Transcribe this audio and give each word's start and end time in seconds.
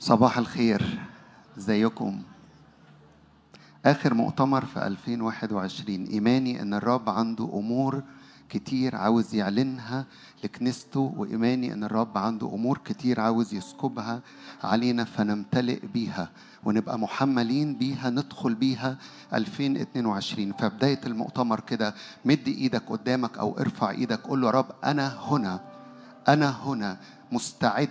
صباح 0.00 0.38
الخير. 0.38 0.98
ازيكم؟ 1.58 2.22
آخر 3.86 4.14
مؤتمر 4.14 4.64
في 4.64 4.86
2021 4.86 6.04
إيماني 6.04 6.62
إن 6.62 6.74
الرب 6.74 7.08
عنده 7.08 7.44
أمور 7.44 8.02
كتير 8.48 8.96
عاوز 8.96 9.34
يعلنها 9.34 10.04
لكنيسته 10.44 11.14
وإيماني 11.16 11.72
إن 11.72 11.84
الرب 11.84 12.18
عنده 12.18 12.46
أمور 12.54 12.78
كتير 12.84 13.20
عاوز 13.20 13.54
يسكبها 13.54 14.20
علينا 14.64 15.04
فنمتلئ 15.04 15.86
بيها 15.86 16.30
ونبقى 16.64 16.98
محملين 16.98 17.74
بيها 17.74 18.10
ندخل 18.10 18.54
بيها 18.54 18.98
2022 19.34 20.52
فبداية 20.52 21.00
المؤتمر 21.06 21.60
كده 21.60 21.94
مد 22.24 22.48
إيدك 22.48 22.82
قدامك 22.88 23.38
أو 23.38 23.58
ارفع 23.58 23.90
إيدك 23.90 24.20
قول 24.20 24.40
له 24.42 24.50
رب 24.50 24.66
أنا 24.84 25.18
هنا 25.20 25.60
أنا 26.28 26.50
هنا 26.50 26.98
مستعد 27.32 27.88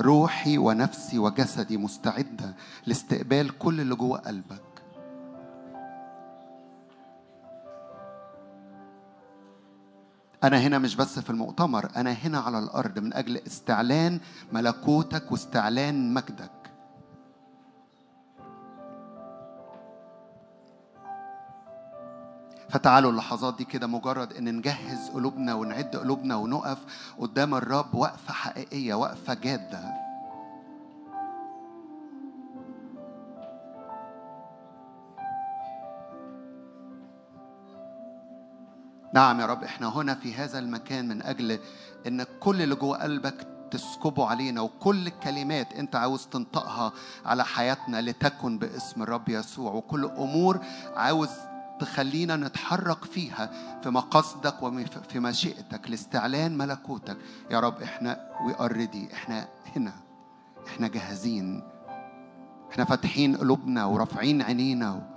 روحي 0.00 0.58
ونفسي 0.58 1.18
وجسدي 1.18 1.76
مستعدة 1.76 2.54
لاستقبال 2.86 3.58
كل 3.58 3.80
اللي 3.80 3.94
جوه 3.94 4.18
قلبك. 4.18 4.62
أنا 10.44 10.58
هنا 10.58 10.78
مش 10.78 10.96
بس 10.96 11.18
في 11.18 11.30
المؤتمر 11.30 11.90
أنا 11.96 12.12
هنا 12.12 12.38
على 12.38 12.58
الأرض 12.58 12.98
من 12.98 13.14
أجل 13.14 13.36
استعلان 13.36 14.20
ملكوتك 14.52 15.32
واستعلان 15.32 16.14
مجدك. 16.14 16.57
فتعالوا 22.70 23.10
اللحظات 23.10 23.56
دي 23.56 23.64
كده 23.64 23.86
مجرد 23.86 24.32
إن 24.32 24.56
نجهز 24.56 25.08
قلوبنا 25.10 25.54
ونعد 25.54 25.96
قلوبنا 25.96 26.36
ونقف 26.36 26.78
قدام 27.18 27.54
الرب 27.54 27.94
وقفة 27.94 28.32
حقيقية 28.32 28.94
وقفة 28.94 29.34
جادة. 29.34 30.08
نعم 39.14 39.40
يا 39.40 39.46
رب 39.46 39.64
إحنا 39.64 39.88
هنا 39.88 40.14
في 40.14 40.34
هذا 40.34 40.58
المكان 40.58 41.08
من 41.08 41.22
أجل 41.22 41.58
إن 42.06 42.22
كل 42.40 42.62
اللي 42.62 42.74
جوه 42.74 43.02
قلبك 43.02 43.46
تسكبه 43.70 44.26
علينا 44.26 44.60
وكل 44.60 45.06
الكلمات 45.06 45.72
أنت 45.72 45.96
عاوز 45.96 46.26
تنطقها 46.26 46.92
على 47.24 47.44
حياتنا 47.44 48.00
لتكن 48.00 48.58
باسم 48.58 49.02
الرب 49.02 49.28
يسوع 49.28 49.72
وكل 49.72 50.04
أمور 50.04 50.60
عاوز 50.96 51.30
تخلينا 51.80 52.36
نتحرك 52.36 53.04
فيها 53.04 53.50
في 53.82 53.90
مقاصدك 53.90 54.62
وفي 54.62 55.20
مشيئتك 55.20 55.90
لاستعلان 55.90 56.58
ملكوتك. 56.58 57.16
يا 57.50 57.60
رب 57.60 57.82
إحنا 57.82 58.30
وي 58.44 58.88
إحنا 59.12 59.48
هنا. 59.76 59.92
إحنا 60.66 60.88
جاهزين. 60.88 61.62
إحنا 62.72 62.84
فاتحين 62.84 63.36
قلوبنا 63.36 63.84
ورافعين 63.84 64.42
عينينا 64.42 65.08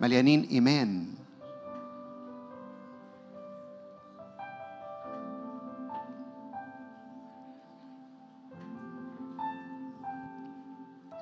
مليانين 0.00 0.48
إيمان. 0.50 1.06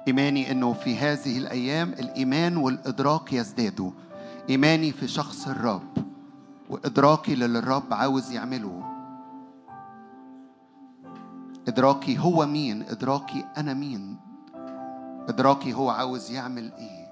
إيماني 0.08 0.50
إنه 0.50 0.72
في 0.72 0.96
هذه 0.98 1.38
الأيام 1.38 1.92
الإيمان 1.92 2.56
والإدراك 2.56 3.32
يزدادوا. 3.32 3.90
إيماني 4.50 4.92
في 4.92 5.08
شخص 5.08 5.48
الرب 5.48 6.04
وإدراكي 6.70 7.34
للي 7.34 7.58
الرب 7.58 7.94
عاوز 7.94 8.30
يعمله. 8.32 8.90
إدراكي 11.68 12.18
هو 12.18 12.46
مين؟ 12.46 12.82
إدراكي 12.82 13.44
أنا 13.56 13.74
مين؟ 13.74 14.16
إدراكي 15.28 15.72
هو 15.74 15.90
عاوز 15.90 16.30
يعمل 16.30 16.72
إيه؟ 16.72 17.04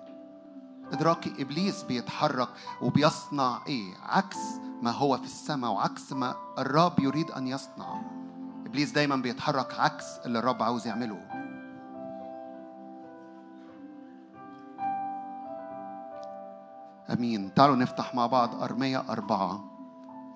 إدراكي 0.93 1.33
إبليس 1.39 1.83
بيتحرك 1.83 2.49
وبيصنع 2.83 3.59
إيه؟ 3.67 3.95
عكس 4.03 4.39
ما 4.83 4.91
هو 4.91 5.17
في 5.17 5.25
السماء 5.25 5.73
وعكس 5.73 6.13
ما 6.13 6.35
الرب 6.59 7.01
يريد 7.01 7.31
أن 7.31 7.47
يصنع. 7.47 8.03
إبليس 8.67 8.91
دايما 8.91 9.17
بيتحرك 9.17 9.81
عكس 9.81 10.05
اللي 10.27 10.39
الرب 10.39 10.63
عاوز 10.63 10.87
يعمله. 10.87 11.52
آمين. 17.11 17.55
تعالوا 17.55 17.77
نفتح 17.77 18.15
مع 18.15 18.27
بعض 18.27 18.63
أرمية 18.63 19.05
أربعة. 19.09 19.65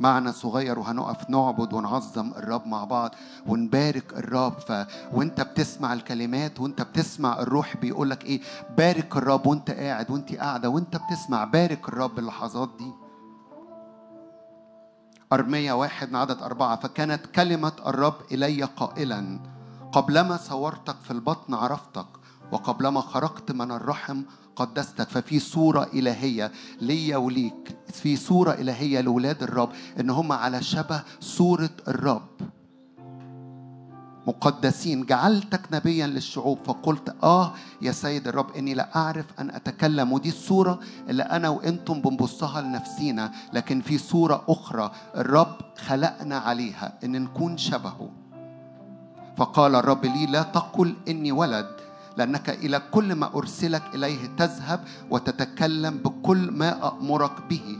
معنى 0.00 0.32
صغير 0.32 0.78
وهنقف 0.78 1.30
نعبد 1.30 1.72
ونعظم 1.72 2.30
الرب 2.30 2.66
مع 2.66 2.84
بعض 2.84 3.14
ونبارك 3.46 4.12
الرب. 4.12 4.52
ف... 4.52 4.72
وانت 5.12 5.40
بتسمع 5.40 5.92
الكلمات 5.92 6.60
وانت 6.60 6.82
بتسمع 6.82 7.38
الروح 7.38 7.76
بيقول 7.76 8.10
لك 8.10 8.24
إيه؟ 8.24 8.40
بارك 8.78 9.16
الرب 9.16 9.46
وانت 9.46 9.70
قاعد 9.70 10.10
وانت 10.10 10.34
قاعدة 10.34 10.68
وانت 10.68 10.96
بتسمع. 10.96 11.44
بارك 11.44 11.88
الرب 11.88 12.18
اللحظات 12.18 12.70
دي. 12.78 12.92
أرمية 15.32 15.72
واحد 15.72 16.08
من 16.08 16.16
عدد 16.16 16.42
أربعة. 16.42 16.76
فكانت 16.76 17.26
كلمة 17.26 17.72
الرب 17.86 18.14
إلي 18.32 18.62
قائلا 18.62 19.40
قبلما 19.92 20.36
صورتك 20.36 20.96
في 21.02 21.10
البطن 21.10 21.54
عرفتك 21.54 22.06
وقبلما 22.52 23.00
خرجت 23.00 23.52
من 23.52 23.70
الرحم 23.70 24.22
قدستك 24.56 25.08
ففي 25.08 25.38
صورة 25.38 25.88
إلهية 25.94 26.52
ليا 26.80 27.16
وليك. 27.16 27.76
في 27.92 28.16
صورة 28.16 28.50
إلهية 28.52 29.00
لولاد 29.00 29.42
الرب 29.42 29.68
إن 30.00 30.10
هم 30.10 30.32
على 30.32 30.62
شبه 30.62 31.02
صورة 31.20 31.70
الرب. 31.88 32.28
مقدسين 34.26 35.06
جعلتك 35.06 35.60
نبيا 35.72 36.06
للشعوب 36.06 36.58
فقلت 36.64 37.14
آه 37.22 37.52
يا 37.82 37.92
سيد 37.92 38.28
الرب 38.28 38.56
إني 38.56 38.74
لا 38.74 38.96
أعرف 38.96 39.26
أن 39.40 39.50
أتكلم. 39.50 40.12
ودي 40.12 40.28
الصورة 40.28 40.80
اللي 41.08 41.22
أنا 41.22 41.48
وإنتم 41.48 42.00
بنبصها 42.00 42.60
لنفسينا 42.60 43.32
لكن 43.52 43.80
في 43.80 43.98
صورة 43.98 44.44
أخرى 44.48 44.90
الرب 45.16 45.56
خلقنا 45.86 46.38
عليها 46.38 46.98
إن 47.04 47.22
نكون 47.22 47.58
شبهه. 47.58 48.10
فقال 49.36 49.74
الرب 49.74 50.04
لي 50.04 50.26
لا 50.26 50.42
تقل 50.42 50.94
إني 51.08 51.32
ولد. 51.32 51.85
لأنك 52.16 52.50
إلى 52.50 52.82
كل 52.90 53.14
ما 53.14 53.30
أرسلك 53.34 53.82
إليه 53.94 54.26
تذهب 54.38 54.80
وتتكلم 55.10 55.98
بكل 55.98 56.50
ما 56.50 56.86
أأمرك 56.88 57.32
به. 57.50 57.78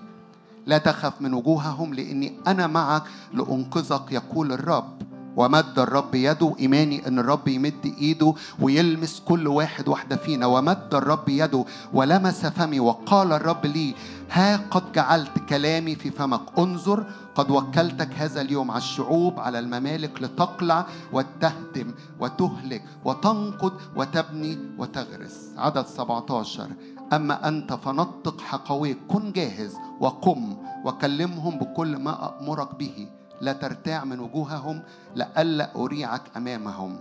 لا 0.67 0.79
تخف 0.79 1.21
من 1.21 1.35
وجوههم 1.35 1.95
لأني 1.95 2.33
أنا 2.47 2.67
معك 2.67 3.03
لأنقذك 3.35 4.13
يقول 4.13 4.53
الرب. 4.53 5.03
ومد 5.37 5.79
الرب 5.79 6.15
يده 6.15 6.55
إيماني 6.61 7.09
أن 7.09 7.19
الرب 7.19 7.49
يمد 7.49 7.95
إيده 7.99 8.35
ويلمس 8.61 9.21
كل 9.21 9.49
واحد 9.49 9.89
واحدة 9.89 10.17
فينا. 10.17 10.47
ومد 10.47 10.95
الرب 10.95 11.29
يده 11.29 11.65
ولمس 11.93 12.47
فمي 12.47 12.81
وقال 12.81 13.33
الرب 13.33 13.67
لي 13.67 13.95
ها 14.31 14.57
قد 14.57 14.93
جعلت 14.93 15.39
كلامي 15.49 15.95
في 15.95 16.11
فمك. 16.11 16.41
انظر 16.59 17.07
قد 17.37 17.51
وكلتك 17.51 18.13
هذا 18.13 18.41
اليوم 18.41 18.71
على 18.71 18.79
الشعوب 18.79 19.41
على 19.41 19.59
الممالك 19.59 20.23
لتقلع 20.23 20.87
وتهدم 21.13 21.95
وتهلك 22.21 22.83
وتنقض 23.05 23.73
وتبني 23.97 24.59
وتغرس. 24.79 25.53
عدد 25.57 25.87
17 25.87 26.69
أما 27.13 27.49
أنت 27.49 27.73
فنطق 27.73 28.41
حقويك 28.41 28.99
كن 29.09 29.33
جاهز 29.33 29.77
وقم 30.01 30.57
وكلمهم 30.85 31.59
بكل 31.59 31.97
ما 31.97 32.25
أأمرك 32.27 32.75
به. 32.75 33.09
لا 33.41 33.53
ترتاع 33.53 34.05
من 34.05 34.21
وجوههم 34.21 34.83
لئلا 35.15 35.77
أريعك 35.77 36.23
أمامهم. 36.37 37.01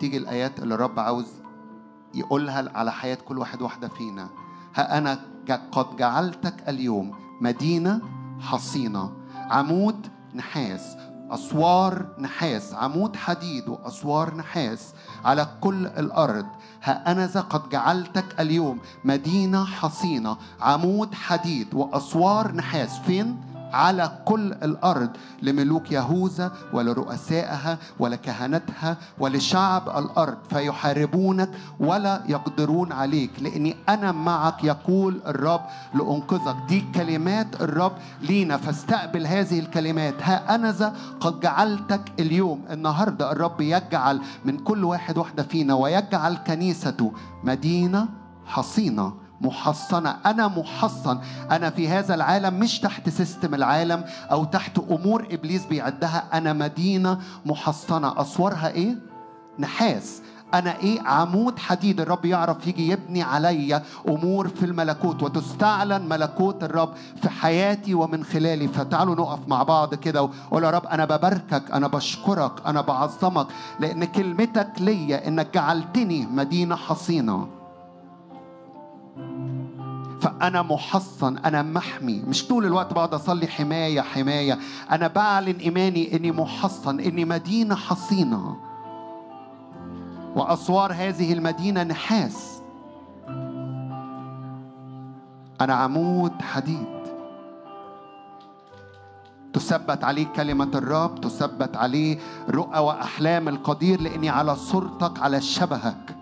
تيجي 0.00 0.16
الآيات 0.16 0.58
اللي 0.58 0.74
الرب 0.74 1.00
عاوز 1.00 1.26
يقولها 2.14 2.70
على 2.74 2.92
حياة 2.92 3.14
كل 3.14 3.38
واحد 3.38 3.62
واحدة 3.62 3.88
فينا. 3.88 4.28
ها 4.74 4.98
أنا 4.98 5.18
قد 5.72 5.96
جعلتك 5.96 6.68
اليوم 6.68 7.14
مدينة 7.40 8.00
حصينة. 8.40 9.25
عمود 9.50 10.06
نحاس 10.34 10.96
أسوار 11.30 12.06
نحاس 12.18 12.74
عمود 12.74 13.16
حديد 13.16 13.68
وأسوار 13.68 14.34
نحاس 14.34 14.94
على 15.24 15.46
كل 15.60 15.86
الأرض 15.86 16.46
ها 16.82 17.12
أنا 17.12 17.26
قد 17.26 17.68
جعلتك 17.68 18.40
اليوم 18.40 18.78
مدينة 19.04 19.64
حصينة 19.64 20.36
عمود 20.60 21.14
حديد 21.14 21.74
وأسوار 21.74 22.52
نحاس 22.52 22.98
فين؟ 22.98 23.40
على 23.76 24.18
كل 24.24 24.52
الأرض 24.52 25.10
لملوك 25.42 25.92
يهوذا 25.92 26.52
ولرؤسائها 26.72 27.78
ولكهنتها 27.98 28.96
ولشعب 29.18 29.88
الأرض 29.88 30.36
فيحاربونك 30.50 31.50
ولا 31.80 32.22
يقدرون 32.28 32.92
عليك 32.92 33.30
لأني 33.40 33.76
أنا 33.88 34.12
معك 34.12 34.64
يقول 34.64 35.20
الرب 35.26 35.60
لأنقذك. 35.94 36.56
دي 36.68 36.84
كلمات 36.94 37.60
الرب 37.60 37.92
لينا 38.22 38.56
فاستقبل 38.56 39.26
هذه 39.26 39.58
الكلمات. 39.58 40.14
ها 40.22 40.54
أنا 40.54 40.72
ذا 40.72 40.96
قد 41.20 41.40
جعلتك 41.40 42.12
اليوم. 42.18 42.64
النهارده 42.70 43.32
الرب 43.32 43.60
يجعل 43.60 44.20
من 44.44 44.58
كل 44.58 44.84
واحد 44.84 45.18
واحدة 45.18 45.42
فينا 45.42 45.74
ويجعل 45.74 46.36
كنيسته 46.46 47.12
مدينة 47.44 48.08
حصينة. 48.46 49.25
محصنة. 49.40 50.16
أنا 50.26 50.48
محصن. 50.48 51.18
أنا 51.50 51.70
في 51.70 51.88
هذا 51.88 52.14
العالم 52.14 52.54
مش 52.54 52.80
تحت 52.80 53.08
سيستم 53.08 53.54
العالم 53.54 54.04
أو 54.30 54.44
تحت 54.44 54.78
أمور 54.78 55.26
إبليس 55.30 55.66
بيعدها. 55.66 56.24
أنا 56.32 56.52
مدينة 56.52 57.18
محصنة. 57.46 58.20
أسوارها 58.20 58.68
إيه؟ 58.68 58.96
نحاس. 59.58 60.22
أنا 60.54 60.78
إيه؟ 60.78 61.00
عمود 61.00 61.58
حديد. 61.58 62.00
الرب 62.00 62.24
يعرف 62.24 62.66
يجي 62.66 62.88
يبني 62.90 63.22
عليا 63.22 63.82
أمور 64.08 64.48
في 64.48 64.64
الملكوت 64.66 65.22
وتستعلن 65.22 66.08
ملكوت 66.08 66.64
الرب 66.64 66.92
في 67.22 67.28
حياتي 67.28 67.94
ومن 67.94 68.24
خلالي. 68.24 68.68
فتعالوا 68.68 69.14
نقف 69.14 69.48
مع 69.48 69.62
بعض 69.62 69.94
كده 69.94 70.22
وقول 70.22 70.64
يا 70.64 70.70
رب 70.70 70.86
أنا 70.86 71.04
بباركك 71.04 71.70
أنا 71.72 71.86
بشكرك 71.86 72.52
أنا 72.66 72.80
بعظمك 72.80 73.46
لأن 73.80 74.04
كلمتك 74.04 74.70
ليا 74.80 75.28
إنك 75.28 75.54
جعلتني 75.54 76.26
مدينة 76.26 76.76
حصينة. 76.76 77.55
فأنا 80.20 80.62
محصن 80.62 81.38
أنا 81.38 81.62
محمي. 81.62 82.22
مش 82.28 82.48
طول 82.48 82.66
الوقت 82.66 82.92
بقعد 82.92 83.14
أصلي 83.14 83.46
حماية 83.46 84.00
حماية. 84.00 84.58
أنا 84.90 85.06
بعلن 85.06 85.56
إيماني 85.56 86.16
إني 86.16 86.32
محصن 86.32 87.00
إني 87.00 87.24
مدينة 87.24 87.74
حصينة. 87.74 88.56
وأسوار 90.36 90.92
هذه 90.92 91.32
المدينة 91.32 91.82
نحاس. 91.82 92.62
أنا 95.60 95.74
عمود 95.74 96.42
حديد. 96.42 96.86
تثبت 99.52 100.04
عليه 100.04 100.26
كلمة 100.26 100.70
الرب 100.74 101.20
تثبت 101.20 101.76
عليه 101.76 102.18
رؤى 102.50 102.78
وأحلام 102.78 103.48
القدير 103.48 104.00
لأني 104.00 104.28
على 104.28 104.56
صورتك 104.56 105.22
على 105.22 105.40
شبهك. 105.40 106.15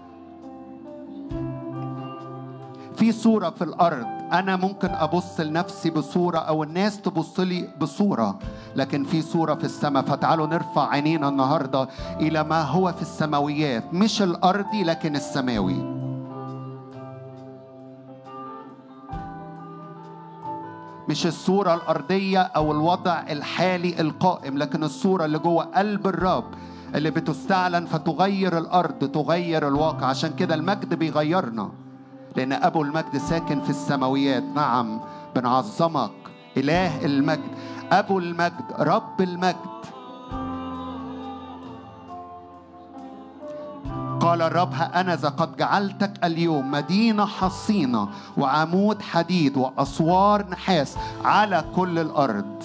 في 2.96 3.12
صورة 3.12 3.50
في 3.50 3.64
الأرض. 3.64 4.06
أنا 4.32 4.56
ممكن 4.56 4.88
أبص 4.90 5.40
لنفسي 5.40 5.90
بصورة 5.90 6.38
أو 6.38 6.62
الناس 6.62 7.00
تبص 7.00 7.40
لي 7.40 7.68
بصورة 7.80 8.38
لكن 8.76 9.04
في 9.04 9.22
صورة 9.22 9.54
في 9.54 9.64
السماء 9.64 10.02
فتعالوا 10.02 10.46
نرفع 10.46 10.88
عينينا 10.90 11.28
النهاردة 11.28 11.88
إلى 12.20 12.44
ما 12.44 12.62
هو 12.62 12.92
في 12.92 13.02
السماويات. 13.02 13.94
مش 13.94 14.22
الأرضي 14.22 14.84
لكن 14.84 15.16
السماوي. 15.16 15.94
مش 21.08 21.26
الصورة 21.26 21.74
الأرضية 21.74 22.38
أو 22.40 22.72
الوضع 22.72 23.22
الحالي 23.30 24.00
القائم 24.00 24.58
لكن 24.58 24.84
الصورة 24.84 25.24
اللي 25.24 25.38
جوه 25.38 25.64
قلب 25.64 26.06
الرب 26.06 26.44
اللي 26.94 27.10
بتستعلن 27.10 27.86
فتغير 27.86 28.58
الأرض 28.58 29.10
تغير 29.10 29.68
الواقع. 29.68 30.06
عشان 30.06 30.30
كده 30.32 30.54
المجد 30.54 30.94
بيغيرنا. 30.94 31.70
لأن 32.36 32.52
أبو 32.52 32.82
المجد 32.82 33.16
ساكن 33.16 33.60
في 33.60 33.70
السماويات. 33.70 34.42
نعم 34.42 35.00
بنعظمك. 35.36 36.10
إله 36.56 37.04
المجد. 37.04 37.50
أبو 37.92 38.18
المجد 38.18 38.64
رب 38.78 39.20
المجد. 39.20 39.74
قال 44.20 44.42
الرب 44.42 44.72
ها 44.72 45.00
أنا 45.00 45.16
ذا 45.16 45.28
قد 45.28 45.56
جعلتك 45.56 46.24
اليوم 46.24 46.70
مدينة 46.70 47.26
حصينة 47.26 48.08
وعمود 48.36 49.02
حديد 49.02 49.56
وأسوار 49.56 50.46
نحاس 50.50 50.96
على 51.24 51.64
كل 51.76 51.98
الأرض 51.98 52.62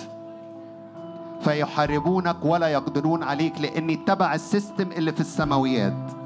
فيحاربونك 1.42 2.36
ولا 2.46 2.68
يقدرون 2.68 3.24
عليك 3.24 3.62
لأني 3.62 3.96
تبع 3.96 4.34
ال 4.34 4.42
system 4.42 4.92
اللي 4.92 5.12
في 5.12 5.20
السماويات. 5.20 6.19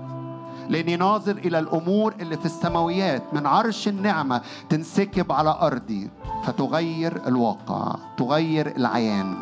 لاني 0.70 0.96
ناظر 0.96 1.38
إلى 1.38 1.60
الأمور 1.60 2.14
اللي 2.20 2.38
في 2.38 2.46
السماويات 2.46 3.34
من 3.34 3.46
عرش 3.46 3.88
النعمة 3.88 4.42
تنسكب 4.70 5.32
على 5.32 5.58
أرضي 5.62 6.10
فتغير 6.44 7.28
الواقع 7.28 7.96
تغير 8.18 8.68
العيان. 8.78 9.36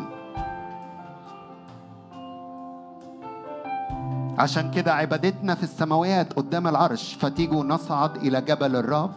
عشان 4.38 4.70
كده 4.70 4.94
عبادتنا 4.94 5.54
في 5.54 5.62
السماويات 5.62 6.32
قدام 6.32 6.68
العرش 6.68 7.14
فتيجوا 7.20 7.64
نصعد 7.64 8.16
إلى 8.16 8.40
جبل 8.40 8.76
الرب. 8.76 9.12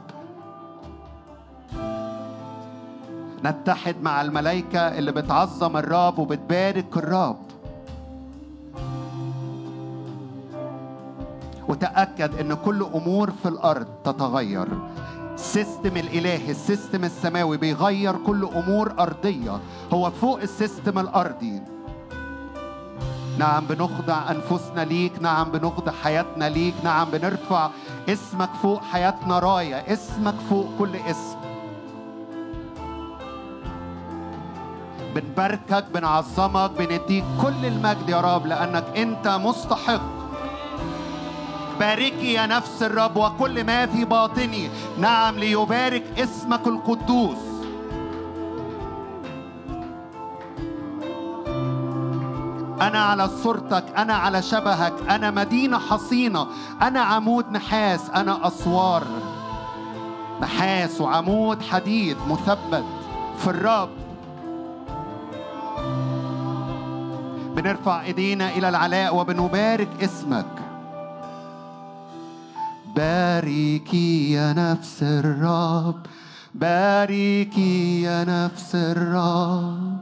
نتحد 3.45 3.95
مع 4.01 4.21
الملائكة 4.21 4.79
اللي 4.79 5.11
بتعظم 5.11 5.77
الرب 5.77 6.19
وبتبارك 6.19 6.97
الرب. 6.97 7.44
وتأكد 11.67 12.39
أن 12.39 12.53
كل 12.53 12.83
أمور 12.83 13.31
في 13.31 13.47
الأرض 13.49 13.87
تتغير. 14.03 14.67
ال 15.33 15.42
system 15.42 15.97
الإلهي 15.97 16.51
ال 16.51 16.58
system 16.58 17.03
السماوي 17.03 17.57
بيغير 17.57 18.15
كل 18.15 18.49
أمور 18.55 18.93
أرضية. 18.99 19.59
هو 19.93 20.11
فوق 20.11 20.41
ال 20.41 20.49
system 20.49 20.99
الأرضي. 20.99 21.61
نعم 23.39 23.65
بنخضع 23.65 24.31
أنفسنا 24.31 24.81
ليك. 24.81 25.21
نعم 25.21 25.51
بنخضع 25.51 25.91
حياتنا 25.91 26.49
ليك. 26.49 26.73
نعم 26.83 27.09
بنرفع 27.11 27.69
اسمك 28.09 28.49
فوق 28.61 28.83
حياتنا 28.83 29.39
راية. 29.39 29.75
اسمك 29.75 30.35
فوق 30.49 30.67
كل 30.79 30.95
اسم. 30.95 31.37
بنباركك 35.15 35.85
بنعظمك 35.93 36.71
بنديك 36.71 37.23
كل 37.41 37.65
المجد 37.65 38.09
يا 38.09 38.21
رب 38.21 38.45
لأنك 38.45 38.97
أنت 38.97 39.27
مستحق. 39.27 40.14
باركي 41.79 42.33
يا 42.33 42.45
نفس 42.45 42.83
الرب 42.83 43.17
وكل 43.17 43.63
ما 43.63 43.85
في 43.85 44.05
باطني. 44.05 44.69
نعم 44.99 45.35
ليبارك 45.35 46.03
اسمك 46.17 46.67
القدوس. 46.67 47.37
أنا 52.81 52.99
على 52.99 53.29
صورتك 53.43 53.85
أنا 53.97 54.13
على 54.13 54.41
شبهك 54.41 54.93
أنا 55.09 55.31
مدينة 55.31 55.79
حصينة 55.79 56.47
أنا 56.81 56.99
عمود 56.99 57.51
نحاس 57.51 58.09
أنا 58.09 58.47
أسوار 58.47 59.03
نحاس 60.41 61.01
وعمود 61.01 61.61
حديد 61.61 62.17
مثبت 62.27 62.85
في 63.37 63.47
الرب. 63.47 63.89
بنرفع 67.55 68.01
إيدينا 68.01 68.49
إلى 68.49 68.69
العلاء 68.69 69.15
وبنبارك 69.15 69.89
اسمك. 70.03 70.64
باركي 72.95 74.31
يا 74.31 74.53
نفس 74.53 75.03
الرب 75.03 75.95
باركي 76.55 78.01
يا 78.01 78.23
نفس 78.23 78.75
الرب. 78.75 79.97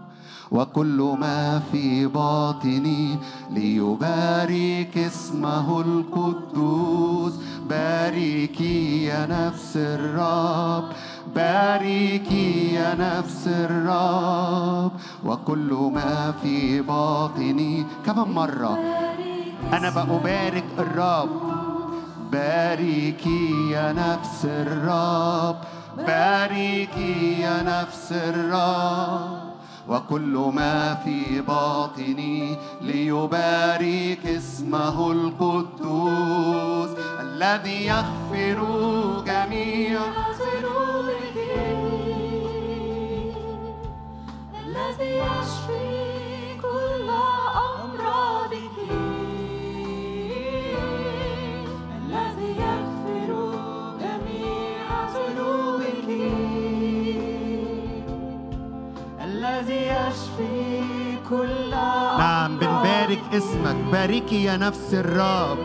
وكل 0.52 1.16
ما 1.20 1.62
في 1.72 2.08
باطني 2.08 3.18
ليبارك 3.52 4.98
اسمه 4.98 5.82
القدوس. 5.82 7.34
باركي 7.70 9.04
يا 9.06 9.26
نفس 9.26 9.78
الرب 9.78 10.84
باركي 11.36 12.74
يا 12.74 12.96
نفس 12.96 13.48
الرب. 13.48 14.92
وكل 15.26 15.92
ما 15.94 16.34
في 16.44 16.82
باطني 16.82 17.86
كمان 18.06 18.32
مرة؟ 18.32 18.78
أنا 19.74 19.90
بأبارك 19.90 20.66
الرب. 20.80 21.63
باركي 22.34 23.72
يا 23.72 23.92
نفس 23.92 24.46
الرب 24.46 25.56
باركي 25.98 27.42
يا 27.42 27.64
نفس 27.64 28.12
الرب. 28.12 29.54
وكل 29.90 30.52
ما 30.56 30.96
في 30.96 31.42
باطني 31.42 32.58
ليبارك 32.82 34.26
اسمه 34.26 35.12
القدوس 35.12 36.90
الذي 37.20 37.86
يغفر 37.86 38.60
جميع 39.26 40.00
الذي 44.66 45.12
يشفي 45.18 46.03
نعم 62.18 62.58
بنبارك 62.58 63.22
اسمك. 63.34 63.76
باركي 63.92 64.44
يا 64.44 64.58
نفس 64.58 64.94
الرب. 64.94 65.58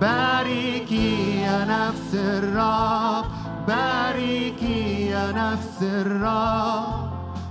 باركي 0.00 1.40
يا 1.40 1.64
نفس 1.64 2.14
الرب. 2.14 3.24
باركي 3.68 5.06
يا 5.06 5.32
نفس 5.32 5.82
الرب. 5.82 7.10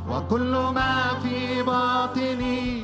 وكل 0.10 0.52
ما 0.76 1.02
في 1.24 1.64
باطني 1.64 2.84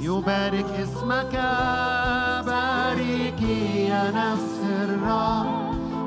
يبارك 0.00 0.70
اسمك. 0.82 1.34
باركي 2.46 3.86
يا 3.88 4.10
نفس 4.10 4.58
الرب. 4.64 5.46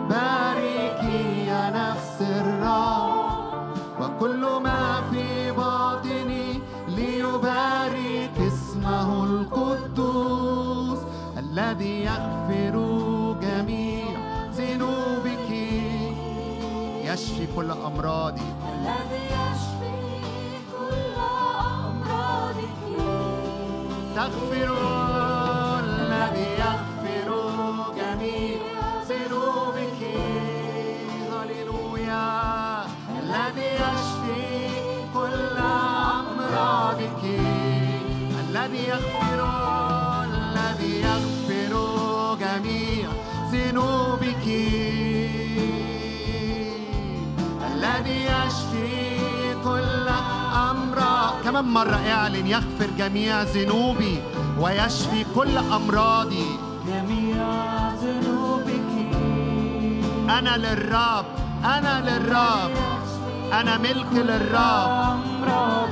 باركي 0.09 1.47
يا 1.47 1.69
نفس 1.69 2.21
الرب. 2.21 3.25
وكل 4.15 4.43
ما 4.63 5.01
في 5.12 5.51
باطني 5.51 6.60
ليبارك 6.88 8.31
اسمه 8.48 9.24
القدوس 9.24 11.00
الذي 11.38 12.03
يغفر 12.03 12.75
جميع 13.41 14.05
ذنوبك. 14.55 15.50
يشفي 17.03 17.48
كل 17.55 17.72
أمراضي 17.72 18.41
الذي 18.74 19.25
يشفي 19.25 19.95
كل 20.72 21.15
أمراضك. 21.86 22.81
تغفر 24.15 24.69
الذي 25.79 26.50
يغفر 26.60 26.94
الذي 38.65 38.88
يغفر 38.88 39.39
الذي 40.24 41.01
يغفر 41.01 41.74
جميع 42.39 43.10
ذنوبك. 43.51 44.45
الذي 47.74 48.19
يشفي 48.25 49.53
كل 49.63 50.07
أمراض 50.69 51.34
كمان 51.43 51.65
مرة 51.65 52.00
اعلن 52.12 52.48
يغفر 52.48 52.89
جميع 52.98 53.41
ذنوبي 53.43 54.19
ويشفي 54.60 55.25
كل 55.36 55.57
أمراضي. 55.57 56.45
جميع 56.88 57.38
ذنوبك. 57.93 58.91
أنا 60.29 60.57
للرب 60.57 61.25
أنا 61.65 62.01
للرب 62.01 62.72
أنا 63.53 63.77
ملك 63.77 64.13
للرب. 64.13 65.19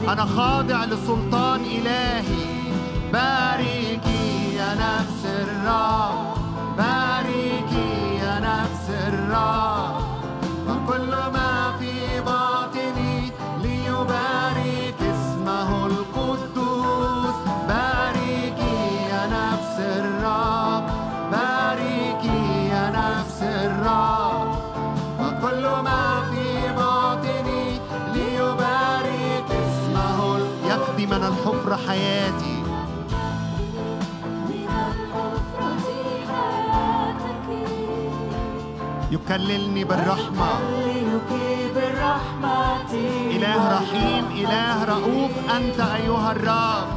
أنا 0.09 0.25
خاضع 0.25 0.85
لسلطان 0.85 1.61
إلهي. 1.61 2.52
يا 4.57 4.73
نفس 4.73 5.23
يا 8.23 8.39
نفس 8.39 8.89
وكل 10.69 11.11
ما 11.35 11.77
في 11.79 12.21
باطني 12.21 13.31
ليبارك 13.63 14.99
اسمه 15.13 15.85
القدوس. 15.85 17.35
يا 19.11 19.23
نفس 19.37 19.79
يا 22.73 22.85
نفس 22.99 23.41
وكل 25.19 25.63
ما 25.87 26.23
في 26.31 26.73
باطني 26.77 27.79
ليبارك 28.13 29.49
اسمه 29.63 30.35
من 31.05 31.23
حياتي. 31.87 32.52
يكللني 39.13 39.83
بالرحمة. 39.83 40.49
إله 43.35 43.61
رحيم 43.77 44.25
إله 44.41 44.83
رؤوف 44.83 45.31
أنت 45.57 45.79
أيها 45.79 46.31
الرب. 46.31 46.87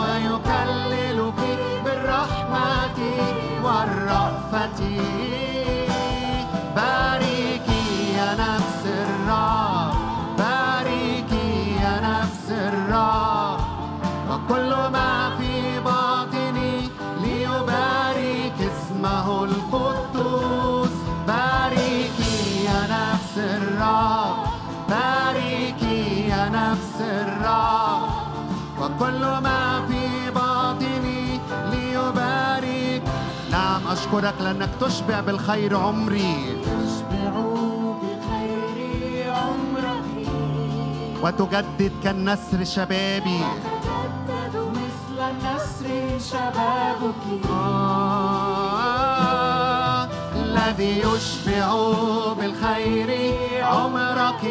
ويكللك 0.00 1.40
بالرحمة 1.84 2.98
والرأفة. 3.64 4.80
أشكرك 34.10 34.34
لأنك 34.40 34.68
تشبع 34.80 35.20
بالخير 35.20 35.76
عمري. 35.76 36.56
تشبع 36.62 37.32
بخير 38.02 39.32
عمرك 39.32 40.28
وتجدد 41.22 41.92
كالنسر 42.04 42.64
شبابي. 42.64 43.40
تجدد 44.26 44.56
مثل 44.56 45.18
النسر 45.30 46.18
شبابك. 46.30 47.22
الذي 50.36 50.98
يشبع 50.98 51.68
بالخير 52.38 53.10
عمرك. 53.64 54.42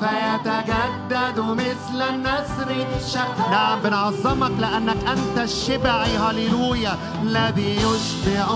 فيتجدد 0.00 1.40
مثل 1.40 2.02
النسر. 2.02 2.86
شك 3.12 3.50
نعم 3.50 3.80
بنعظمك 3.80 4.52
لأنك 4.60 4.96
أنت 5.08 5.38
الشبعي. 5.38 6.16
هللويا. 6.16 6.96
الذي 7.22 7.76
يشبع 7.76 8.46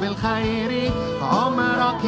بالخير 0.00 0.92
عمرك. 1.22 2.02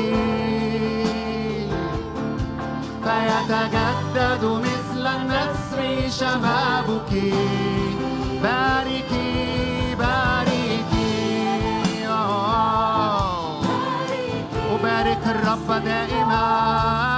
فيتجدد 3.05 4.45
مثل 4.45 5.07
النسر 5.07 6.09
شبابك. 6.19 7.13
باركي 8.43 9.95
باركي 9.95 12.07
آه. 12.09 13.61
أبارك 14.75 15.23
الرب 15.27 15.85
دائما. 15.85 17.16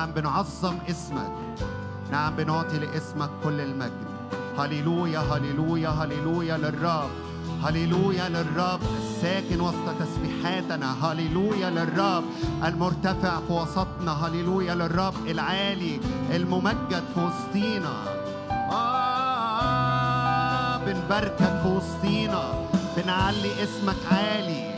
نعم 0.00 0.12
بنعظم 0.12 0.78
اسمك. 0.90 1.32
نعم 2.10 2.36
بنعطي 2.36 2.78
لاسمك 2.78 3.30
كل 3.44 3.60
المجد. 3.60 4.04
هللويا 4.58 5.18
هللويا 5.18 5.88
هللويا 5.88 6.56
للرب. 6.56 7.10
هللويا 7.64 8.28
للرب 8.28 8.80
الساكن 9.00 9.60
وسط 9.60 9.94
تسبيحاتنا. 10.00 10.96
هللويا 11.04 11.70
للرب 11.70 12.24
المرتفع 12.64 13.40
في 13.46 13.52
وسطنا. 13.52 14.12
هللويا 14.26 14.74
للرب 14.74 15.14
العالي 15.26 16.00
الممجد 16.30 17.04
في 17.14 17.20
وسطينا. 17.20 17.94
آه 18.72 19.56
بنباركك 20.76 21.60
في 21.62 21.68
وسطينا. 21.68 22.42
بنعلي 22.96 23.62
اسمك 23.62 23.96
عالي. 24.12 24.69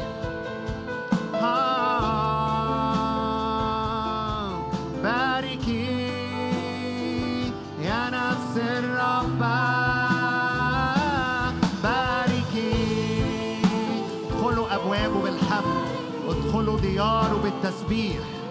ادخلوا 16.93 17.39
دياره 17.89 18.42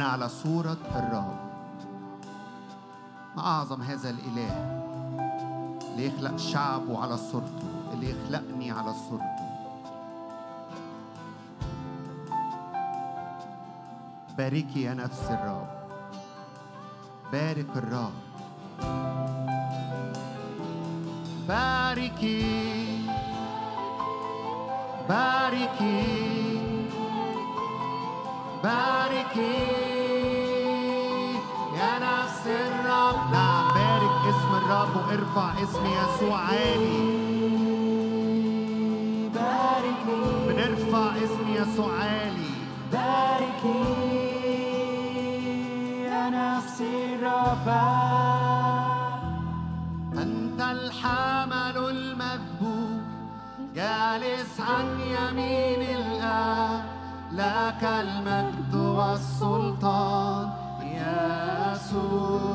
أنا 0.00 0.08
على 0.08 0.28
صورة 0.28 0.76
الرب. 0.96 1.36
ما 3.36 3.42
أعظم 3.42 3.82
هذا 3.82 4.10
الإله 4.10 4.52
اللي 5.92 6.06
يخلق 6.06 6.36
شعبه 6.36 7.02
على 7.02 7.16
صورته 7.16 7.68
اللي 7.92 8.10
يخلقني 8.10 8.70
على 8.70 8.94
صورته. 9.08 9.46
باركي 14.38 14.82
يا 14.82 14.94
نفس 14.94 15.30
الرب. 15.30 15.68
بارك 17.32 17.76
الرب. 17.76 18.12
باركي. 21.48 23.06
باركي. 25.08 26.30
باركي. 28.64 29.89
الرب 34.70 34.96
وارفع 34.96 35.52
اسم 35.62 35.84
يسوع 35.86 36.38
عالي. 36.38 37.20
بنرفع 40.48 41.06
اسم 41.16 41.46
يسوع 41.48 41.92
عالي. 41.92 42.52
باركي 42.92 43.84
يا 46.04 46.30
نفسي 46.30 47.14
الرب 47.14 47.68
أنت 50.22 50.60
الحمل 50.60 51.76
المذبوح 51.90 53.02
جالس 53.74 54.60
عن 54.60 54.86
يمين 55.00 55.82
الآب. 55.96 56.84
لك 57.32 57.82
المجد 57.84 58.74
والسلطان 58.74 60.50
يسوع. 60.82 62.49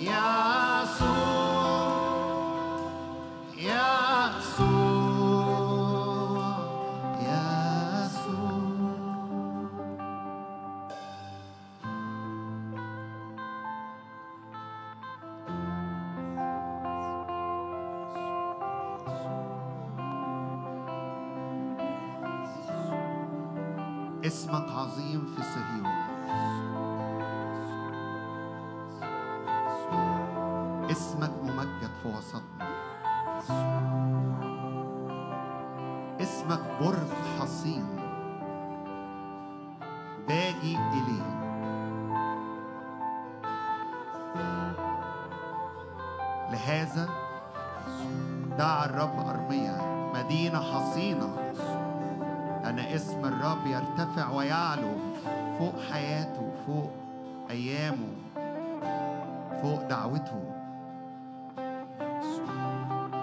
Yeah. 0.00 0.41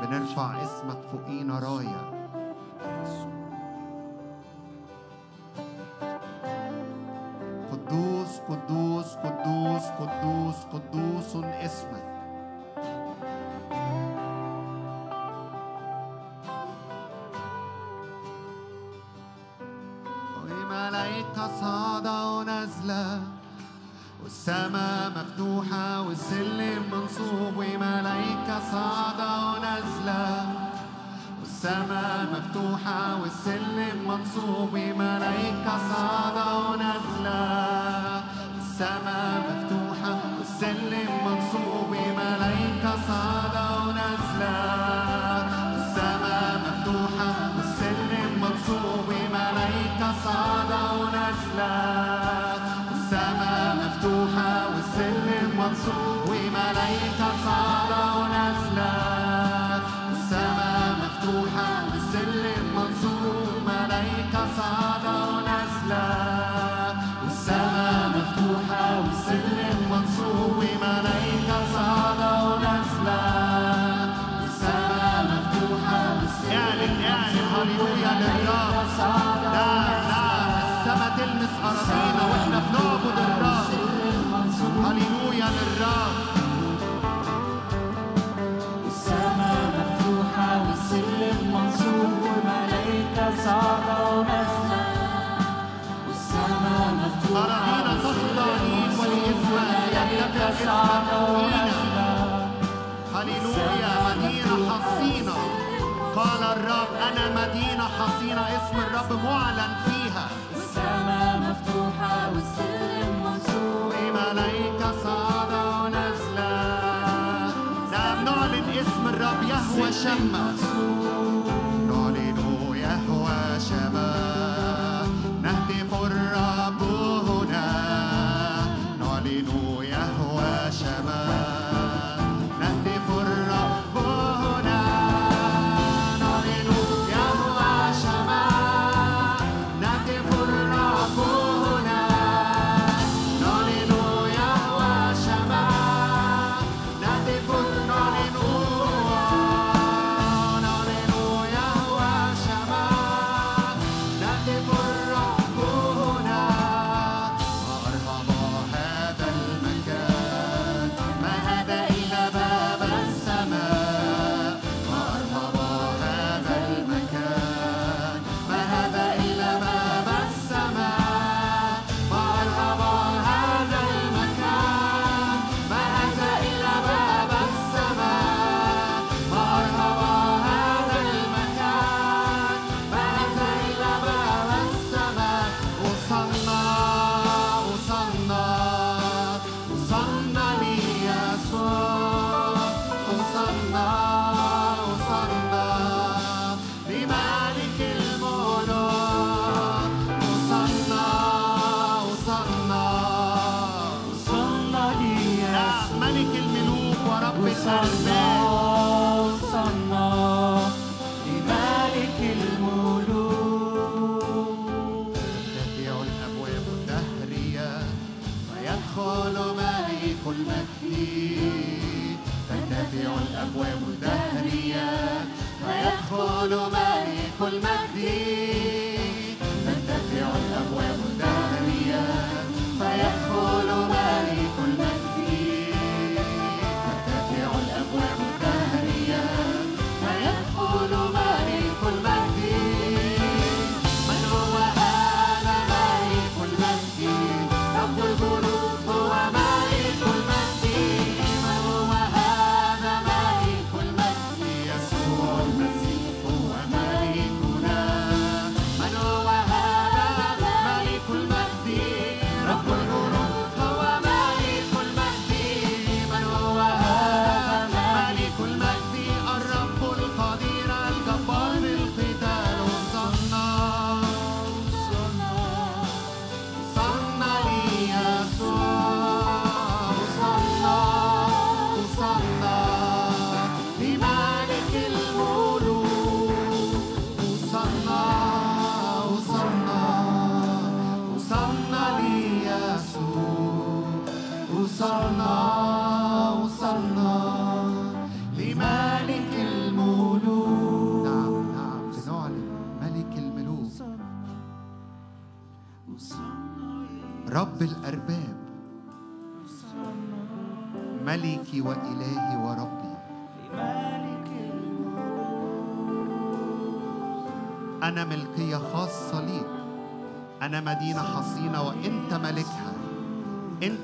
بنرفع 0.09 0.63
اسمك 0.63 0.97
فوقينا 1.11 1.59
راية. 1.59 2.18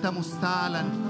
أنت 0.05 0.17
مستعلن 0.17 1.04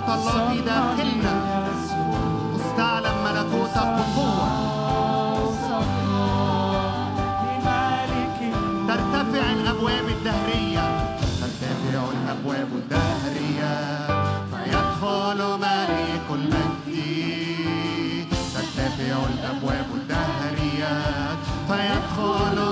ملكوت 0.00 0.18
الله 0.18 0.48
في 0.48 0.60
داخلنا. 0.60 1.34
تستعلن 2.58 3.16
ملكوتك 3.24 3.88
بقوة 3.96 4.70
ترتفع 8.88 9.44
الأبواب 9.52 10.06
الدهرية. 10.08 10.84
ترتفع 11.40 12.02
الأبواب 12.16 12.68
الدهرية. 12.72 13.74
فيدخل 14.50 15.40
ملك 15.58 16.26
المجد 16.30 16.88
ترتفع 18.54 19.16
الأبواب 19.34 19.86
الدهرية. 19.94 20.94
فيدخل 21.68 22.69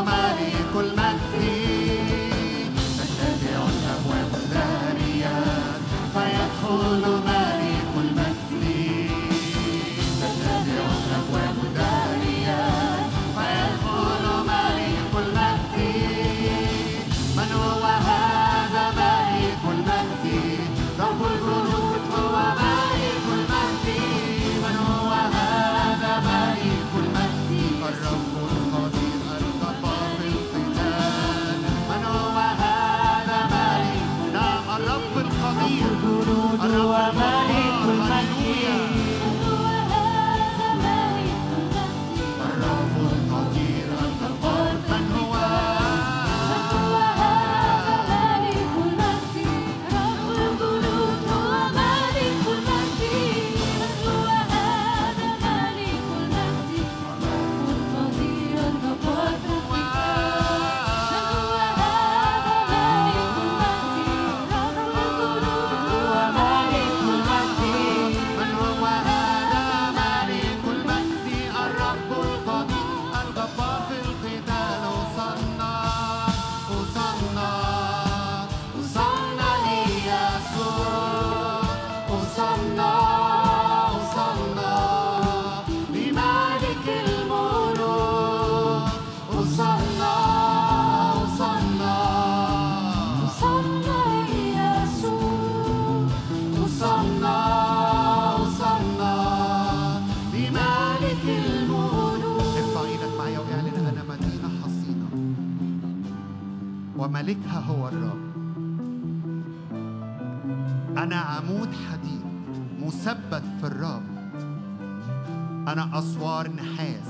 أنا 115.99 116.07
أسوار 116.07 116.51
نحاس. 116.51 117.09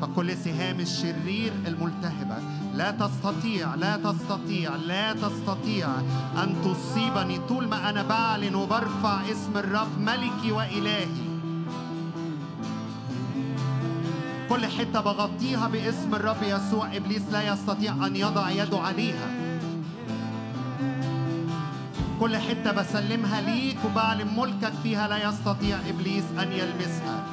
فكل 0.00 0.36
سهام 0.36 0.80
الشرير 0.80 1.52
الملتهبة 1.66 2.36
لا 2.74 2.90
تستطيع 2.90 3.74
لا 3.74 3.96
تستطيع 3.96 4.76
لا 4.76 5.12
تستطيع 5.12 5.88
أن 6.42 6.54
تصيبني 6.64 7.38
طول 7.48 7.68
ما 7.68 7.90
أنا 7.90 8.02
بعلن 8.02 8.54
وبرفع 8.54 9.20
اسم 9.30 9.56
الرب 9.56 9.98
ملكي 9.98 10.52
وإلهي. 10.52 11.26
كل 14.48 14.66
حتة 14.66 15.00
بغطيها 15.00 15.68
باسم 15.68 16.14
الرب 16.14 16.42
يسوع 16.42 16.96
إبليس 16.96 17.22
لا 17.32 17.52
يستطيع 17.52 18.06
أن 18.06 18.16
يضع 18.16 18.50
يده 18.50 18.78
عليها. 18.78 19.45
كل 22.20 22.36
حتة 22.36 22.72
بسلمها 22.72 23.40
ليك 23.40 23.76
وبعلن 23.84 24.28
ملكك 24.36 24.72
فيها 24.82 25.08
لا 25.08 25.28
يستطيع 25.28 25.78
إبليس 25.88 26.24
أن 26.38 26.52
يلمسها. 26.52 27.24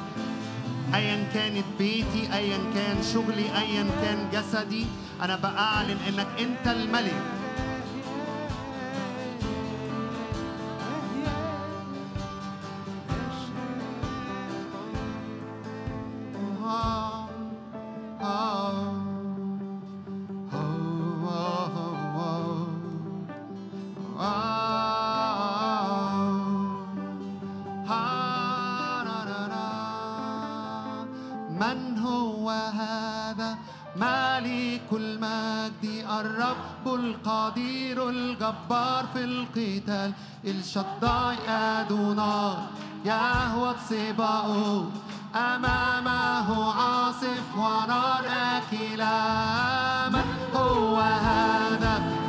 ايا 0.94 1.24
كانت 1.34 1.64
بيتي 1.78 2.32
ايا 2.32 2.58
كان 2.74 2.96
شغلي 3.14 3.46
ايا 3.58 3.86
كان 4.02 4.18
جسدي 4.32 4.86
أنا 5.22 5.36
باعلن 5.36 5.96
إنك 6.08 6.26
أنت 6.38 6.76
الملك. 6.76 7.22
القتال 39.88 40.12
الشداي 40.44 41.36
أدوناي 41.48 42.56
يهوى 43.04 43.74
صباؤه 43.90 44.90
أمامه 45.34 46.72
عاصف 46.72 47.56
ونار 47.56 48.24
أكلة 48.56 50.08
من 50.12 50.24
هو 50.54 50.96
هذا؟ 51.00 52.23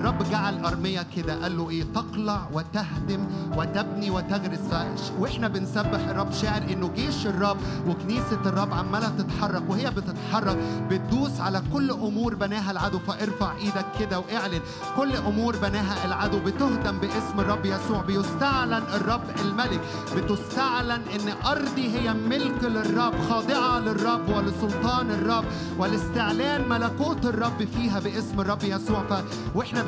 الرب 0.00 0.22
جعل 0.30 0.64
أرمية 0.64 1.06
كده 1.16 1.42
قال 1.42 1.56
له 1.56 1.70
إيه؟ 1.70 1.84
تقلع 1.94 2.48
وتهدم 2.52 3.26
وتبني 3.56 4.10
وتغرس. 4.10 5.12
وإحنا 5.18 5.48
بنسبح 5.48 6.08
الرب 6.08 6.32
شاعر 6.32 6.62
إنه 6.62 6.90
جيش 6.96 7.26
الرب 7.26 7.56
وكنيسة 7.88 8.40
الرب 8.46 8.74
عمالة 8.74 9.08
تتحرك 9.08 9.62
وهي 9.68 9.90
بتتحرك 9.90 10.58
بتدوس 10.90 11.40
على 11.40 11.62
كل 11.72 11.90
أمور 11.90 12.34
بناها 12.34 12.70
العدو. 12.70 12.98
فارفع 12.98 13.56
إيدك 13.56 13.86
كده 14.00 14.18
واعلن 14.18 14.60
كل 14.96 15.16
أمور 15.16 15.56
بناها 15.56 16.06
العدو. 16.06 16.38
بتهدم 16.38 16.98
باسم 16.98 17.40
الرب 17.40 17.66
يسوع. 17.66 18.02
بيستعلن 18.02 18.82
الرب 18.94 19.24
الملك. 19.44 19.80
بتستعلن 20.16 21.02
إن 21.14 21.46
أرضي 21.46 21.98
هي 21.98 22.14
ملك 22.14 22.64
للرب 22.64 23.14
خاضعة 23.28 23.78
للرب 23.78 24.28
ولسلطان 24.28 25.10
الرب 25.10 25.44
ولاستعلان 25.78 26.68
ملكوت 26.68 27.26
الرب 27.26 27.64
فيها 27.76 28.00
باسم 28.00 28.40
الرب 28.40 28.64
يسوع. 28.64 29.02
ف... 29.10 29.24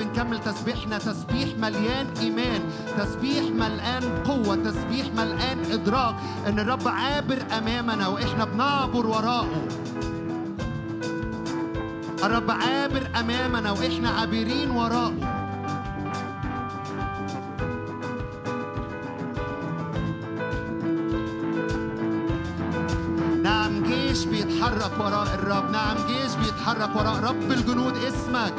بنكمل 0.03 0.38
تسبيحنا. 0.38 0.98
تسبيح 0.98 1.48
مليان 1.59 2.07
إيمان. 2.20 2.61
تسبيح 2.98 3.44
مليان 3.44 4.22
قوة. 4.24 4.57
تسبيح 4.57 5.07
مليان 5.16 5.59
إدراك. 5.72 6.14
إن 6.46 6.59
الرب 6.59 6.88
عابر 6.88 7.38
أمامنا 7.59 8.09
وإحنا 8.09 8.44
بنعبر 8.44 9.07
وراءه. 9.07 9.68
الرب 12.24 12.50
عابر 12.50 13.11
أمامنا 13.20 13.70
وإحنا 13.70 14.11
عابرين 14.11 14.70
وراءه. 14.70 15.14
نعم 23.42 23.82
جيش 23.82 24.24
بيتحرك 24.24 24.92
وراء 25.00 25.34
الرب. 25.34 25.70
نعم 25.70 25.96
جيش 26.07 26.34
بيتحرك 26.34 26.96
وراء 26.96 27.16
رب 27.22 27.53
الجنود 27.53 27.96
اسمك. 27.96 28.55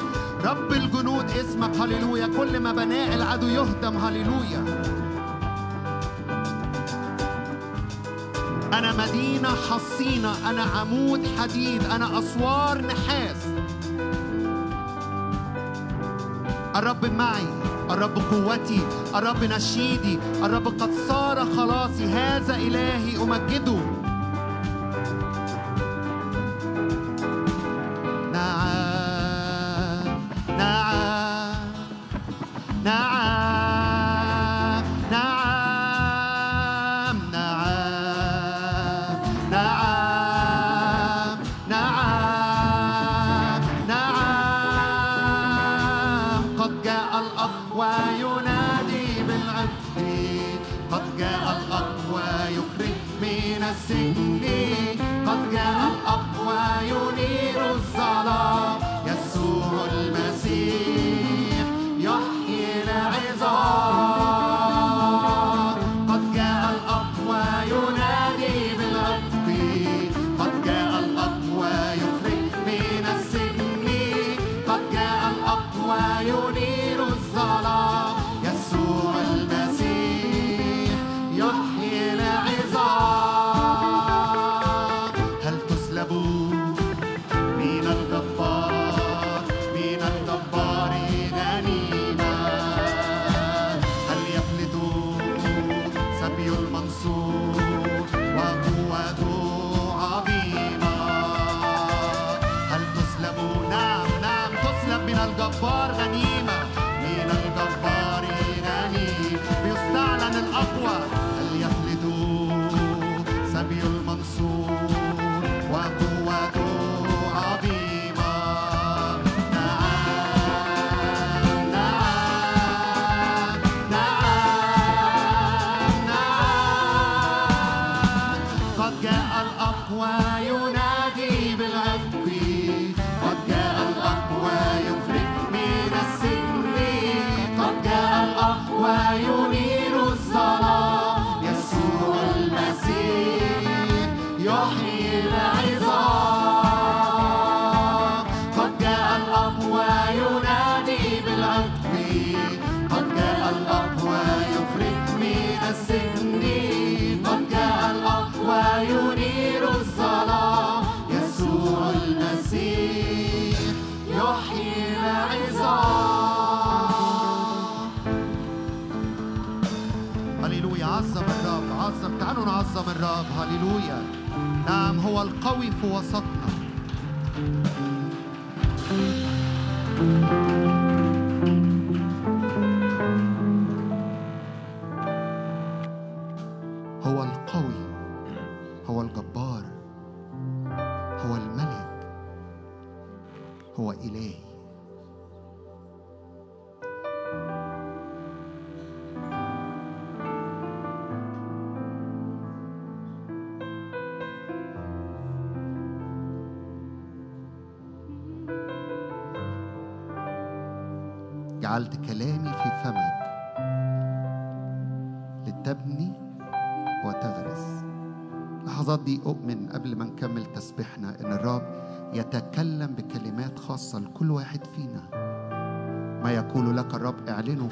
رب 0.46 0.72
الجنود 0.72 1.26
اسمك 1.32 1.76
هللويا. 1.78 2.28
كل 2.28 2.60
ما 2.60 2.72
بناء 2.72 3.16
العدو 3.16 3.48
يهدم 3.48 3.98
هللويا. 3.98 4.64
أنا 8.74 8.94
مدينة 8.94 9.50
حصينة 9.50 10.50
أنا 10.50 10.64
عمود 10.64 11.22
حديد 11.40 11.84
أنا 11.84 12.20
أسوار 12.20 12.82
نحاس. 12.82 13.38
الرب 16.76 17.06
معي 17.06 17.48
الرب 17.90 18.18
قوتي 18.32 18.82
الرب 19.16 19.44
نشيدي 19.44 20.20
الرب 20.44 20.68
قد 20.68 20.92
صار 21.08 21.46
خلاصي. 21.58 22.06
هذا 22.06 22.56
إلهي 22.56 23.18
أمجده. 23.24 23.80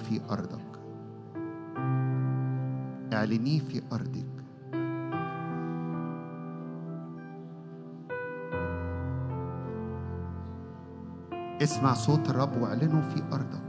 في 0.02 0.22
أرضك. 0.30 0.80
اعلنيه 3.14 3.60
في 3.60 3.82
أرضك. 3.92 4.26
اسمع 11.62 11.94
صوت 11.94 12.30
الرب 12.30 12.62
واعلنه 12.62 13.02
في 13.02 13.24
أرضك. 13.34 13.62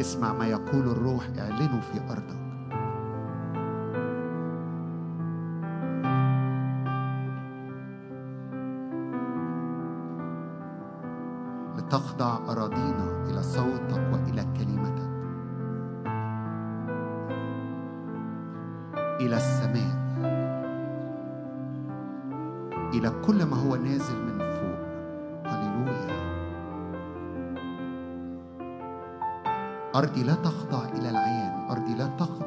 اسمع 0.00 0.32
ما 0.32 0.46
يقول 0.46 0.88
الروح 0.88 1.24
اعلنه 1.38 1.80
في 1.80 2.00
أرضك. 2.10 2.43
لتخضع 11.94 12.38
أراضينا 12.48 13.24
إلى 13.30 13.42
صوتك 13.42 14.02
وإلى 14.12 14.42
كلمتك. 14.58 15.10
إلى 19.20 19.36
السماء. 19.36 19.94
إلى 22.94 23.12
كل 23.26 23.44
ما 23.44 23.56
هو 23.56 23.76
نازل 23.76 24.18
من 24.26 24.38
فوق. 24.38 24.80
هللويا. 25.46 26.18
أرضي 29.94 30.22
لا 30.22 30.34
تخضع 30.34 30.84
إلى 30.98 31.10
العيان 31.10 31.70
أرضي 31.70 31.94
لا 31.94 32.06
تخضع 32.06 32.43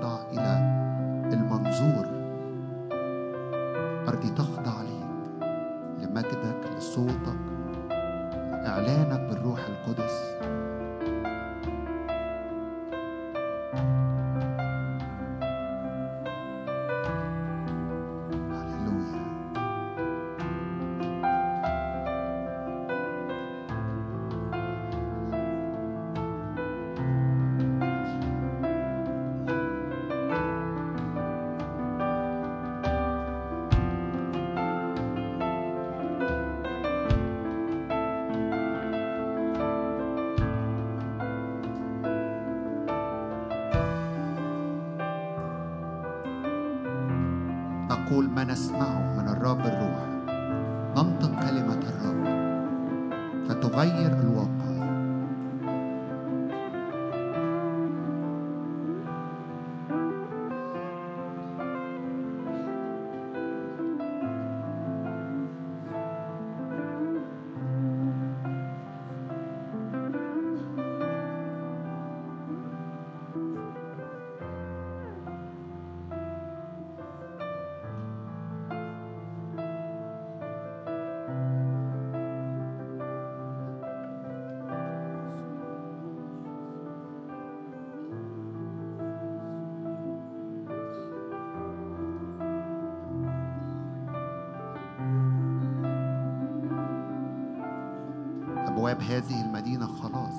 هذه 99.07 99.41
المدينة 99.45 99.87
خلاص. 99.87 100.33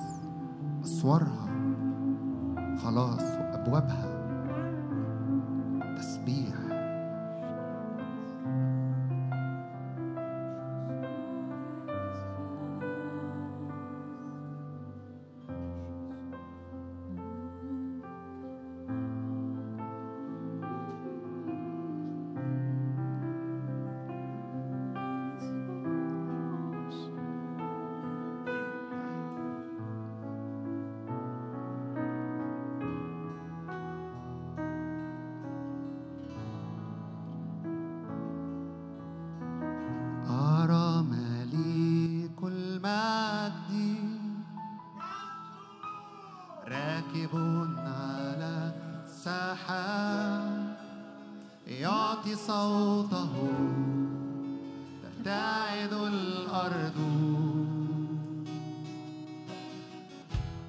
أسوارها 0.85 1.49
خلاص 2.83 3.21
وأبوابها 3.21 4.08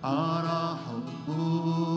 أرى 0.06 0.78
حبه 0.88 1.89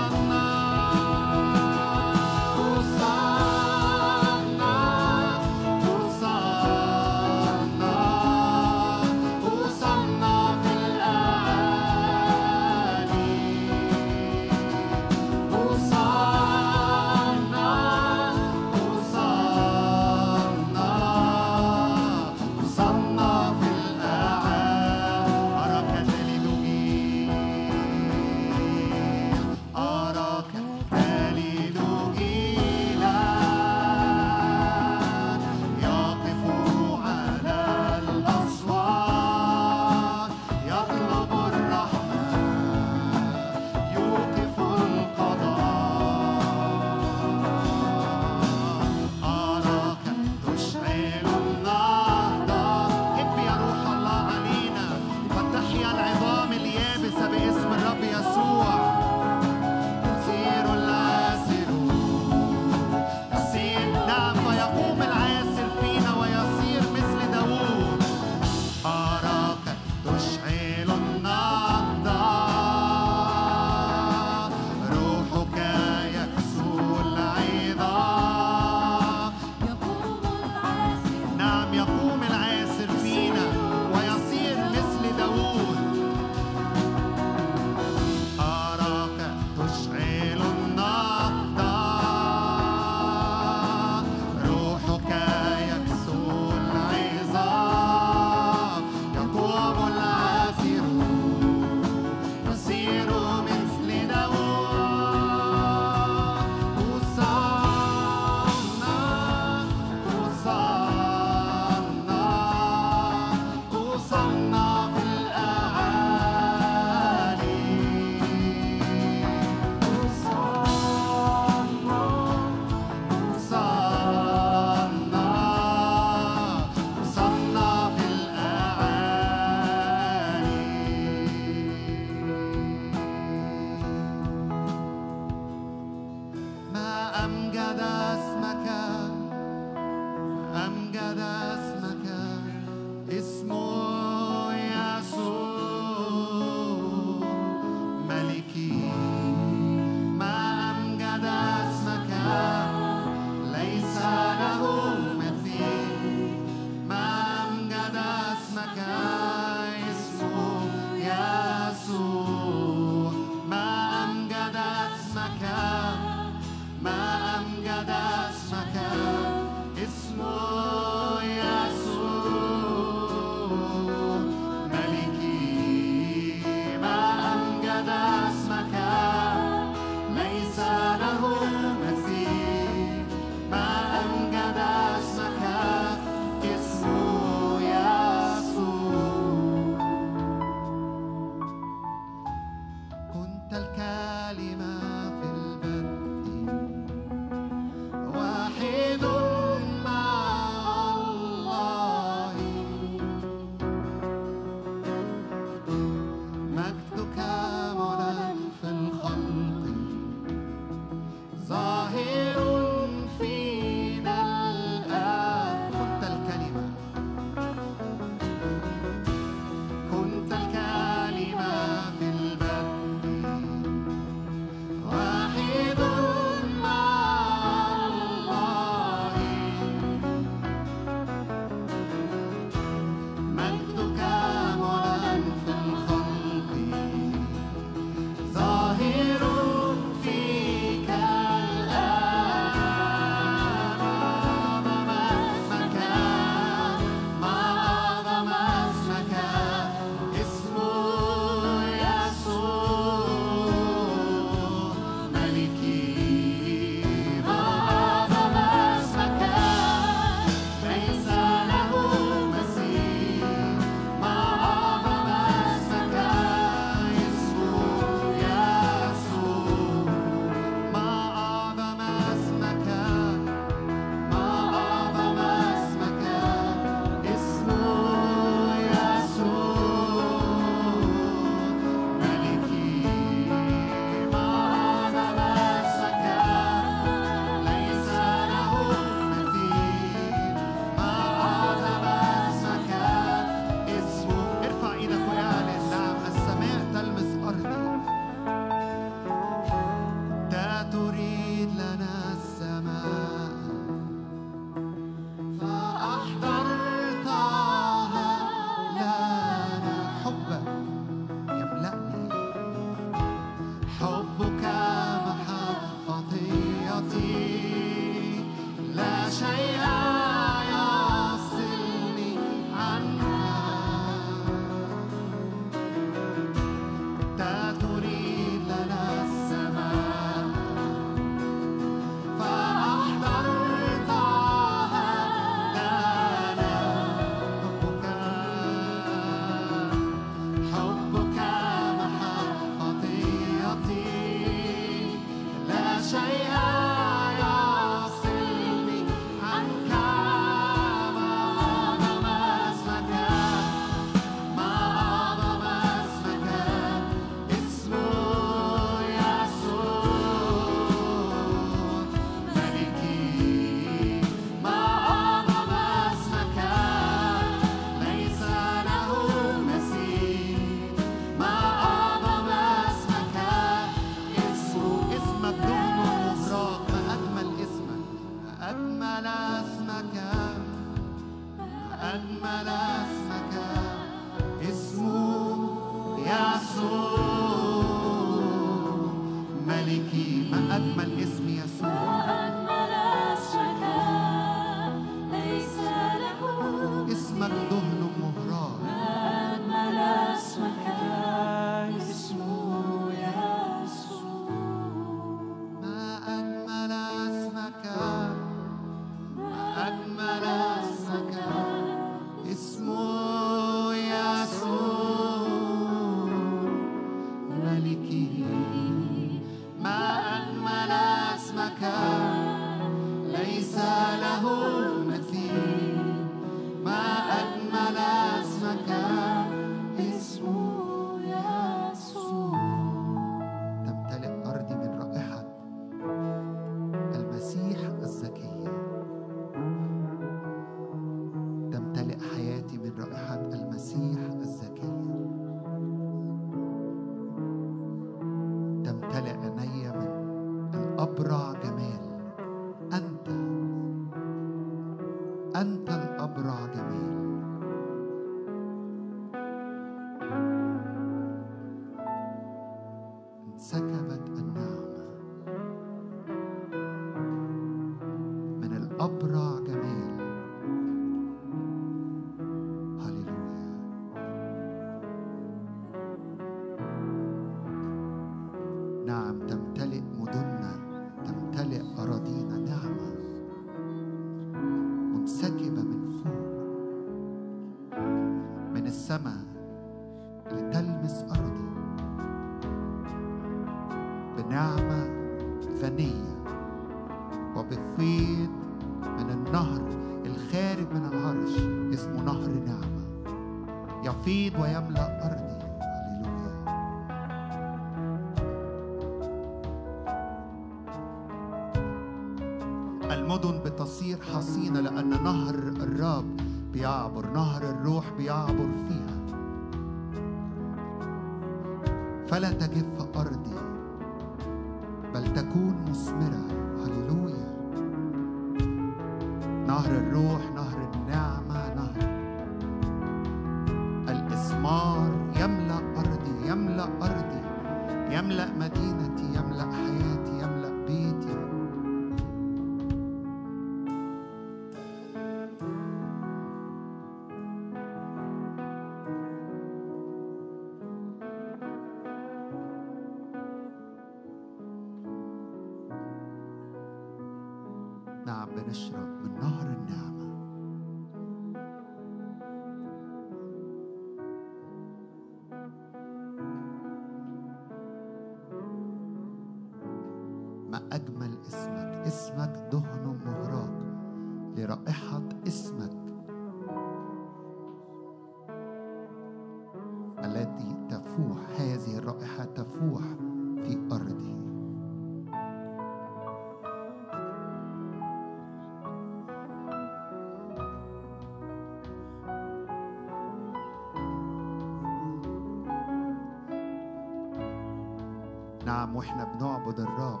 وإحنا 598.88 599.04
بنعبد 599.04 599.60
الرب 599.60 600.00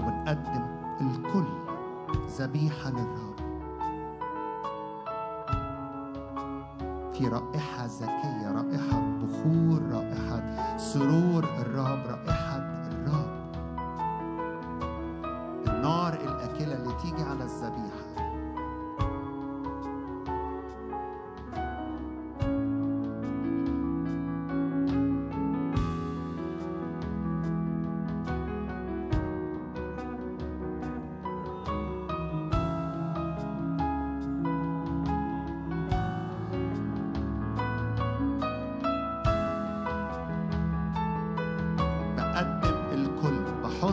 ونقدم 0.00 0.64
الكل 1.00 1.44
ذبيحة 2.38 2.90
للرب. 2.90 3.32
في 7.12 7.28
رائحة 7.28 7.86
ذكية 7.86 8.52
رائحة 8.52 9.00
بخور 9.00 9.82
رائحة 9.92 10.76
سرور 10.76 11.44
الرب 11.44 12.06
رائحة 12.06 12.51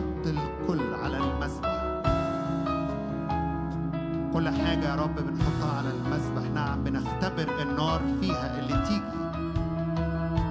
بنحط 0.00 0.26
الكل 0.26 0.94
على 0.94 1.16
المذبح 1.16 1.80
كل 4.32 4.48
حاجة 4.48 4.88
يا 4.88 4.94
رب 4.94 5.14
بنحطها 5.14 5.76
على 5.78 5.90
المذبح 5.90 6.50
نعم 6.54 6.84
بنختبر 6.84 7.62
النار 7.62 8.00
فيها 8.20 8.58
اللي 8.58 8.86
تيجي. 8.86 9.02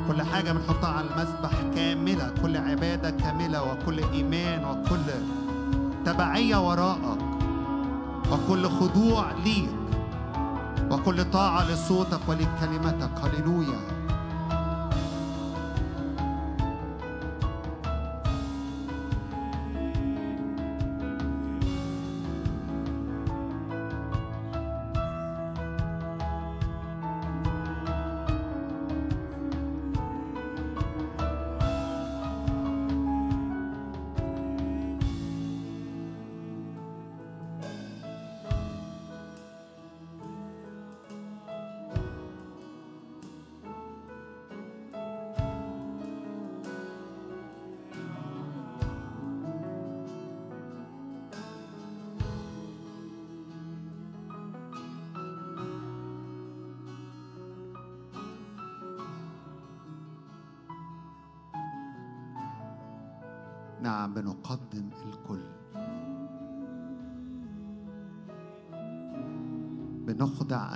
كل 0.08 0.22
حاجة 0.22 0.52
بنحطها 0.52 0.90
على 0.90 1.08
المذبح 1.08 1.52
كاملة. 1.76 2.34
كل 2.44 2.58
عبادة 2.58 3.10
كاملة 3.10 3.64
وكل 3.64 4.00
إيمان 4.14 4.66
وكل 4.66 5.12
تبعية 6.06 6.68
وراءك. 6.70 7.18
وكل 8.32 8.70
خضوع 8.70 9.32
ليك. 9.44 9.70
وكل 10.92 11.32
طاعة 11.32 11.72
لصوتك 11.72 12.20
ولكلمتك. 12.28 13.12
هللويا. 13.24 13.99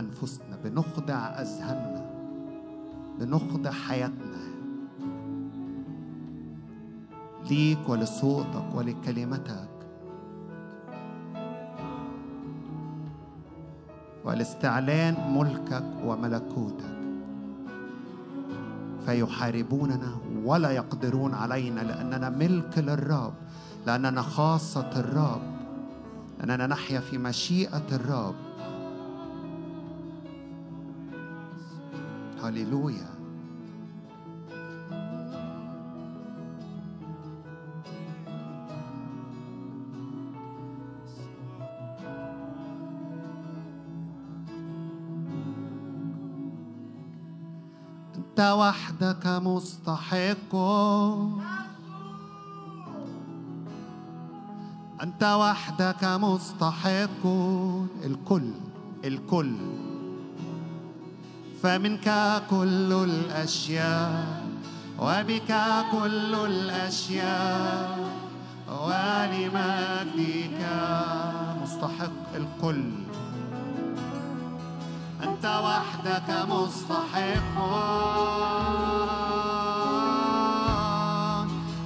أنفسنا 0.03 0.57
بنخضع 0.63 1.15
أذهاننا 1.15 2.05
بنخضع 3.19 3.71
حياتنا. 3.71 4.43
ليك 7.49 7.89
ولصوتك 7.89 8.75
ولكلمتك 8.75 9.69
ولاستعلان 14.25 15.33
ملكك 15.37 15.83
وملكوتك. 16.05 16.93
فيحاربوننا 19.05 20.17
ولا 20.45 20.71
يقدرون 20.71 21.33
علينا 21.33 21.81
لأننا 21.81 22.29
ملك 22.29 22.77
للرب 22.77 23.33
لأننا 23.87 24.21
خاصة 24.21 24.91
الرب 24.95 25.41
لأننا 26.39 26.67
نحيا 26.67 26.99
في 26.99 27.17
مشيئة 27.17 27.87
الرب. 27.91 28.35
هللويا 32.43 33.13
أنت 48.15 48.39
وحدك 48.39 49.27
مستحق. 49.27 50.55
أنت 55.03 55.23
وحدك 55.23 56.03
مستحق. 56.03 57.25
الكل 58.05 58.51
الكل. 59.05 59.55
فمنك 61.63 62.07
كل 62.49 62.91
الأشياء 62.93 64.43
وبك 64.99 65.51
كل 65.91 66.35
الأشياء. 66.35 67.99
ولمجدك 68.67 70.61
مستحق 71.63 72.35
الكل. 72.35 72.83
أنت 75.23 75.45
وحدك 75.45 76.29
مستحق. 76.49 77.55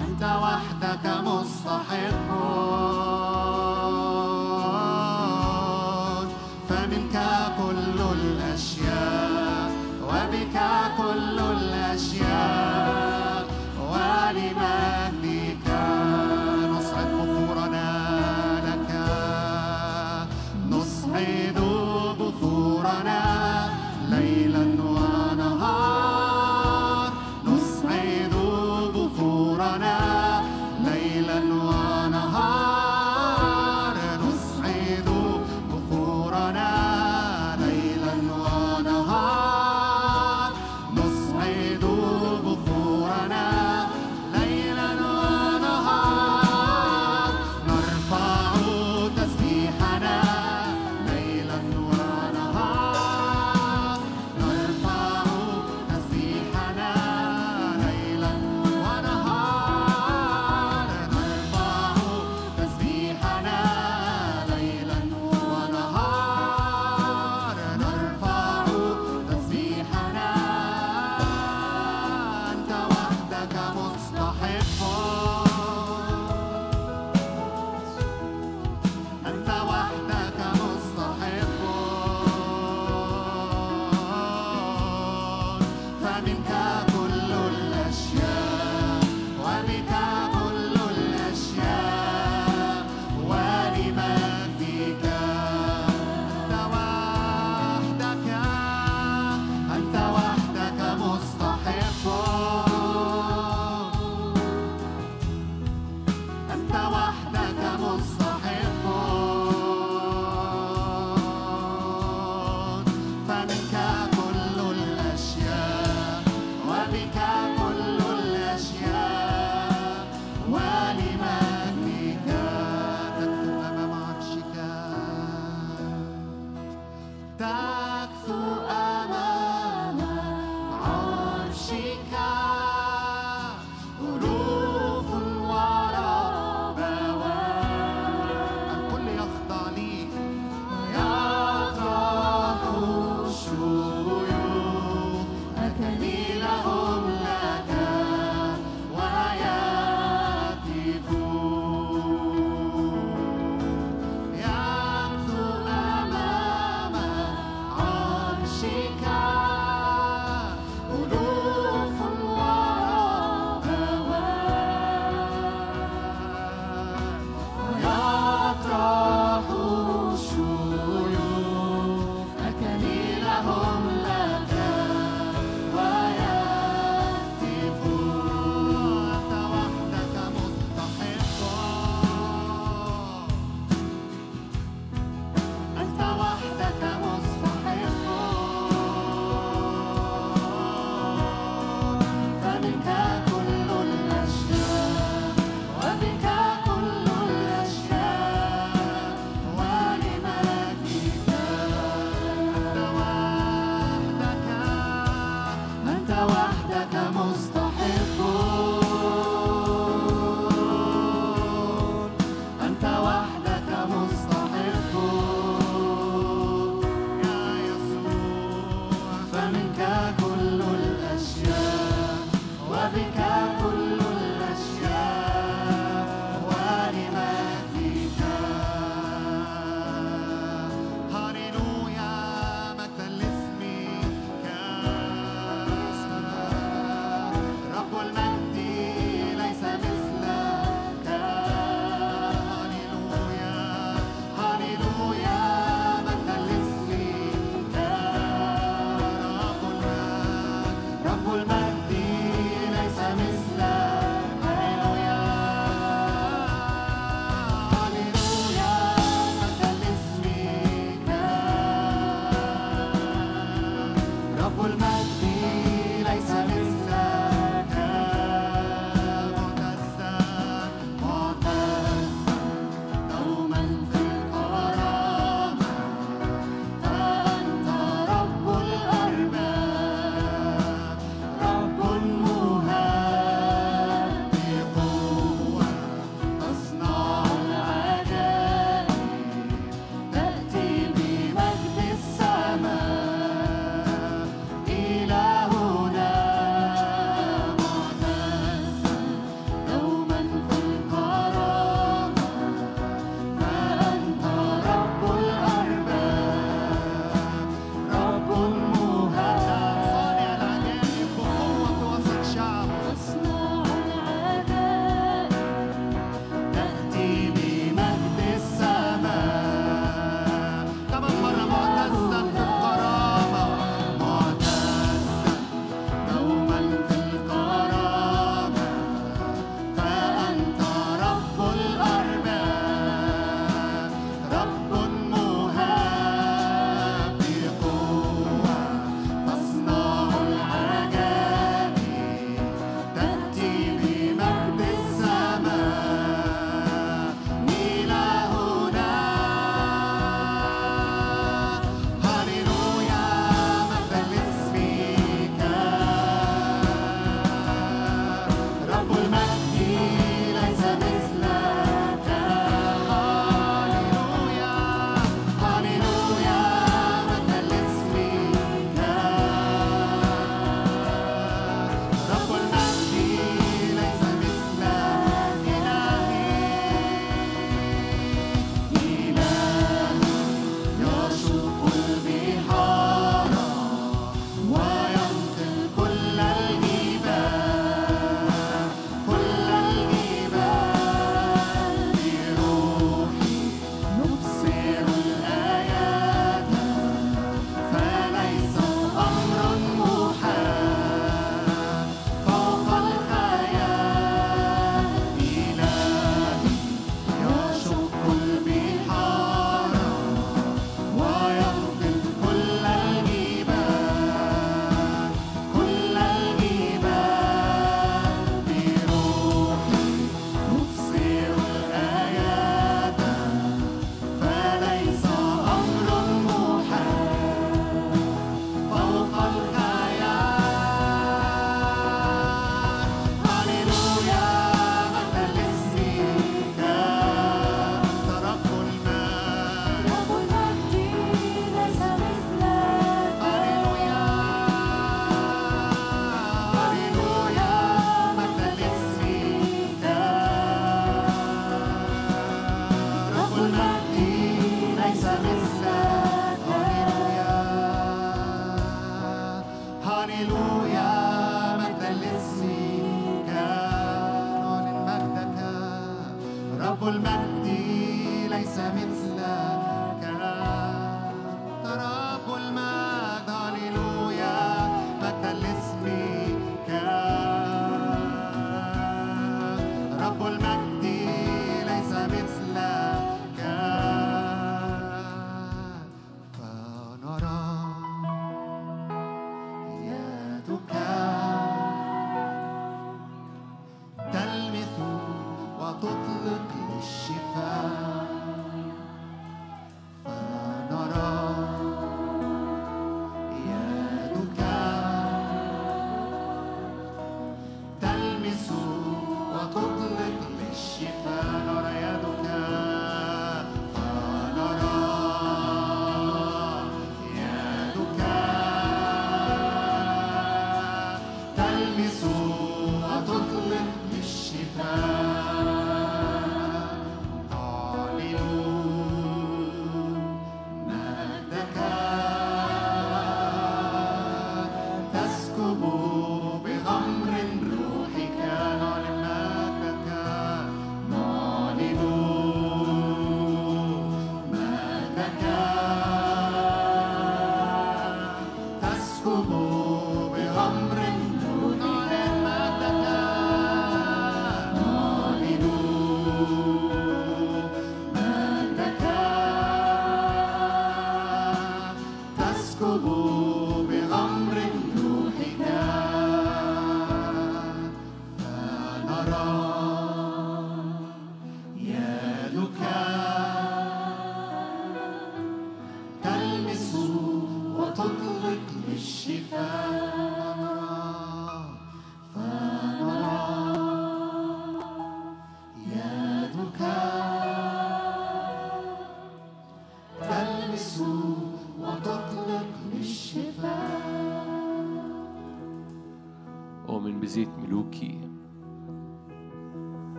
أنت 0.00 0.22
وحدك 0.22 1.06
مستحق. 1.24 2.81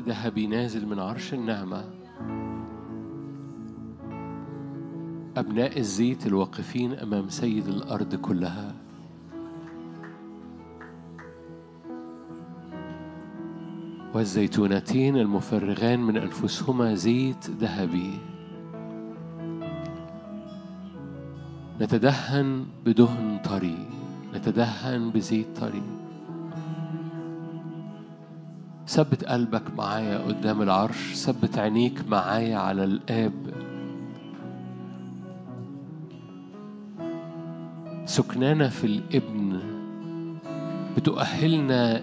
ذهبي 0.00 0.46
نازل 0.46 0.86
من 0.86 0.98
عرش 0.98 1.34
النعمة. 1.34 1.84
أبناء 5.36 5.78
الزيت 5.78 6.26
الواقفين 6.26 6.92
أمام 6.92 7.28
سيد 7.28 7.68
الأرض 7.68 8.14
كلها. 8.14 8.74
والزيتونتين 14.14 15.16
المفرغان 15.16 16.00
من 16.00 16.16
أنفسهما 16.16 16.94
زيت 16.94 17.50
ذهبي. 17.50 18.18
نتدهن 21.80 22.66
بدهن 22.86 23.40
طري. 23.44 23.86
نتدهن 24.34 25.10
بزيت 25.10 25.46
طري. 25.60 25.99
ثبت 28.90 29.24
قلبك 29.24 29.62
معايا 29.78 30.18
قدام 30.18 30.62
العرش 30.62 31.14
ثبت 31.14 31.58
عينيك 31.58 32.08
معايا 32.08 32.56
على 32.56 32.84
الآب. 32.84 33.32
سكنانا 38.04 38.68
في 38.68 38.84
الإبن 38.86 39.60
بتؤهلنا 40.96 42.02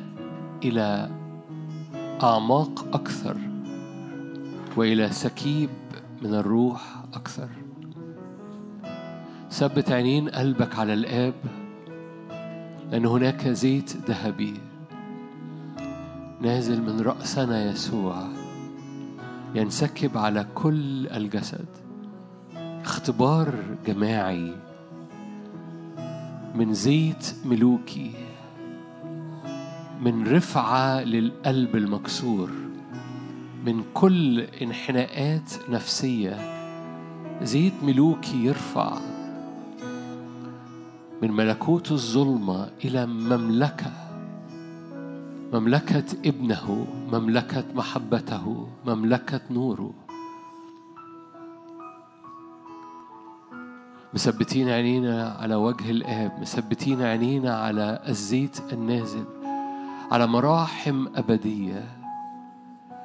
إلى 0.64 1.09
أعماق 2.23 2.95
أكثر 2.95 3.38
وإلى 4.77 5.11
سكيب 5.11 5.69
من 6.22 6.34
الروح 6.34 7.03
أكثر. 7.14 7.49
ثبت 9.51 9.91
عينين 9.91 10.30
قلبك 10.30 10.80
على 10.80 10.93
الآب 10.93 11.34
لأن 12.91 13.05
هناك 13.05 13.47
زيت 13.47 13.97
ذهبي. 14.09 14.66
نازل 16.41 16.81
من 16.81 16.99
رأسنا 17.01 17.72
يسوع 17.72 18.27
ينسكب 19.55 20.18
على 20.18 20.47
كل 20.55 21.07
الجسد. 21.07 21.65
اختبار 22.55 23.53
جماعي 23.85 24.55
من 26.55 26.73
زيت 26.73 27.35
ملوكي 27.45 28.11
من 30.01 30.27
رفعة 30.27 31.01
للقلب 31.01 31.76
المكسور 31.76 32.51
من 33.65 33.84
كل 33.93 34.39
انحناءات 34.39 35.51
نفسية. 35.69 36.38
زيت 37.41 37.73
ملوكي 37.84 38.45
يرفع 38.45 38.97
من 41.22 41.31
ملكوت 41.31 41.91
الظلمة 41.91 42.69
إلى 42.85 43.05
مملكة. 43.05 44.06
مملكة 45.53 46.03
ابنه 46.25 46.87
مملكة 47.11 47.63
محبته 47.75 48.67
مملكة 48.85 49.41
نوره. 49.51 49.93
مثبتين 54.13 54.69
عينينا 54.69 55.37
على 55.39 55.55
وجه 55.55 55.91
الآب 55.91 56.31
مثبتين 56.41 57.01
عينينا 57.01 57.57
على 57.57 57.99
الزيت 58.07 58.73
النازل 58.73 59.25
على 60.11 60.27
مراحم 60.27 61.07
أبدية 61.15 61.83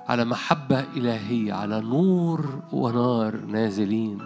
على 0.09 0.25
محبة 0.25 0.85
إلهية 0.97 1.53
على 1.53 1.81
نور 1.81 2.63
ونار 2.73 3.37
نازلين. 3.37 4.19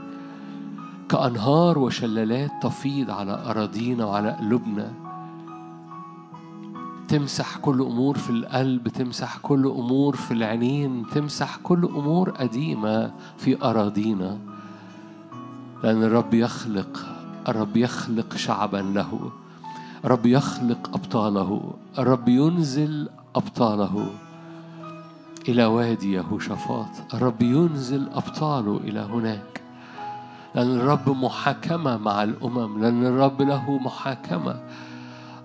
كأنهار 1.09 1.79
وشلالات 1.79 2.51
تفيض 2.63 3.11
على 3.11 3.33
أراضينا 3.33 4.05
وعلى 4.05 4.31
قلوبنا. 4.31 5.06
تمسح 7.09 7.57
كل 7.57 7.83
أمور 7.83 8.19
في 8.19 8.31
القلب 8.31 8.89
تمسح 8.89 9.39
كل 9.39 9.67
أمور 9.67 10.17
في 10.17 10.35
العينين 10.35 11.07
تمسح 11.15 11.57
كل 11.63 11.85
أمور 11.85 12.31
قديمة 12.31 13.13
في 13.39 13.65
أراضينا. 13.65 14.39
لأن 15.85 16.03
الرب 16.03 16.35
يخلق 16.35 17.07
الرب 17.49 17.77
يخلق 17.77 18.37
شعبا 18.37 18.77
له. 18.77 19.31
الرب 20.05 20.27
يخلق 20.27 20.91
أبطاله. 20.95 21.75
الرب 21.99 22.29
ينزل 22.29 23.09
أبطاله 23.37 24.11
إلى 25.49 25.65
وادي 25.65 26.13
يهوشافاط. 26.13 27.15
الرب 27.15 27.43
ينزل 27.43 28.09
أبطاله 28.15 28.81
إلى 28.85 29.01
هناك. 29.01 29.63
لأن 30.55 30.81
الرب 30.81 31.09
محاكمة 31.09 31.97
مع 31.97 32.23
الأمم. 32.23 32.83
لأن 32.83 33.07
الرب 33.07 33.43
له 33.43 33.79
محاكمة. 33.79 34.61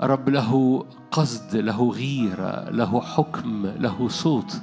الرب 0.03 0.29
له 0.29 0.85
قصد 1.11 1.55
له 1.55 1.89
غيرة 1.89 2.69
له 2.69 3.01
حكم 3.01 3.65
له 3.65 4.07
صوت. 4.09 4.61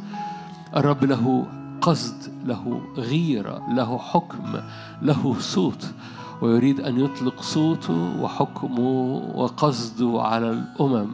الرب 0.76 1.04
له 1.04 1.46
قصد 1.80 2.32
له 2.44 2.80
غيرة 2.96 3.62
له 3.72 3.98
حكم 3.98 4.60
له 5.02 5.36
صوت. 5.40 5.94
ويريد 6.42 6.80
أن 6.80 7.00
يطلق 7.00 7.42
صوته 7.42 8.22
وحكمه 8.22 9.22
وقصده 9.34 10.22
على 10.22 10.50
الأمم. 10.50 11.08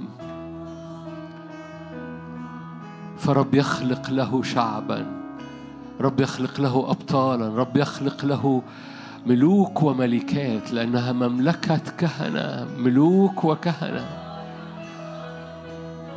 فرب 3.18 3.54
يخلق 3.54 4.10
له 4.10 4.42
شعبا. 4.42 5.06
رب 6.00 6.20
يخلق 6.20 6.60
له 6.60 6.90
ابطالا. 6.90 7.48
رب 7.48 7.76
يخلق 7.76 8.24
له 8.24 8.62
ملوك 9.26 9.82
وملكات 9.82 10.72
لأنها 10.72 11.12
مملكة 11.12 11.80
كهنة 11.98 12.66
ملوك 12.78 13.44
وكهنة. 13.44 14.06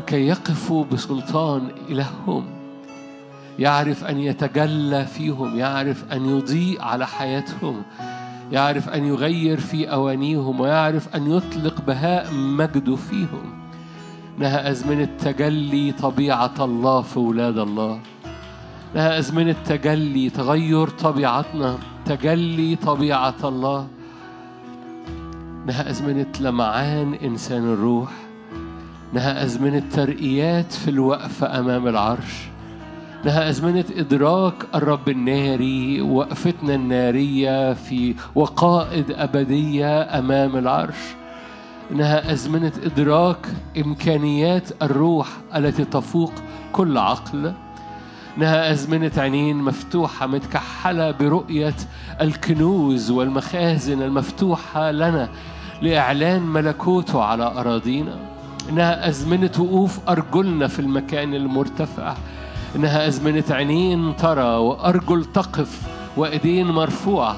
كي 0.08 0.28
يقفوا 0.28 0.86
بسلطان 0.86 1.68
إلههم 1.90 2.46
يعرف 3.60 4.04
أن 4.04 4.20
يتجلى 4.20 5.06
فيهم 5.06 5.58
يعرف 5.60 6.12
أن 6.12 6.26
يضيء 6.26 6.82
على 6.82 7.08
حياتهم 7.08 7.82
يعرف 8.52 8.90
أن 8.90 9.06
يغير 9.06 9.60
في 9.60 9.92
أوانيهم 9.92 10.60
ويعرف 10.60 11.16
أن 11.16 11.32
يطلق 11.32 11.82
بهاء 11.82 12.34
مجده 12.34 12.96
فيهم. 12.96 13.70
انها 14.38 14.72
أزمنة 14.72 15.10
تجلي 15.20 15.92
طبيعة 15.92 16.54
الله 16.60 17.02
في 17.02 17.18
أولاد 17.18 17.58
الله. 17.58 18.00
انها 18.96 19.20
أزمنة 19.20 19.56
تجلي 19.66 20.30
تغير 20.30 20.88
طبيعتنا. 20.88 21.78
تجلي 22.08 22.76
طبيعة 22.76 23.36
الله. 23.44 23.88
إنها 25.64 25.90
ازمنه 25.90 26.32
لمعان 26.42 27.14
إنسان 27.14 27.74
الروح. 27.74 28.12
إنها 29.14 29.44
ازمنه 29.44 29.84
ترقيات 29.92 30.72
في 30.72 30.88
الوقفة 30.90 31.60
أمام 31.60 31.88
العرش. 31.88 32.48
إنها 33.24 33.50
ازمنه 33.50 33.86
إدراك 33.96 34.54
الرب 34.76 35.10
الناري 35.10 36.02
وقفتنا 36.02 36.76
النارية 36.76 37.74
في 37.74 38.16
وقائد 38.36 39.12
أبدية 39.12 40.02
أمام 40.20 40.58
العرش. 40.58 41.16
إنها 41.92 42.32
ازمنه 42.32 42.72
إدراك 42.84 43.48
إمكانيات 43.78 44.70
الروح 44.82 45.28
التي 45.56 45.86
تفوق 45.86 46.34
كل 46.72 46.98
عقل. 46.98 47.54
إنها 48.38 48.72
أزمنة 48.72 49.12
عينين 49.18 49.58
مفتوحة 49.58 50.28
متكحلة 50.28 51.12
برؤية 51.12 51.76
الكنوز 52.22 53.12
والمخازن 53.12 54.02
المفتوحة 54.02 54.92
لنا 54.92 55.30
لإعلان 55.82 56.42
ملكوته 56.42 57.24
على 57.24 57.44
أراضينا. 57.44 58.16
إنها 58.70 59.10
أزمنة 59.10 59.52
وقوف 59.60 60.00
أرجلنا 60.10 60.68
في 60.68 60.80
المكان 60.80 61.34
المرتفع. 61.34 62.16
إنها 62.76 63.08
أزمنة 63.08 63.44
عينين 63.50 64.16
ترى 64.16 64.56
وأرجل 64.56 65.26
تقف 65.26 65.82
وإيدين 66.18 66.68
مرفوعة. 66.68 67.36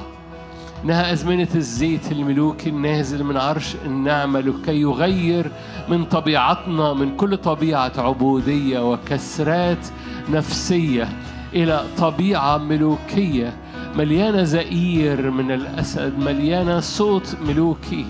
إنها 0.84 1.14
أزمنة 1.14 1.48
الزيت 1.56 2.12
الملوكي 2.12 2.70
النازل 2.70 3.24
من 3.24 3.38
عرش 3.38 3.76
النعمة 3.86 4.40
لكي 4.40 4.82
يغير 4.82 5.52
من 5.90 6.06
طبيعتنا 6.06 6.94
من 6.94 7.16
كل 7.16 7.38
طبيعة 7.38 7.92
عبودية 7.98 8.92
وكسرات 8.92 9.88
نفسية 10.32 11.10
إلى 11.54 11.86
طبيعة 11.98 12.58
ملوكية. 12.58 13.54
مليانة 13.96 14.44
زئير 14.44 15.32
من 15.32 15.52
الأسد 15.52 16.14
مليانة 16.20 16.80
صوت 16.80 17.36
ملوكي 17.48 18.06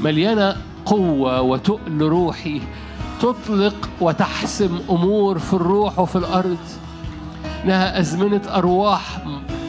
مليانة 0.00 0.56
قوة 0.86 1.40
وتقل 1.40 1.98
روحي. 2.02 2.60
تطلق 3.20 3.88
وتحسم 4.00 4.78
أمور 4.90 5.38
في 5.38 5.54
الروح 5.54 5.98
وفي 5.98 6.16
الأرض. 6.16 6.58
إنها 7.64 8.00
أزمنة 8.00 8.42
أرواح 8.48 9.18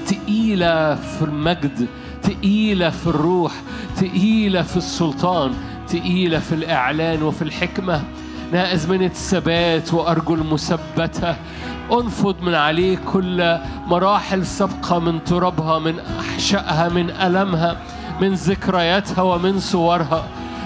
تقيلة 0.08 0.96
في 0.96 1.22
المجد 1.22 1.88
تقيلة 2.24 2.90
في 2.90 3.08
الروح 3.08 3.52
تقيلة 3.98 4.62
في 4.62 4.78
السلطان 4.78 5.54
تقيلة 5.88 6.40
في 6.40 6.56
الإعلان 6.56 7.24
وفي 7.24 7.42
الحكمة. 7.42 8.04
إنها 8.54 8.74
أزمنة 8.74 9.08
ثبات 9.08 9.94
وأرجل 9.94 10.38
مثبتة 10.38 11.36
أنفض 11.92 12.36
من 12.42 12.56
عليه 12.56 12.98
كل 13.14 13.58
مراحل 13.88 14.46
سابقة 14.46 15.00
من 15.00 15.24
ترابها 15.24 15.80
من 15.80 16.00
أحشائها 16.20 16.90
من 16.90 17.10
ألمها 17.10 17.78
من 18.22 18.34
ذكرياتها 18.34 19.22
ومن 19.22 19.60
صورها. 19.60 20.24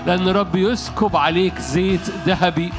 لأن 0.07 0.27
رب 0.27 0.55
يسكب 0.55 1.15
عليك 1.15 1.59
زيت 1.59 2.09
ذهبي. 2.25 2.71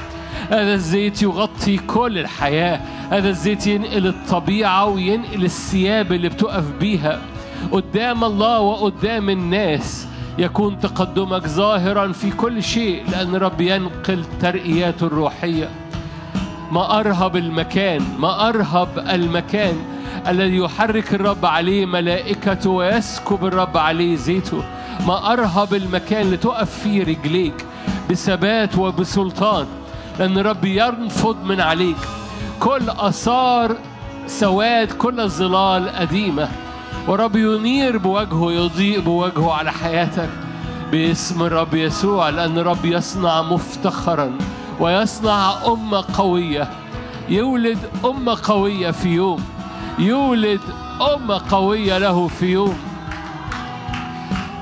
هذا 0.50 0.74
الزيت 0.74 1.22
يغطي 1.22 1.76
كل 1.76 2.18
الحياة. 2.18 2.80
هذا 3.10 3.28
الزيت 3.28 3.66
ينقل 3.66 4.06
الطبيعة 4.06 4.84
وينقل 4.84 5.44
الثياب 5.44 6.12
اللي 6.12 6.28
بتقف 6.28 6.64
بيها. 6.80 7.18
قدام 7.72 8.24
الله 8.24 8.60
وقدام 8.60 9.30
الناس. 9.30 10.06
يكون 10.38 10.80
تقدمك 10.80 11.46
ظاهرا 11.46 12.12
في 12.12 12.30
كل 12.30 12.62
شيء 12.62 13.04
لأن 13.10 13.36
رب 13.36 13.60
ينقل 13.60 14.24
ترقياته 14.40 15.06
الروحية. 15.06 15.68
ما 16.72 17.00
أرهب 17.00 17.36
المكان 17.36 18.02
ما 18.18 18.48
أرهب 18.48 18.88
المكان 18.98 19.76
الذي 20.28 20.56
يحرك 20.56 21.14
الرب 21.14 21.46
عليه 21.46 21.86
ملائكته 21.86 22.70
ويسكب 22.70 23.44
الرب 23.44 23.76
عليه 23.76 24.16
زيته. 24.16 24.64
ما 25.06 25.32
أرهب 25.32 25.74
المكان 25.74 26.20
اللي 26.22 26.36
تقف 26.36 26.70
فيه 26.78 27.02
رجليك 27.02 27.66
بثبات 28.10 28.78
وبسلطان 28.78 29.66
لأن 30.18 30.38
الرب 30.38 30.64
ينفض 30.64 31.44
من 31.44 31.60
عليك. 31.60 31.96
كل 32.60 32.90
آثار 32.90 33.76
سواد 34.26 34.92
كل 34.92 35.28
ظلال 35.28 35.88
قديمة 35.88 36.48
ورب 37.08 37.36
ينير 37.36 37.98
بوجهه 37.98 38.52
يضيء 38.52 39.00
بوجهه 39.00 39.52
على 39.52 39.72
حياتك 39.72 40.28
باسم 40.92 41.42
الرب 41.42 41.74
يسوع 41.74 42.28
لأن 42.28 42.58
الرب 42.58 42.84
يصنع 42.84 43.42
مفتخرا 43.42 44.32
ويصنع 44.80 45.54
أمة 45.66 46.04
قوية. 46.18 46.70
يولد 47.28 47.78
أمة 48.04 48.38
قوية 48.42 48.90
في 48.90 49.08
يوم. 49.08 49.44
يولد 49.98 50.60
أمة 51.14 51.40
قوية 51.50 51.98
له 51.98 52.28
في 52.28 52.46
يوم. 52.46 52.78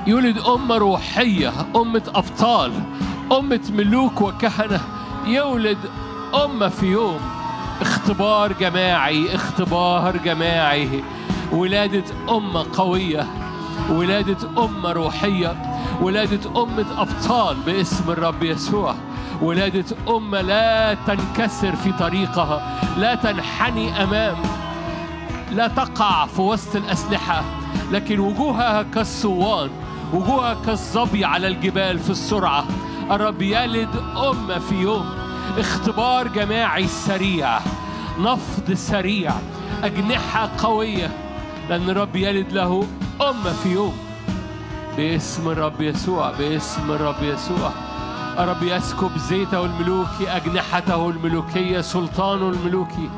يولد 0.07 0.37
أمة 0.37 0.77
روحية 0.77 1.53
أمة 1.75 2.03
أبطال 2.15 2.71
أمة 3.31 3.61
ملوك 3.69 4.21
وكهنة. 4.21 4.81
يولد 5.25 5.77
أمة 6.45 6.67
في 6.67 6.85
يوم. 6.85 7.19
اختبار 7.81 8.53
جماعي 8.53 9.35
اختبار 9.35 10.17
جماعي. 10.17 11.03
ولادة 11.51 12.03
أمة 12.29 12.65
قوية 12.77 13.27
ولادة 13.89 14.37
أمة 14.57 14.91
روحية 14.91 15.55
ولادة 16.01 16.63
أمة 16.63 16.85
أبطال 16.97 17.57
باسم 17.65 18.11
الرب 18.11 18.43
يسوع. 18.43 18.95
ولادة 19.41 19.85
أمة 20.07 20.41
لا 20.41 20.93
تنكسر 20.93 21.75
في 21.75 21.91
طريقها 21.91 22.79
لا 22.97 23.15
تنحني 23.15 24.03
أمام 24.03 24.35
لا 25.51 25.67
تقع 25.67 26.25
في 26.25 26.41
وسط 26.41 26.75
الأسلحة. 26.75 27.43
لكن 27.91 28.19
وجوهها 28.19 28.83
كالصوان 28.83 29.69
وجوهها 30.13 30.57
كالظبي 30.65 31.25
على 31.25 31.47
الجبال 31.47 31.99
في 31.99 32.09
السرعة. 32.09 32.65
الرب 33.11 33.41
يلد 33.41 33.95
أمة 34.17 34.59
في 34.59 34.75
يوم 34.75 35.05
اختبار 35.57 36.27
جماعي 36.27 36.87
سريع 36.87 37.59
نفض 38.19 38.73
سريع 38.73 39.31
أجنحة 39.83 40.49
قوية. 40.57 41.26
لأن 41.69 41.89
الرب 41.89 42.15
يلد 42.15 42.51
له 42.51 42.87
أمة 43.21 43.53
في 43.63 43.69
يوم. 43.69 43.97
باسم 44.97 45.49
الرب 45.49 45.81
يسوع 45.81 46.31
باسم 46.31 46.91
الرب 46.91 47.23
يسوع. 47.23 47.71
الرب 48.39 48.63
يسكب 48.63 49.17
زيته 49.17 49.65
الملوكي 49.65 50.29
أجنحته 50.29 51.09
الملوكية 51.09 51.81
سلطانه 51.81 52.49
الملوكي. 52.49 53.09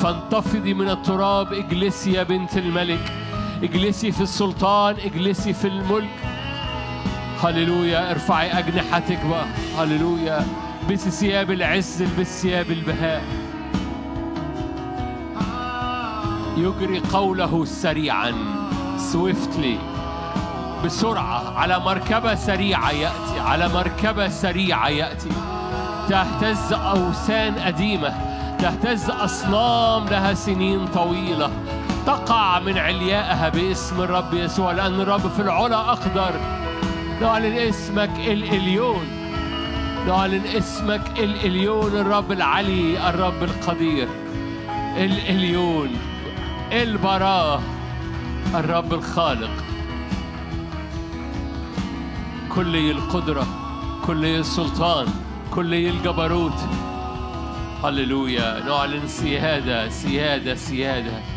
فانتفضي 0.00 0.74
من 0.74 0.90
التراب 0.90 1.52
اجلسي 1.52 2.12
يا 2.12 2.22
بنت 2.22 2.56
الملك. 2.56 3.12
اجلسي 3.62 4.12
في 4.12 4.20
السلطان 4.20 4.96
اجلسي 5.04 5.52
في 5.52 5.68
الملك. 5.68 6.18
هللويا 7.42 8.10
ارفعي 8.10 8.58
أجنحتك 8.58 9.26
بقى. 9.26 9.46
هللويا. 9.78 10.46
البسي 10.82 11.10
ثياب 11.10 11.50
العز 11.50 12.02
البسي 12.02 12.48
ثياب 12.48 12.70
البهاء. 12.70 13.22
يجري 16.56 17.02
قوله 17.12 17.64
سريعا. 17.64 18.34
سويفتلي 18.98 19.78
بسرعة. 20.84 21.58
على 21.58 21.78
مركبة 21.78 22.34
سريعة 22.34 22.90
يأتي. 22.90 23.40
على 23.40 23.68
مركبة 23.68 24.28
سريعة 24.28 24.88
يأتي. 24.88 25.28
تهتز 26.08 26.72
أوثان 26.72 27.54
قديمة. 27.54 28.14
تهتز 28.58 29.10
أصنام 29.10 30.04
لها 30.08 30.34
سنين 30.34 30.86
طويلة. 30.86 31.50
تقع 32.06 32.58
من 32.58 32.78
عليائها 32.78 33.48
باسم 33.48 34.00
الرب 34.00 34.34
يسوع 34.34 34.72
لأن 34.72 35.00
الرب 35.00 35.30
في 35.30 35.42
العلا 35.42 35.76
أقدر. 35.76 36.32
نعلن 37.20 37.56
اسمك 37.56 38.10
الإليون 38.18 39.06
نعلن 40.06 40.46
اسمك 40.46 41.02
الإليون 41.18 41.92
الرب 41.96 42.32
العلي 42.32 43.08
الرب 43.08 43.42
القدير. 43.42 44.08
الإليون 44.96 45.90
البراء 46.72 47.62
الرب 48.54 48.94
الخالق. 48.94 49.50
كلي 52.54 52.90
القدرة 52.90 53.46
كلي 54.06 54.38
السلطان 54.38 55.06
كلي 55.50 55.90
الجبروت. 55.90 56.68
هللويا 57.84 58.64
نعلن 58.64 59.08
سيادة 59.08 59.88
سيادة 59.88 60.54
سيادة. 60.54 61.35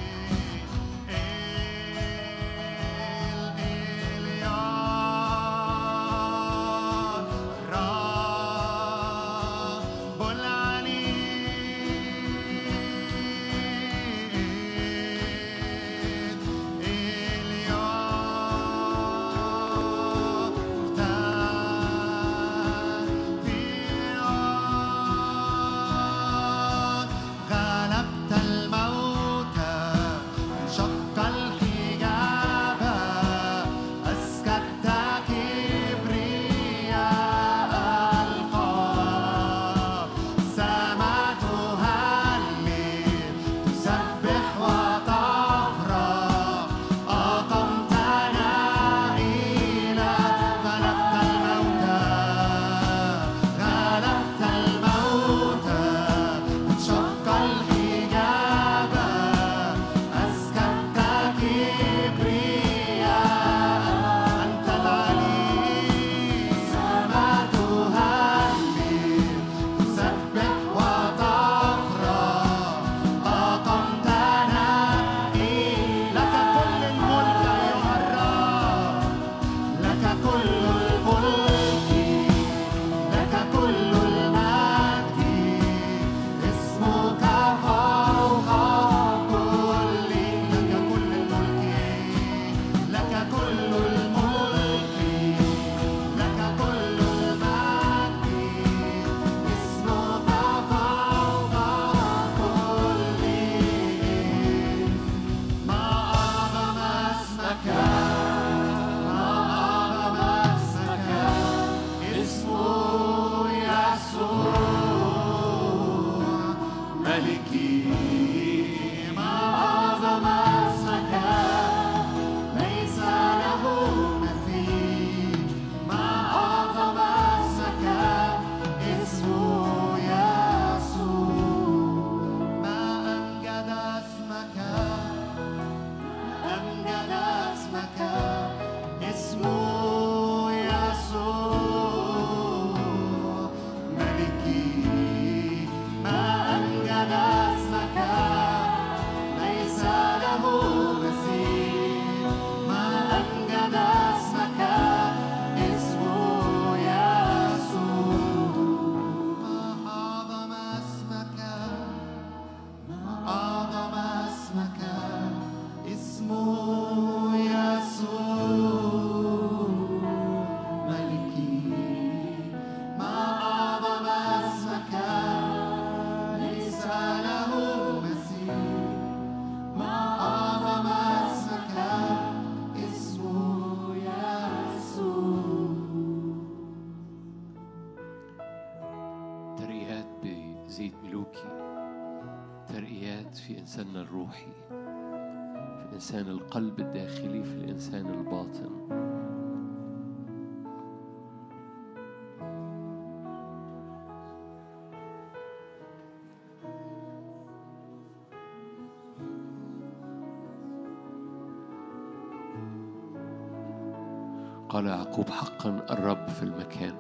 الرب 216.30 216.36
في 216.36 216.44
المكان. 216.44 216.96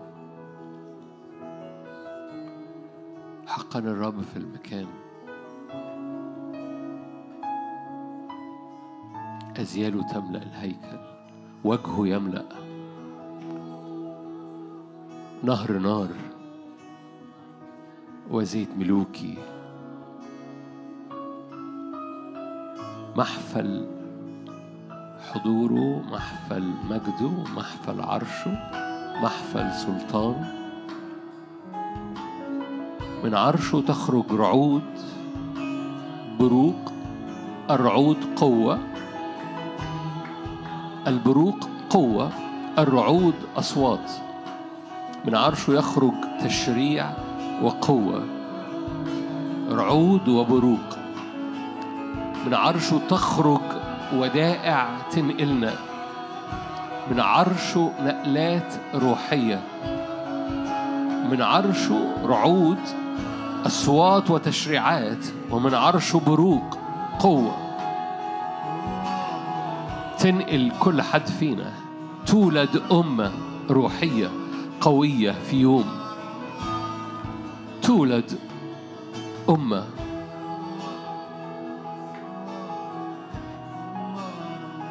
حقا 3.47 3.79
الرب 3.79 4.21
في 4.21 4.37
المكان. 4.37 4.87
أزياله 9.57 10.03
تملأ 10.07 10.43
الهيكل 10.43 10.99
وجهه 11.63 12.07
يملأ. 12.07 12.45
نهر 15.43 15.71
نار 15.71 16.09
وزيت 18.31 18.69
ملوكي. 18.77 19.37
محفل 23.15 23.87
حضوره 25.31 26.01
محفل 26.11 26.73
مجده 26.89 27.43
محفل 27.55 28.01
عرشه. 28.01 28.88
محفل 29.21 29.71
سلطان. 29.71 30.35
من 33.23 33.35
عرشه 33.35 33.81
تخرج 33.81 34.25
رعود 34.31 34.83
بروق 36.39 36.91
الرعود 37.69 38.17
قوة. 38.35 38.79
البروق 41.07 41.59
قوة 41.89 42.31
الرعود 42.77 43.33
أصوات. 43.57 44.11
من 45.25 45.35
عرشه 45.35 45.73
يخرج 45.73 46.13
تشريع 46.43 47.09
وقوة. 47.63 48.23
رعود 49.71 50.27
وبروق. 50.27 50.97
من 52.45 52.53
عرشه 52.53 52.99
تخرج 53.09 53.61
ودائع 54.13 54.97
تنقلنا. 55.11 55.88
من 57.11 57.19
عرشه 57.19 57.91
نقلات 57.99 58.73
روحية 58.95 59.61
من 61.31 61.41
عرشه 61.41 62.13
رعود 62.25 62.79
أصوات 63.65 64.31
وتشريعات 64.31 65.25
ومن 65.51 65.73
عرشه 65.73 66.19
بروق 66.27 66.77
قوة. 67.19 67.55
تنقل 70.19 70.71
كل 70.79 71.01
حد 71.01 71.27
فينا 71.27 71.71
تولد 72.25 72.81
أمة 72.91 73.31
روحية 73.69 74.27
قوية 74.81 75.31
في 75.31 75.61
يوم. 75.61 75.85
تولد 77.81 78.39
أمة 79.49 79.83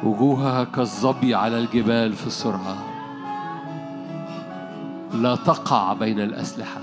وجوهها 0.03 0.63
كالظبي 0.63 1.35
على 1.35 1.59
الجبال 1.59 2.13
في 2.13 2.27
السرعة 2.27 2.77
لا 5.13 5.35
تقع 5.35 5.93
بين 5.93 6.19
الأسلحة 6.19 6.81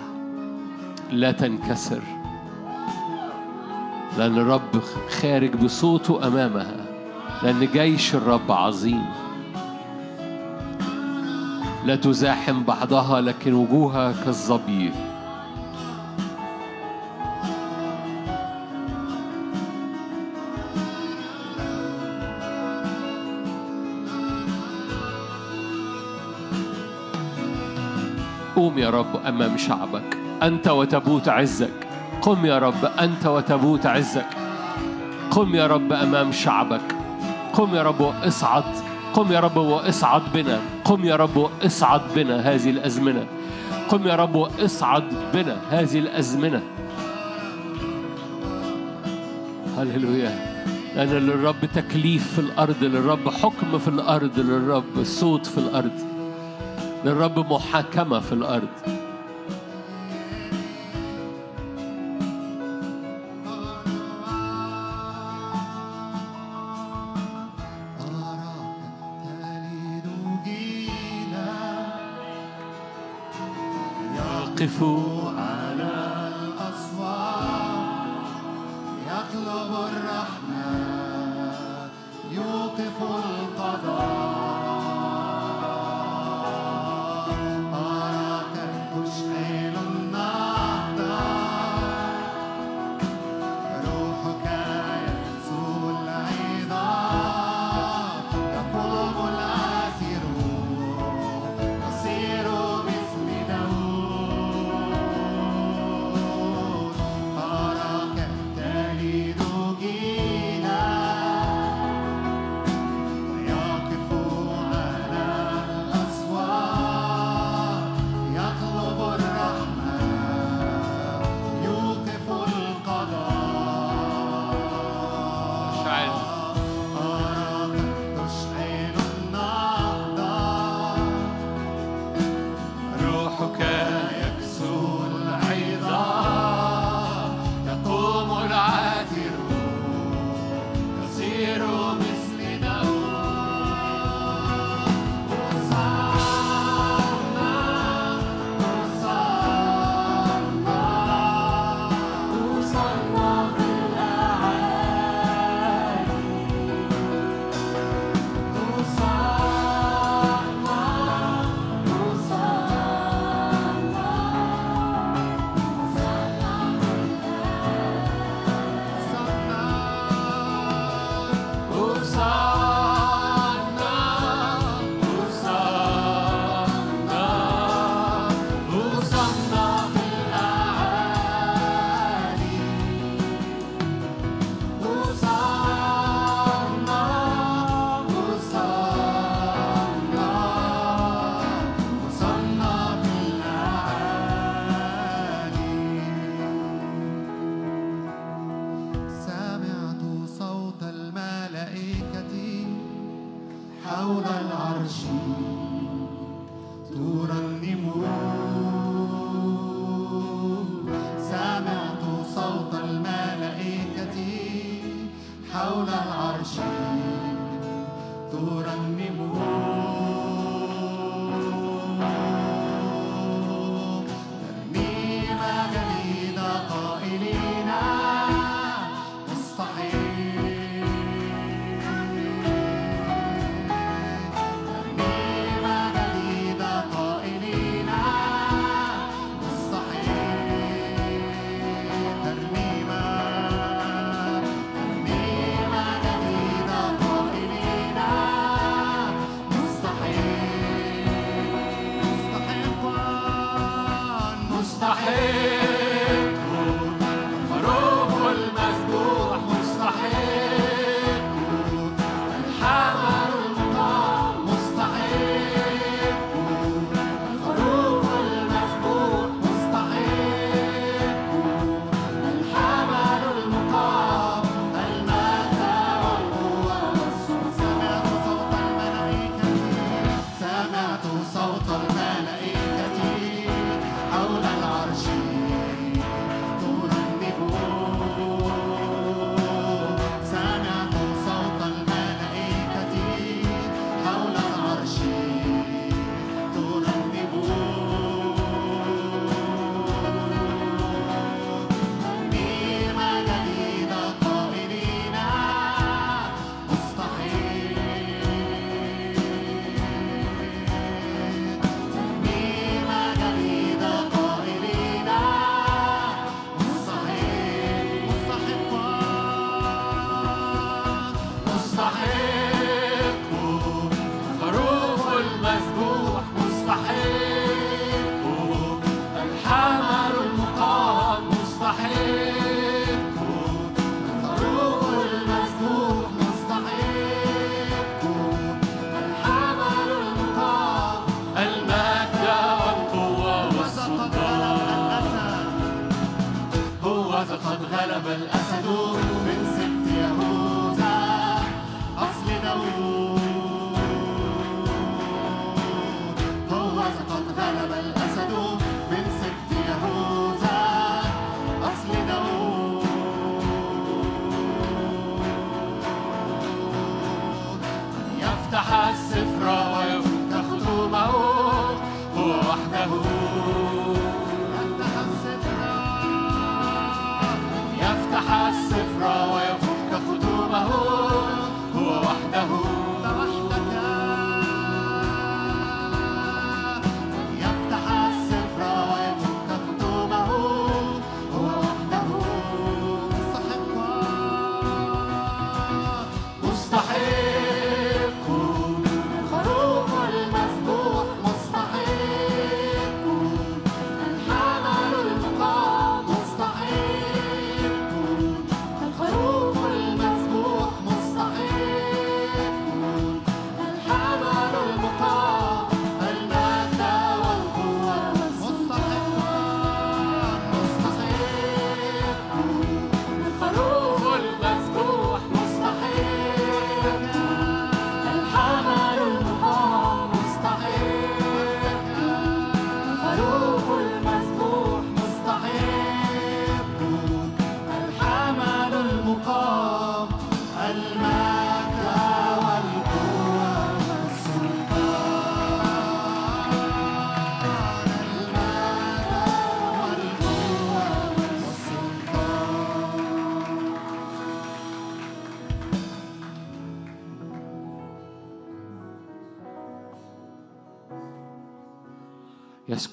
لا 1.11 1.33
تنكسر. 1.33 2.01
لأن 4.19 4.39
الرب 4.39 4.83
خارج 5.21 5.57
بصوته 5.57 6.27
أمامها 6.27 6.77
لأن 7.43 7.69
جيش 7.73 8.15
الرب 8.15 8.53
عظيم. 8.53 9.05
لا 11.85 11.97
تزاحم 11.97 12.63
بعضها 12.63 13.21
لكن 13.21 13.55
وجوهها 13.55 14.13
كالظبي. 14.25 14.93
قوم 28.57 28.79
يا 28.79 28.91
رب 28.91 29.27
أمام 29.27 29.57
شعبك 29.57 30.17
أنت 30.43 30.69
وتبوت 30.69 31.29
عزك. 31.29 31.87
قم 32.23 32.47
يا 32.47 32.59
رب 32.59 32.85
أنت 32.85 33.27
وتبوت 33.27 33.87
عزك. 33.87 34.27
قم 35.31 35.55
يا 35.55 35.67
رب 35.67 35.93
أمام 35.93 36.33
شعبك. 36.33 36.97
قم 37.53 37.75
يا 37.75 37.83
رب 37.83 38.01
وإصعد. 38.01 38.65
قم 39.15 39.33
يا 39.33 39.41
رب 39.41 39.57
وإصعد 39.57 40.23
بنا. 40.35 40.61
قم 40.85 41.05
يا 41.05 41.17
رب 41.17 41.37
وإصعد 41.37 42.01
بنا 42.17 42.37
هذه 42.41 42.71
الأزمنة. 42.71 43.27
قم 43.89 44.07
يا 44.07 44.17
رب 44.17 44.35
وإصعد 44.35 45.05
بنا 45.35 45.57
هذه 45.71 45.99
الأزمنة. 45.99 46.63
هللويا. 49.79 50.65
لأن 50.97 51.09
للرب 51.09 51.65
تكليف 51.75 52.33
في 52.33 52.39
الأرض 52.39 52.85
للرب 52.85 53.29
حكم 53.29 53.79
في 53.79 53.89
الأرض 53.89 54.39
للرب 54.39 55.05
صوت 55.05 55.47
في 55.47 55.59
الأرض. 55.59 56.16
للرب 57.07 57.53
محاكمة 57.53 58.21
في 58.21 58.33
الأرض. 58.33 58.69
يقف 74.17 74.83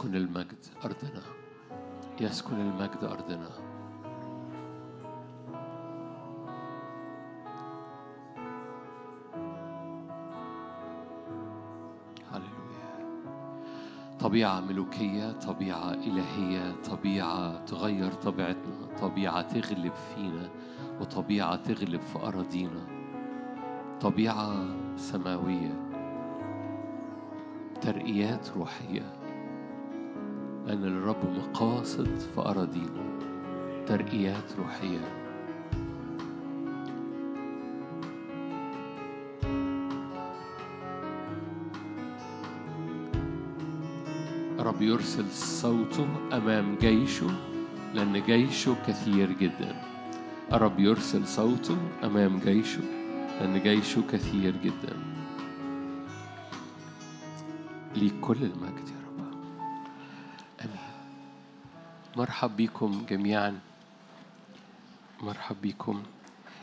يسكن 0.03 0.15
المجد 0.15 0.65
أرضنا. 0.85 1.21
يسكن 2.21 2.59
المجد 2.59 3.03
أرضنا. 3.03 3.49
هللويا. 12.31 12.49
طبيعة 14.19 14.59
ملوكية 14.59 15.31
طبيعة 15.31 15.93
إلهية 15.93 16.75
طبيعة 16.91 17.65
تغير 17.65 18.13
طبيعتنا 18.13 18.97
طبيعة 19.01 19.41
تغلب 19.41 19.93
فينا 19.93 20.49
وطبيعة 21.01 21.55
تغلب 21.55 22.01
في 22.01 22.19
أراضينا. 22.19 22.87
طبيعة 24.01 24.65
سماوية 24.97 25.89
ترقيات 27.81 28.49
روحية. 28.57 29.22
لأن 30.67 30.81
للرب 30.81 31.25
مقاصد 31.37 32.17
في 32.35 32.41
أراضينا 32.41 33.03
ترقيات 33.87 34.43
روحية. 34.59 35.23
رب 44.59 44.81
يرسل 44.81 45.25
صوته 45.31 46.07
أمام 46.33 46.75
جيشه 46.81 47.31
لأن 47.93 48.21
جيشه 48.25 48.75
كثير 48.87 49.31
جدا. 49.31 49.81
الرب 50.53 50.79
يرسل 50.79 51.27
صوته 51.27 51.77
أمام 52.03 52.39
جيشه 52.39 52.81
لأن 53.39 53.61
جيشه 53.61 54.01
كثير 54.11 54.55
جدا. 54.63 54.97
ليك 57.95 58.13
كل 58.21 58.37
المجد. 58.37 58.92
مرحب 62.17 62.57
بكم 62.57 63.05
جميعا. 63.09 63.59
مرحب 65.21 65.55
بكم. 65.63 66.01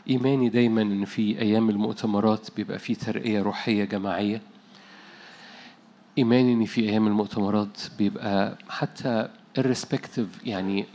إيماني 0.09 0.49
دايما 0.49 0.81
إن 0.81 1.05
في 1.05 1.41
أيام 1.41 1.69
المؤتمرات 1.69 2.47
بيبقى 2.55 2.79
في 2.79 2.95
ترقية 2.95 3.41
روحية 3.41 3.83
جماعية. 3.83 4.41
إيماني 6.17 6.53
إن 6.53 6.65
في 6.65 6.81
أيام 6.89 7.07
المؤتمرات 7.07 7.77
بيبقى 7.97 8.57
حتى 8.69 9.29
irrespective 9.59 10.45
يعني 10.45 10.85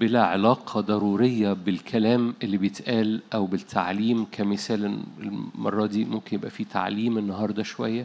بلا 0.00 0.26
علاقة 0.26 0.80
ضرورية 0.80 1.52
بالكلام 1.52 2.34
اللي 2.42 2.56
بيتقال 2.56 3.20
أو 3.34 3.46
بالتعليم. 3.46 4.26
كمثال 4.32 5.02
المرة 5.18 5.86
دي 5.86 6.04
ممكن 6.04 6.36
يبقى 6.36 6.50
في 6.50 6.64
تعليم 6.64 7.18
النهاردة 7.18 7.62
شوية 7.62 8.04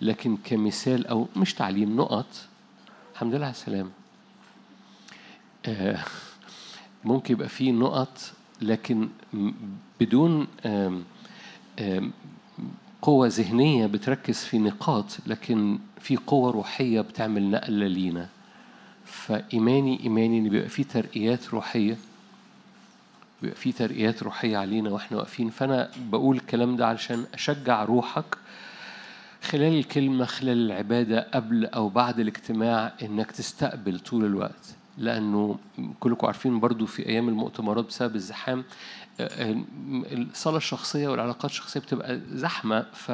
لكن 0.00 0.36
كمثال 0.44 1.06
أو 1.06 1.28
مش 1.36 1.54
تعليم 1.54 1.96
نقط. 1.96 2.26
الحمد 3.14 3.34
لله 3.34 3.44
على 3.44 3.50
السلامة. 3.54 4.01
ممكن 7.04 7.34
يبقى 7.34 7.48
في 7.48 7.72
نقط 7.72 8.18
لكن 8.62 9.08
بدون 10.00 10.46
قوة 13.02 13.26
ذهنية 13.28 13.86
بتركز 13.86 14.38
في 14.38 14.58
نقاط 14.58 15.04
لكن 15.26 15.78
في 16.00 16.16
قوة 16.16 16.50
روحية 16.52 17.00
بتعمل 17.00 17.50
نقلة 17.50 17.86
لينا. 17.86 18.28
فإيماني 19.04 20.00
إيماني 20.04 20.38
إن 20.38 20.48
بيبقى 20.48 20.68
في 20.68 20.84
ترقيات 20.84 21.48
روحية 21.50 21.96
بيبقى 23.42 23.56
في 23.56 23.72
ترقيات 23.72 24.22
روحية 24.22 24.56
علينا 24.56 24.90
وإحنا 24.90 25.16
واقفين. 25.18 25.50
فأنا 25.50 25.90
بقول 26.10 26.36
الكلام 26.36 26.76
ده 26.76 26.86
علشان 26.86 27.24
أشجع 27.34 27.84
روحك 27.84 28.36
خلال 29.42 29.78
الكلمة 29.78 30.24
خلال 30.24 30.58
العبادة 30.66 31.26
قبل 31.34 31.66
أو 31.66 31.88
بعد 31.88 32.20
الاجتماع 32.20 32.92
إنك 33.02 33.30
تستقبل 33.30 33.98
طول 34.00 34.24
الوقت. 34.24 34.74
لأنه 34.98 35.58
كلكم 36.00 36.26
عارفين 36.26 36.60
برضو 36.60 36.86
في 36.86 37.06
أيام 37.06 37.28
المؤتمرات 37.28 37.84
بسبب 37.86 38.16
الزحام 38.16 38.64
آه، 39.20 39.50
آه، 39.50 39.62
الصلاة 40.12 40.56
الشخصية 40.56 41.08
والعلاقات 41.08 41.50
الشخصية 41.50 41.80
بتبقى 41.80 42.20
زحمة 42.32 42.86
ف 42.92 43.12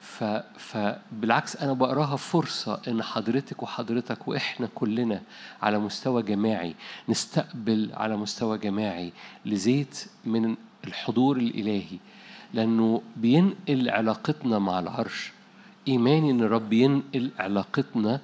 ف 0.00 0.24
فبالعكس 0.58 1.56
أنا 1.56 1.72
بقراها 1.72 2.16
فرصة 2.16 2.80
إن 2.88 3.02
حضرتك 3.02 3.62
وحضرتك 3.62 4.28
وإحنا 4.28 4.68
كلنا 4.74 5.22
على 5.62 5.78
مستوى 5.78 6.22
جماعي 6.22 6.74
نستقبل 7.08 7.90
على 7.94 8.16
مستوى 8.16 8.58
جماعي 8.58 9.12
لزيت 9.46 10.04
من 10.24 10.56
الحضور 10.86 11.36
الإلهي. 11.36 11.98
لأنه 12.54 13.02
بينقل 13.16 13.90
علاقتنا 13.90 14.58
مع 14.58 14.78
العرش. 14.78 15.32
إيماني 15.88 16.30
إن 16.30 16.40
الرب 16.40 16.72
ينقل 16.72 17.30
علاقتنا 17.38 18.20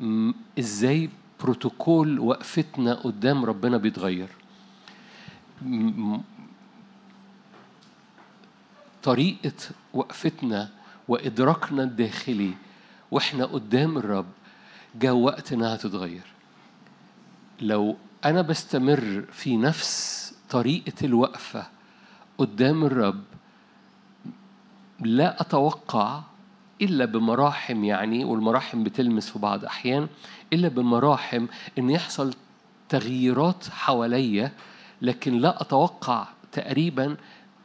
م، 0.00 0.32
إزاي 0.58 1.10
بروتوكول 1.40 2.18
وقفتنا 2.20 2.94
قدام 2.94 3.44
ربنا 3.44 3.76
بيتغير. 3.76 4.28
طريقة 9.02 9.52
وقفتنا 9.94 10.70
وإدراكنا 11.08 11.82
الداخلي 11.82 12.54
وإحنا 13.10 13.44
قدام 13.44 13.98
الرب 13.98 14.26
جاء 14.94 15.12
وقت 15.12 15.52
إنها 15.52 15.76
تتغير. 15.76 16.26
لو 17.60 17.96
أنا 18.24 18.42
بستمر 18.42 19.24
في 19.32 19.56
نفس 19.56 20.34
طريقة 20.50 21.06
الوقفة 21.06 21.66
قدام 22.38 22.84
الرب 22.84 23.24
لا 25.00 25.40
أتوقع 25.40 26.22
إلا 26.82 27.04
بمراحم 27.04 27.84
يعني 27.84 28.24
والمراحم 28.24 28.84
بتلمس 28.84 29.30
في 29.30 29.38
بعض 29.38 29.64
أحيان 29.64 30.08
إلا 30.52 30.68
بمراحم 30.68 31.46
إن 31.78 31.90
يحصل 31.90 32.34
تغييرات 32.88 33.68
حواليا 33.68 34.52
لكن 35.02 35.38
لا 35.38 35.62
أتوقع 35.62 36.28
تقريبا 36.52 37.16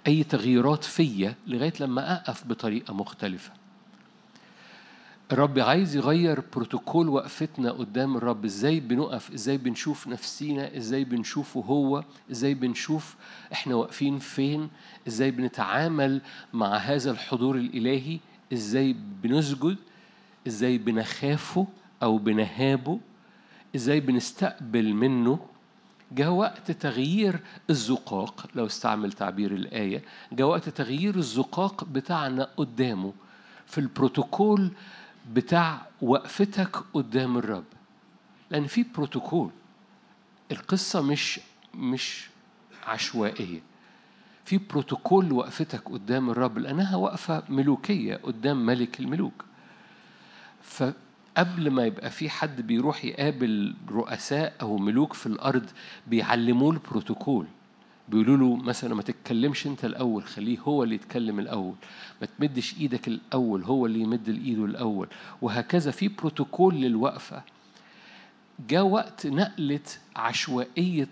أي 0.08 0.24
تغييرات 0.24 0.84
فيا 0.84 1.36
لغاية 1.48 1.74
لما 1.80 2.16
أقف 2.16 2.48
بطريقة 2.48 2.94
مختلفة. 2.94 3.52
الرب 5.32 5.60
عايز 5.60 5.96
يغير 5.96 6.44
بروتوكول 6.56 7.10
وقفتنا 7.10 7.72
قدام 7.72 8.18
الرب. 8.18 8.46
إزاي 8.46 8.80
بنقف؟ 8.80 9.34
إزاي 9.34 9.58
بنشوف 9.58 10.08
نفسينا؟ 10.08 10.78
إزاي 10.78 11.04
بنشوفه 11.04 11.60
هو؟ 11.60 12.04
إزاي 12.32 12.54
بنشوف 12.54 13.16
إحنا 13.54 13.76
واقفين 13.76 14.20
فين؟ 14.20 14.70
إزاي 15.08 15.32
بنتعامل 15.32 16.22
مع 16.54 16.76
هذا 16.78 17.12
الحضور 17.12 17.56
الإلهي؟ 17.56 18.20
إزاي 18.54 18.96
بنسجد 19.24 19.78
إزاي 20.48 20.78
بنخافه 20.78 21.68
أو 22.04 22.18
بنهابه 22.18 23.00
إزاي 23.76 24.00
بنستقبل 24.00 24.94
منه. 24.94 25.40
جاء 26.12 26.30
وقت 26.30 26.72
تغيير 26.72 27.40
الزقاق 27.70 28.48
لو 28.56 28.66
استعمل 28.66 29.12
تعبير 29.12 29.52
الآية 29.56 30.04
جاء 30.32 30.48
وقت 30.48 30.70
تغيير 30.70 31.16
الزقاق 31.16 31.84
بتاعنا 31.84 32.44
قدامه. 32.58 33.14
في 33.68 33.78
البروتوكول 33.78 34.72
بتاع 35.34 35.88
وقفتك 36.02 36.78
قدام 36.94 37.38
الرب. 37.38 37.64
لأن 38.50 38.68
في 38.68 38.84
بروتوكول 38.96 39.50
القصة 40.52 41.02
مش 41.02 41.40
مش 41.76 42.30
عشوائية. 42.88 43.60
في 44.46 44.58
بروتوكول 44.58 45.26
لوقفتك 45.26 45.90
قدام 45.90 46.30
الرب 46.30 46.58
لأنها 46.58 46.96
وقفة 46.96 47.44
ملوكية 47.50 48.16
قدام 48.16 48.66
ملك 48.66 49.00
الملوك. 49.00 49.46
فقبل 50.64 51.72
ما 51.72 51.86
يبقى 51.86 52.10
في 52.10 52.30
حد 52.30 52.62
بيروح 52.62 53.06
يقابل 53.06 53.74
رؤساء 53.90 54.54
أو 54.62 54.78
ملوك 54.78 55.14
في 55.14 55.26
الأرض 55.26 55.70
بيعلموه 56.08 56.72
البروتوكول. 56.74 57.46
بيقولوا 58.10 58.38
له 58.38 58.56
مثلا 58.56 58.96
ما 58.96 59.02
تتكلمش 59.02 59.68
أنت 59.68 59.86
الأول 59.86 60.24
خليه 60.24 60.60
هو 60.60 60.84
اللي 60.84 60.96
يتكلم 60.96 61.40
الأول. 61.40 61.76
ما 62.22 62.28
تمدش 62.38 62.76
إيدك 62.80 63.08
الأول 63.08 63.64
هو 63.64 63.86
اللي 63.86 64.00
يمد 64.00 64.30
ايده 64.30 64.66
الأول. 64.66 65.08
وهكذا 65.42 65.92
في 65.92 66.08
بروتوكول 66.08 66.76
للوقفة. 66.76 67.44
جاء 68.68 68.84
وقت 68.84 69.28
نقلة 69.28 69.80
عشوائية 70.16 71.10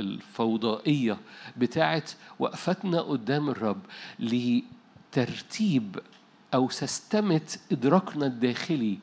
الفوضائية 0.00 1.18
بتاعة 1.56 2.02
وقفتنا 2.38 3.00
قدام 3.00 3.48
الرب 3.50 3.80
لترتيب 4.18 5.98
أو 6.54 6.68
سستمة 6.68 7.56
إدراكنا 7.72 8.26
الداخلي. 8.26 8.98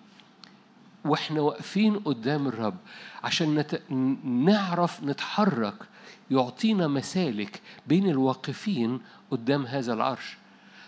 وإحنا 1.06 1.42
واقفين 1.42 2.00
قدام 2.00 2.48
الرب 2.48 2.78
عشان 3.24 3.56
نت... 3.56 3.92
نعرف 4.26 5.04
نتحرك 5.04 5.76
يعطينا 6.32 6.88
مسالك 6.88 7.62
بين 7.88 8.10
الواقفين 8.10 9.02
قدام 9.32 9.66
هذا 9.66 9.94
العرش. 9.94 10.38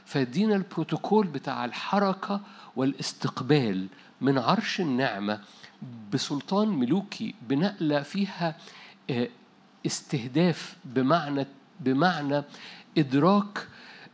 فيدينا 0.06 0.56
البروتوكول 0.56 1.28
بتاع 1.28 1.66
الحركة 1.66 2.42
والاستقبال 2.76 3.88
من 4.22 4.38
عرش 4.38 4.82
النعمة 4.82 5.40
بسلطان 6.14 6.68
ملوكي 6.68 7.36
بنقلة 7.50 8.02
فيها 8.02 8.58
آه، 9.10 9.28
استهداف 9.86 10.78
بمعنى 10.86 11.46
بمعنى 11.80 12.44
إدراك 12.98 13.68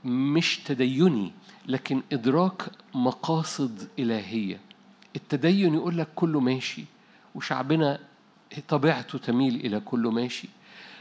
مش 0.06 0.58
تديني 0.58 1.32
لكن 1.68 2.02
إدراك 2.14 2.62
مقاصد 2.94 3.88
إلهية. 4.00 4.60
التدين 5.16 5.74
يقول 5.74 5.98
لك 5.98 6.08
كله 6.16 6.40
ماشي 6.40 6.86
وشعبنا 7.36 8.00
طبيعته 8.68 9.18
تميل 9.18 9.56
إلى 9.56 9.80
كله 9.80 10.12
ماشي. 10.12 10.50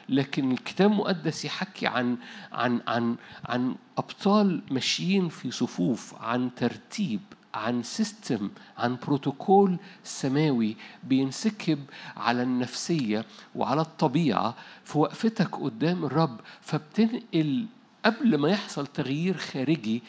لكن 0.08 0.52
الكتاب 0.52 0.92
المقدس 0.92 1.44
يحكي 1.44 1.86
عن 1.86 2.16
عن 2.52 2.80
عن 2.88 3.16
عن 3.44 3.74
أبطال 3.98 4.62
ماشيين 4.70 5.28
في 5.28 5.50
صفوف 5.50 6.14
عن 6.22 6.50
ترتيب. 6.56 7.20
عن 7.54 7.82
سيستم 7.82 8.50
عن 8.78 8.96
بروتوكول 9.06 9.76
سماوي 10.04 10.76
بينسكب 11.04 11.78
على 12.16 12.42
النفسية 12.42 13.24
وعلى 13.54 13.80
الطبيعة 13.80 14.54
في 14.84 14.98
وقفتك 14.98 15.56
قدام 15.56 16.04
الرب 16.04 16.40
فبتنقل 16.60 17.66
قبل 18.04 18.38
ما 18.38 18.48
يحصل 18.48 18.86
تغيير 18.86 19.36
خارجي 19.36 20.02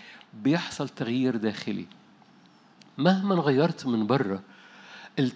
بيحصل 0.44 0.90
تغيير 0.90 1.36
داخلي. 1.36 1.86
مهما 2.98 3.36
غيرت 3.36 3.86
من 3.88 4.08
بره 4.08 4.42
ال- 5.20 5.32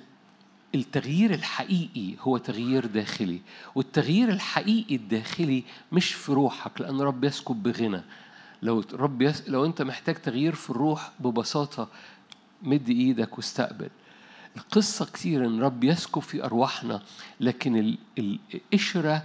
التغيير 0.75 1.33
الحقيقي 1.33 2.13
هو 2.19 2.37
تغيير 2.37 2.85
داخلي 2.85 3.41
والتغيير 3.75 4.29
الحقيقي 4.29 4.95
الداخلي 4.95 5.63
مش 5.91 6.13
في 6.13 6.31
روحك 6.31 6.81
لأن 6.81 7.01
رب 7.01 7.23
يسكب 7.23 7.63
بغنى. 7.63 8.01
لو 8.61 8.83
رب 8.93 9.21
يس... 9.21 9.49
لو 9.49 9.65
أنت 9.65 9.81
محتاج 9.81 10.15
تغيير 10.15 10.55
في 10.55 10.69
الروح 10.69 11.11
ببساطة 11.19 11.87
مد 12.61 12.89
إيدك 12.89 13.37
واستقبل. 13.37 13.89
القصة 14.57 15.05
كتير 15.05 15.45
إن 15.45 15.59
رب 15.61 15.83
يسكب 15.83 16.21
في 16.21 16.43
أرواحنا 16.45 17.01
لكن 17.39 17.75
ال- 17.77 17.97
ال- 18.19 18.39
القشرة 18.53 19.23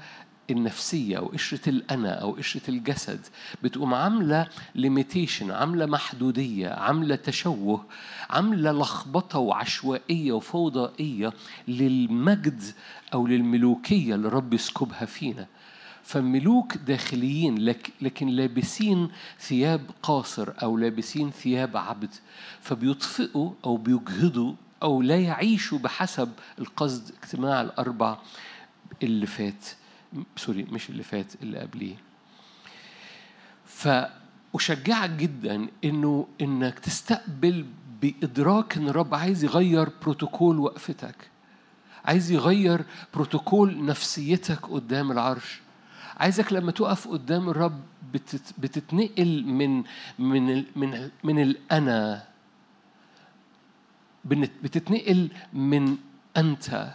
النفسية 0.51 1.19
أو 1.19 1.27
قشرة 1.27 1.69
الأنا 1.69 2.11
أو 2.15 2.32
قشرة 2.32 2.70
الجسد 2.70 3.27
بتقوم 3.62 3.94
عاملة 3.94 4.47
ليميتيشن 4.74 5.51
عاملة 5.51 5.86
محدودية 5.86 6.69
عاملة 6.69 7.15
تشوه 7.16 7.85
عاملة 8.31 8.73
لخبطة 8.73 9.39
وعشوائية 9.39 10.32
وفوضائية 10.32 11.32
للمجد 11.69 12.62
أو 13.15 13.27
للملوكية 13.27 14.15
اللي 14.15 14.28
رب 14.28 14.55
يسكبها 14.55 15.05
فينا. 15.05 15.47
فملوك 16.11 16.77
داخليين 16.77 17.59
لك 17.59 17.93
لكن 18.01 18.28
لابسين 18.28 19.11
ثياب 19.41 19.91
قاصر 20.03 20.53
أو 20.62 20.77
لابسين 20.77 21.31
ثياب 21.31 21.77
عبد 21.77 22.15
فبيطفئوا 22.61 23.51
أو 23.65 23.77
بيجهضوا 23.77 24.55
أو 24.82 25.03
لا 25.03 25.20
يعيشوا 25.20 25.78
بحسب 25.78 26.32
القصد 26.59 27.11
اجتماع 27.23 27.61
الأربع 27.61 28.19
اللي 29.03 29.27
فات 29.27 29.65
سوري 30.37 30.62
مش 30.62 30.91
اللي 30.91 31.03
فات 31.03 31.43
اللي 31.43 31.59
قبليه. 31.59 31.97
فأشجعك 33.66 35.11
جدا 35.11 35.69
إنه 35.85 36.27
إنك 36.41 36.78
تستقبل 36.78 37.66
بإدراك 38.03 38.77
إن 38.77 38.89
الرب 38.89 39.15
عايز 39.15 39.45
يغير 39.45 39.89
بروتوكول 40.03 40.59
وقفتك 40.59 41.31
عايز 42.05 42.31
يغير 42.31 42.85
بروتوكول 43.15 43.85
نفسيتك 43.85 44.66
قدام 44.66 45.12
العرش. 45.12 45.61
عايزك 46.21 46.53
لما 46.53 46.73
تقف 46.73 47.09
قدام 47.09 47.49
الرب 47.49 47.81
بتت 48.15 48.55
بتتنقل 48.59 49.45
من 49.47 49.83
من 50.19 50.65
من 50.77 51.11
من 51.25 51.43
الأنا 51.43 52.25
بنت- 54.25 54.51
بتتنقل 54.63 55.29
من 55.53 55.97
أنت. 56.37 56.95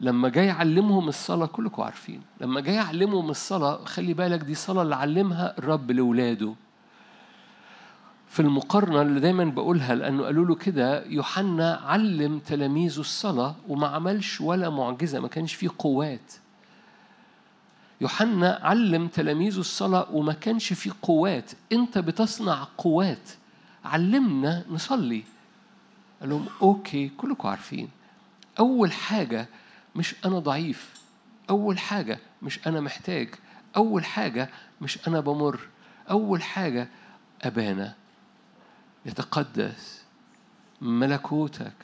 لما 0.00 0.28
جاي 0.28 0.46
يعلمهم 0.46 1.08
الصلاة 1.08 1.46
كلكم 1.46 1.82
عارفين. 1.82 2.20
لما 2.40 2.60
جاي 2.60 2.74
يعلمهم 2.74 3.30
الصلاة 3.30 3.84
خلي 3.84 4.14
بالك 4.14 4.40
دي 4.40 4.54
صلاة 4.54 4.82
اللي 4.82 4.96
علمها 4.96 5.58
الرب 5.58 5.90
لأولاده 5.90 6.54
في 8.28 8.40
المقارنة 8.40 9.02
اللي 9.02 9.20
دايما 9.20 9.44
بقولها 9.44 9.94
لأنه 9.94 10.24
قالوا 10.24 10.44
له 10.46 10.54
كده 10.54 11.06
يوحنا 11.06 11.80
علم 11.84 12.38
تلاميذه 12.38 13.00
الصلاة 13.00 13.54
وما 13.68 13.86
عملش 13.88 14.40
ولا 14.40 14.70
معجزة 14.70 15.20
ما 15.20 15.28
كانش 15.28 15.54
فيه 15.54 15.68
قوات. 15.78 16.32
يوحنا 18.00 18.60
علم 18.62 19.08
تلاميذه 19.08 19.58
الصلاة 19.58 20.06
وما 20.12 20.32
كانش 20.32 20.72
فيه 20.72 20.90
قوات. 21.02 21.50
أنت 21.72 21.98
بتصنع 21.98 22.68
قوات. 22.78 23.30
علمنا 23.84 24.64
نصلي. 24.70 25.24
قال 26.20 26.28
لهم 26.30 26.46
أوكي 26.62 27.08
كلكم 27.08 27.48
عارفين. 27.48 27.88
أول 28.58 28.92
حاجة 28.92 29.48
مش 29.96 30.14
أنا 30.24 30.38
ضعيف. 30.38 30.94
أول 31.50 31.78
حاجة 31.78 32.18
مش 32.42 32.66
أنا 32.66 32.80
محتاج. 32.80 33.34
أول 33.76 34.04
حاجة 34.04 34.50
مش 34.80 35.08
أنا 35.08 35.20
بمر. 35.20 35.60
أول 36.10 36.42
حاجة 36.42 36.88
أبانا. 37.42 37.94
يتقدس 39.06 40.02
ملكوتك. 40.80 41.74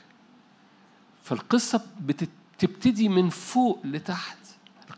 فالقصة 1.23 1.81
بتبتدي 2.01 3.09
من 3.09 3.29
فوق 3.29 3.79
لتحت. 3.83 4.37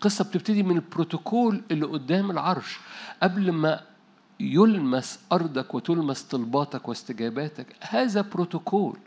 القصة 0.03 0.23
بتبتدي 0.23 0.63
من 0.63 0.75
البروتوكول 0.75 1.61
اللي 1.71 1.85
قدام 1.85 2.31
العرش. 2.31 2.79
قبل 3.23 3.51
ما 3.51 3.79
يلمس 4.39 5.19
أرضك 5.31 5.73
وتلمس 5.75 6.21
طلباتك 6.23 6.89
واستجاباتك 6.89 7.67
هذا 7.81 8.21
بروتوكول. 8.21 8.97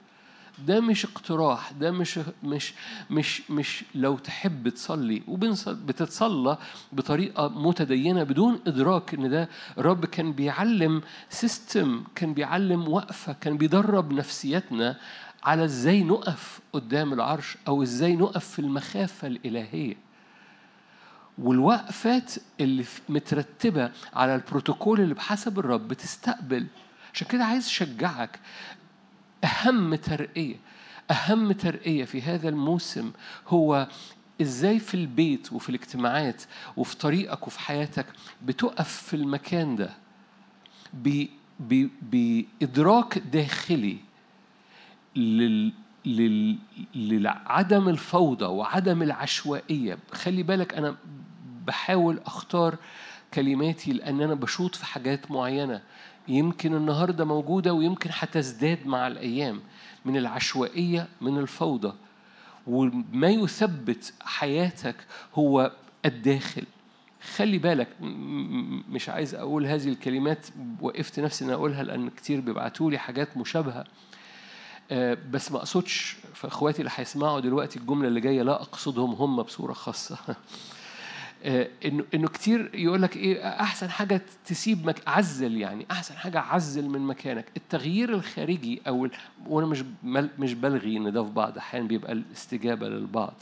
ده 0.66 0.80
مش 0.80 1.04
اقتراح 1.04 1.72
ده 1.72 1.90
مش 1.90 2.20
مش 2.44 2.74
مش 3.10 3.50
مش 3.50 3.84
لو 3.94 4.16
تحب 4.18 4.68
تصلي. 4.68 5.22
وبتتصلى 5.28 6.58
بطريقة 6.92 7.48
متدينة 7.48 8.22
بدون 8.22 8.60
إدراك 8.66 9.14
إن 9.14 9.30
ده 9.30 9.48
الرب 9.78 10.04
كان 10.04 10.32
بيعلم 10.32 11.02
سيستم 11.30 12.04
كان 12.14 12.34
بيعلم 12.34 12.88
وقفة 12.88 13.32
كان 13.32 13.56
بيدرب 13.56 14.12
نفسيتنا 14.12 14.96
على 15.44 15.64
إزاي 15.64 16.02
نقف 16.04 16.60
قدام 16.72 17.12
العرش 17.12 17.56
أو 17.68 17.82
إزاي 17.82 18.16
نقف 18.16 18.48
في 18.48 18.58
المخافة 18.58 19.28
الإلهية. 19.28 20.05
والوقفات 21.38 22.34
اللي 22.60 22.84
مترتبة 23.08 23.90
على 24.14 24.34
البروتوكول 24.34 25.00
اللي 25.00 25.14
بحسب 25.14 25.58
الرب 25.58 25.88
بتستقبل. 25.88 26.66
عشان 27.14 27.26
كده 27.26 27.44
عايز 27.44 27.66
أشجعك. 27.66 28.40
أهم 29.44 29.94
ترقية 29.94 30.56
أهم 31.10 31.52
ترقية 31.52 32.04
في 32.04 32.22
هذا 32.22 32.48
الموسم 32.48 33.12
هو 33.48 33.88
إزاي 34.42 34.78
في 34.78 34.94
البيت 34.94 35.52
وفي 35.52 35.68
الاجتماعات 35.68 36.42
وفي 36.76 36.96
طريقك 36.96 37.46
وفي 37.46 37.60
حياتك 37.60 38.06
بتقف 38.42 38.88
في 38.88 39.14
المكان 39.16 39.76
ده 39.76 39.90
بإدراك 42.02 43.18
داخلي 43.18 43.96
لل 45.16 45.72
لل... 46.06 46.58
لعدم 46.94 47.88
الفوضى 47.88 48.44
وعدم 48.44 49.02
العشوائية. 49.02 49.98
خلي 50.12 50.42
بالك 50.42 50.74
أنا 50.74 50.96
بحاول 51.66 52.20
أختار 52.26 52.76
كلماتي 53.34 53.92
لأن 53.92 54.20
أنا 54.20 54.34
بشوط 54.34 54.74
في 54.74 54.84
حاجات 54.84 55.30
معينة. 55.30 55.82
يمكن 56.28 56.74
النهاردة 56.74 57.24
موجودة 57.24 57.72
ويمكن 57.72 58.10
هتزداد 58.12 58.86
مع 58.86 59.06
الأيام. 59.06 59.60
من 60.04 60.16
العشوائية 60.16 61.08
من 61.20 61.38
الفوضى. 61.38 61.92
وما 62.66 63.28
يثبت 63.28 64.12
حياتك 64.20 64.96
هو 65.34 65.72
الداخل. 66.04 66.64
خلي 67.36 67.58
بالك 67.58 67.88
مش 68.90 69.08
عايز 69.08 69.34
أقول 69.34 69.66
هذه 69.66 69.88
الكلمات 69.88 70.46
وقفت 70.80 71.20
نفسي 71.20 71.44
إن 71.44 71.50
أقولها 71.50 71.82
لأن 71.82 72.10
كتير 72.10 72.40
بيبعتوا 72.40 72.90
لي 72.90 72.98
حاجات 72.98 73.36
مشابهة. 73.36 73.84
آه، 74.90 75.18
بس 75.30 75.52
ما 75.52 75.58
أقصدش 75.58 76.16
في 76.34 76.46
اخواتي 76.46 76.78
اللي 76.78 76.90
هيسمعوا 76.94 77.40
دلوقتي 77.40 77.78
الجملة 77.78 78.08
اللي 78.08 78.20
جاية 78.20 78.42
لا 78.42 78.62
أقصدهم 78.62 79.12
هم 79.12 79.42
بصورة 79.42 79.72
خاصة. 79.72 80.16
انه 81.44 82.04
إنه 82.14 82.28
كتير 82.28 82.70
يقول 82.74 83.02
لك 83.02 83.16
إيه 83.16 83.48
أحسن 83.60 83.90
حاجة 83.90 84.22
تسيب 84.46 84.86
مك... 84.86 85.02
عزل 85.06 85.56
يعني 85.56 85.86
أحسن 85.90 86.16
حاجة 86.16 86.40
عزل 86.40 86.88
من 86.88 87.00
مكانك 87.00 87.44
التغيير 87.56 88.14
الخارجي 88.14 88.82
أو. 88.88 89.08
وأنا 89.46 89.66
مش. 89.66 89.84
مش 90.38 90.54
بلغي 90.54 90.96
إن 90.96 91.12
ده 91.12 91.24
في 91.24 91.30
بعض 91.30 91.58
احيان 91.58 91.86
بيبقى 91.86 92.12
الاستجابة 92.12 92.88
للبعض 92.88 93.34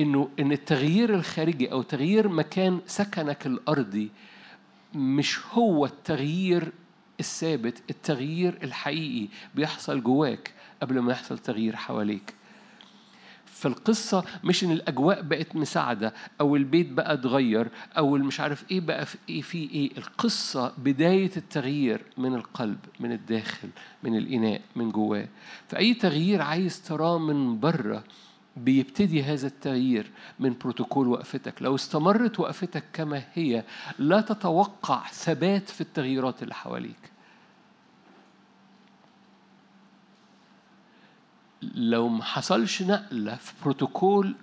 انه 0.00 0.28
إن 0.40 0.52
التغيير 0.52 1.14
الخارجي 1.14 1.72
أو 1.72 1.82
تغيير 1.82 2.28
مكان 2.28 2.80
سكنك 2.86 3.46
الأرضي 3.46 4.10
مش 4.94 5.38
هو 5.52 5.86
التغيير 5.86 6.72
الثابت 7.20 7.82
التغيير 7.90 8.58
الحقيقي 8.62 9.28
بيحصل 9.54 10.02
جواك 10.02 10.50
قبل 10.82 10.98
ما 10.98 11.12
يحصل 11.12 11.38
تغيير 11.38 11.76
حواليك 11.76 12.34
فالقصة 13.58 14.24
مش 14.44 14.64
إن 14.64 14.70
الأجواء 14.72 15.22
بقت 15.22 15.56
مساعدة 15.56 16.14
أو 16.40 16.56
البيت 16.56 16.92
بقى 16.92 17.12
اتغير 17.14 17.68
أو 17.98 18.10
مش 18.10 18.40
عارف 18.40 18.64
إيه 18.70 18.80
بقى 18.80 19.06
في 19.06 19.18
إيه 19.28 19.42
في 19.42 19.58
إيه. 19.58 19.98
القصة 19.98 20.72
بداية 20.78 21.30
التغيير 21.36 22.02
من 22.18 22.34
القلب 22.34 22.78
من 23.00 23.12
الداخل 23.12 23.68
من 24.02 24.16
الإناء 24.16 24.60
من 24.76 24.90
جواه. 24.90 25.28
فأي 25.68 25.94
تغيير 25.94 26.42
عايز 26.42 26.82
تراه 26.82 27.18
من 27.18 27.60
بره 27.60 28.04
بيبتدي 28.56 29.22
هذا 29.22 29.46
التغيير 29.46 30.10
من 30.40 30.54
بروتوكول 30.60 31.08
وقفتك. 31.08 31.62
لو 31.62 31.74
استمرت 31.74 32.40
وقفتك 32.40 32.84
كما 32.92 33.22
هي 33.34 33.64
لا 33.98 34.20
تتوقع 34.20 35.06
ثبات 35.12 35.68
في 35.68 35.80
التغييرات 35.80 36.42
اللي 36.42 36.54
حواليك. 36.54 37.17
لو 41.62 42.08
ما 42.08 42.24
حصلش 42.24 42.82
نقلة 42.82 43.34
في 43.34 43.52
بروتوكول 43.62 44.34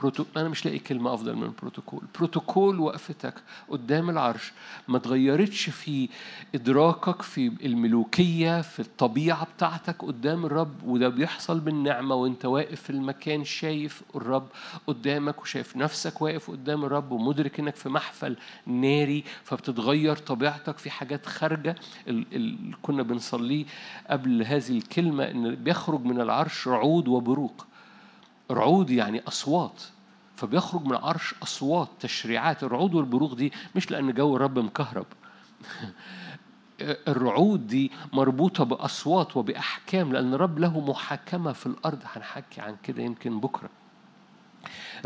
بروتو... 0.00 0.24
أنا 0.36 0.48
مش 0.48 0.66
لاقي 0.66 0.78
كلمة 0.78 1.14
أفضل 1.14 1.36
من 1.36 1.52
بروتوكول 1.62 2.00
بروتوكول 2.18 2.80
وقفتك 2.80 3.34
قدام 3.68 4.10
العرش 4.10 4.52
ما 4.88 4.98
تغيرتش 4.98 5.70
في 5.70 6.08
إدراكك 6.54 7.22
في 7.22 7.52
الملوكية 7.64 8.60
في 8.60 8.80
الطبيعة 8.80 9.46
بتاعتك 9.56 10.04
قدام 10.04 10.46
الرب 10.46 10.84
وده 10.84 11.08
بيحصل 11.08 11.60
بالنعمة 11.60 12.14
وأنت 12.14 12.44
واقف 12.44 12.82
في 12.82 12.90
المكان 12.90 13.44
شايف 13.44 14.02
الرب 14.14 14.46
قدامك 14.86 15.42
وشايف 15.42 15.76
نفسك 15.76 16.22
واقف 16.22 16.50
قدام 16.50 16.84
الرب 16.84 17.12
ومدرك 17.12 17.60
إنك 17.60 17.76
في 17.76 17.88
محفل 17.88 18.36
ناري 18.66 19.24
فبتتغير 19.44 20.16
طبيعتك 20.16 20.78
في 20.78 20.90
حاجات 20.90 21.26
خارجة. 21.26 21.76
ال... 22.08 22.26
ال... 22.32 22.74
كنا 22.82 23.02
بنصليه 23.02 23.64
قبل 24.10 24.42
هذه 24.42 24.70
الكلمة 24.78 25.24
إن 25.30 25.54
بيخرج 25.54 26.04
من 26.04 26.20
العرش 26.20 26.68
رعود 26.68 27.08
وبروق. 27.08 27.66
رعود 28.50 28.90
يعني 28.90 29.22
أصوات 29.28 29.82
فبيخرج 30.36 30.84
من 30.84 30.90
العرش 30.90 31.34
أصوات 31.42 31.88
تشريعات. 32.00 32.62
الرعود 32.64 32.94
والبروق 32.94 33.34
دي 33.34 33.52
مش 33.76 33.90
لأن 33.90 34.14
جو 34.14 34.36
الرب 34.36 34.58
مكهرب. 34.58 35.06
الرعود 37.08 37.66
دي 37.66 37.92
مربوطة 38.12 38.64
بأصوات 38.64 39.36
وبأحكام 39.36 40.12
لأن 40.12 40.34
الرب 40.34 40.58
له 40.58 40.80
محاكمة 40.80 41.52
في 41.52 41.66
الأرض. 41.66 41.98
هنحكي 42.04 42.60
عن 42.60 42.76
كده 42.82 43.02
يمكن 43.02 43.40
بكرة. 43.40 43.70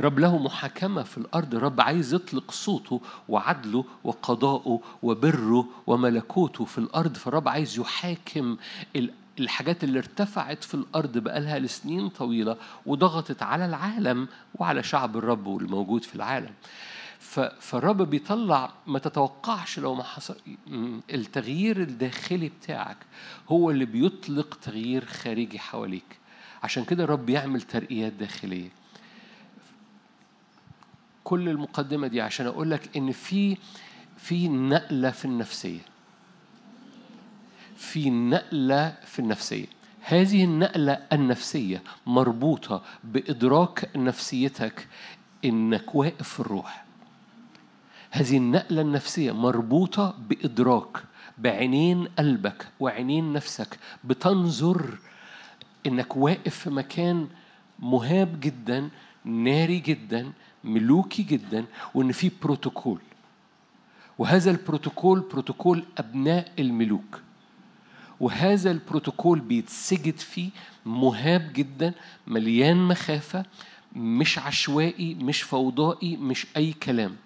رب 0.00 0.18
له 0.18 0.38
محاكمة 0.38 1.02
في 1.02 1.18
الأرض. 1.18 1.54
الرب 1.54 1.80
عايز 1.80 2.14
يطلق 2.14 2.50
صوته 2.50 3.00
وعدله 3.28 3.84
وقضاءه 4.04 4.80
وبره 5.02 5.68
وملكوته 5.86 6.64
في 6.64 6.78
الأرض. 6.78 7.16
فالرب 7.16 7.48
عايز 7.48 7.78
يحاكم 7.78 8.56
الحاجات 9.40 9.84
اللي 9.84 9.98
ارتفعت 9.98 10.64
في 10.64 10.74
الأرض 10.74 11.18
بقالها 11.18 11.58
لسنين 11.58 12.08
طويلة 12.08 12.56
وضغطت 12.86 13.42
على 13.42 13.66
العالم 13.66 14.28
وعلى 14.54 14.82
شعب 14.82 15.16
الرب 15.16 15.46
والموجود 15.46 16.04
في 16.04 16.14
العالم. 16.14 16.52
فالرب 17.60 18.02
بيطلع 18.02 18.72
ما 18.86 18.98
تتوقعش 18.98 19.78
لو 19.78 19.94
ما 19.94 20.02
حصل 20.02 20.36
التغيير 21.14 21.82
الداخلي 21.82 22.48
بتاعك 22.48 22.96
هو 23.48 23.70
اللي 23.70 23.84
بيطلق 23.84 24.58
تغيير 24.62 25.04
خارجي 25.04 25.58
حواليك. 25.58 26.18
عشان 26.62 26.84
كده 26.84 27.04
الرب 27.04 27.28
يعمل 27.28 27.62
ترقيات 27.62 28.12
داخلية. 28.12 28.68
كل 31.24 31.48
المقدمة 31.48 32.06
دي 32.06 32.20
عشان 32.20 32.46
أقول 32.46 32.70
لك 32.70 32.96
إن 32.96 33.12
في 33.12 33.56
في 34.16 34.48
نقلة 34.48 35.10
في 35.10 35.24
النفسية. 35.24 35.80
في 37.82 38.10
نقلة 38.10 38.94
في 39.04 39.18
النفسية. 39.18 39.66
هذه 40.00 40.44
النقلة 40.44 40.92
النفسية 41.12 41.82
مربوطة 42.06 42.82
بإدراك 43.04 43.90
نفسيتك 43.96 44.88
إنك 45.44 45.94
واقف 45.94 46.28
في 46.28 46.40
الروح. 46.40 46.84
هذه 48.10 48.36
النقلة 48.36 48.80
النفسية 48.82 49.32
مربوطة 49.32 50.14
بإدراك 50.28 51.04
بعينين 51.38 52.08
قلبك 52.18 52.68
وعينين 52.80 53.32
نفسك 53.32 53.78
بتنظر 54.04 54.98
إنك 55.86 56.16
واقف 56.16 56.58
في 56.58 56.70
مكان 56.70 57.28
مهاب 57.78 58.40
جدا 58.40 58.90
ناري 59.24 59.78
جدا 59.78 60.32
ملوكي 60.64 61.22
جدا 61.22 61.64
وإن 61.94 62.12
في 62.12 62.30
بروتوكول. 62.42 62.98
وهذا 64.18 64.50
البروتوكول 64.50 65.20
بروتوكول 65.20 65.84
أبناء 65.98 66.52
الملوك. 66.58 67.20
وهذا 68.22 68.70
البروتوكول 68.70 69.40
بيتسجد 69.40 70.16
فيه 70.16 70.50
مهاب 70.86 71.50
جدا 71.52 71.92
مليان 72.26 72.76
مخافة 72.76 73.44
مش 73.96 74.38
عشوائي 74.38 75.14
مش 75.14 75.42
فوضائي 75.42 76.16
مش 76.16 76.46
أي 76.56 76.72
كلام. 76.72 77.16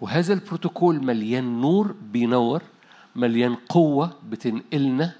وهذا 0.00 0.34
البروتوكول 0.34 1.04
مليان 1.04 1.60
نور 1.60 1.94
بينور 2.12 2.62
مليان 3.16 3.54
قوة 3.54 4.12
بتنقلنا 4.30 5.12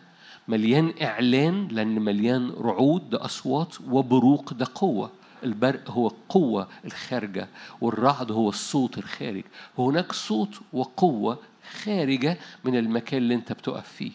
مليان 0.49 0.93
إعلان 1.03 1.69
لأن 1.69 1.99
مليان 2.01 2.51
رعود 2.51 3.11
ده 3.11 3.25
أصوات 3.25 3.81
وبروق 3.81 4.53
ده 4.55 4.67
قوة. 4.75 5.11
البرق 5.45 5.91
هو 5.91 6.07
القوة 6.09 6.69
الخارجة 6.85 7.49
والرعد 7.81 8.33
هو 8.33 8.49
الصوت 8.49 8.99
الخارج. 8.99 9.45
وهناك 9.77 10.13
صوت 10.13 10.61
وقوة 10.73 11.39
خارجة 11.71 12.39
من 12.65 12.77
المكان 12.77 13.19
اللي 13.23 13.35
انت 13.35 13.53
بتقف 13.53 13.89
فيه. 13.93 14.13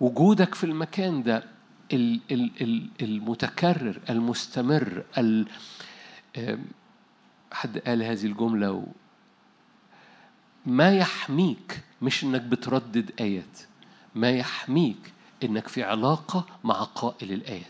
وجودك 0.00 0.54
في 0.54 0.64
المكان 0.64 1.22
ده 1.22 1.44
ال- 1.92 2.20
ال- 2.30 2.50
ال- 2.60 2.88
المتكرر 3.02 4.00
المستمر 4.10 5.04
حد 7.52 7.78
قال 7.78 8.02
هذه 8.02 8.26
الجملة 8.26 8.72
و 8.72 8.84
ما 10.66 10.96
يحميك 10.96 11.80
مش 12.02 12.24
إنك 12.24 12.40
بتردد 12.40 13.10
آيات 13.20 13.58
ما 14.14 14.30
يحميك 14.30 15.12
إنك 15.44 15.68
في 15.68 15.82
علاقة 15.82 16.46
مع 16.64 16.74
قائل 16.82 17.32
الآيات. 17.32 17.64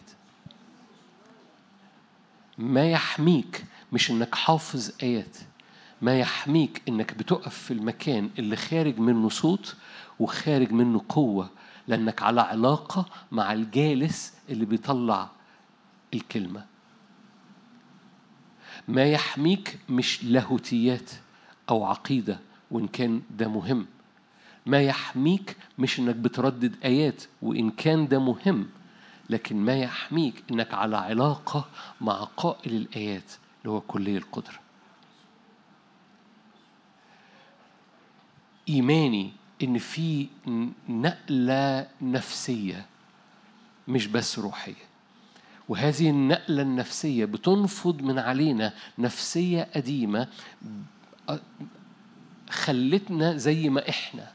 ما 2.59 2.91
يحميك 2.91 3.65
مش 3.93 4.11
إنك 4.11 4.35
حافظ 4.35 4.91
آيات. 5.03 5.37
ما 6.03 6.19
يحميك 6.19 6.83
إنك 6.89 7.15
بتقف 7.15 7.55
في 7.59 7.71
المكان 7.71 8.31
اللي 8.39 8.57
خارج 8.57 8.99
منه 8.99 9.29
صوت 9.29 9.77
وخارج 10.19 10.73
منه 10.73 11.05
قوة 11.09 11.51
لأنك 11.89 12.23
على 12.23 12.41
علاقة 12.41 13.07
مع 13.33 13.53
الجالس 13.53 14.35
اللي 14.51 14.65
بيطلع 14.65 15.29
الكلمة. 16.15 16.65
ما 18.89 19.05
يحميك 19.05 19.79
مش 19.89 20.25
لاهوتيات 20.25 21.11
أو 21.71 21.85
عقيدة 21.85 22.39
وإن 22.71 22.87
كان 22.87 23.23
ده 23.31 23.49
مهم. 23.49 23.87
ما 24.67 24.83
يحميك 24.83 25.57
مش 25.79 26.01
إنك 26.01 26.15
بتردد 26.17 26.77
آيات 26.85 27.23
وإن 27.43 27.71
كان 27.71 28.09
ده 28.09 28.19
مهم 28.21 28.69
لكن 29.31 29.57
ما 29.57 29.77
يحميك 29.77 30.45
إنك 30.51 30.75
على 30.75 30.97
علاقة 30.97 31.65
مع 32.01 32.15
قائل 32.25 32.73
الآيات 32.77 33.33
اللي 33.63 33.71
هو 33.73 33.81
كلية 33.81 34.19
القدرة 34.19 34.62
إيماني 38.73 39.33
إن 39.63 39.79
في 39.79 40.27
نقلة 40.89 41.87
نفسية 42.03 42.87
مش 43.89 44.07
بس 44.07 44.39
روحية. 44.39 44.85
وهذه 45.69 46.11
النقلة 46.11 46.63
النفسية 46.63 47.25
بتنفض 47.25 48.03
من 48.03 48.19
علينا 48.19 48.73
نفسية 48.99 49.69
قديمة 49.77 50.29
خلتنا 52.51 53.37
زي 53.37 53.69
ما 53.69 53.89
إحنا 53.89 54.33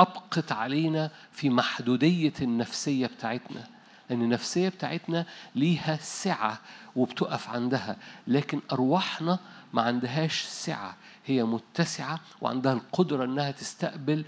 أبقت 0.00 0.52
علينا 0.52 1.10
في 1.32 1.50
محدودية 1.50 2.32
النفسية 2.42 3.06
بتاعتنا. 3.06 3.66
لأن 4.10 4.22
النفسية 4.22 4.68
بتاعتنا 4.68 5.26
ليها 5.54 5.96
سعة 6.00 6.60
وبتقف 6.96 7.48
عندها 7.48 7.96
لكن 8.26 8.60
أرواحنا 8.72 9.38
ما 9.72 9.82
عندهاش 9.82 10.42
سعة. 10.42 10.96
هي 11.30 11.44
متسعة 11.44 12.20
وعندها 12.40 12.72
القدرة 12.72 13.24
إنها 13.24 13.50
تستقبل 13.50 14.24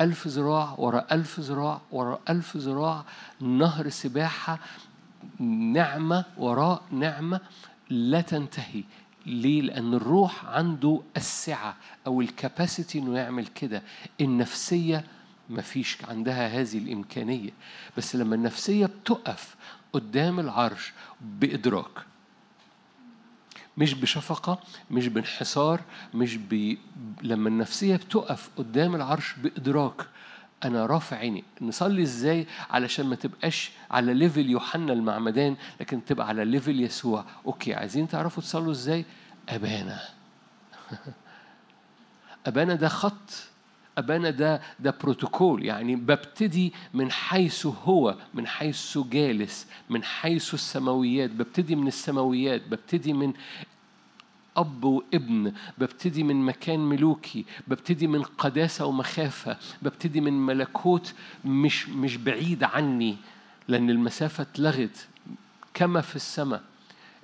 ألف 0.00 0.28
ذراع 0.28 0.74
ورا 0.78 1.06
ألف 1.12 1.40
ذراع 1.40 1.80
ورا 1.92 2.20
ألف 2.28 2.56
ذراع 2.56 3.04
نهر 3.40 3.88
سباحة 3.88 4.58
نعمة 5.40 6.24
وراء 6.36 6.82
نعمة 6.90 7.40
لا 7.90 8.20
تنتهي. 8.20 8.84
ليه؟ 9.26 9.62
لأن 9.62 9.94
الروح 9.94 10.44
عنده 10.44 11.00
السعة 11.16 11.76
أو 12.06 12.20
الكاباسيتي 12.20 12.98
إنه 12.98 13.18
يعمل 13.18 13.46
كده. 13.46 13.82
النفسية 14.20 15.04
مفيش 15.50 16.04
عندها 16.04 16.60
هذه 16.60 16.78
الإمكانية. 16.78 17.50
بس 17.96 18.16
لما 18.16 18.34
النفسية 18.34 18.86
بتقف 18.86 19.56
قدام 19.92 20.40
العرش 20.40 20.92
بإدراك 21.20 22.11
مش 23.76 23.94
بشفقة 23.94 24.58
مش 24.90 25.08
بانحسار 25.08 25.80
مش 26.14 26.36
ب... 26.36 26.76
لما 27.22 27.48
النفسية 27.48 27.96
بتقف 27.96 28.50
قدام 28.56 28.94
العرش 28.94 29.34
بإدراك 29.42 30.06
أنا 30.64 30.86
رافع 30.86 31.16
عيني. 31.16 31.44
نصلي 31.60 32.02
إزاي؟ 32.02 32.46
علشان 32.70 33.06
ما 33.06 33.16
تبقاش 33.16 33.70
على 33.90 34.14
level 34.14 34.50
يوحنا 34.50 34.92
المعمدان 34.92 35.56
لكن 35.80 36.04
تبقى 36.04 36.28
على 36.28 36.44
level 36.44 36.80
يسوع. 36.80 37.24
okay 37.46 37.74
عايزين 37.74 38.08
تعرفوا 38.08 38.42
تصلوا 38.42 38.72
إزاي؟ 38.72 39.04
أبانا. 39.48 40.00
أبانا 42.46 42.74
ده 42.74 42.88
خط 42.88 43.51
أبانا 43.98 44.30
ده 44.30 44.60
ده 44.80 44.94
بروتوكول. 45.02 45.64
يعني 45.64 45.96
ببتدي 45.96 46.72
من 46.94 47.10
حيث 47.10 47.66
هو 47.66 48.16
من 48.34 48.46
حيث 48.46 48.98
جالس 48.98 49.66
من 49.90 50.04
حيث 50.04 50.54
السماويات. 50.54 51.30
ببتدي 51.30 51.76
من 51.76 51.86
السماويات 51.86 52.62
ببتدي 52.68 53.12
من 53.12 53.32
أب 54.56 54.84
وابن 54.84 55.52
ببتدي 55.78 56.22
من 56.22 56.36
مكان 56.46 56.80
ملوكي 56.80 57.44
ببتدي 57.68 58.06
من 58.06 58.22
قداسة 58.22 58.86
ومخافة 58.86 59.56
ببتدي 59.82 60.20
من 60.20 60.46
ملكوت 60.46 61.14
مش 61.44 61.88
مش 61.88 62.16
بعيد 62.16 62.64
عني 62.64 63.16
لأن 63.68 63.90
المسافة 63.90 64.42
اتلغت 64.42 65.08
كما 65.74 66.00
في 66.00 66.16
السماء. 66.16 66.62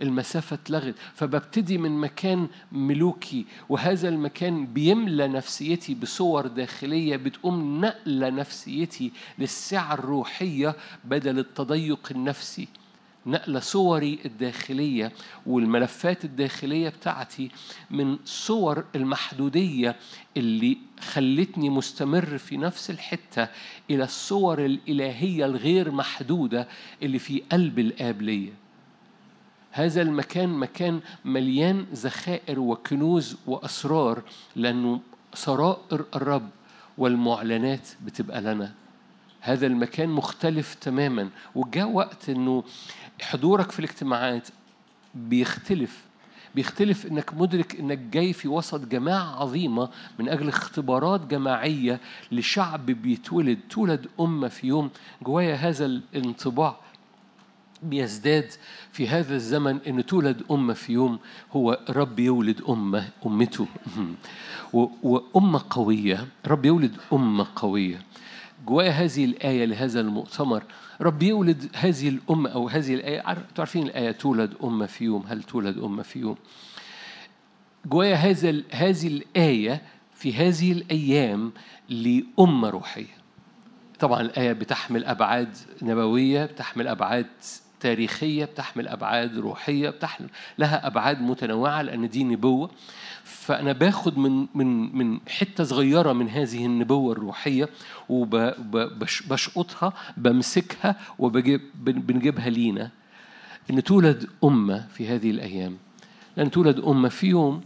المسافة 0.03 0.55
اتلغت 0.55 0.95
فببتدي 1.15 1.79
من 1.79 2.01
مكان 2.01 2.49
ملوكي 2.73 3.45
وهذا 3.69 4.09
المكان 4.09 4.67
بيملى 4.67 5.29
نفسيتي 5.29 5.95
بصور 5.95 6.47
داخلية 6.47 7.17
بتقوم 7.17 7.81
نقلة 7.85 8.29
نفسيتي 8.31 9.13
للسعة 9.39 9.95
الروحية 9.95 10.77
بدل 11.05 11.39
التضيق 11.39 12.09
النفسي. 12.11 12.69
نقل 13.27 13.63
صوري 13.63 14.19
الداخلية 14.25 15.13
والملفات 15.47 16.25
الداخلية 16.25 16.89
بتاعتي 16.89 17.51
من 17.91 18.19
صور 18.25 18.85
المحدودية 18.95 19.97
اللي 20.37 20.79
خلتني 21.01 21.71
مستمر 21.71 22.39
في 22.39 22.57
نفس 22.57 22.91
الحتة 22.91 23.49
إلى 23.91 24.05
الصور 24.05 24.65
الإلهية 24.65 25.45
الغير 25.47 25.91
محدودة 25.91 26.69
اللي 27.03 27.19
في 27.19 27.43
قلب 27.53 27.79
الآب 27.79 28.23
ليا. 28.23 28.53
هذا 29.79 30.03
المكان 30.03 30.49
مكان 30.49 31.01
مليان 31.25 31.87
ذخائر 31.95 32.61
وكنوز 32.61 33.37
وأسرار 33.47 34.23
لأنه 34.57 35.01
سرائر 35.35 36.05
الرب 36.15 36.49
والمعلنات 36.99 37.89
بتبقى 38.05 38.41
لنا. 38.41 38.73
هذا 39.41 39.67
المكان 39.67 40.09
مختلف 40.09 40.75
تماما. 40.75 41.29
وجاء 41.55 41.89
وقت 41.89 42.29
إنه 42.29 42.65
حضورك 43.23 43.71
في 43.71 43.79
الاجتماعات 43.79 44.49
بيختلف. 45.15 46.05
بيختلف 46.55 47.07
إنك 47.07 47.35
مدرك 47.35 47.81
إنك 47.81 47.99
جاي 47.99 48.33
في 48.33 48.49
وسط 48.49 48.81
جماعة 48.81 49.43
عظيمة 49.43 49.89
من 50.19 50.29
أجل 50.29 50.49
اختبارات 50.49 51.27
جماعية 51.27 52.01
لشعب 52.33 52.87
بيتولد 52.87 53.59
تولد 53.71 54.07
أمة 54.21 54.49
في 54.49 54.67
يوم. 54.67 54.91
جوايا 55.23 55.55
هذا 55.55 55.87
الانطباع 55.87 56.77
بيزداد 57.83 58.53
في 58.93 59.09
هذا 59.09 59.35
الزمن 59.35 59.79
إن 59.87 60.07
تولد 60.07 60.43
أمة 60.51 60.75
في 60.75 60.93
يوم 60.93 61.19
هو 61.53 61.79
رب 61.91 62.19
يولد 62.19 62.63
أمة 62.69 63.09
أمته. 63.27 63.67
وأمة 65.03 65.65
قوية 65.71 66.29
رب 66.47 66.65
يولد 66.65 66.97
أمة 67.13 67.47
قوية. 67.57 68.03
جوايا 68.67 68.91
هذه 68.91 69.25
الآية 69.25 69.65
لهذا 69.65 70.01
المؤتمر 70.01 70.63
رب 71.01 71.23
يولد 71.23 71.71
هذه 71.75 72.09
الأمة 72.09 72.51
أو 72.51 72.69
هذه 72.69 73.23
عارف- 73.25 73.53
تعرفين 73.55 73.83
الآية 73.87 74.11
تولد 74.11 74.55
أمة 74.65 74.87
في 74.87 75.05
يوم 75.05 75.25
هل 75.29 75.43
تولد 75.43 75.79
أمة 75.79 76.03
في 76.03 76.19
يوم؟ 76.19 76.37
جوايا 77.87 78.15
هذا 78.15 78.63
هذه 78.71 79.07
الآية 79.07 79.83
في 80.15 80.35
هذه 80.35 80.73
الأيام 80.73 81.53
لأمة 81.89 82.71
روحية. 82.71 83.19
طبعا 83.99 84.21
الآية 84.21 84.53
بتحمل 84.53 85.05
أبعاد 85.05 85.57
نبوية 85.83 86.45
بتحمل 86.45 86.89
أبعاد 86.89 87.27
تاريخية 87.81 88.45
بتحمل 88.45 88.89
أبعاد 88.89 89.39
روحية 89.39 89.91
بتحمل 89.91 90.29
لها 90.59 90.87
أبعاد 90.87 91.21
متنوعة 91.21 91.83
لأن 91.83 92.09
دي 92.09 92.25
نبوة. 92.25 92.71
فأنا 93.25 93.73
باخد 93.73 94.19
من 94.19 94.47
من 94.55 94.97
من 94.99 95.21
حتة 95.29 95.65
صغيرة 95.65 96.13
من 96.13 96.29
هذه 96.29 96.67
النبوة 96.67 97.13
الروحية 97.13 97.69
وبشقطها 98.09 99.93
بمسكها 100.17 100.97
وبنجيبها 101.19 102.49
لينا. 102.51 102.91
إن 103.71 103.83
تولد 103.83 104.29
أمة 104.45 104.87
في 104.93 105.09
هذه 105.09 105.31
الأيام. 105.31 105.77
لأن 106.37 106.51
تولد 106.51 106.79
أمة 106.81 107.09
في 107.09 107.27
يوم 107.27 107.61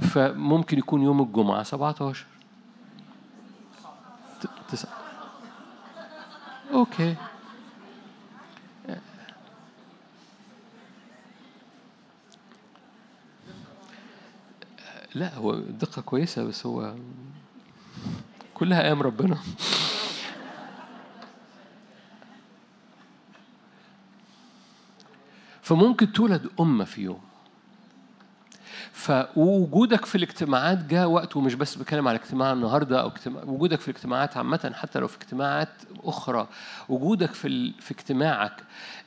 فممكن 0.00 0.78
يكون 0.78 1.02
يوم 1.02 1.22
الجمعة 1.22 1.62
17 1.62 2.26
ت- 4.42 4.48
تسعة 4.72 4.92
أوكي. 6.72 7.14
لا 15.14 15.34
هو 15.34 15.54
دقة 15.54 16.02
كويسة 16.02 16.44
بس 16.44 16.66
هو 16.66 16.94
كلها 18.54 18.82
أيام 18.82 19.02
ربنا. 19.02 19.38
فممكن 25.62 26.12
تولد 26.12 26.50
أمة 26.60 26.84
في 26.84 27.02
يوم. 27.02 27.20
فوجودك 28.94 30.04
في 30.04 30.14
الاجتماعات 30.14 30.84
جاء 30.84 31.08
وقت 31.08 31.36
ومش 31.36 31.54
بس 31.54 31.74
بتكلم 31.74 32.08
على 32.08 32.18
اجتماع 32.18 32.52
النهارده 32.52 33.00
أو 33.00 33.08
اجتماع 33.08 33.42
وجودك 33.44 33.80
في 33.80 33.88
الاجتماعات 33.88 34.36
عامة 34.36 34.72
حتى 34.74 34.98
لو 34.98 35.08
في 35.08 35.16
اجتماعات 35.16 35.68
أخرى 36.04 36.48
وجودك 36.88 37.32
في 37.32 37.48
ال... 37.48 37.74
في 37.80 37.90
اجتماعك 37.90 38.62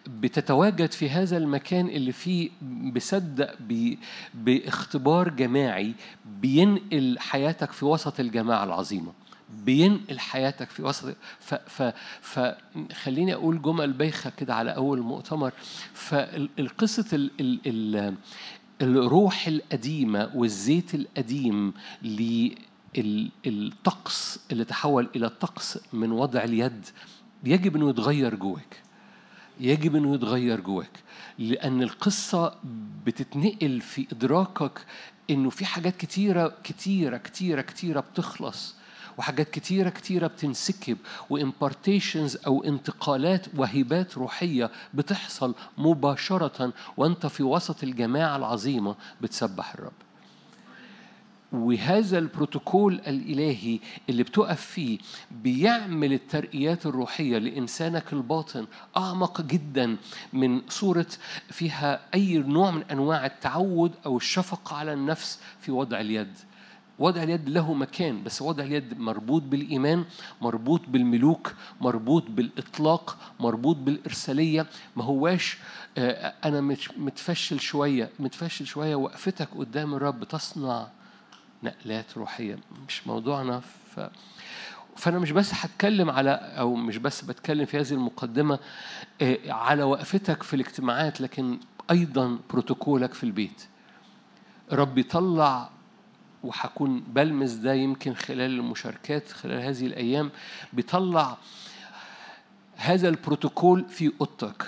بتتواجد 0.08 0.92
في 0.92 1.10
هذا 1.10 1.38
المكان 1.38 1.88
اللي 1.88 2.12
فيه 2.12 2.50
بصدق 2.94 3.56
ب... 3.60 3.96
باختبار 4.34 5.30
جماعي 5.30 5.94
بينقل 6.26 7.20
حياتك 7.20 7.72
في 7.72 7.86
وسط 7.86 8.20
الجماعة 8.20 8.64
العظيمة 8.64 9.14
بينقل 9.50 10.20
حياتك 10.20 10.70
في 10.70 10.84
وسط 10.84 11.16
ف... 11.40 11.54
ف... 11.54 11.94
فخليني 12.22 13.34
أقول 13.34 13.62
جمل 13.62 13.94
بايخة 13.94 14.32
كده 14.38 14.56
على 14.56 14.76
أول 14.76 15.02
مؤتمر 15.02 15.52
فالقصة 15.94 17.06
ال... 17.14 17.32
ال... 17.40 17.60
ال... 17.66 18.16
الروح 18.82 19.48
القديمة 19.48 20.32
والزيت 20.36 20.96
القديم 20.96 21.74
للطقس 23.46 24.40
اللي 24.52 24.66
تحول 24.66 25.10
إلى 25.16 25.30
طقس 25.30 25.80
من 25.94 26.12
وضع 26.12 26.44
اليد 26.44 26.86
يجب 27.44 27.76
أنه 27.76 27.90
يتغير 27.90 28.36
جواك. 28.36 28.82
يجب 29.60 29.96
أنه 29.96 30.16
يتغير 30.16 30.60
جواك. 30.60 31.00
لأن 31.40 31.84
القصة 31.84 32.56
بتتنقل 33.06 33.82
في 33.82 34.08
إدراكك 34.12 34.86
إنه 35.30 35.50
في 35.50 35.66
حاجات 35.66 35.98
كتيرة 35.98 36.56
كتيرة 36.64 37.18
كتيرة 37.18 37.62
كتيرة 37.62 38.00
بتخلص. 38.00 38.76
وحاجات 39.18 39.50
كتيرة 39.50 39.90
كتيرة 39.90 40.28
بتنسكب 40.28 40.98
وإمبارتيشنز 41.30 42.38
أو 42.48 42.64
انتقالات 42.64 43.46
وهبات 43.56 44.18
روحية 44.18 44.72
بتحصل 44.94 45.56
مباشرة 45.78 46.74
وأنت 46.98 47.26
في 47.26 47.44
وسط 47.44 47.84
الجماعة 47.84 48.36
العظيمة 48.38 48.96
بتسبح 49.22 49.74
الرب. 49.74 49.92
وهذا 51.52 52.18
البروتوكول 52.18 52.94
الإلهي 52.94 53.80
اللي 54.10 54.24
بتقف 54.24 54.62
فيه 54.62 54.98
بيعمل 55.32 56.14
الترقيات 56.14 56.86
الروحية 56.86 57.38
لإنسانك 57.38 58.14
الباطن 58.14 58.68
أعمق 58.98 59.42
جدا 59.42 59.98
من 60.34 60.62
صورة 60.70 61.06
فيها 61.50 62.00
أي 62.14 62.38
نوع 62.38 62.72
من 62.72 62.84
أنواع 62.92 63.26
التعود 63.26 63.92
أو 64.06 64.18
الشفقة 64.18 64.76
على 64.76 64.94
النفس 64.94 65.40
في 65.62 65.72
وضع 65.72 66.00
اليد. 66.00 66.34
وضع 67.00 67.24
اليد 67.24 67.50
له 67.50 67.74
مكان 67.74 68.24
بس 68.24 68.42
وضع 68.42 68.64
اليد 68.64 69.00
مربوط 69.00 69.42
بالإيمان 69.42 70.06
مربوط 70.42 70.82
بالملوك 70.88 71.54
مربوط 71.82 72.24
بالإطلاق 72.30 73.18
مربوط 73.40 73.76
بالإرسالية. 73.76 74.66
ما 74.96 75.04
هواش 75.04 75.58
آه، 75.98 76.34
أنا 76.46 76.62
متفشل 76.98 77.60
شوية 77.60 78.10
متفشل 78.20 78.66
شوية 78.66 78.96
وقفتك 78.96 79.50
قدام 79.58 79.94
الرب 79.94 80.24
تصنع 80.24 80.88
نقلات 81.64 82.18
روحية. 82.18 82.60
مش 82.88 83.08
موضوعنا 83.08 83.60
ف... 83.60 84.00
فأنا 84.96 85.20
مش 85.20 85.32
بس 85.32 85.52
هتكلم 85.54 86.10
على 86.10 86.32
أو 86.32 86.76
مش 86.76 86.98
بس 86.98 87.22
بتكلم 87.22 87.66
في 87.66 87.80
هذه 87.80 87.92
المقدمة 87.92 88.60
آه، 89.22 89.38
على 89.48 89.84
وقفتك 89.84 90.44
في 90.44 90.54
الاجتماعات 90.54 91.22
لكن 91.22 91.60
أيضا 91.92 92.40
بروتوكولك 92.50 93.14
في 93.14 93.24
البيت. 93.24 93.64
رب 94.72 94.98
يطلع 94.98 95.70
وهكون 96.44 97.00
بلمس 97.02 97.52
ده 97.52 97.74
يمكن 97.74 98.14
خلال 98.14 98.52
المشاركات 98.60 99.32
خلال 99.32 99.62
هذه 99.62 99.86
الأيام 99.86 100.30
بيطلع 100.74 101.38
هذا 102.76 103.10
البروتوكول 103.10 103.86
في 103.90 104.12
أوضتك. 104.22 104.68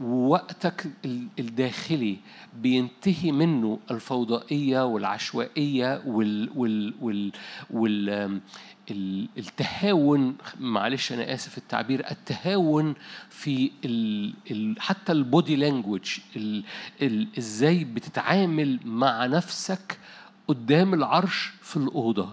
ووقتك 0.00 0.86
ال- 1.04 1.26
الداخلي 1.38 2.16
بينتهي 2.60 3.32
منه 3.32 3.78
الفوضائية 3.90 4.84
والعشوائية 4.84 6.02
وال 6.06 6.50
وال 6.56 6.94
وال, 7.00 7.32
وال 7.70 8.40
التهاون 9.38 10.36
معلش 10.60 11.12
أنا 11.12 11.34
آسف 11.34 11.58
التعبير 11.58 12.10
التهاون 12.10 12.94
في 13.30 13.70
ال 13.84 14.34
ال 14.50 14.80
حتى 14.80 15.12
البودي 15.12 15.56
لانجوج 15.56 16.18
إزاي 17.38 17.84
بتتعامل 17.84 18.80
مع 18.84 19.26
نفسك 19.26 19.98
قدام 20.48 20.94
العرش 20.94 21.52
في 21.62 21.76
الأوضة 21.76 22.28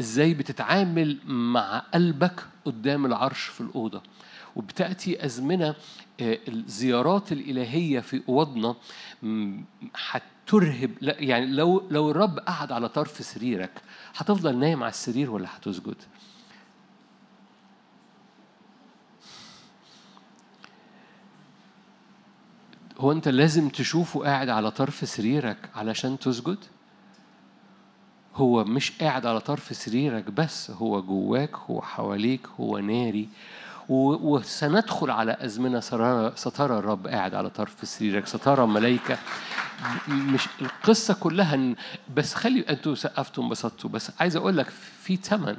إزاي 0.00 0.34
بتتعامل 0.34 1.18
مع 1.26 1.78
قلبك 1.78 2.46
قدام 2.64 3.06
العرش 3.06 3.42
في 3.42 3.60
الأوضة 3.60 4.02
وبتأتي 4.56 5.24
أزمنة 5.24 5.74
آه، 6.20 6.38
الزيارات 6.48 7.32
الإلهية 7.32 8.00
في 8.00 8.22
أوضنا 8.28 8.76
هترهب 10.10 10.90
يعني 11.02 11.46
لو 11.46 11.88
لو 11.90 12.10
الرب 12.10 12.38
قعد 12.38 12.72
على 12.72 12.88
طرف 12.88 13.24
سريرك 13.24 13.82
هتفضل 14.16 14.58
نايم 14.58 14.82
على 14.82 14.90
السرير 14.90 15.30
ولا 15.30 15.48
هتسجد؟ 15.56 15.96
هو 22.98 23.12
أنت 23.12 23.28
لازم 23.28 23.68
تشوفه 23.68 24.20
قاعد 24.20 24.48
على 24.48 24.70
طرف 24.70 25.08
سريرك 25.08 25.70
علشان 25.74 26.18
تسجد؟ 26.18 26.58
هو 28.34 28.64
مش 28.64 28.92
قاعد 29.00 29.26
على 29.26 29.40
طرف 29.40 29.76
سريرك 29.76 30.30
بس 30.30 30.70
هو 30.70 31.02
جواك 31.02 31.56
هو 31.56 31.82
حواليك 31.82 32.46
هو 32.60 32.78
ناري. 32.78 33.28
وسندخل 33.88 35.10
على 35.10 35.36
أزمنة 35.40 35.80
سترى 36.34 36.78
الرب 36.78 37.06
قاعد 37.06 37.34
على 37.34 37.50
طرف 37.50 37.88
سريرك 37.88 38.26
سترى 38.26 38.66
ملائكة 38.66 39.18
مش 40.08 40.48
القصة 40.60 41.14
كلها 41.14 41.74
بس 42.14 42.34
خلي 42.34 42.60
أنتوا 42.70 42.94
سقفتوا 42.94 43.44
انبسطتوا 43.44 43.90
بس 43.90 44.10
عايز 44.20 44.36
أقول 44.36 44.56
لك 44.56 44.66
في 45.02 45.16
ثمن 45.16 45.56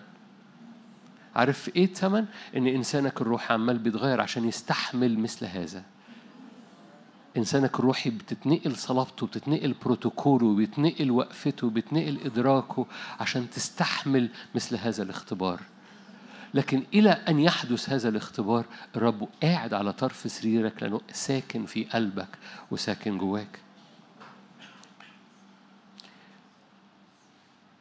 عارف 1.36 1.70
إيه 1.76 1.86
الثمن؟ 1.86 2.26
إن 2.58 2.68
إنسانك 2.68 3.22
الروحي 3.22 3.54
عمال 3.54 3.78
بيتغير 3.78 4.22
عشان 4.22 4.48
يستحمل 4.48 5.20
مثل 5.20 5.46
هذا. 5.46 5.84
إنسانك 7.38 7.80
الروحي 7.80 8.10
بتتنقل 8.10 8.76
صلابته 8.76 9.28
بتتنقل 9.28 9.76
بروتوكوله 9.86 10.56
بيتنقل 10.56 11.12
وقفته 11.12 11.70
بيتنقل 11.70 12.20
إدراكه 12.26 12.86
عشان 13.20 13.50
تستحمل 13.50 14.30
مثل 14.56 14.76
هذا 14.76 15.04
الاختبار. 15.04 15.60
لكن 16.54 16.84
إلى 16.94 17.10
أن 17.10 17.40
يحدث 17.40 17.90
هذا 17.90 18.10
الاختبار 18.10 18.66
الرب 18.96 19.28
قاعد 19.44 19.74
على 19.74 19.94
طرف 19.94 20.32
سريرك 20.32 20.84
لأنه 20.84 21.02
ساكن 21.14 21.66
في 21.66 21.84
قلبك 21.84 22.28
وساكن 22.72 23.18
جواك. 23.18 23.60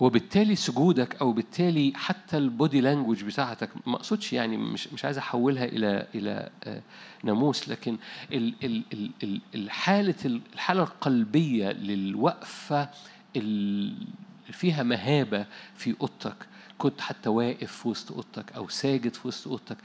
وبالتالي 0.01 0.57
سجودك 0.57 1.17
أو 1.21 1.33
بالتالي 1.33 1.93
حتى 1.97 2.37
البودي 2.39 2.81
لانجوج 2.81 3.25
بتاعتك 3.25 3.71
ما 3.87 3.95
أقصدش 3.97 4.33
يعني 4.33 4.57
مش 4.57 4.93
مش 4.93 5.05
عايز 5.05 5.19
أحولها 5.19 5.65
إلى 5.65 6.07
إلى 6.15 6.51
آه، 6.65 6.83
ناموس 7.25 7.69
لكن 7.69 7.97
ال 8.33 8.55
ال 8.65 8.83
ال 8.93 9.11
ال 9.23 9.41
الحاله 9.55 10.15
الحالة 10.55 10.83
القلبية 10.83 11.69
للوقفة 11.73 12.89
اللي 13.37 14.07
فيها 14.53 14.83
مهابة 14.83 15.47
في 15.77 15.95
أوضتك. 16.01 16.37
كنت 16.79 17.01
حتى 17.01 17.29
واقف 17.29 17.73
في 17.73 17.89
وسط 17.89 18.13
أوضتك 18.13 18.53
أو 18.53 18.69
ساجد 18.69 19.15
في 19.15 19.29
وسط 19.29 19.49
أوضتك. 19.49 19.77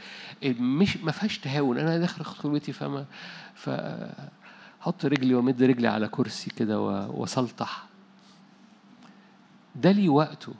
مش 0.59 0.97
ما 0.97 1.11
فيهاش 1.11 1.37
تهاون. 1.39 1.77
أنا 1.79 1.97
داخل 1.97 2.23
خطوتي 2.25 2.71
فما 2.73 3.05
ف 3.55 3.69
حط 4.81 5.05
رجلي 5.05 5.33
وأمد 5.35 5.63
رجلي 5.63 5.87
على 5.87 6.07
كرسي 6.07 6.49
كده 6.49 6.81
و- 6.81 7.21
وأسلطح. 7.21 7.85
ده 9.75 9.91
ليه 9.91 10.09
وقته 10.09 10.53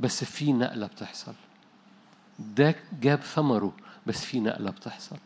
بس 0.00 0.24
في 0.24 0.52
نقلة 0.52 0.86
بتحصل. 0.86 1.34
ده 2.56 2.74
جاب 3.00 3.20
ثمره 3.20 3.72
بس 4.06 4.24
في 4.24 4.40
نقلة 4.40 4.70
بتحصل. 4.70 5.16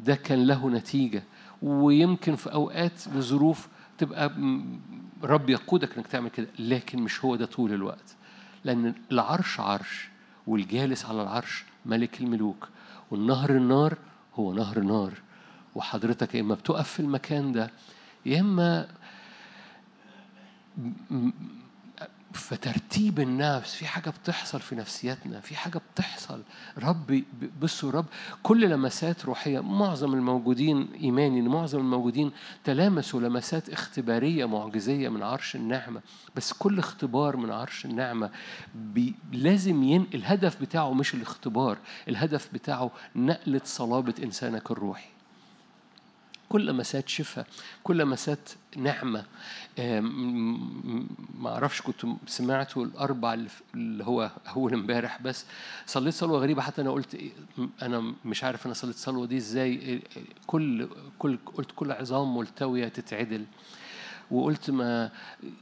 ده 0.00 0.14
كان 0.14 0.46
له 0.46 0.70
نتيجة. 0.70 1.22
ويمكن 1.62 2.36
في 2.36 2.52
أوقات 2.52 3.08
بظروف 3.08 3.68
تبقى 3.98 4.30
رب 5.22 5.50
يقودك 5.50 5.96
إنك 5.96 6.06
تعمل 6.06 6.28
كده 6.30 6.46
لكن 6.58 7.02
مش 7.02 7.24
هو 7.24 7.36
ده 7.36 7.46
طول 7.46 7.72
الوقت. 7.72 8.14
لأن 8.64 8.94
العرش 9.12 9.60
عرش 9.60 10.08
والجالس 10.46 11.04
على 11.04 11.22
العرش 11.22 11.64
ملك 11.86 12.20
الملوك. 12.20 12.68
والنهر 13.10 13.50
النار 13.50 13.98
هو 14.34 14.52
نهر 14.54 14.80
نار. 14.80 15.12
وحضرتك 15.74 16.34
يا 16.34 16.40
إما 16.40 16.54
بتقف 16.54 16.88
في 16.90 17.00
المكان 17.00 17.52
ده 17.52 17.70
يا 18.26 18.40
إما 18.40 18.88
فترتيب 22.34 23.20
النفس 23.20 23.74
في 23.74 23.86
حاجة 23.86 24.10
بتحصل 24.10 24.60
في 24.60 24.74
نفسيتنا 24.74 25.40
في 25.40 25.56
حاجة 25.56 25.80
بتحصل. 25.94 26.42
رب 26.78 27.22
بصوا 27.62 27.90
رب 27.90 28.06
كل 28.42 28.70
لمسات 28.70 29.24
روحية 29.24 29.60
معظم 29.60 30.14
الموجودين 30.14 30.88
إيماني 31.02 31.40
إن 31.40 31.48
معظم 31.48 31.78
الموجودين 31.78 32.32
تلامسوا 32.64 33.20
لمسات 33.20 33.68
اختبارية 33.70 34.44
معجزية 34.44 35.08
من 35.08 35.22
عرش 35.22 35.56
النعمة. 35.56 36.00
بس 36.36 36.52
كل 36.52 36.78
اختبار 36.78 37.36
من 37.36 37.50
عرش 37.50 37.84
النعمة 37.84 38.30
بي 38.74 39.14
لازم 39.32 39.82
ين... 39.82 40.06
الهدف 40.14 40.60
بتاعه 40.60 40.92
مش 40.94 41.14
الاختبار 41.14 41.78
الهدف 42.08 42.48
بتاعه 42.52 42.90
نقلة 43.16 43.60
صلابة 43.64 44.14
إنسانك 44.22 44.70
الروحي. 44.70 45.13
كل 46.54 46.66
لمسات 46.66 47.08
شفاء 47.08 47.46
كل 47.84 47.98
لمسات 47.98 48.48
نعمة. 48.76 49.24
ما 51.38 51.48
أعرفش 51.50 51.82
كنت 51.82 52.06
سمعته 52.26 52.82
الأربع 52.82 53.38
اللي 53.74 54.04
هو 54.04 54.30
أول 54.56 54.74
امبارح 54.74 55.22
بس. 55.22 55.44
صليت 55.86 56.14
صلوة 56.14 56.38
غريبة 56.38 56.62
حتى 56.62 56.82
أنا 56.82 56.90
قلت 56.90 57.14
إيه، 57.14 57.30
أنا 57.82 58.14
مش 58.24 58.44
عارف 58.44 58.66
أنا 58.66 58.74
صليت 58.74 58.96
صلوة 58.96 59.26
دي 59.26 59.36
إزاي 59.36 59.72
إيه، 59.72 60.02
إيه، 60.16 60.22
كل 60.46 60.88
كل 61.18 61.38
قلت 61.54 61.70
كل 61.76 61.92
عظام 61.92 62.36
ملتوية 62.36 62.88
تتعدل. 62.88 63.44
وقلت 64.30 64.70
ما 64.70 65.10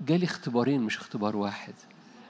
جالي 0.01 0.24
اختبارين 0.24 0.81
مش 0.81 0.97
اختبار 0.97 1.36
واحد 1.36 1.74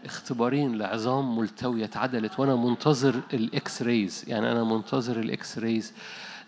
اختبارين 0.05 0.79
لعظام 0.79 1.39
ملتوية 1.39 1.85
اتعدلت 1.85 2.41
وأنا 2.41 2.57
منتظر 2.57 3.21
ال 3.35 3.83
X-rays 3.83 4.25
يعني 4.29 4.53
أنا 4.53 4.65
منتظر 4.65 5.21
ال 5.21 5.59
X-rays 5.59 5.93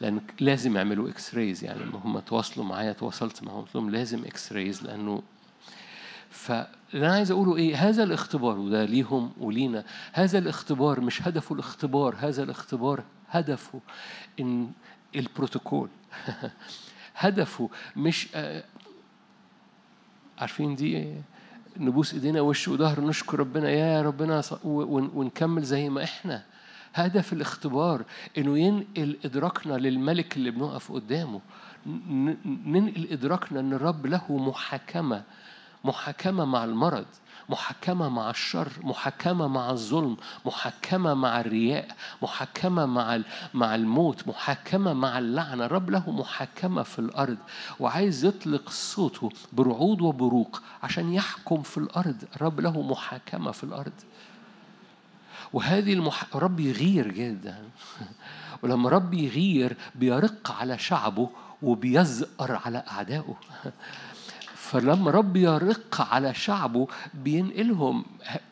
لأن 0.05 0.21
لازم 0.41 0.77
يعملوا 0.77 1.09
X-rays 1.09 1.65
يعني 1.65 1.85
لما 1.85 1.99
هم 2.05 2.19
تواصلوا 2.19 2.67
معايا 2.67 2.93
تواصلت 2.93 3.43
معاهم 3.43 3.61
قلت 3.61 3.75
لهم 3.75 3.91
لازم 3.91 4.25
X-rays 4.25 4.83
لأنه 4.83 5.23
فاللي 6.31 7.07
أنا 7.07 7.13
عايز 7.13 7.31
أقوله 7.31 7.57
إيه 7.57 7.77
هذا 7.89 8.03
الاختبار 8.03 8.59
وده 8.59 8.85
ليهم 8.85 9.33
ولينا 9.41 9.85
هذا 10.13 10.39
الاختبار 10.39 11.01
مش 11.01 11.23
هدفه 11.23 11.55
الاختبار 11.55 12.17
هذا 12.19 12.43
الاختبار 12.43 13.03
هدفه 13.31 13.81
إن 14.41 14.71
البروتوكول 15.17 15.89
هدفه 17.17 17.71
مش 17.97 18.29
آه، 18.35 18.65
عارفين 20.39 20.75
دي 20.75 20.97
إيه؟ 20.97 21.23
نبوس 21.77 22.15
إيدينا 22.15 22.41
وش 22.41 22.69
وظهر 22.69 23.01
نشكر 23.01 23.41
ربنا 23.41 23.71
يا 23.71 24.03
ربنا 24.03 24.43
ونكمل 24.65 25.63
زي 25.63 25.89
ما 25.89 26.05
إحنا 26.05 26.43
هدف 26.95 27.33
الاختبار 27.33 28.05
إنه 28.39 28.59
ينقل 28.59 29.17
إدراكنا 29.25 29.75
للملك 29.75 30.37
اللي 30.37 30.51
بنقف 30.51 30.93
قدامه. 30.93 31.41
ننقل 32.67 33.09
إدراكنا 33.11 33.61
إن 33.61 33.73
الرب 33.73 34.07
له 34.07 34.25
محاكمة 34.31 35.23
محاكمة 35.85 36.45
مع 36.45 36.65
المرض 36.65 37.07
محكمة 37.49 38.09
مع 38.09 38.31
الشر 38.31 38.69
محكمة 38.83 39.49
مع 39.49 39.71
الظلم 39.71 40.17
محكمة 40.47 41.15
مع 41.15 41.41
الرياء 41.41 41.89
محكمة 42.23 42.87
مع 42.87 43.21
مع 43.55 43.75
الموت 43.75 44.29
محكمة 44.29 44.93
مع 44.93 45.19
اللعنة. 45.19 45.65
الرب 45.65 45.91
له 45.91 46.11
محكمة 46.11 46.83
في 46.83 46.99
الأرض 46.99 47.39
وعايز 47.81 48.25
يطلق 48.25 48.71
صوته 48.71 49.31
برعود 49.53 50.01
وبروق 50.01 50.63
عشان 50.83 51.13
يحكم 51.13 51.63
في 51.63 51.79
الأرض. 51.79 52.25
الرب 52.37 52.61
له 52.61 52.83
محاكمة 52.83 53.51
في 53.51 53.65
الأرض. 53.65 53.93
وهذه 55.55 55.93
المح... 55.93 56.37
رب 56.37 56.61
يغير 56.61 57.09
جدا. 57.13 57.59
ولما 58.63 58.91
رب 58.91 59.15
يغير 59.15 59.77
بيرق 59.95 60.53
على 60.53 60.79
شعبه 60.79 61.31
وبيزقر 61.63 62.61
على 62.65 62.85
أعدائه. 62.91 63.37
فلما 64.55 65.11
رب 65.11 65.37
يرق 65.37 66.01
على 66.13 66.35
شعبه 66.35 66.89
بينقلهم 67.15 68.05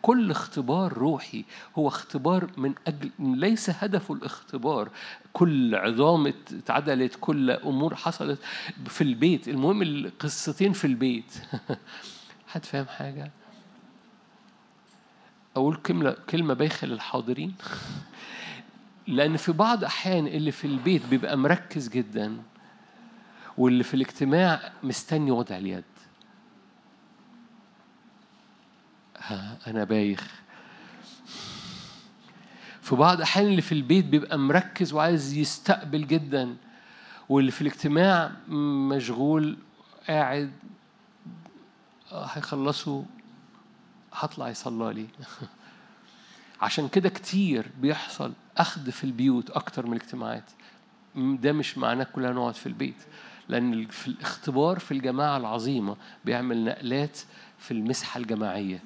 كل 0.02 0.30
اختبار 0.30 0.92
روحي. 0.92 1.44
هو 1.78 1.88
اختبار 1.88 2.50
من 2.56 2.74
أجل 2.86 3.10
ليس 3.18 3.70
هدفه 3.70 4.14
الاختبار. 4.14 4.90
كل 5.32 5.74
عظام 5.74 6.26
اتعدلت 6.26 7.16
كل 7.20 7.50
أمور 7.50 7.94
حصلت 7.94 8.38
في 8.86 9.00
البيت. 9.00 9.48
المهم 9.48 9.82
القصتين 9.82 10.72
في 10.72 10.86
البيت. 10.86 11.32
حد 12.52 12.64
فاهم 12.64 12.86
حاجة؟ 12.86 13.30
أقول 15.56 15.76
كلمة 15.76 16.16
كلمة 16.30 16.54
بايخة 16.54 16.86
للحاضرين. 16.86 17.54
لأن 19.06 19.36
في 19.36 19.52
بعض 19.52 19.84
أحيان 19.84 20.26
اللي 20.26 20.52
في 20.52 20.66
البيت 20.66 21.06
بيبقى 21.06 21.36
مركز 21.38 21.88
جدا 21.88 22.42
واللي 23.58 23.84
في 23.84 23.94
الاجتماع 23.94 24.72
مستني 24.82 25.30
وضع 25.30 25.56
اليد. 25.56 25.84
ها 29.18 29.58
أنا 29.66 29.84
بايخ. 29.84 30.42
في 32.82 32.96
بعض 32.96 33.20
أحيان 33.20 33.46
اللي 33.46 33.62
في 33.62 33.72
البيت 33.72 34.04
بيبقى 34.04 34.38
مركز 34.38 34.92
وعايز 34.92 35.32
يستقبل 35.34 36.06
جدا 36.06 36.56
واللي 37.28 37.50
في 37.50 37.60
الاجتماع 37.60 38.32
مشغول 38.48 39.56
قاعد 40.08 40.52
آه، 42.12 42.24
هيخلصوا. 42.26 43.02
هطلع 44.12 44.48
يصلى 44.48 44.94
لي 44.94 45.06
عشان 46.60 46.88
كده 46.88 47.08
كتير 47.08 47.70
بيحصل 47.80 48.32
أخذ 48.58 48.90
في 48.90 49.04
البيوت 49.04 49.50
أكتر 49.50 49.86
من 49.86 49.96
الاجتماعات 49.96 50.50
ده 51.16 51.52
مش 51.52 51.78
معناه 51.78 52.04
كلنا 52.04 52.32
نقعد 52.32 52.54
في 52.54 52.66
البيت 52.66 52.96
لأن 53.48 53.86
في 53.86 54.08
الاختبار 54.08 54.78
في 54.78 54.92
الجماعة 54.92 55.36
العظيمة 55.36 55.96
بيعمل 56.24 56.64
نقلات 56.64 57.18
في 57.58 57.70
المسحة 57.70 58.18
الجماعية 58.20 58.82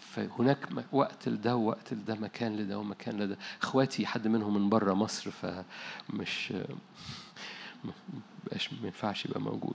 فهناك 0.00 0.68
وقت 0.92 1.28
لده 1.28 1.56
ووقت 1.56 1.92
لده 1.94 2.14
مكان 2.14 2.56
لده 2.56 2.78
ومكان 2.78 3.18
لده 3.22 3.38
اخواتي 3.62 4.06
حد 4.06 4.28
منهم 4.28 4.54
من 4.54 4.68
بره 4.68 4.94
مصر 4.94 5.30
فمش 5.30 6.52
بقاش- 8.44 8.72
ما 8.72 8.86
ينفعش 8.86 9.24
يبقى 9.26 9.40
موجود 9.40 9.74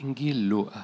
إنجيل 0.00 0.48
لوقا. 0.48 0.82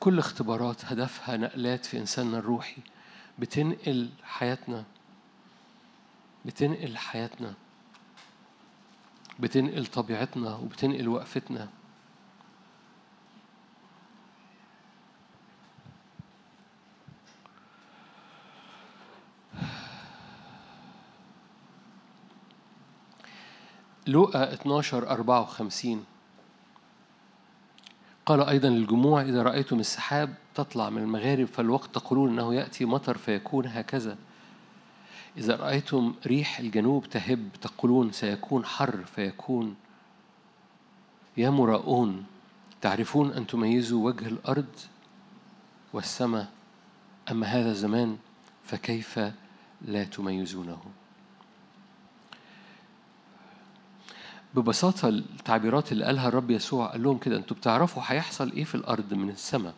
كل 0.00 0.18
اختبارات 0.18 0.84
هدفها 0.84 1.36
نقلات 1.36 1.86
في 1.86 1.98
إنساننا 1.98 2.38
الروحي 2.38 2.82
بتنقل 3.38 4.10
حياتنا 4.22 4.84
بتنقل 6.44 6.96
حياتنا 6.96 7.54
بتنقل 9.40 9.86
طبيعتنا 9.86 10.54
وبتنقل 10.54 11.08
وقفتنا. 11.08 11.68
لوقا 24.10 24.52
12 24.52 25.10
54 25.10 26.04
قال 28.26 28.40
أيضا 28.40 28.68
للجموع 28.68 29.22
إذا 29.22 29.42
رأيتم 29.42 29.80
السحاب 29.80 30.34
تطلع 30.54 30.90
من 30.90 31.02
المغارب 31.02 31.44
فالوقت 31.44 31.94
تقولون 31.94 32.32
أنه 32.32 32.54
يأتي 32.54 32.84
مطر 32.84 33.18
فيكون 33.18 33.66
هكذا. 33.66 34.16
إذا 35.36 35.56
رأيتم 35.56 36.14
ريح 36.26 36.58
الجنوب 36.58 37.08
تهب 37.08 37.48
تقولون 37.62 38.12
سيكون 38.12 38.64
حر 38.64 39.04
فيكون. 39.04 39.76
يا 41.36 41.50
مراؤون 41.50 42.24
تعرفون 42.80 43.32
أن 43.32 43.46
تميزوا 43.46 44.06
وجه 44.06 44.26
الأرض 44.26 44.74
والسماء 45.92 46.48
أما 47.30 47.46
هذا 47.46 47.70
الزمان 47.70 48.16
فكيف 48.64 49.20
لا 49.82 50.04
تميزونه؟ 50.04 50.99
ببساطة 54.54 55.08
التعبيرات 55.08 55.92
اللي 55.92 56.04
قالها 56.04 56.28
الرب 56.28 56.50
يسوع 56.50 56.86
قال 56.86 57.02
لهم 57.02 57.18
كده 57.18 57.36
أنتوا 57.36 57.56
بتعرفوا 57.56 58.02
هيحصل 58.06 58.52
إيه 58.52 58.64
في 58.64 58.74
الأرض 58.74 59.14
من 59.14 59.30
السماء؟ 59.30 59.74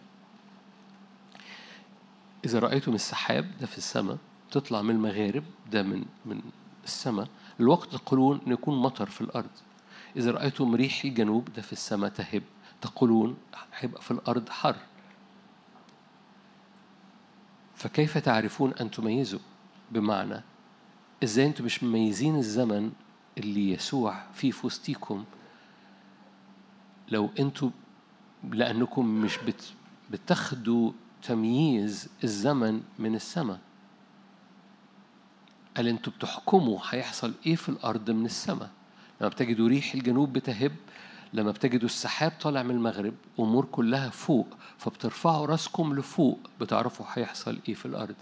إذا 2.44 2.59
رأيتم 2.59 2.94
السحاب 2.94 3.51
ده 3.61 3.66
في 3.66 3.78
السماء 3.78 4.16
تطلع 4.51 4.82
من 4.82 4.90
المغارب 4.90 5.44
ده 5.73 5.82
من 5.82 6.05
من 6.27 6.40
السماء 6.85 7.28
الوقت 7.61 7.93
تقولون 7.97 8.40
إن 8.47 8.53
يكون 8.53 8.78
مطر 8.82 9.07
في 9.07 9.20
الأرض. 9.20 9.51
إذا 10.16 10.31
رأيتم 10.31 10.74
ريح 10.74 11.05
الجنوب 11.05 11.49
ده 11.57 11.62
في 11.62 11.73
السماء 11.73 12.11
تهب. 12.11 12.43
تقولون 12.81 13.36
هيبقى 13.78 14.03
في 14.03 14.11
الأرض 14.11 14.49
حر. 14.49 14.77
فكيف 17.77 18.19
تعرفون 18.19 18.73
أن 18.81 18.90
تميزوا؟ 18.90 19.40
بمعنى 19.90 20.43
إزاي 21.23 21.47
أنتم 21.47 21.65
مش 21.65 21.82
مميزين 21.85 22.36
الزمن 22.36 22.93
اللي 23.39 23.71
يسوع 23.71 24.25
فيه 24.35 24.51
في 24.51 24.67
وسطيكم 24.67 25.25
لو 27.09 27.31
أنتم 27.41 27.71
لأنكم 28.53 29.07
مش 29.07 29.39
بت 29.39 29.73
بتاخدوا 30.11 30.93
تمييز 31.23 32.09
الزمن 32.25 32.83
من 32.99 33.15
السماء. 33.15 33.59
قال 35.77 35.89
أنتوا 35.89 36.13
بتحكموا 36.13 36.79
هيحصل 36.91 37.33
إيه 37.47 37.57
في 37.57 37.69
الأرض 37.69 38.11
من 38.11 38.25
السماء؟ 38.27 38.71
لما 39.21 39.29
بتجدوا 39.31 39.69
ريح 39.69 39.95
الجنوب 39.95 40.33
بتهب 40.33 40.73
لما 41.33 41.51
بتجدوا 41.51 41.87
السحاب 41.89 42.33
طالع 42.41 42.63
من 42.63 42.71
المغرب 42.71 43.15
أمور 43.41 43.65
كلها 43.65 44.11
فوق 44.11 44.47
فبترفعوا 44.79 45.47
راسكم 45.47 45.95
لفوق 45.95 46.39
بتعرفوا 46.61 47.07
هيحصل 47.13 47.59
إيه 47.69 47.75
في 47.75 47.87
الأرض. 47.87 48.15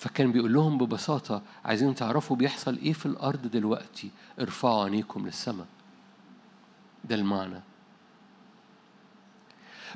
فكان 0.00 0.32
بيقول 0.32 0.52
لهم 0.52 0.78
ببساطة 0.78 1.42
عايزين 1.64 1.94
تعرفوا 1.94 2.36
بيحصل 2.36 2.76
إيه 2.76 2.92
في 2.92 3.06
الأرض 3.06 3.46
دلوقتي؟ 3.46 4.10
ارفعوا 4.40 4.84
عينيكم 4.84 5.26
للسماء. 5.26 5.66
ده 7.04 7.14
المعنى. 7.14 7.60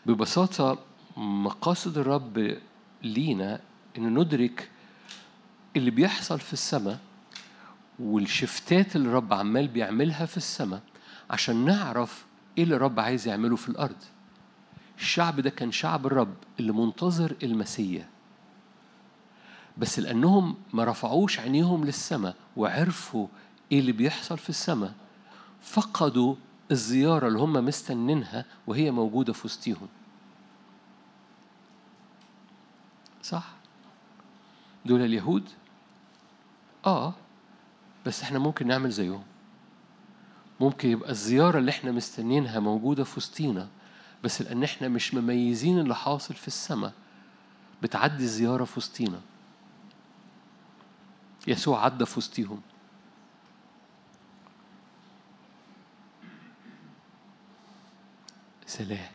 ببساطة 0.06 0.78
مقاصد 1.16 1.98
الرب 1.98 2.56
لينا 3.02 3.60
إن 3.98 4.14
ندرك 4.18 4.70
اللي 5.76 5.90
بيحصل 5.90 6.40
في 6.40 6.52
السماء 6.52 6.98
والشفتات 7.98 8.96
اللي 8.96 9.08
الرب 9.08 9.32
عمال 9.34 9.68
بيعملها 9.68 10.26
في 10.26 10.36
السماء 10.36 10.82
عشان 11.30 11.64
نعرف 11.64 12.24
إيه 12.58 12.64
اللي 12.64 12.76
الرب 12.76 13.00
عايز 13.00 13.28
يعمله 13.28 13.56
في 13.56 13.68
الأرض. 13.68 13.96
الشعب 14.98 15.40
ده 15.40 15.50
كان 15.50 15.72
شعب 15.72 16.06
الرب 16.06 16.34
اللي 16.60 16.72
منتظر 16.72 17.36
المسيا 17.42 18.13
بس 19.78 19.98
لأنهم 19.98 20.56
ما 20.72 20.84
رفعوش 20.84 21.40
عينيهم 21.40 21.84
للسماء 21.84 22.36
وعرفوا 22.56 23.26
إيه 23.72 23.80
اللي 23.80 23.92
بيحصل 23.92 24.38
في 24.38 24.48
السماء 24.50 24.94
فقدوا 25.62 26.34
الزيارة 26.70 27.28
اللي 27.28 27.38
هم 27.38 27.52
مستنينها 27.52 28.44
وهي 28.66 28.90
موجودة 28.90 29.32
في 29.32 29.44
وسطيهم. 29.46 29.88
صح؟ 33.22 33.48
دول 34.86 35.02
اليهود؟ 35.02 35.48
آه 36.86 37.14
بس 38.06 38.22
إحنا 38.22 38.38
ممكن 38.38 38.66
نعمل 38.66 38.90
زيهم. 38.90 39.22
ممكن 40.60 40.88
يبقى 40.88 41.10
الزيارة 41.10 41.58
اللي 41.58 41.70
إحنا 41.70 41.92
مستنيينها 41.92 42.60
موجودة 42.60 43.04
في 43.04 43.16
وسطينا 43.16 43.68
بس 44.24 44.42
لأن 44.42 44.64
إحنا 44.64 44.88
مش 44.88 45.14
مميزين 45.14 45.78
اللي 45.78 45.94
حاصل 45.94 46.34
في 46.34 46.48
السماء 46.48 46.92
بتعدي 47.82 48.22
الزيارة 48.24 48.64
في 48.64 48.78
وسطينا. 48.78 49.20
يسوع 51.46 51.84
عدى 51.84 52.06
في 52.06 52.18
وسطيهم. 52.18 52.60
سلام. 58.66 59.08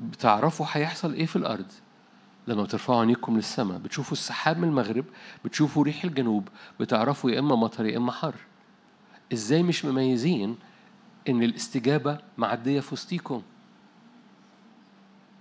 بتعرفوا 0.00 0.66
هيحصل 0.70 1.12
إيه 1.12 1.26
في 1.26 1.36
الأرض؟ 1.36 1.72
لما 2.46 2.62
بترفعوا 2.62 3.00
عينيكم 3.00 3.36
للسماء 3.36 3.78
بتشوفوا 3.78 4.12
السحاب 4.12 4.58
من 4.58 4.68
المغرب 4.68 5.04
بتشوفوا 5.44 5.84
ريح 5.84 6.04
الجنوب 6.04 6.48
بتعرفوا 6.80 7.30
يا 7.30 7.38
إما 7.38 7.56
مطر 7.56 7.86
يا 7.86 7.96
إما 7.96 8.12
حر. 8.12 8.34
إزاي 9.32 9.62
مش 9.62 9.84
مميزين 9.84 10.56
إن 11.28 11.42
الاستجابة 11.42 12.18
معدية 12.38 12.80
في 12.80 12.94
وسطيكم؟ 12.94 13.42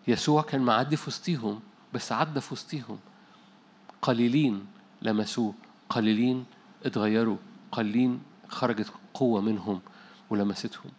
يسوع 0.07 0.41
كان 0.41 0.61
معدي 0.61 0.95
في 0.95 1.07
وسطيهم 1.07 1.59
بس 1.93 2.11
عدى 2.11 2.41
في 2.41 2.53
وسطيهم. 2.53 2.99
قليلين 4.05 4.65
لمسوه 5.01 5.53
قليلين 5.89 6.45
اتغيروا 6.85 7.37
قليلين 7.71 8.21
خرجت 8.49 8.91
قوة 9.13 9.41
منهم 9.41 9.81
ولمستهم. 10.29 10.91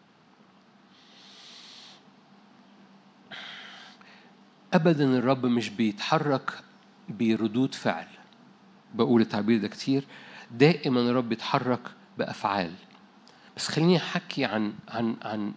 أبدا 4.72 5.18
الرب 5.18 5.46
مش 5.46 5.68
بيتحرك 5.68 6.50
بردود 7.08 7.74
فعل. 7.74 8.06
بقول 8.94 9.20
التعبير 9.20 9.60
ده 9.60 9.68
كتير. 9.68 10.04
دائما 10.50 11.00
الرب 11.00 11.28
بيتحرك 11.28 11.90
بأفعال. 12.18 12.72
بس 13.56 13.68
خليني 13.68 13.96
أحكي 13.96 14.44
عن 14.44 14.74
عن 14.88 15.16
عن 15.22 15.54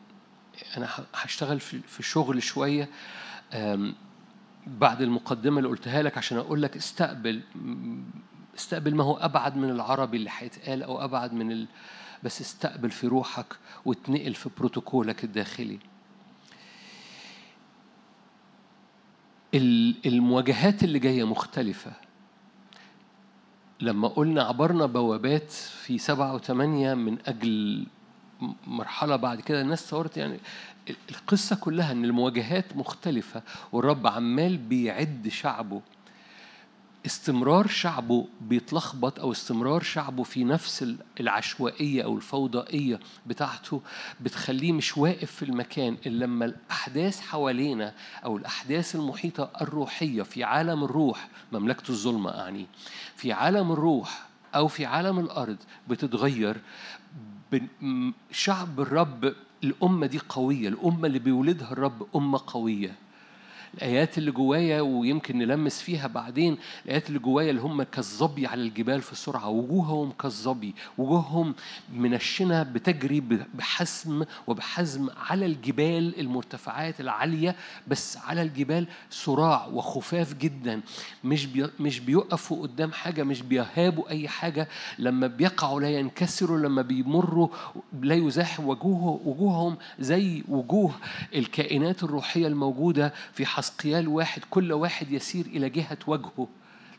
أنا 0.77 0.89
هشتغل 1.13 1.59
في 1.59 2.03
شغل 2.03 2.43
شوية 2.43 2.89
بعد 4.79 5.01
المقدمة 5.01 5.57
اللي 5.57 5.69
قلتها 5.69 6.01
لك 6.01 6.17
عشان 6.17 6.37
أقول 6.37 6.61
لك 6.61 6.77
استقبل 6.77 7.41
استقبل 8.57 8.95
ما 8.95 9.03
هو 9.03 9.17
أبعد 9.17 9.57
من 9.57 9.69
العربي 9.69 10.17
اللي 10.17 10.29
هيتقال 10.37 10.83
أو 10.83 11.03
أبعد 11.03 11.33
من 11.33 11.51
ال... 11.51 11.67
بس 12.23 12.41
استقبل 12.41 12.91
في 12.91 13.07
روحك 13.07 13.55
واتنقل 13.85 14.33
في 14.33 14.49
بروتوكولك 14.57 15.23
الداخلي. 15.23 15.79
ال- 19.53 19.95
المواجهات 20.05 20.83
اللي 20.83 20.99
جاية 20.99 21.23
مختلفة. 21.23 21.91
لما 23.81 24.07
قلنا 24.07 24.43
عبرنا 24.43 24.85
بوابات 24.85 25.51
في 25.51 25.97
سبعة 25.97 26.35
وثمانية 26.35 26.93
من 26.93 27.17
أجل 27.25 27.85
مرحلة 28.67 29.15
بعد 29.15 29.41
كده 29.41 29.61
الناس 29.61 29.85
تصورت 29.85 30.17
يعني 30.17 30.39
القصة 31.09 31.55
كلها 31.55 31.91
إن 31.91 32.05
المواجهات 32.05 32.77
مختلفة 32.77 33.41
والرب 33.71 34.07
عمال 34.07 34.57
بيعد 34.57 35.27
شعبه. 35.31 35.81
استمرار 37.05 37.67
شعبه 37.67 38.25
بيتلخبط 38.41 39.19
أو 39.19 39.31
استمرار 39.31 39.83
شعبه 39.83 40.23
في 40.23 40.43
نفس 40.43 40.83
ال- 40.83 40.97
العشوائية 41.19 42.03
أو 42.03 42.15
الفوضائية 42.17 42.99
بتاعته 43.25 43.81
بتخليه 44.21 44.71
مش 44.71 44.97
واقف 44.97 45.31
في 45.31 45.43
المكان 45.45 45.97
إلا 46.05 46.25
لما 46.25 46.45
الأحداث 46.45 47.19
حوالينا 47.21 47.93
أو 48.25 48.37
الأحداث 48.37 48.95
المحيطة 48.95 49.51
الروحية 49.61 50.23
في 50.23 50.43
عالم 50.43 50.83
الروح 50.83 51.27
مملكة 51.51 51.89
الظلمة 51.91 52.29
أعني 52.41 52.67
في 53.15 53.31
عالم 53.33 53.71
الروح 53.71 54.25
أو 54.55 54.67
في 54.67 54.85
عالم 54.85 55.19
الأرض 55.19 55.57
بتتغير 55.89 56.57
شعب 58.31 58.79
الرب 58.79 59.33
الأمة 59.63 60.07
دي 60.07 60.19
قوية 60.29 60.67
الأمة 60.69 61.07
اللي 61.07 61.19
بيولدها 61.19 61.71
الرب 61.71 62.07
أمة 62.15 62.39
قوية. 62.47 62.95
الآيات 63.73 64.17
اللي 64.17 64.31
جوايا 64.31 64.81
ويمكن 64.81 65.37
نلمس 65.37 65.81
فيها 65.81 66.07
بعدين 66.07 66.57
الآيات 66.85 67.07
اللي 67.07 67.19
جوايا 67.19 67.49
اللي 67.49 67.61
هم 67.61 67.83
كالظبي 67.83 68.47
على 68.47 68.61
الجبال 68.61 69.01
في 69.01 69.11
السرعة 69.11 69.49
وجوههم 69.49 70.11
كالظبي 70.11 70.75
وجوههم 70.97 71.55
منشنة 71.93 72.63
بتجري 72.63 73.23
بحسم 73.53 74.23
وبحزم 74.47 75.09
على 75.29 75.45
الجبال 75.45 76.19
المرتفعات 76.19 77.01
العالية 77.01 77.55
بس 77.87 78.17
على 78.17 78.41
الجبال 78.41 78.87
صراع 79.09 79.65
وخفاف 79.67 80.33
جدا. 80.33 80.81
مش 81.23 81.45
بي 81.45 81.67
مش 81.79 81.99
بيقفوا 81.99 82.61
قدام 82.61 82.91
حاجة 82.91 83.23
مش 83.23 83.41
بيهابوا 83.41 84.09
أي 84.09 84.27
حاجة. 84.27 84.67
لما 84.99 85.27
بيقعوا 85.27 85.81
لا 85.81 85.89
ينكسروا 85.89 86.57
لما 86.57 86.81
بيمروا 86.81 87.47
لا 88.01 88.15
يزاحم 88.15 88.67
وجوه 88.67 89.21
وجوههم 89.25 89.77
زي 89.99 90.43
وجوه 90.47 90.91
الكائنات 91.35 92.03
الروحية 92.03 92.47
الموجودة 92.47 93.13
في 93.33 93.45
حسقيال 93.59 94.07
واحد 94.07 94.41
كل 94.49 94.73
واحد 94.73 95.11
يسير 95.11 95.45
إلى 95.45 95.69
جهة 95.69 95.97
وجهه. 96.07 96.47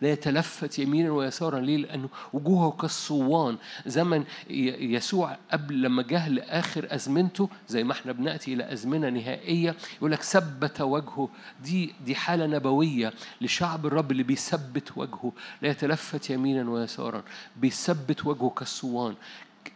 لا 0.03 0.13
يتلفت 0.13 0.79
يمينا 0.79 1.11
ويسارا 1.11 1.61
ليه؟ 1.61 1.77
لأنه 1.77 2.09
وجوهه 2.33 2.71
كالصوان. 2.71 3.57
زمن 3.87 4.25
يسوع 4.51 5.37
قبل 5.53 5.83
لما 5.83 6.03
جه 6.03 6.29
لآخر 6.29 6.87
أزمنته 6.91 7.49
زي 7.69 7.85
ما 7.85 7.93
إحنا 7.93 8.13
بنأتي 8.13 8.55
إلى 8.55 8.73
أزمنة 8.73 9.09
نهائية 9.09 9.77
يقول 9.99 10.13
لك 10.13 10.23
ثبت 10.23 10.81
وجهه. 10.81 11.29
دي 11.65 11.95
دي 12.05 12.15
حالة 12.15 12.47
نبوية 12.47 13.13
لشعب 13.41 13.87
الرب 13.87 14.11
اللي 14.13 14.23
بيثبت 14.23 14.93
وجهه. 14.97 15.33
لا 15.63 15.69
يتلفت 15.69 16.31
يمينا 16.31 16.71
ويسارا. 16.71 17.23
بيثبت 17.57 18.27
وجهه 18.27 18.51
كالصوان. 18.51 19.15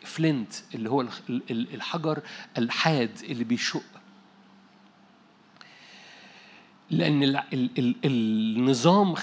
فلنت 0.05 0.53
اللي 0.75 0.91
هو 0.91 1.05
الحجر 1.51 2.19
الحاد 2.59 3.11
اللي 3.25 3.45
بيشق 3.45 3.83
لأن 6.91 7.23
ال 7.23 7.37
ال 7.37 7.71
ال 7.79 7.95
النظام 8.05 9.15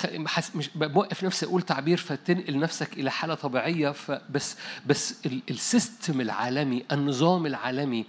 مش 0.55 0.69
بوقف 0.75 1.23
نفسي 1.23 1.45
أقول 1.45 1.61
تعبير 1.61 1.97
فتنقل 1.97 2.59
نفسك 2.59 2.93
إلى 2.93 3.11
حالة 3.11 3.33
طبيعية 3.35 3.89
فبس 3.89 4.57
بس 4.85 5.25
ال- 5.25 5.41
السيستم 5.49 6.21
العالمي 6.21 6.83
النظام 6.91 7.45
العالمي 7.45 8.05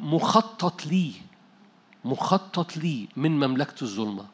مخطط 0.00 0.86
ليه 0.86 1.12
مخطط 2.04 2.76
ليه 2.76 3.06
من 3.16 3.30
مملكة 3.30 3.82
الظلمة. 3.82 4.24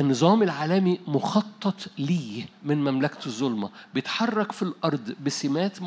النظام 0.00 0.42
العالمي 0.42 1.00
مخطط 1.06 1.86
ليه 1.98 2.46
من 2.62 2.78
مملكة 2.84 3.26
الظلمة. 3.26 3.70
بيتحرك 3.94 4.52
في 4.52 4.62
الأرض 4.62 5.14
بسمات 5.24 5.82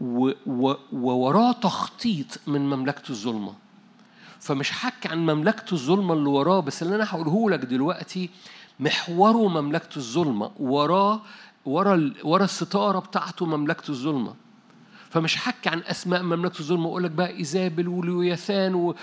و 0.00 0.30
ووراه 0.92 1.52
تخطيط 1.52 2.40
من 2.46 2.60
مملكة 2.60 3.10
الظلمة. 3.10 3.54
فمش 4.44 4.70
حكي 4.70 5.08
عن 5.08 5.18
مملكة 5.26 5.72
الظلمة 5.74 6.14
اللي 6.14 6.28
وراه 6.28 6.60
بس 6.60 6.82
اللي 6.82 6.94
أنا 6.96 7.04
هقوله 7.10 7.50
لك 7.50 7.58
دلوقتي 7.58 8.30
محوره 8.80 9.48
مملكة 9.48 9.96
الظلمة 9.96 10.50
وراه 10.58 11.22
ورا 11.64 12.12
ورا 12.24 12.44
الستارة 12.44 12.98
بتاعته 12.98 13.46
مملكة 13.46 13.90
الظلمة. 13.90 14.34
فمش 15.10 15.36
حكي 15.36 15.68
عن 15.68 15.78
أسماء 15.86 16.22
مملكة 16.22 16.58
الظلمة 16.60 16.86
وأقول 16.86 17.04
لك 17.04 17.10
بقى 17.10 17.36
إيزابل 17.36 17.88
ولوياثان 17.88 18.94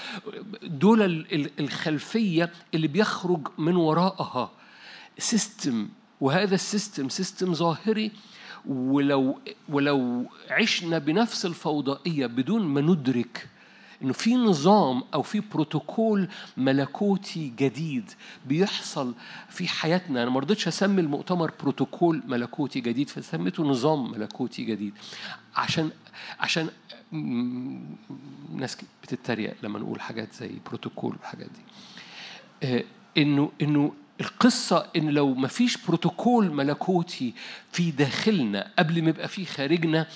دول 0.64 1.02
ال- 1.02 1.34
ال- 1.36 1.52
الخلفية 1.60 2.52
اللي 2.74 2.88
بيخرج 2.88 3.48
من 3.58 3.76
وراءها. 3.76 4.52
system 5.18 5.90
وهذا 6.22 6.56
ال 6.56 6.63
system 6.63 7.10
system 7.10 7.54
ظاهري. 7.54 8.12
ولو 8.70 9.40
ولو 9.70 10.26
عشنا 10.50 10.98
بنفس 10.98 11.46
الفوضائية 11.46 12.26
بدون 12.26 12.62
ما 12.62 12.82
ندرك 12.82 13.50
إنه 14.04 14.14
في 14.14 14.36
نظام 14.36 15.04
أو 15.14 15.22
في 15.22 15.40
بروتوكول 15.54 16.28
ملكوتي 16.58 17.54
جديد 17.58 18.12
بيحصل 18.46 19.14
في 19.50 19.68
حياتنا. 19.68 20.24
أنا 20.24 20.32
ما 20.32 20.40
رضيتش 20.40 20.68
أسمي 20.68 21.02
المؤتمر 21.02 21.52
بروتوكول 21.62 22.24
ملكوتي 22.28 22.80
جديد 22.82 23.10
فسميته 23.10 23.64
نظام 23.64 24.12
ملكوتي 24.12 24.64
جديد. 24.64 24.94
عشان 25.56 25.90
عشان 26.40 26.70
ناس 28.56 28.78
بتتريق 29.04 29.56
لما 29.64 29.80
نقول 29.80 30.02
حاجات 30.02 30.34
زي 30.34 30.52
بروتوكول 30.66 31.12
والحاجات 31.12 31.48
دي. 31.48 31.62
آه، 32.68 32.84
إنه 33.18 33.52
إنه 33.62 33.94
القصة 34.22 34.88
إن 34.96 35.10
لو 35.10 35.34
ما 35.34 35.48
فيش 35.48 35.78
بروتوكول 35.88 36.52
ملكوتي 36.52 37.34
في 37.72 37.92
داخلنا 37.92 38.72
قبل 38.80 39.04
ما 39.04 39.10
يبقى 39.10 39.28
في 39.28 39.46
خارجنا 39.46 40.08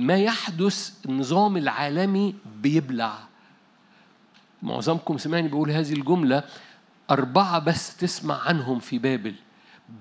ما 0.00 0.16
يحدث 0.16 0.92
النظام 1.06 1.56
العالمي 1.56 2.34
بيبلع. 2.62 3.18
معظمكم 4.62 5.18
سمعني 5.18 5.48
بقول 5.48 5.70
هذه 5.70 5.92
الجملة 5.92 6.44
أربعة 7.10 7.58
بس 7.58 7.96
تسمع 7.96 8.48
عنهم 8.48 8.78
في 8.78 8.98
بابل. 8.98 9.34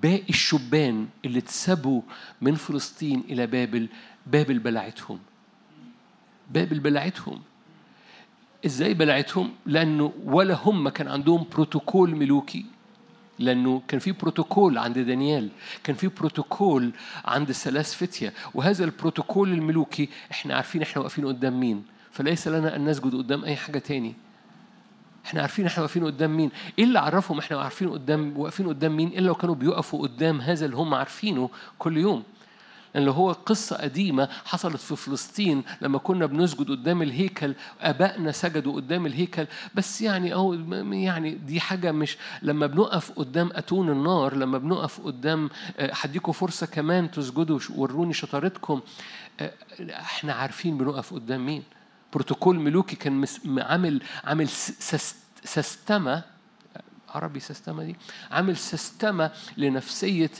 باقي 0.03 0.29
الشبان 0.29 1.07
اللي 1.25 1.39
اتسبوا 1.39 2.01
من 2.41 2.55
فلسطين 2.55 3.23
إلى 3.29 3.47
بابل 3.47 3.87
بابل 4.27 4.59
بلعتهم. 4.59 5.19
بابل 6.51 6.79
بلعتهم. 6.79 7.41
إزاي 8.65 8.93
بلعتهم؟ 8.93 9.51
لأنه 9.65 10.13
ولا 10.25 10.53
هم 10.53 10.89
كان 10.89 11.07
عندهم 11.07 11.45
بروتوكول 11.51 12.15
ملوكي. 12.15 12.65
لأنه 13.39 13.81
كان 13.87 13.99
في 13.99 14.11
بروتوكول 14.11 14.77
عند 14.77 14.99
دانيال 14.99 15.49
كان 15.83 15.95
في 15.95 16.07
بروتوكول 16.07 16.91
عند 17.25 17.49
الثلاث 17.49 17.93
فتيه 17.93 18.33
وهذا 18.53 18.83
البروتوكول 18.85 19.53
الملوكي 19.53 20.09
إحنا 20.31 20.55
عارفين 20.55 20.81
إحنا 20.81 21.01
واقفين 21.01 21.27
قدام 21.27 21.59
مين. 21.59 21.83
فليس 22.11 22.47
لنا 22.47 22.75
أن 22.75 22.85
نسجد 22.89 23.15
قدام 23.15 23.45
أي 23.45 23.55
حاجة 23.55 23.79
تاني. 23.79 24.15
إحنا 25.25 25.41
عارفين 25.41 25.65
إحنا 25.65 25.83
واقفين 25.83 26.05
قدام 26.05 26.37
مين. 26.37 26.51
إيه 26.79 26.83
اللي 26.85 26.99
عرفهم 26.99 27.39
إحنا 27.39 27.61
عارفين 27.61 27.89
قدام 27.89 28.37
واقفين 28.37 28.67
قدام 28.67 28.97
مين؟ 28.97 29.07
إلا 29.07 29.27
لو 29.27 29.35
كانوا 29.35 29.55
بيقفوا 29.55 30.01
قدام 30.01 30.41
هذا 30.41 30.65
اللي 30.65 30.75
هم 30.77 30.93
عارفينه 30.93 31.49
كل 31.79 31.97
يوم. 31.97 32.23
لأن 32.95 33.07
هو 33.07 33.31
قصة 33.31 33.75
قديمة 33.77 34.29
حصلت 34.45 34.75
في 34.77 34.95
فلسطين 34.95 35.63
لما 35.81 35.97
كنا 35.97 36.25
بنسجد 36.25 36.69
قدام 36.69 37.01
الهيكل 37.01 37.53
آبائنا 37.81 38.31
سجدوا 38.31 38.73
قدام 38.75 39.05
الهيكل. 39.05 39.47
بس 39.75 40.01
يعني 40.01 40.33
أهو 40.33 40.53
يعني 40.93 41.31
دي 41.31 41.59
حاجة 41.59 41.91
مش 41.91 42.17
لما 42.41 42.67
بنقف 42.67 43.11
قدام 43.11 43.49
أتون 43.53 43.89
النار 43.89 44.35
لما 44.35 44.57
بنقف 44.57 45.01
قدام 45.01 45.49
آه، 45.77 45.91
هديكوا 45.93 46.33
فرصة 46.33 46.65
كمان 46.65 47.11
تسجدوا 47.11 47.59
وروني 47.75 48.13
شطارتكم. 48.13 48.81
آه، 49.39 49.51
إحنا 49.89 50.33
عارفين 50.33 50.77
بنقف 50.77 51.13
قدام 51.13 51.45
مين. 51.45 51.63
بروتوكول 52.13 52.59
ملوكي 52.59 52.95
كان 52.95 53.25
عامل 53.57 54.01
عامل 54.23 54.47
س- 54.49 54.71
سست- 54.79 55.15
سستمة 55.43 56.23
عربي 57.09 57.39
سستمة 57.39 57.83
دي 57.83 57.95
عامل 58.31 58.57
سستمة 58.57 59.31
لنفسية 59.57 60.31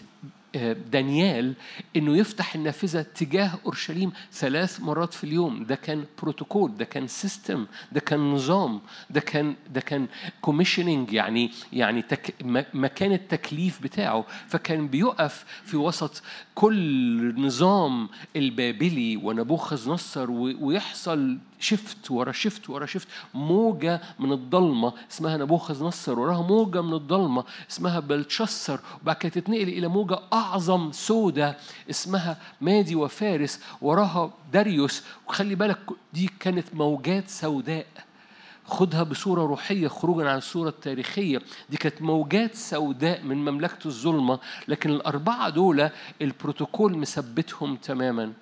دانيال 0.92 1.54
إنه 1.96 2.18
يفتح 2.18 2.56
النافذة 2.56 3.02
تجاه 3.02 3.52
أورشليم 3.66 4.12
ثلاث 4.34 4.80
مرات 4.80 5.14
في 5.14 5.24
اليوم. 5.24 5.64
ده 5.64 5.76
كان 5.76 6.06
بروتوكول 6.22 6.78
ده 6.78 6.86
كان 6.86 7.08
system 7.08 7.66
ده 7.92 8.00
كان 8.00 8.20
نظام 8.32 8.82
ده 9.10 9.20
كان 9.20 9.56
ده 9.74 9.82
كان 9.82 10.08
commissioning 10.42 11.14
يعني 11.14 11.52
يعني 11.74 12.02
تك 12.02 12.36
مكان 12.74 13.12
التكليف 13.12 13.82
بتاعه. 13.84 14.26
فكان 14.48 14.88
بيقف 14.88 15.46
في 15.66 15.78
وسط 15.78 16.24
كل 16.56 17.42
نظام 17.42 18.10
البابلي 18.36 19.18
ونبوخذ 19.18 19.90
نصر 19.92 20.32
ويحصل 20.32 21.38
شفت 21.60 22.12
ورا 22.12 22.32
شفت 22.32 22.70
ورا 22.70 22.86
شفت. 22.86 23.08
موجة 23.34 24.02
من 24.20 24.32
الضلمة 24.32 24.94
اسمها 25.12 25.38
نبوخذ 25.38 25.84
نصر 25.86 26.20
وراها 26.20 26.42
موجة 26.42 26.82
من 26.82 26.94
الضلمة 26.94 27.44
اسمها 27.72 28.00
بلتشسر 28.00 28.80
وبعد 29.02 29.16
كده 29.16 29.32
تتنقل 29.32 29.68
إلى 29.70 29.88
موجة 29.88 30.20
أعظم 30.34 30.92
سودة 30.92 31.58
اسمها 31.90 32.38
مادي 32.62 32.96
وفارس 32.96 33.60
وراها 33.82 34.34
داريوس 34.54 35.04
وخلي 35.28 35.56
بالك 35.56 35.80
دي 36.14 36.30
كانت 36.40 36.74
موجات 36.74 37.30
سوداء. 37.30 37.86
خدها 38.66 39.04
بصورة 39.04 39.42
روحية 39.42 39.88
خروجا 39.88 40.30
عن 40.30 40.38
الصورة 40.38 40.70
التاريخية. 40.70 41.42
دي 41.70 41.78
كانت 41.78 42.02
موجات 42.02 42.56
سوداء 42.56 43.24
من 43.24 43.38
مملكة 43.38 43.88
الظلمة 43.88 44.40
لكن 44.68 44.90
الأربعة 44.90 45.50
دول 45.50 45.90
البروتوكول 46.22 46.98
مثبتهم 46.98 47.76
تماماً. 47.76 48.34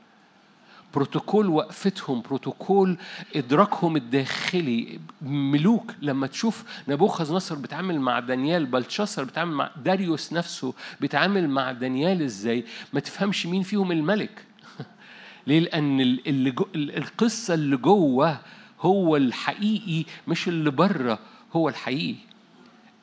بروتوكول 0.93 1.47
وقفتهم 1.49 2.21
بروتوكول 2.21 2.97
إدراكهم 3.35 3.95
الداخلي. 3.95 4.99
ملوك 5.21 5.93
لما 6.01 6.27
تشوف 6.27 6.63
نبوخذ 6.87 7.33
نصر 7.33 7.55
بيتعامل 7.55 7.99
مع 8.01 8.19
دانيال 8.19 8.65
بلشسر 8.65 9.23
بيتعامل 9.23 9.51
مع 9.53 9.71
داريوس 9.85 10.33
نفسه 10.33 10.73
بيتعامل 11.01 11.49
مع 11.49 11.71
دانيال 11.71 12.21
إزاي؟ 12.21 12.63
ما 12.93 12.99
تفهمش 12.99 13.45
مين 13.45 13.63
فيهم 13.63 13.91
الملك. 13.91 14.43
ليه؟ 15.47 15.59
ال- 15.59 16.27
اللي 16.27 16.51
جو 16.51 16.67
ال- 16.75 16.97
القصة 16.97 17.53
اللي 17.53 17.77
جوه 17.77 18.39
هو 18.81 19.15
الحقيقي 19.17 20.05
مش 20.27 20.47
اللي 20.47 20.71
بره 20.71 21.19
هو 21.53 21.69
الحقيقي. 21.69 22.15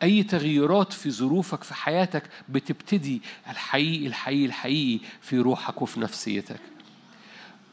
أي 0.03 0.23
تغييرات 0.23 0.93
في 0.93 1.11
ظروفك 1.11 1.63
في 1.65 1.75
حياتك 1.75 2.23
بتبتدي 2.49 3.23
الحقيقي 3.51 4.07
الحقيقي 4.07 4.47
الحقيقي 4.47 5.01
في 5.21 5.39
روحك 5.39 5.83
وفي 5.83 6.01
نفسيتك. 6.01 6.61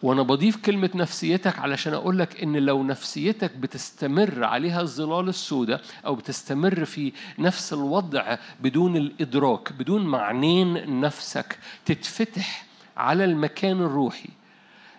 وأنا 0.04 0.22
بضيف 0.22 0.56
كلمة 0.56 0.90
نفسيتك 0.96 1.60
علشان 1.60 1.94
أقول 1.94 2.20
لك 2.20 2.44
إن 2.44 2.58
لو 2.58 2.84
نفسيتك 2.84 3.56
بتستمر 3.56 4.44
عليها 4.44 4.82
الظلال 4.82 5.30
السوداء 5.30 5.82
أو 6.06 6.16
بتستمر 6.16 6.86
في 6.86 7.14
نفس 7.40 7.74
الوضع 7.74 8.38
بدون 8.62 8.98
الإدراك 8.98 9.74
بدون 9.74 10.06
معنين 10.06 11.00
نفسك 11.00 11.58
تتفتح 11.86 12.66
على 12.98 13.26
المكان 13.26 13.82
الروحي. 13.82 14.30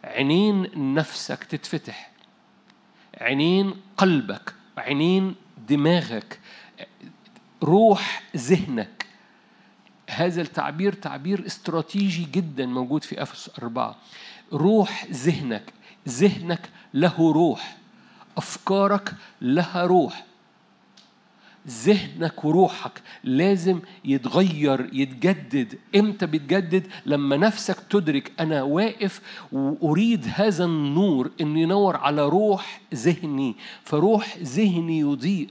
عينين 0.04 0.68
نفسك 0.94 1.44
تتفتح. 1.44 2.10
عينين 3.20 3.74
قلبك 3.96 4.54
عينين 4.78 5.34
دماغك 5.68 6.40
روح 7.62 8.22
ذهنك. 8.36 9.06
هذا 10.10 10.42
التعبير 10.42 10.92
تعبير 10.92 11.46
استراتيجي 11.46 12.24
جدا 12.32 12.66
موجود 12.66 13.04
في 13.04 13.22
افسس 13.22 13.58
أربعة. 13.58 13.96
روح 14.52 15.06
ذهنك 15.10 15.72
ذهنك 16.08 16.70
له 16.94 17.32
روح 17.32 17.76
أفكارك 18.36 19.14
لها 19.40 19.84
روح. 19.84 20.24
ذهنك 21.68 22.44
وروحك 22.44 23.02
لازم 23.24 23.80
يتغير 24.04 24.90
يتجدد. 24.92 25.78
إمتى 25.96 26.26
بيتجدد 26.26 26.86
لما 27.06 27.36
نفسك 27.36 27.76
تدرك 27.90 28.32
أنا 28.40 28.62
واقف 28.62 29.20
وأريد 29.52 30.26
هذا 30.34 30.64
النور 30.64 31.30
ان 31.40 31.56
ينور 31.56 31.96
على 31.96 32.28
روح 32.28 32.80
ذهني. 32.94 33.56
فروح 33.84 34.38
ذهني 34.38 35.00
يضيء 35.00 35.48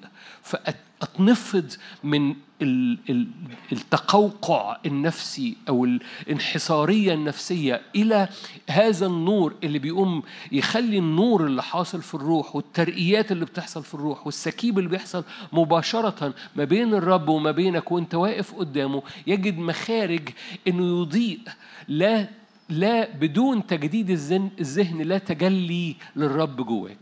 فاتنفض 1.01 1.71
من 2.03 2.35
ال- 2.61 2.97
ال- 3.09 3.27
التقوقع 3.71 4.77
النفسي 4.85 5.57
أو 5.69 5.85
الانحصارية 5.85 7.13
النفسية 7.13 7.81
إلى 7.95 8.29
هذا 8.69 9.05
النور 9.05 9.53
اللي 9.63 9.79
بيقوم 9.79 10.23
يخلي 10.51 10.97
النور 10.97 11.45
اللي 11.45 11.63
حاصل 11.63 12.01
في 12.01 12.13
الروح 12.15 12.55
والترقيات 12.55 13.31
اللي 13.31 13.45
بتحصل 13.45 13.83
في 13.83 13.93
الروح 13.93 14.25
والسكيب 14.25 14.77
اللي 14.79 14.89
بيحصل 14.89 15.23
مباشرة 15.53 16.33
ما 16.55 16.63
بين 16.63 16.93
الرب 16.93 17.29
وما 17.29 17.51
بينك 17.51 17.91
وأنت 17.91 18.15
واقف 18.15 18.53
قدامه 18.53 19.03
يجد 19.27 19.57
مخارج 19.57 20.29
إنه 20.67 21.01
يضيء 21.01 21.39
لا 21.87 22.27
لا 22.69 23.15
بدون 23.15 23.67
تجديد 23.67 24.09
الذهن 24.09 25.01
لا 25.01 25.17
تجلي 25.17 25.95
للرب 26.15 26.65
جواك. 26.65 26.97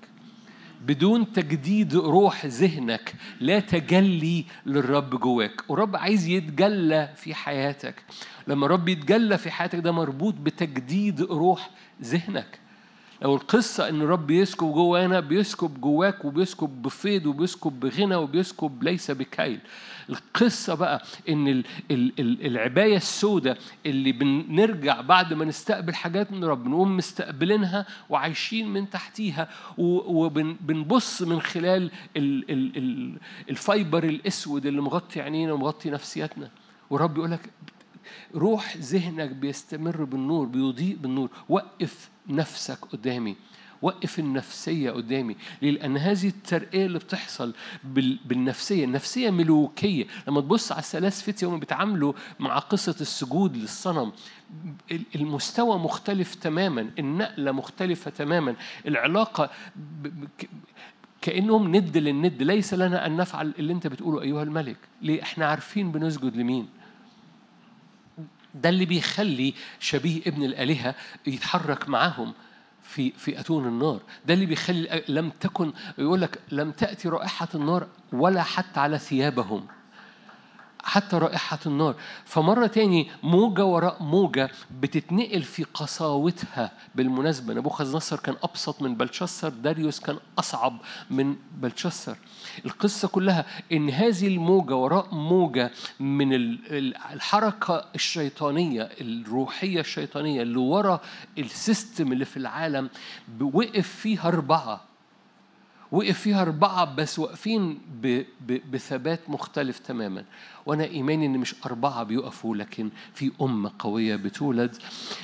بدون 0.81 1.33
تجديد 1.33 1.95
روح 1.95 2.45
ذهنك 2.45 3.13
لا 3.39 3.59
تجلي 3.59 4.45
للرب 4.65 5.19
جواك. 5.19 5.69
والرب 5.69 5.95
عايز 5.95 6.27
يتجلى 6.27 7.13
في 7.15 7.33
حياتك. 7.35 8.03
لما 8.47 8.65
الرب 8.65 8.89
يتجلى 8.89 9.37
في 9.37 9.51
حياتك 9.51 9.79
ده 9.79 9.91
مربوط 9.91 10.33
بتجديد 10.33 11.21
روح 11.21 11.69
ذهنك. 12.01 12.59
لو 13.21 13.35
القصة 13.35 13.89
إن 13.89 14.01
الرب 14.01 14.31
يسكب 14.31 14.71
جوانا 14.73 15.19
بيسكب 15.19 15.81
جواك 15.81 16.25
وبيسكب 16.25 16.81
بفيض 16.81 17.25
وبيسكب 17.25 17.79
بغنى 17.79 18.15
وبيسكب 18.15 18.83
ليس 18.83 19.11
بكيل. 19.11 19.59
القصة 20.09 20.75
بقى 20.75 21.03
إن 21.29 21.47
ال- 21.47 21.63
ال- 21.91 22.13
ال- 22.19 22.45
العباية 22.45 22.97
السوداء 22.97 23.57
اللي 23.85 24.11
بنرجع 24.11 25.01
بعد 25.01 25.33
ما 25.33 25.45
نستقبل 25.45 25.95
حاجات 25.95 26.31
من 26.31 26.43
الرب 26.43 26.67
نقوم 26.67 26.97
مستقبلينها 26.97 27.85
وعايشين 28.09 28.69
من 28.73 28.89
تحتيها 28.89 29.49
وبنبص 29.77 31.21
من 31.21 31.41
خلال 31.41 31.91
ال- 32.17 32.51
ال- 32.51 32.77
ال- 32.77 33.17
الفايبر 33.49 34.03
الأسود 34.03 34.65
اللي 34.65 34.81
مغطي 34.81 35.21
عينينا 35.21 35.53
ومغطي 35.53 35.89
نفسيتنا 35.89 36.49
والرب 36.89 37.17
يقول 37.17 37.31
لك 37.31 37.49
روح 38.35 38.77
ذهنك 38.77 39.29
بيستمر 39.29 40.03
بالنور 40.03 40.45
بيضيء 40.45 40.95
بالنور. 40.95 41.29
وقف 41.49 42.09
نفسك 42.27 42.85
قدامي. 42.85 43.35
وقف 43.81 44.19
النفسية 44.19 44.91
قدامي. 44.91 45.35
ليه؟ 45.61 45.71
لأن 45.71 45.97
هذه 45.97 46.27
الترقية 46.27 46.85
اللي 46.85 46.99
بتحصل 46.99 47.53
بال- 47.83 48.19
بالنفسية. 48.25 48.85
النفسية 48.85 49.29
ملوكية. 49.29 50.05
لما 50.27 50.41
تبص 50.41 50.71
على 50.71 50.79
الثلاث 50.81 51.21
فتية 51.21 51.47
وهم 51.47 51.59
بيتعاملوا 51.59 52.13
مع 52.39 52.59
قصة 52.59 52.95
السجود 53.01 53.57
للصنم 53.57 54.11
ال- 54.91 55.01
المستوى 55.15 55.77
مختلف 55.79 56.35
تماما. 56.35 56.89
النقلة 56.99 57.51
مختلفة 57.51 58.11
تماما. 58.11 58.55
العلاقة 58.87 59.49
كأنهم 61.21 61.75
ند 61.75 61.97
للند. 61.97 62.43
ليس 62.43 62.73
لنا 62.73 63.05
أن 63.05 63.17
نفعل 63.17 63.53
اللي 63.59 63.73
أنت 63.73 63.87
بتقوله 63.87 64.21
أيها 64.21 64.43
الملك. 64.43 64.77
ليه؟ 65.01 65.21
إحنا 65.21 65.45
عارفين 65.45 65.91
بنسجد 65.91 66.35
لمين. 66.37 66.67
ده 68.55 68.69
اللي 68.69 68.85
بيخلي 68.85 69.53
شبيه 69.79 70.21
ابن 70.27 70.43
الآلهة 70.43 70.95
يتحرك 71.27 71.89
معاهم 71.89 72.33
في 72.83 73.11
في 73.11 73.39
أتون 73.39 73.67
النار. 73.67 74.01
ده 74.25 74.33
اللي 74.33 74.45
بيخلي 74.45 75.03
لم 75.07 75.29
تكن 75.29 75.73
يقول 75.97 76.21
لك 76.21 76.39
لم 76.51 76.71
تأتي 76.71 77.09
رائحة 77.09 77.47
النار 77.55 77.87
ولا 78.11 78.43
حتى 78.43 78.79
على 78.79 78.97
ثيابهم. 78.97 79.67
حتى 80.83 81.17
رائحة 81.17 81.59
النار. 81.65 81.95
فمرة 82.25 82.67
تاني 82.67 83.07
موجة 83.23 83.65
وراء 83.65 84.03
موجة 84.03 84.49
بتتنقل 84.81 85.41
في 85.43 85.63
قساوتها 85.63 86.71
بالمناسبة. 86.95 87.53
نبوخذ 87.53 87.95
نصر 87.95 88.19
كان 88.19 88.35
أبسط 88.43 88.81
من 88.81 88.95
بلشسر 88.95 89.49
داريوس 89.49 89.99
كان 89.99 90.17
أصعب 90.39 90.77
من 91.09 91.35
بلشسر 91.57 92.17
القصة 92.65 93.07
كلها 93.07 93.45
إن 93.71 93.89
هذه 93.89 94.27
الموجة 94.27 94.75
وراء 94.75 95.15
موجة 95.15 95.71
من 95.99 96.33
ال- 96.33 96.59
ال- 96.77 96.97
الحركة 97.13 97.85
الشيطانية 97.95 98.81
الروحية 99.01 99.79
الشيطانية 99.79 100.41
اللي 100.41 100.57
ورا 100.59 101.01
ال 101.37 101.48
system 101.48 102.11
اللي 102.11 102.25
في 102.25 102.37
العالم 102.37 102.89
وقف 103.41 103.87
فيها 103.87 104.27
أربعة. 104.27 104.88
وقف 105.91 106.19
فيها 106.19 106.41
أربعة 106.41 106.95
بس 106.95 107.19
واقفين. 107.19 107.79
بثبات 108.71 109.19
مختلف 109.29 109.79
تماما 109.79 110.23
وأنا 110.65 110.83
إيماني 110.83 111.25
إن 111.25 111.37
مش 111.37 111.55
أربعة 111.65 112.03
بيقفوا 112.03 112.55
لكن 112.55 112.89
في 113.13 113.31
أمة 113.41 113.71
قوية 113.79 114.15
بتولد 114.15 114.75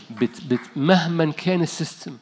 بت... 0.09 0.41
بت... 0.49 0.59
مهما 0.75 1.31
كان 1.31 1.61
ال 1.61 1.69
system 1.69 2.17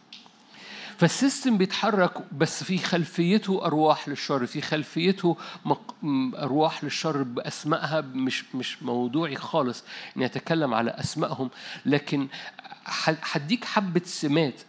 فال 0.98 1.13
system 1.13 1.58
بيتحرك 1.58 2.14
بس 2.32 2.64
في 2.64 2.78
خلفيته 2.78 3.66
أرواح 3.66 4.10
للشر 4.10 4.46
في 4.46 4.62
خلفيته 4.62 5.38
مق... 5.66 5.96
أرواح 6.36 6.84
للشر 6.84 7.24
بأسمائها 7.24 8.02
مش 8.02 8.56
مش 8.56 8.84
موضوعي 8.84 9.36
خالص 9.36 9.84
إني 10.18 10.26
أتكلم 10.26 10.74
على 10.74 10.92
أسمائهم 10.92 11.50
لكن 11.86 12.28
هديك 13.06 13.66
حبة 13.66 14.02
سمات 14.06 14.62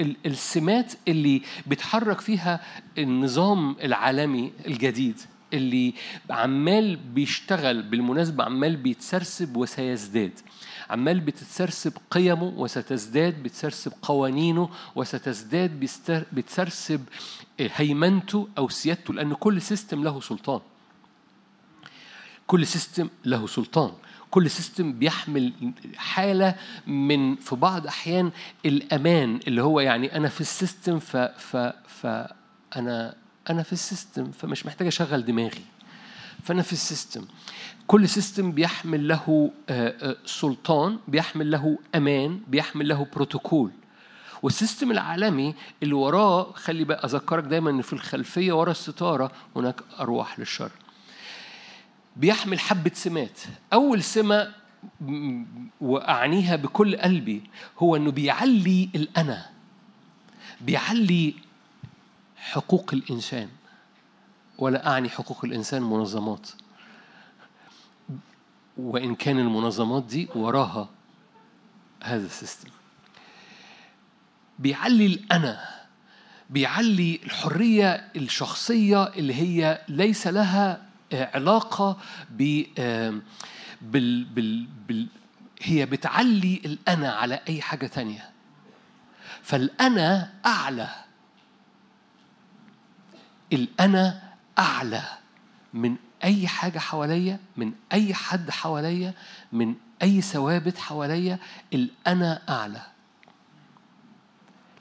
السمات 0.00 0.92
اللي 1.08 1.42
بيتحرك 1.66 2.20
فيها 2.20 2.60
النظام 2.98 3.76
العالمي 3.82 4.52
الجديد 4.66 5.20
اللي 5.52 5.94
عمال 6.30 6.96
بيشتغل 6.96 7.82
بالمناسبة 7.82 8.44
عمال 8.44 8.76
بيتسرسب 8.76 9.56
وسيزداد. 9.56 10.32
عمال 10.90 11.20
بتتسرسب 11.20 11.92
قيمه 12.10 12.52
وستزداد 12.56 13.42
بتسرسب 13.42 13.92
قوانينه 14.02 14.68
وستزداد 14.96 15.80
بتسرسب 16.32 17.04
هيمنته 17.60 18.48
أو 18.58 18.68
سيادته 18.68 19.14
لأن 19.14 19.34
كل 19.34 19.62
سيستم 19.62 20.04
له 20.04 20.20
سلطان. 20.20 20.60
كل 22.46 22.66
system 22.66 23.08
له 23.24 23.46
سلطان. 23.46 23.92
كل 24.30 24.50
system 24.50 24.92
بيحمل 24.92 25.52
حالة 25.96 26.54
من 26.86 27.36
في 27.36 27.56
بعض 27.56 27.86
أحيان 27.86 28.30
الأمان 28.66 29.40
اللي 29.48 29.62
هو 29.62 29.80
يعني 29.80 30.16
أنا 30.16 30.28
في 30.28 30.40
ال 30.40 30.48
system 30.48 30.98
ف 30.98 31.16
ف 31.16 31.56
فأنا 31.86 33.14
أنا 33.50 33.62
في 33.62 33.72
ال 33.72 33.80
system 33.80 34.30
فمش 34.30 34.66
محتاج 34.66 34.86
أشغل 34.86 35.24
دماغي. 35.24 35.64
فأنا 36.42 36.62
في 36.62 36.72
ال 36.72 36.78
system. 36.78 37.24
كل 37.86 38.08
system 38.08 38.52
بيحمل 38.52 39.08
له 39.08 39.50
آه، 39.68 39.94
آه، 40.10 40.16
سلطان 40.24 40.98
بيحمل 41.08 41.50
له 41.50 41.78
أمان 41.94 42.40
بيحمل 42.48 42.88
له 42.88 43.06
بروتوكول 43.14 43.70
وال 44.42 44.54
system 44.54 44.90
العالمي 44.90 45.54
اللي 45.82 45.94
وراه 45.94 46.52
خلي 46.52 46.84
بقى 46.84 47.04
أذكرك 47.04 47.44
دايما 47.44 47.70
إن 47.70 47.82
في 47.82 47.92
الخلفية 47.92 48.52
ورا 48.52 48.70
الستارة 48.70 49.32
هناك 49.56 49.80
أرواح 50.00 50.38
للشر. 50.38 50.70
بيحمل 52.16 52.60
حبة 52.60 52.90
سمات. 52.94 53.40
أول 53.72 54.02
سمة 54.02 54.52
وأعنيها 55.80 56.56
بكل 56.56 56.96
قلبي 56.96 57.42
هو 57.78 57.96
أنه 57.96 58.10
بيعلي 58.10 58.88
الأنا 58.94 59.50
بيعلي 60.60 61.34
حقوق 62.36 62.90
الإنسان. 62.92 63.48
ولا 64.58 64.86
أعني 64.86 65.08
حقوق 65.08 65.44
الإنسان 65.44 65.82
منظمات. 65.82 66.48
وإن 68.76 69.14
كان 69.14 69.38
المنظمات 69.38 70.04
دي 70.04 70.28
وراها 70.34 70.88
هذا 72.02 72.26
السيستم. 72.26 72.68
بيعلي 74.58 75.06
الأنا 75.06 75.80
بيعلي 76.50 77.20
الحرية 77.24 78.10
الشخصية 78.16 79.04
اللي 79.04 79.34
هي 79.34 79.84
ليس 79.88 80.26
لها 80.26 80.89
علاقة 81.12 81.96
ب 82.30 82.62
بال 83.82 84.24
بال 84.24 84.66
بال 84.88 85.06
هي 85.62 85.86
بتعلي 85.86 86.60
الأنا 86.64 87.12
على 87.12 87.40
أي 87.48 87.62
حاجة 87.62 87.86
تانية. 87.86 88.30
فالأنا 89.42 90.32
أعلى. 90.46 90.88
الأنا 93.52 94.22
أعلى 94.58 95.02
من 95.74 95.96
أي 96.24 96.48
حاجة 96.48 96.78
حواليا 96.78 97.40
من 97.56 97.72
أي 97.92 98.14
حد 98.14 98.50
حواليا 98.50 99.14
من 99.52 99.74
أي 100.02 100.20
ثوابت 100.20 100.78
حواليا 100.78 101.38
الأنا 101.72 102.42
أعلى. 102.48 102.82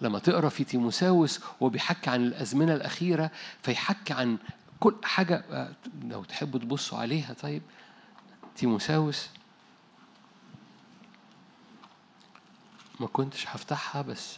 لما 0.02 0.20
تقرأ 0.20 0.50
في 0.50 0.64
تيموساوس 0.64 1.42
وهو 1.60 1.70
بيحكي 1.70 2.10
عن 2.10 2.24
الأزمنة 2.24 2.74
الأخيرة 2.74 3.32
فيحكي 3.62 4.14
عن 4.14 4.38
كل 4.80 4.96
حاجة 5.04 5.44
آه، 5.52 5.72
لو 6.04 6.24
تحبوا 6.24 6.60
تبصوا 6.60 6.98
عليها 7.00 7.34
طيب. 7.34 7.62
تيموساوس. 8.56 9.30
ما 13.00 13.08
كنتش 13.08 13.48
هفتحها 13.48 14.02
بس. 14.02 14.38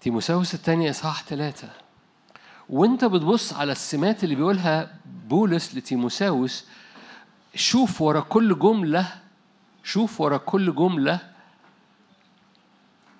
تيموساوس 0.00 0.54
الثانية 0.54 0.90
إصحاح 0.90 1.22
ثلاثة 1.22 1.70
وأنت 2.68 3.04
بتبص 3.04 3.52
على 3.52 3.72
السمات 3.72 4.24
اللي 4.24 4.34
بيقولها 4.34 4.96
بولس 5.28 5.74
لتيموساوس 5.74 6.64
شوف 7.54 8.02
ورا 8.02 8.20
كل 8.20 8.58
جملة 8.58 9.22
شوف 9.84 10.20
ورا 10.20 10.36
كل 10.36 10.74
جملة 10.74 11.32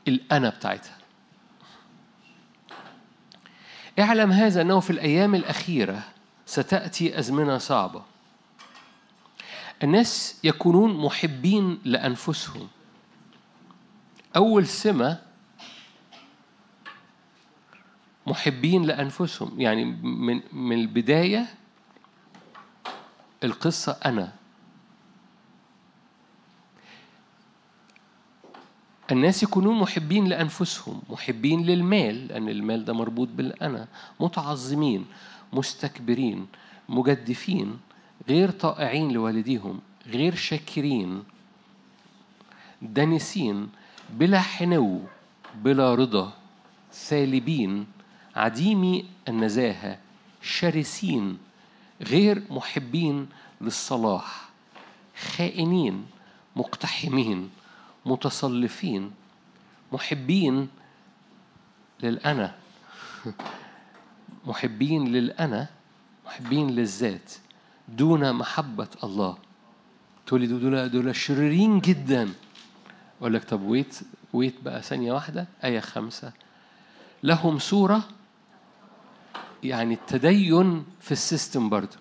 الأنا 0.09 0.49
بتاعتها. 0.51 1.02
اعلم 3.99 4.33
هذا 4.33 4.61
أنه 4.61 4.81
في 4.81 4.91
الأيام 4.91 5.35
الأخيرة 5.35 6.03
ستأتي 6.47 7.19
أزمنة 7.19 7.59
صعبة. 7.59 8.03
الناس 9.83 10.41
يكونون 10.45 10.95
محبين 11.01 11.79
لأنفسهم. 11.85 12.69
أول 14.37 14.67
سمة 14.67 15.19
محبين 18.27 18.83
لأنفسهم. 18.83 19.61
يعني 19.61 19.85
من 20.03 20.41
من 20.53 20.79
البداية 20.79 21.47
القصة 23.45 23.97
أنا. 24.05 24.42
الناس 29.13 29.43
يكونون 29.43 29.79
محبين 29.79 30.25
لأنفسهم 30.27 31.03
محبين 31.11 31.63
للمال 31.67 32.29
لأن 32.29 32.49
المال 32.49 32.85
ده 32.85 32.93
مربوط 32.93 33.29
بالأنا 33.29 33.89
متعظمين 34.21 35.07
مستكبرين 35.53 36.47
مجدفين 36.89 37.79
غير 38.29 38.51
طائعين 38.51 39.11
لوالديهم 39.13 39.81
غير 40.07 40.35
شاكرين 40.35 41.25
دانسين 42.83 43.69
بلا 44.11 44.41
حنو 44.41 45.01
بلا 45.55 45.95
رضا 45.95 46.33
ثالبين 46.93 47.87
عديمي 48.37 49.05
النزاهة 49.29 49.99
شرسين 50.43 51.39
غير 52.03 52.43
محبين 52.51 53.29
للصلاح 53.61 54.49
خائنين 55.37 56.07
مقتحمين. 56.57 57.51
متصلفين 58.07 59.13
محبين 59.93 60.69
للأنا. 62.03 62.55
محبين 64.47 65.13
للأنا 65.13 65.69
محبين 66.27 66.71
للذات. 66.71 67.33
دون 67.89 68.33
محبة 68.33 68.89
الله. 69.05 69.37
تقولي 70.27 70.47
دول 70.47 70.89
دول 70.89 71.17
شريرين 71.17 71.81
جدا. 71.81 72.33
أقول 73.21 73.35
لك 73.35 73.45
طب 73.45 73.63
wait 73.63 74.01
wait 74.33 74.55
بقى 74.63 74.83
ثانية 74.83 75.13
واحدة. 75.13 75.47
آية 75.65 75.81
خمسة. 75.81 76.33
لهم 77.23 77.59
صورة 77.59 78.03
يعني 79.63 79.95
التدين 79.95 80.85
في 81.01 81.13
ال 81.13 81.21
system 81.21 81.69
برضه. 81.69 81.97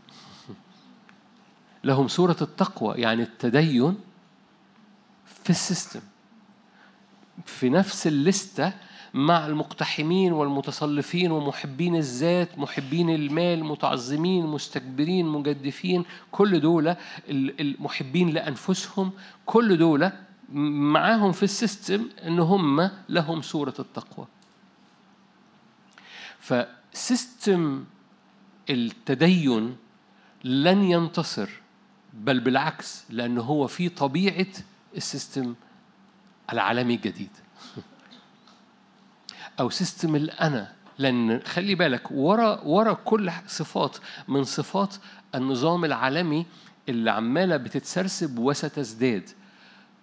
لهم 1.84 2.08
صورة 2.08 2.38
التقوى 2.42 2.96
يعني 2.96 3.24
التدين 3.24 3.98
في 5.44 5.50
ال 5.50 5.57
system 5.57 6.02
في 7.46 7.70
نفس 7.70 8.08
الليستة 8.08 8.74
مع 9.14 9.48
المقتحمين 9.48 10.34
والمتصلفين 10.34 11.32
ومحبين 11.32 11.96
الذات 11.96 12.58
محبين 12.60 13.10
المال 13.10 13.64
متعظمين 13.64 14.46
مستكبرين 14.46 15.26
مجدفين 15.26 16.06
كل 16.32 16.60
دول 16.60 16.96
المحبين 17.30 18.30
لأنفسهم 18.30 19.12
كل 19.46 19.78
دول 19.78 20.12
معاهم 20.54 21.32
في 21.32 21.44
ال 21.44 21.53
system 21.53 22.10
إن 22.28 22.40
هم 22.40 22.92
لهم 23.10 23.42
صورة 23.42 23.74
التقوى. 23.80 24.28
ف 26.40 26.60
system 26.60 27.84
التدين 28.70 29.78
لن 30.44 30.84
ينتصر 30.84 31.50
بل 32.14 32.40
بالعكس 32.40 33.04
لأنه 33.10 33.42
هو 33.42 33.68
في 33.68 33.90
طبيعة 33.90 34.48
ال 34.98 35.06
system 35.06 35.56
العالمي 36.54 36.96
الجديد. 36.96 37.30
أو 39.60 39.70
system 39.70 40.16
الأنا 40.16 40.74
لأن 40.98 41.42
خلي 41.46 41.76
بالك 41.76 42.12
ورا 42.12 42.62
ورا 42.62 42.94
كل 42.94 43.32
صفات 43.48 43.98
من 44.28 44.44
صفات 44.44 44.96
النظام 45.36 45.86
العالمي 45.86 46.46
اللي 46.90 47.12
عمالة 47.12 47.58
بتتسرسب 47.58 48.40
وستزداد. 48.40 49.30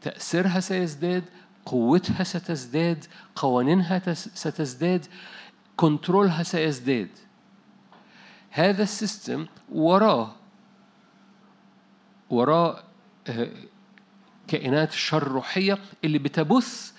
تأثيرها 0.03 0.61
سيزداد 0.61 1.25
قوتها 1.67 2.25
ستزداد 2.25 3.05
قوانينها 3.37 4.15
ستزداد 4.15 5.07
control 5.77 6.35
ها 6.35 6.43
سيزداد. 6.43 7.09
هذا 8.51 8.83
ال 8.83 8.92
system 8.92 9.47
وراه 9.73 10.35
وراه 12.31 12.83
آه، 13.29 13.49
كائنات 14.49 14.93
الشر 14.93 15.23
الروحية 15.23 15.79
اللي 16.05 16.19
بتبث 16.19 16.93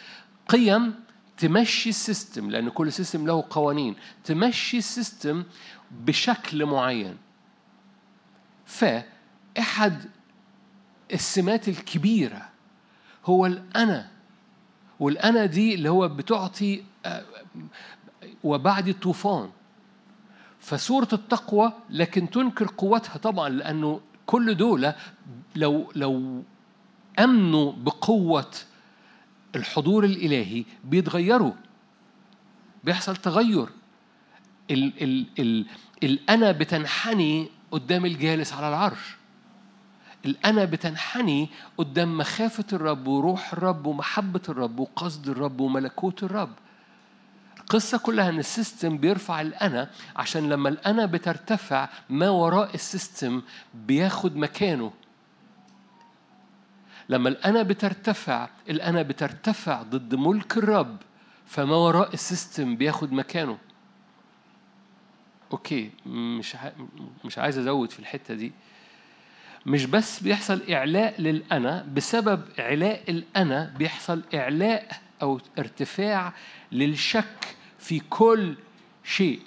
قيم 0.47 0.93
تمشي 1.37 1.89
ال 1.89 1.98
system 1.98 2.49
لأن 2.51 2.69
كل 2.69 2.91
system 2.91 3.27
له 3.27 3.43
قوانين. 3.49 3.95
تمشي 4.23 4.77
ال 4.77 4.87
system 4.87 5.43
بشكل 5.91 6.65
معين. 6.65 7.17
فأحد 8.65 10.03
السمات 11.13 11.67
الكبيرة 11.67 12.49
هو 13.25 13.45
الأنا. 13.45 14.07
والأنا 14.99 15.45
دي 15.45 15.73
اللي 15.75 15.89
هو 15.89 16.07
بتعطي 16.07 16.83
آه، 17.05 17.23
وبعد 18.43 18.87
الطوفان. 18.87 19.49
فسورة 20.59 21.07
التقوى 21.13 21.73
لكن 21.89 22.29
تنكر 22.29 22.73
قوتها 22.77 23.17
طبعا 23.17 23.49
لأنه 23.49 24.01
كل 24.25 24.55
دول 24.57 24.93
لو 25.55 25.91
لو 25.95 26.43
امنوا 27.19 27.71
بقوة 27.71 28.51
الحضور 29.55 30.03
الإلهي 30.05 30.65
بيتغيروا. 30.83 31.53
بيحصل 32.83 33.15
تغير. 33.15 33.67
ال 34.71 35.03
ال 35.03 35.25
ال 35.39 35.65
الأنا 36.03 36.51
بتنحني 36.51 37.49
قدام 37.71 38.05
الجالس 38.05 38.53
على 38.53 38.69
العرش. 38.69 39.15
الأنا 40.25 40.65
بتنحني 40.65 41.49
قدام 41.77 42.17
مخافة 42.17 42.65
الرب 42.73 43.07
وروح 43.07 43.53
الرب 43.53 43.85
ومحبة 43.85 44.41
الرب 44.49 44.79
وقصد 44.79 45.29
الرب 45.29 45.59
وملكوت 45.61 46.23
الرب. 46.23 46.53
القصة 47.59 47.97
كلها 47.97 48.29
إن 48.29 48.39
ال 48.39 48.48
system 48.48 48.97
بيرفع 48.97 49.41
الأنا 49.41 49.89
عشان 50.15 50.49
لما 50.49 50.69
الأنا 50.69 51.05
بترتفع 51.05 51.89
ما 52.09 52.29
وراء 52.29 52.75
ال 52.75 52.85
system 52.85 53.41
بياخد 53.73 54.35
مكانه. 54.35 54.91
لما 57.09 57.29
الأنا 57.29 57.63
بترتفع 57.63 58.49
الأنا 58.69 59.01
بترتفع 59.01 59.81
ضد 59.81 60.15
ملك 60.15 60.57
الرب 60.57 60.97
فما 61.45 61.75
وراء 61.75 62.13
ال 62.13 62.22
system 62.22 62.75
بياخد 62.75 63.11
مكانه. 63.13 63.57
أوكي 65.51 65.91
مش. 66.05 66.55
مش 67.25 67.37
عايز 67.37 67.57
أزود 67.57 67.91
في 67.91 67.99
الحتة 67.99 68.33
دي. 68.33 68.51
مش 69.65 69.85
بس 69.85 70.23
بيحصل 70.23 70.61
إعلاء 70.71 71.21
للأنا 71.21 71.85
بسبب 71.93 72.41
إعلاء 72.59 73.11
الأنا 73.11 73.73
بيحصل 73.77 74.23
إعلاء 74.33 75.01
أو 75.21 75.39
ارتفاع 75.59 76.33
للشك 76.71 77.55
في 77.79 77.99
كل 77.99 78.55
شيء. 79.03 79.41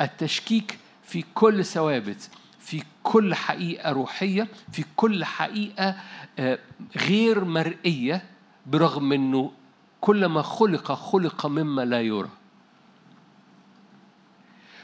التشكيك 0.00 0.78
في 1.02 1.24
كل 1.34 1.64
ثوابت. 1.64 2.30
في 2.64 2.82
كل 3.02 3.34
حقيقة 3.34 3.92
روحية 3.92 4.48
في 4.72 4.84
كل 4.96 5.24
حقيقة 5.24 5.96
آه، 6.38 6.58
غير 6.96 7.44
مرئية 7.44 8.24
برغم 8.66 9.12
أنه 9.12 9.52
كل 10.00 10.26
ما 10.26 10.42
خلق 10.42 10.92
خلق 10.92 11.46
مما 11.46 11.84
لا 11.84 12.00
يرى. 12.00 12.28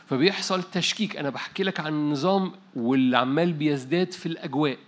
فبيحصل 0.06 0.62
تشكيك. 0.62 1.16
أنا 1.16 1.30
بحكي 1.30 1.62
لك 1.62 1.80
عن 1.80 1.92
النظام 1.92 2.52
واللي 2.76 3.18
عمال 3.18 3.52
بيزداد 3.52 4.12
في 4.12 4.26
الأجواء. 4.26 4.78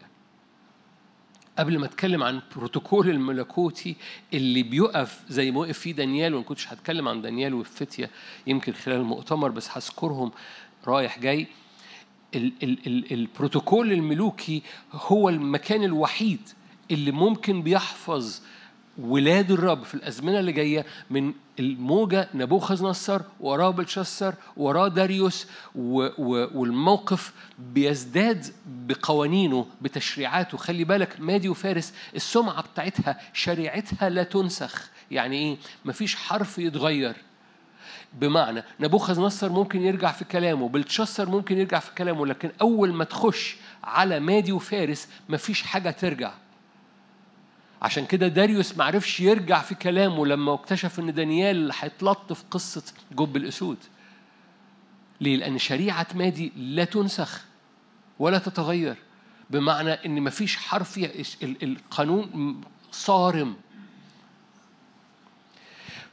قبل 1.59 1.79
ما 1.79 1.87
أتكلم 1.87 2.23
عن 2.23 2.35
البروتوكول 2.35 3.11
الملكوتي 3.11 3.97
اللي 4.35 4.63
بيقف 4.63 5.23
زي 5.29 5.51
ما 5.51 5.61
وقف 5.61 5.79
فيه 5.79 5.93
دانيال 5.93 6.35
وما 6.35 6.45
كنتش 6.45 6.69
هتكلم 6.69 7.09
عن 7.09 7.23
دانيال 7.23 7.55
والفتيه 7.55 8.11
يمكن 8.47 8.73
خلال 8.73 8.97
المؤتمر 8.97 9.51
بس 9.51 9.71
هذكرهم 9.71 10.33
رايح 10.87 11.19
جاي. 11.19 11.47
ال 12.35 12.53
ال 12.63 12.79
ال 12.87 13.13
البروتوكول 13.13 13.93
الملوكي 13.93 14.63
هو 14.93 15.29
المكان 15.29 15.85
الوحيد 15.85 16.41
اللي 16.91 17.11
ممكن 17.11 17.63
بيحفظ 17.63 18.41
ولاد 18.99 19.51
الرب 19.51 19.83
في 19.85 19.95
الأزمنة 19.95 20.39
اللي 20.41 20.53
جاية 20.53 20.87
من 21.11 21.33
الموجة 21.59 22.29
نبوخذ 22.35 22.85
نصر 22.85 23.21
وراه 23.41 23.71
بلشسر 23.71 24.35
وراه 24.57 24.89
داريوس 24.89 25.47
و 25.75 26.09
و 26.19 26.49
والموقف 26.59 27.33
بيزداد 27.59 28.47
بقوانينه 28.67 29.67
بتشريعاته. 29.83 30.59
خلي 30.59 30.85
بالك 30.85 31.21
مادي 31.21 31.49
وفارس 31.49 31.93
السمعة 32.17 32.63
بتاعتها 32.63 33.21
شريعتها 33.33 34.09
لا 34.09 34.23
تنسخ. 34.23 34.91
يعني 35.11 35.37
إيه؟ 35.37 35.57
مفيش 35.85 36.17
حرف 36.17 36.59
يتغير. 36.59 37.17
بمعنى 38.15 38.63
نبوخذ 38.81 39.21
نصر 39.21 39.53
ممكن 39.53 39.83
يرجع 39.83 40.13
في 40.13 40.25
كلامه 40.25 40.69
بلتشسر 40.69 41.29
ممكن 41.29 41.59
يرجع 41.59 41.79
في 41.79 41.95
كلامه 41.95 42.27
لكن 42.27 42.51
أول 42.61 42.93
ما 42.93 43.05
تخش 43.05 43.57
على 43.85 44.21
مادي 44.21 44.53
وفارس 44.53 45.09
مفيش 45.29 45.63
حاجة 45.63 45.91
ترجع. 45.91 46.33
عشان 47.83 48.07
كده 48.07 48.29
داريوس 48.29 48.77
ما 48.79 48.85
عرفش 48.85 49.21
يرجع 49.21 49.61
في 49.63 49.75
كلامه 49.75 50.27
لما 50.27 50.55
اكتشف 50.55 50.99
إن 51.01 51.15
دانيال 51.15 51.73
هيتلط 51.81 52.33
في 52.33 52.45
قصة 52.51 52.83
جب 53.13 53.37
الأسود. 53.37 53.79
ليه؟ 55.21 55.37
لأن 55.37 55.59
شريعة 55.59 56.07
مادي 56.15 56.53
لا 56.57 56.85
تنسخ 56.85 57.45
ولا 58.19 58.39
تتغير 58.39 58.97
بمعنى 59.51 59.91
إن 59.91 60.23
مفيش 60.23 60.57
حرف 60.57 61.09
القانون 61.43 62.61
صارم. 62.93 63.57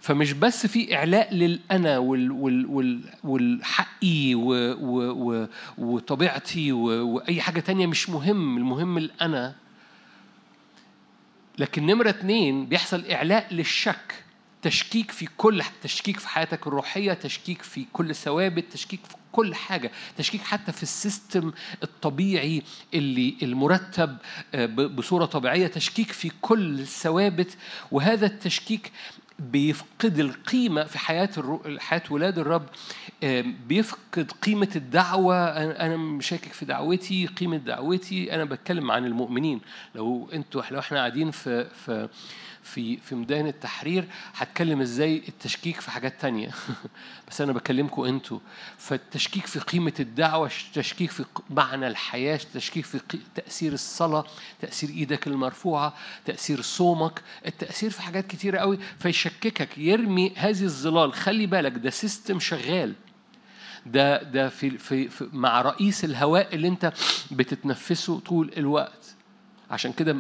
فمش 0.01 0.33
بس 0.33 0.67
في 0.67 0.95
وال 1.97 2.31
وال 2.65 3.01
والحقي 3.23 4.35
وطبيعتي 5.77 6.71
و 6.71 7.07
وأي 7.07 7.41
حاجة 7.41 7.59
تانية 7.59 7.87
مش 7.87 8.09
مهم. 8.09 8.57
المهم 8.57 8.97
الأنا. 8.97 9.55
لكن 11.57 11.85
نمرة 11.85 12.09
اتنين 12.09 12.65
بيحصل 12.65 13.05
إعلاء 13.05 13.53
للشك. 13.53 14.23
تشكيك 14.61 15.11
في 15.11 15.27
كل 15.37 15.63
تشكيك 15.83 16.19
في 16.19 16.27
حياتك 16.27 16.67
الروحية 16.67 17.13
تشكيك 17.13 17.61
في 17.61 17.85
كل 17.93 18.15
ثوابت 18.15 18.65
تشكيك 18.73 18.99
في 19.05 19.15
كل 19.31 19.55
حاجة. 19.55 19.91
تشكيك 20.17 20.41
حتى 20.41 20.71
في 20.71 20.83
ال 20.83 20.93
system 20.93 21.51
الطبيعي 21.83 22.63
اللي 22.93 23.35
المرتب 23.43 24.17
آه، 24.53 24.65
بصورة 24.65 25.25
طبيعية. 25.25 25.67
تشكيك 25.67 26.11
في 26.11 26.31
كل 26.41 26.79
الثوابت 26.79 27.57
وهذا 27.91 28.25
التشكيك 28.25 28.91
بيفقد 29.39 30.19
القيمة 30.19 30.83
في 30.83 30.99
حياة 30.99 31.29
الرو... 31.37 31.61
حياة 31.77 32.03
ولاد 32.09 32.39
الرب. 32.39 32.65
بيفقد 33.67 34.31
قيمة 34.41 34.69
الدعوة. 34.75 35.35
أنا 35.57 35.97
مشاكك 35.97 36.53
في 36.53 36.65
دعوتي 36.65 37.27
قيمة 37.27 37.57
دعوتي. 37.57 38.35
أنا 38.35 38.45
بتكلم 38.45 38.91
عن 38.91 39.05
المؤمنين. 39.05 39.61
لو 39.95 40.29
أنتوا 40.33 40.61
لو 40.71 40.79
إحنا 40.79 40.97
قاعدين 40.97 41.31
في 41.31 41.69
في 41.85 42.09
في 42.73 42.97
في 42.97 43.15
ميدان 43.15 43.47
التحرير 43.47 44.05
هتكلم 44.35 44.81
إزاي 44.81 45.23
التشكيك 45.27 45.81
في 45.81 45.91
حاجات 45.91 46.21
تانية؟ 46.21 46.49
بس 47.27 47.41
أنا 47.41 47.51
بكلمكم 47.53 48.01
أنتوا. 48.01 48.39
فالتشكيك 48.77 49.45
في 49.45 49.59
قيمة 49.59 49.93
الدعوة 49.99 50.51
تشكيك 50.73 51.11
في 51.11 51.25
معنى 51.49 51.87
الحياة 51.87 52.39
تشكيك 52.53 52.85
في 52.85 52.99
تأثير 53.35 53.73
الصلاة 53.73 54.25
تأثير 54.61 54.89
إيدك 54.89 55.27
المرفوعة 55.27 55.93
تأثير 56.25 56.61
صومك 56.61 57.21
التأثير 57.45 57.89
في 57.89 58.01
حاجات 58.01 58.27
كتيرة 58.27 58.57
قوي. 58.57 58.79
فيشككك 58.99 59.77
يرمي 59.77 60.33
هذه 60.35 60.63
الظلال. 60.63 61.13
خلي 61.13 61.45
بالك 61.45 61.71
ده 61.71 61.89
سيستم 61.89 62.39
شغال. 62.39 62.93
ده 63.85 64.23
ده 64.23 64.49
في, 64.49 64.77
في, 64.77 65.09
في 65.09 65.29
مع 65.33 65.61
رئيس 65.61 66.05
الهواء 66.05 66.55
اللي 66.55 66.67
أنت 66.67 66.93
بتتنفسه 67.31 68.19
طول 68.19 68.51
الوقت. 68.57 69.15
عشان 69.71 69.93
كده 69.93 70.17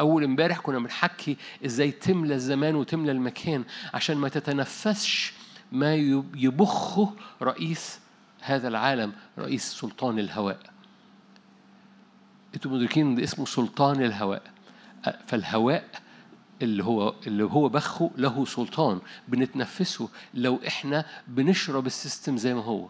أول 0.00 0.24
امبارح 0.24 0.58
كنا 0.58 0.78
بنحكي 0.78 1.36
إزاي 1.66 1.90
تملى 1.90 2.34
الزمان 2.34 2.74
وتملى 2.74 3.12
المكان 3.12 3.64
عشان 3.94 4.16
ما 4.16 4.28
تتنفسش 4.28 5.32
ما 5.72 5.94
يب- 5.94 6.36
يبخه 6.36 7.12
رئيس 7.42 7.98
هذا 8.40 8.68
العالم 8.68 9.12
رئيس 9.38 9.72
سلطان 9.72 10.18
الهواء. 10.18 10.60
أنتوا 12.54 12.70
مدركين 12.70 13.14
ده 13.14 13.24
اسمه 13.24 13.46
سلطان 13.46 14.02
الهواء. 14.04 14.42
فالهواء 15.26 15.84
اللي 16.62 16.84
هو 16.84 17.14
اللي 17.26 17.44
هو 17.44 17.68
بخه 17.68 18.10
له 18.16 18.44
سلطان. 18.44 19.00
بنتنفسه 19.28 20.08
لو 20.34 20.60
إحنا 20.66 21.04
بنشرب 21.28 21.86
السيستم 21.86 22.36
زي 22.36 22.54
ما 22.54 22.62
هو. 22.62 22.88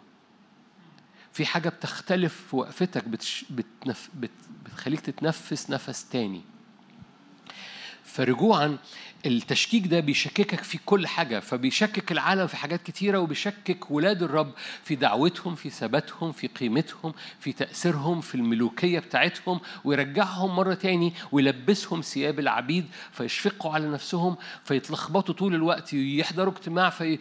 في 1.32 1.46
حاجة 1.46 1.68
بتختلف 1.68 2.46
في 2.50 2.56
وقفتك 2.56 3.08
بتش... 3.08 3.44
بتنف... 3.50 4.10
بت... 4.14 4.30
بتخليك 4.64 5.00
تتنفس 5.00 5.70
نفس 5.70 6.08
تاني. 6.08 6.42
فرجوعا 8.05 8.78
التشكيك 9.26 9.86
ده 9.86 10.00
بيشككك 10.00 10.62
في 10.62 10.78
كل 10.86 11.07
حاجة 11.07 11.41
فبيشكك 11.41 12.12
العالم 12.12 12.47
في 12.47 12.57
حاجات 12.57 12.83
كتيرة 12.83 13.18
وبيشكك 13.18 13.91
ولاد 13.91 14.23
الرب 14.23 14.52
في 14.84 14.94
دعوتهم 14.94 15.55
في 15.55 15.70
ثباتهم 15.70 16.33
في 16.33 16.47
قيمتهم 16.47 17.15
في 17.41 17.52
تأثيرهم 17.52 18.20
في 18.20 18.34
الملوكية 18.34 18.99
بتاعتهم 18.99 19.60
ويرجعهم 19.84 20.57
مرة 20.57 20.74
تاني 20.74 21.12
ويلبسهم 21.33 22.00
ثياب 22.00 22.39
العبيد 22.39 22.84
فيشفقوا 23.12 23.73
على 23.73 23.89
نفسهم 23.89 24.36
فيتلخبطوا 24.65 25.34
طول 25.34 25.55
الوقت 25.55 25.92
يحضروا 25.94 26.52
اجتماع 26.52 26.91
في 26.91 27.18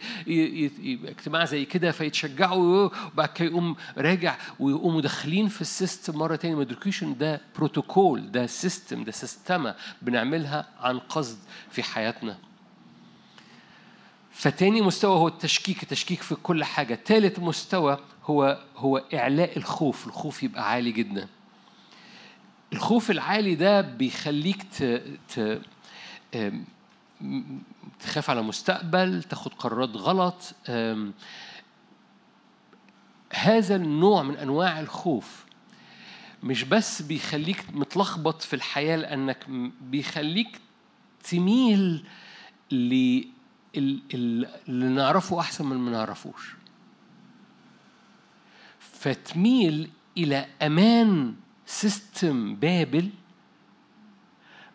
اجتماع 1.08 1.44
زي 1.44 1.64
كده 1.64 1.90
فيتشجعوا 1.92 2.90
وبعد 3.12 3.28
كده 3.28 3.48
يقوم 3.48 3.76
راجع 3.98 4.36
ويقوموا 4.60 5.00
داخلين 5.00 5.48
في 5.48 5.60
ال 5.60 5.68
system 5.68 6.18
مرة 6.18 6.36
تاني. 6.36 6.54
ما 6.54 6.62
يدركوش 6.62 7.04
ده 7.04 7.40
بروتوكول 7.56 8.32
ده 8.32 8.46
system 8.46 9.04
ده 9.04 9.12
سيستمة 9.12 9.74
بنعملها 10.02 10.73
عن 10.84 10.98
قصد 10.98 11.38
في 11.70 11.82
حياتنا. 11.82 12.38
فتاني 14.32 14.82
مستوى 14.82 15.16
هو 15.18 15.28
التشكيك 15.28 15.82
التشكيك 15.82 16.22
في 16.22 16.34
كل 16.34 16.64
حاجة. 16.64 16.94
تالت 16.94 17.38
مستوى 17.38 17.98
هو 18.24 18.64
هو 18.76 18.96
إعلاء 19.14 19.56
الخوف. 19.58 20.06
الخوف 20.06 20.42
يبقى 20.42 20.70
عالي 20.70 20.92
جدا. 20.92 21.28
الخوف 22.72 23.10
العالي 23.10 23.54
ده 23.54 23.80
بيخليك 23.80 24.62
ت... 24.62 25.02
ت... 25.34 25.60
تخاف 28.00 28.30
على 28.30 28.42
مستقبل 28.42 29.22
تاخد 29.22 29.54
قرارات 29.54 29.96
غلط. 29.96 30.54
هذا 33.32 33.76
النوع 33.76 34.22
من 34.22 34.36
أنواع 34.36 34.80
الخوف 34.80 35.44
مش 36.42 36.64
بس 36.64 37.02
بيخليك 37.02 37.64
متلخبط 37.72 38.42
في 38.42 38.56
الحياة 38.56 38.96
لأنك 38.96 39.46
بيخليك 39.80 40.60
تميل 41.30 42.04
اللي 42.72 43.28
نعرفه 44.68 45.40
أحسن 45.40 45.66
من 45.66 45.72
اللي 45.72 45.82
ما 45.82 45.90
نعرفوش. 45.90 46.54
فتميل 48.78 49.90
إلى 50.18 50.46
أمان 50.62 51.34
system 51.66 52.54
بابل 52.56 53.10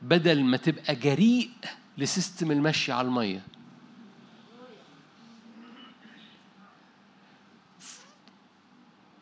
بدل 0.02 0.44
ما 0.44 0.58
تبقى 0.58 0.96
جريء 0.96 1.50
ل 1.98 2.06
system 2.06 2.52
المشي 2.52 2.92
على 2.92 3.08
المية. 3.08 3.46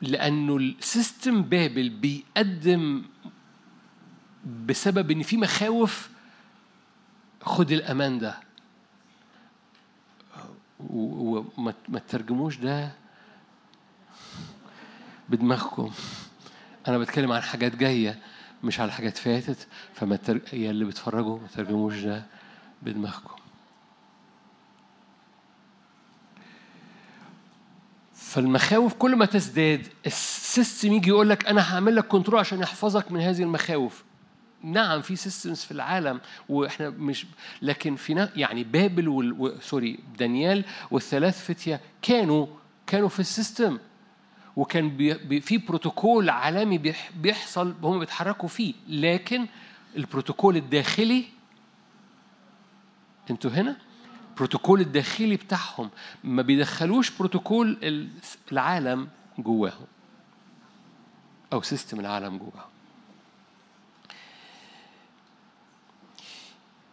لأنه 0.01 0.57
ال 0.57 0.69
system 0.69 1.41
بابل 1.41 1.89
بيقدم 1.89 3.03
بسبب 4.65 5.11
إن 5.11 5.23
في 5.23 5.37
مخاوف 5.37 6.09
خد 7.47 7.71
الأمان 7.71 8.19
ده. 8.19 8.39
وما 10.89 11.73
ما 11.87 11.99
تترجموش 11.99 12.57
ده 12.57 12.91
بدماغكم. 15.29 15.91
أنا 16.87 16.97
بتكلم 16.97 17.31
عن 17.31 17.41
حاجات 17.41 17.75
جاية 17.75 18.19
مش 18.63 18.79
على 18.79 18.91
حاجات 18.91 19.17
فاتت 19.17 19.67
فما 19.93 20.15
تر... 20.15 20.41
يا 20.53 20.71
اللي 20.71 20.85
بتفرجوا 20.85 21.39
ما 21.39 21.47
ترجموش 21.47 21.99
ده 21.99 22.25
بدماغكم. 22.81 23.35
فالمخاوف 28.13 28.93
كل 28.93 29.15
ما 29.15 29.25
تزداد 29.25 29.87
ال 30.05 30.18
system 30.18 30.93
يجي 30.93 31.09
يقول 31.09 31.29
لك 31.29 31.47
أنا 31.47 31.73
هعمل 31.75 31.95
لك 31.95 32.07
control 32.07 32.39
عشان 32.39 32.59
يحفظك 32.59 33.11
من 33.11 33.19
هذه 33.19 33.43
المخاوف. 33.43 34.03
نعم 34.63 35.01
في 35.01 35.15
systems 35.15 35.59
في 35.63 35.71
العالم 35.71 36.21
وإحنا 36.49 36.89
مش 36.89 37.25
لكن 37.61 37.95
في 37.95 38.29
يعني 38.35 38.63
بابل. 38.63 39.55
sorry 39.61 39.99
دانيال 40.19 40.65
والثلاث 40.91 41.45
فتية 41.45 41.81
كانوا 42.01 42.47
كانوا 42.87 43.09
في 43.09 43.19
ال 43.19 43.28
system 43.28 43.79
وكان 44.55 44.97
في 45.39 45.57
بروتوكول 45.57 46.29
عالمي 46.29 46.77
بيح 46.77 47.11
بيحصل 47.21 47.75
هم 47.83 47.99
بيتحركوا 47.99 48.49
فيه 48.49 48.73
لكن 48.89 49.45
البروتوكول 49.97 50.57
الداخلي 50.57 51.23
أنتوا 53.29 53.51
هنا 53.51 53.77
البروتوكول 54.29 54.81
الداخلي 54.81 55.35
بتاعهم 55.35 55.89
ما 56.23 56.41
بيدخلوش 56.41 57.11
بروتوكول 57.17 57.77
ال- 57.83 58.09
العالم 58.51 59.07
جواهم 59.39 59.85
أو 61.53 61.61
system 61.61 61.99
العالم 61.99 62.37
جواهم 62.37 62.69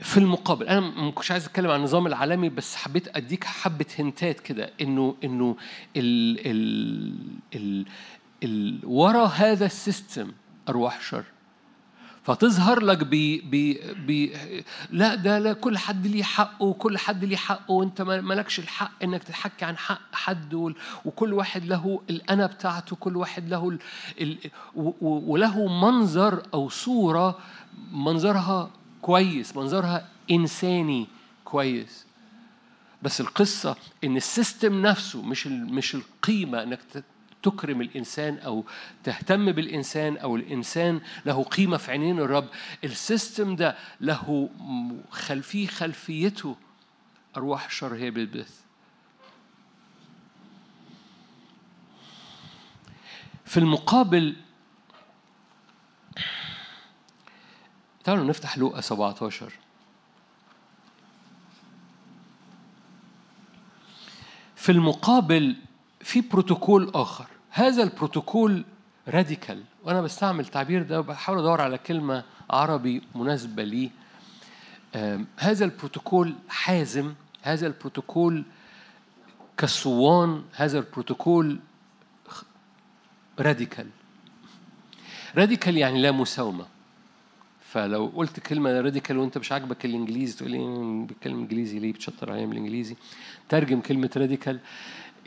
في 0.05 0.17
المقابل. 0.19 0.69
أنا 0.69 0.81
ما 0.81 1.11
كنتش 1.11 1.31
عايز 1.31 1.45
أتكلم 1.47 1.71
عن 1.71 1.79
النظام 1.79 2.07
العالمي 2.07 2.49
بس 2.49 2.77
حبيت 2.77 3.17
أديك 3.17 3.45
حبة 3.45 3.87
hint 3.99 4.32
ات 4.32 4.41
كده 4.41 4.71
إنه 4.81 5.17
إنه 5.25 5.57
ال 5.97 6.41
ال 6.47 7.17
ال 7.55 7.87
ال 8.45 8.81
ورا 8.85 9.25
هذا 9.27 9.67
ال 9.67 9.76
system 9.76 10.33
أرواح 10.69 11.01
شر. 11.01 11.25
فتظهر 12.23 12.81
لك 12.83 12.99
ب 13.05 13.11
ب 13.51 13.77
ب 14.07 14.31
لا 14.91 15.15
ده 15.15 15.39
لا 15.39 15.53
كل 15.53 15.79
حد 15.79 16.07
ليه 16.07 16.23
حقه 16.23 16.65
وكل 16.65 16.99
حد 16.99 17.25
ليه 17.25 17.37
حقه 17.37 17.71
وأنت 17.71 18.03
ما- 18.03 18.21
مالكش 18.21 18.59
الحق 18.59 18.91
إنك 19.03 19.23
تحكي 19.23 19.65
عن 19.65 19.77
حق 19.77 20.01
حد 20.15 20.55
وكل 21.05 21.33
واحد 21.35 21.65
له 21.65 22.01
الأنا 22.11 22.47
بتاعته 22.47 22.97
كل 22.97 23.17
واحد 23.17 23.49
له 23.49 23.79
ال 24.21 24.39
وله 25.03 25.69
منظر 25.69 26.43
أو 26.55 26.69
صورة 26.69 27.39
منظرها 27.93 28.71
كويس 29.05 29.57
منظرها 29.57 30.09
إنساني 30.31 31.07
كويس. 31.45 32.07
بس 33.03 33.21
القصة 33.21 33.77
إن 34.05 34.17
ال 34.17 34.26
system 34.26 34.83
نفسه 34.83 35.23
مش 35.23 35.47
مش 35.47 35.95
القيمة 35.95 36.63
إنك 36.63 36.81
ت- 36.93 37.05
تكرم 37.43 37.81
الإنسان 37.81 38.39
أو 38.39 38.65
تهتم 39.05 39.53
بالإنسان 39.53 40.17
أو 40.17 40.37
الإنسان 40.37 41.01
له 41.27 41.43
قيمة 41.43 41.77
في 41.77 41.91
عينين 41.91 42.19
الرب 42.19 42.49
ال 42.85 42.95
system 42.95 43.57
ده 43.57 43.77
له 44.01 44.51
خلفيه 45.11 45.67
خلفيته 45.67 46.57
أرواح 47.37 47.67
الشر 47.67 47.95
هي 47.95 48.11
بتبث 48.11 48.61
في 53.45 53.57
المقابل 53.57 54.37
تعالوا 58.05 58.25
نفتح 58.25 58.59
لوقا 58.59 58.81
17 58.81 59.53
في 64.57 64.73
المقابل 64.73 65.57
في 66.01 66.21
بروتوكول 66.21 66.91
آخر. 66.95 67.27
هذا 67.51 67.83
البروتوكول 67.83 68.65
راديكال. 69.09 69.63
وأنا 69.85 70.03
بستعمل 70.03 70.41
التعبير 70.41 70.83
ده 70.83 71.01
وبحاول 71.01 71.39
أدور 71.39 71.61
على 71.61 71.79
كلمة 71.79 72.25
عربي 72.51 73.03
مناسبة 73.15 73.63
ليه 73.63 73.91
هذا 75.37 75.65
البروتوكول 75.65 76.35
حازم. 76.49 77.15
هذا 77.43 77.67
البروتوكول 77.67 78.45
كالصوان 79.57 80.45
هذا 80.55 80.79
البروتوكول 80.79 81.59
radical. 83.39 83.89
radical 85.37 85.77
يعني 85.79 86.03
لا 86.03 86.11
مساومة. 86.13 86.67
فلو 87.75 88.13
قلت 88.15 88.41
كلمة 88.41 88.81
radical 88.81 89.19
وانت 89.19 89.39
مش 89.39 89.53
عاجبك 89.53 89.85
الإنجليزي 89.85 90.37
تقول 90.37 90.51
لي 90.51 91.07
بتكلم 91.07 91.39
إنجليزي 91.39 91.79
ليه؟ 91.79 91.93
بتشطر 91.93 92.33
عليا 92.33 92.47
بالإنجليزي. 92.47 92.97
ترجم 93.49 93.81
كلمة 93.81 94.11
radical 94.17 94.61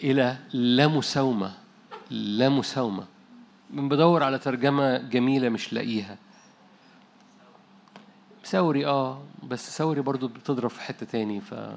إلى 0.04 0.38
لا 0.54 0.88
مساومة 0.88 1.54
لا 2.12 2.50
مساومة. 2.50 3.06
من 3.70 3.90
بدور 3.90 4.24
على 4.24 4.40
ترجمة 4.40 4.98
جميلة 4.98 5.50
مش 5.50 5.74
لاقيها. 5.74 6.18
ثوري 8.46 8.86
آه 8.86 9.24
بس 9.44 9.78
ثوري 9.78 10.02
برضو 10.02 10.28
بتضرب 10.28 10.70
في 10.70 10.82
حتة 10.82 11.06
تاني 11.06 11.42
ف 11.42 11.54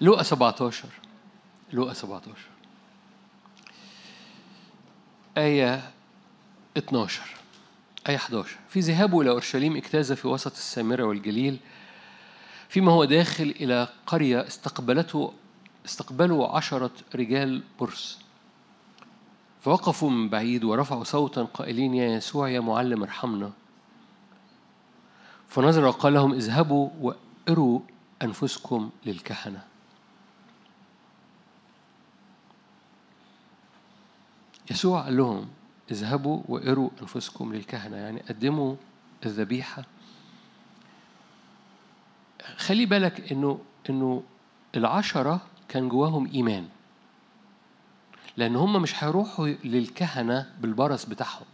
لوقا 0.00 0.22
17 0.22 0.88
لوقا 1.72 1.92
17 1.92 2.53
آية 5.38 5.90
12 6.76 7.22
آية 8.08 8.16
11 8.16 8.56
في 8.68 8.80
ذهابه 8.80 9.20
إلى 9.20 9.30
أورشليم 9.30 9.76
اجتاز 9.76 10.12
في 10.12 10.28
وسط 10.28 10.52
السامرة 10.52 11.04
والجليل 11.04 11.58
فيما 12.68 12.92
هو 12.92 13.04
داخل 13.04 13.54
إلى 13.60 13.88
قرية 14.06 14.46
استقبلته 14.46 15.32
استقبلوا 15.86 16.56
عشرة 16.56 16.90
رجال 17.14 17.62
برص 17.80 18.24
فوقفوا 19.64 20.10
من 20.10 20.28
بعيد 20.28 20.64
ورفعوا 20.64 21.04
صوتا 21.04 21.42
قائلين 21.42 21.94
يا 21.94 22.16
يسوع 22.16 22.48
يا 22.48 22.60
معلم 22.60 23.02
ارحمنا. 23.02 23.50
فنظر 25.48 25.84
وقال 25.84 26.14
لهم 26.14 26.32
اذهبوا 26.32 26.90
وأروا 27.00 27.80
أنفسكم 28.22 28.90
للكهنة. 29.06 29.64
يسوع 34.70 35.02
قال 35.02 35.16
لهم 35.16 35.48
اذهبوا 35.90 36.42
وإروا 36.48 36.90
أنفسكم 37.02 37.54
للكهنة. 37.54 37.96
يعني 37.96 38.20
قدموا 38.20 38.76
الذبيحة. 39.26 39.84
خلي 42.56 42.86
بالك 42.86 43.32
إنه 43.32 43.60
إنه 43.90 44.22
العشرة 44.76 45.40
كان 45.68 45.88
جواهم 45.88 46.26
إيمان. 46.26 46.68
لأن 48.36 48.56
هم 48.56 48.82
مش 48.82 49.04
هيروحوا 49.04 49.48
للكهنة 49.64 50.52
بالبرص 50.60 51.04
بتاعهم. 51.04 51.46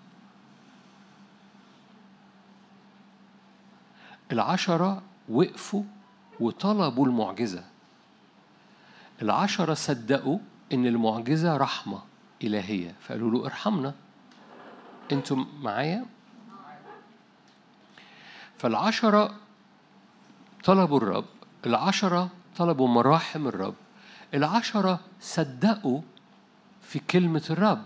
العشرة 4.32 5.02
وقفوا 5.28 5.82
وطلبوا 6.40 7.06
المعجزة. 7.06 7.64
العشرة 9.22 9.74
صدقوا 9.74 10.38
إن 10.72 10.86
المعجزة 10.86 11.56
رحمة. 11.56 12.09
إلهية. 12.42 12.94
فقالوا 13.00 13.30
له 13.30 13.46
ارحمنا. 13.46 13.94
أنتم 15.12 15.46
معايا؟ 15.60 16.06
فالعشرة 18.58 19.34
طلبوا 20.64 20.98
الرب. 20.98 21.24
العشرة 21.66 22.30
طلبوا 22.56 22.88
مراحم 22.88 23.46
الرب. 23.46 23.74
العشرة 24.34 25.00
صدقوا 25.20 26.00
في 26.82 26.98
كلمة 26.98 27.44
الرب. 27.50 27.84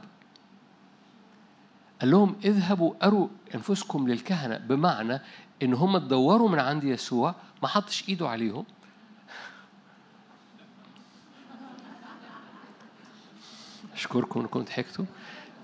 قال 2.00 2.10
لهم 2.10 2.36
اذهبوا 2.44 2.94
أروا 3.02 3.28
أنفسكم 3.54 4.08
للكهنة 4.08 4.58
بمعنى 4.58 5.20
إن 5.62 5.74
هم 5.74 5.98
تدوروا 5.98 6.48
من 6.48 6.58
عند 6.58 6.84
يسوع 6.84 7.34
ما 7.62 7.68
حطش 7.68 8.08
إيده 8.08 8.28
عليهم. 8.28 8.64
أشكركم 13.94 14.40
إنكم 14.40 14.60
ضحكتوا. 14.60 15.04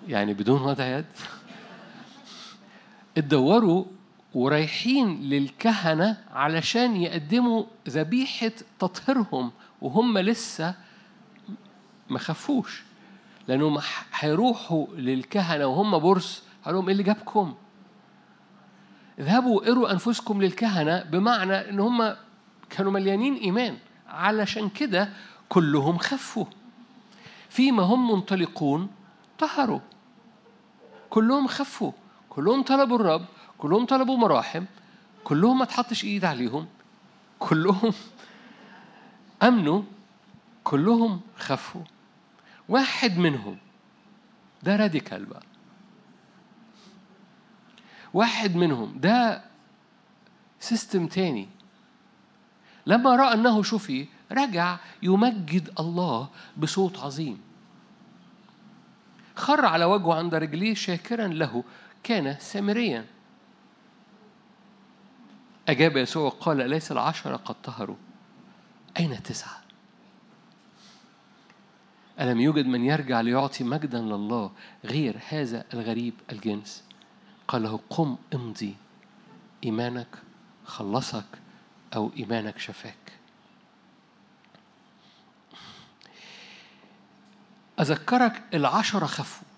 يعني 0.08 0.34
بدون 0.34 0.62
وضع 0.62 0.86
يد. 0.86 1.04
اتدوروا 3.18 3.84
ورايحين 4.34 5.20
للكهنة 5.20 6.24
علشان 6.32 6.96
يقدموا 6.96 7.64
ذبيحة 7.88 8.52
تطهيرهم 8.78 9.52
وهم 9.80 10.18
لسه 10.18 10.74
ما 12.10 12.18
خافوش. 12.18 12.82
لأنهم 13.48 13.78
هيروحوا 14.14 14.86
للكهنة 14.96 15.66
وهم 15.66 15.98
برص 15.98 16.42
قال 16.64 16.74
لهم 16.74 16.84
إيه 16.84 16.92
اللي 16.92 17.02
جابكم؟ 17.02 17.54
اذهبوا 19.18 19.70
اروا 19.70 19.92
أنفسكم 19.92 20.42
للكهنة 20.42 21.02
بمعنى 21.02 21.70
إن 21.70 21.80
هم 21.80 22.16
كانوا 22.70 22.92
مليانين 22.92 23.34
إيمان. 23.34 23.76
علشان 24.08 24.68
كده 24.68 25.08
كلهم 25.48 25.98
خفوا 25.98 26.44
فيما 27.50 27.82
هم 27.82 28.10
منطلقون 28.12 28.90
طهروا. 29.38 29.80
كلهم 31.10 31.46
خفوا 31.46 31.92
كلهم 32.28 32.62
طلبوا 32.62 32.96
الرب 32.96 33.24
كلهم 33.58 33.86
طلبوا 33.86 34.16
مراحم 34.16 34.64
كلهم 35.24 35.58
ما 35.58 35.64
تحطش 35.64 36.04
إيد 36.04 36.24
عليهم 36.24 36.66
كلهم 37.38 37.92
أمنوا 39.42 39.82
كلهم 40.64 41.20
خفوا. 41.36 41.82
واحد 42.68 43.18
منهم 43.18 43.58
ده 44.62 44.76
راديكال 44.76 45.24
بقى. 45.24 45.42
واحد 48.14 48.56
منهم 48.56 48.98
ده 48.98 49.44
سيستم 50.60 51.06
تاني. 51.06 51.48
لما 52.86 53.16
رأى 53.16 53.34
أنه 53.34 53.62
شفي 53.62 54.08
رجع 54.32 54.78
يمجد 55.02 55.70
الله 55.80 56.28
بصوت 56.56 56.98
عظيم. 56.98 57.40
خر 59.36 59.64
على 59.64 59.84
وجهه 59.84 60.14
عند 60.14 60.34
رجليه 60.34 60.74
شاكرا 60.74 61.28
له 61.28 61.64
كان 62.02 62.36
سامريا. 62.38 63.06
أجاب 65.68 65.96
يسوع 65.96 66.24
وقال 66.24 66.60
أليس 66.60 66.92
العشرة 66.92 67.36
قد 67.36 67.54
طهروا 67.62 67.96
أين 68.98 69.12
التسعة 69.12 69.60
ألم 72.20 72.40
يوجد 72.40 72.66
من 72.66 72.84
يرجع 72.84 73.20
ليعطي 73.20 73.64
مجدا 73.64 74.00
لله 74.00 74.50
غير 74.84 75.20
هذا 75.28 75.64
الغريب 75.74 76.14
الجنس؟ 76.32 76.84
قال 77.48 77.62
له 77.62 77.80
قم 77.90 78.16
امضي 78.34 78.76
إيمانك 79.64 80.08
خلصك 80.64 81.24
أو 81.94 82.10
إيمانك 82.16 82.58
شفاك. 82.58 83.19
أذكرك 87.80 88.42
العشرة 88.54 89.06
خفوا. 89.06 89.48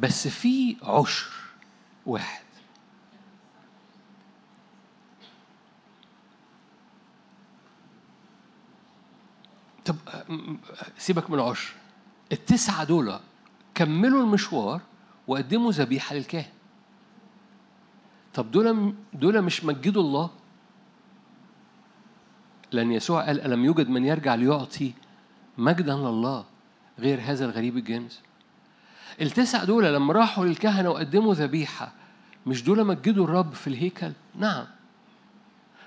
بس 0.00 0.28
في 0.28 0.76
عشر 0.82 1.30
واحد. 2.06 2.42
طب 9.84 9.96
سيبك 10.98 11.30
من 11.30 11.38
العشر. 11.38 11.72
التسعة 12.32 12.84
دول 12.84 13.18
كملوا 13.74 14.22
المشوار 14.22 14.80
وقدموا 15.26 15.72
ذبيحة 15.72 16.14
للكاهن. 16.14 16.52
طب 18.34 18.50
دول 18.50 18.94
دول 19.12 19.42
مش 19.42 19.64
مجدوا 19.64 20.02
الله؟ 20.02 20.30
لأن 22.72 22.92
يسوع 22.92 23.26
قال 23.26 23.40
ألم 23.40 23.64
يوجد 23.64 23.88
من 23.88 24.04
يرجع 24.04 24.34
ليعطي 24.34 24.92
مجدا 25.58 25.94
لله 25.94 26.44
غير 26.98 27.20
هذا 27.20 27.44
الغريب 27.44 27.76
الجنس؟ 27.76 28.20
التسع 29.20 29.64
دول 29.64 29.84
لما 29.84 30.12
راحوا 30.12 30.44
للكهنة 30.44 30.90
وقدموا 30.90 31.34
ذبيحة 31.34 31.92
مش 32.46 32.62
دول 32.62 32.84
مجدوا 32.86 33.24
الرب 33.24 33.54
في 33.54 33.66
الهيكل؟ 33.66 34.12
نعم. 34.34 34.66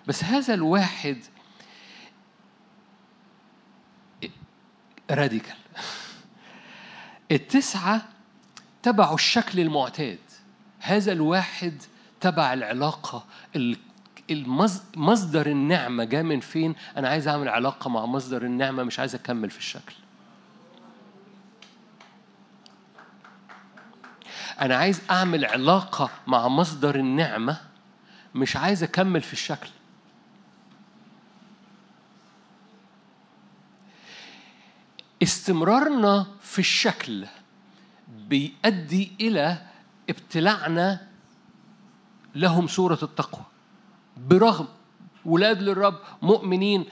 بس 0.08 0.24
هذا 0.24 0.54
الواحد 0.54 1.18
راديكال. 5.12 5.56
التسعة 7.32 8.02
تبعوا 8.84 9.16
الشكل 9.16 9.60
المعتاد. 9.60 10.20
هذا 10.80 11.12
الواحد 11.12 11.82
تبع 12.22 12.54
العلاقة 12.54 13.26
مصدر 14.96 15.48
النعمة 15.48 16.04
جاء 16.04 16.24
من 16.24 16.40
فين؟ 16.40 16.76
أنا 16.98 17.10
عايز 17.10 17.28
أعمل 17.28 17.50
علاقة 17.50 17.90
مع 17.90 18.06
مصدر 18.06 18.44
النعمة 18.44 18.84
مش 18.84 19.00
عايز 19.00 19.16
أكمل 19.16 19.50
في 19.50 19.58
الشكل. 19.58 19.96
أنا 24.62 24.76
عايز 24.76 25.02
أعمل 25.12 25.46
علاقة 25.46 26.10
مع 26.28 26.48
مصدر 26.48 26.96
النعمة 26.96 27.62
مش 28.36 28.56
عايز 28.56 28.84
أكمل 28.84 29.22
في 29.22 29.34
الشكل. 29.34 29.70
استمرارنا 35.24 36.28
في 36.42 36.60
الشكل 36.60 37.28
بيؤدي 38.08 39.12
إلى 39.22 39.62
ابتلاعنا 40.10 41.08
لهم 42.36 42.68
صورة 42.68 43.00
التقوى. 43.04 43.46
برغم 44.18 44.68
ولاد 45.26 45.62
للرب 45.62 45.96
مؤمنين 46.22 46.86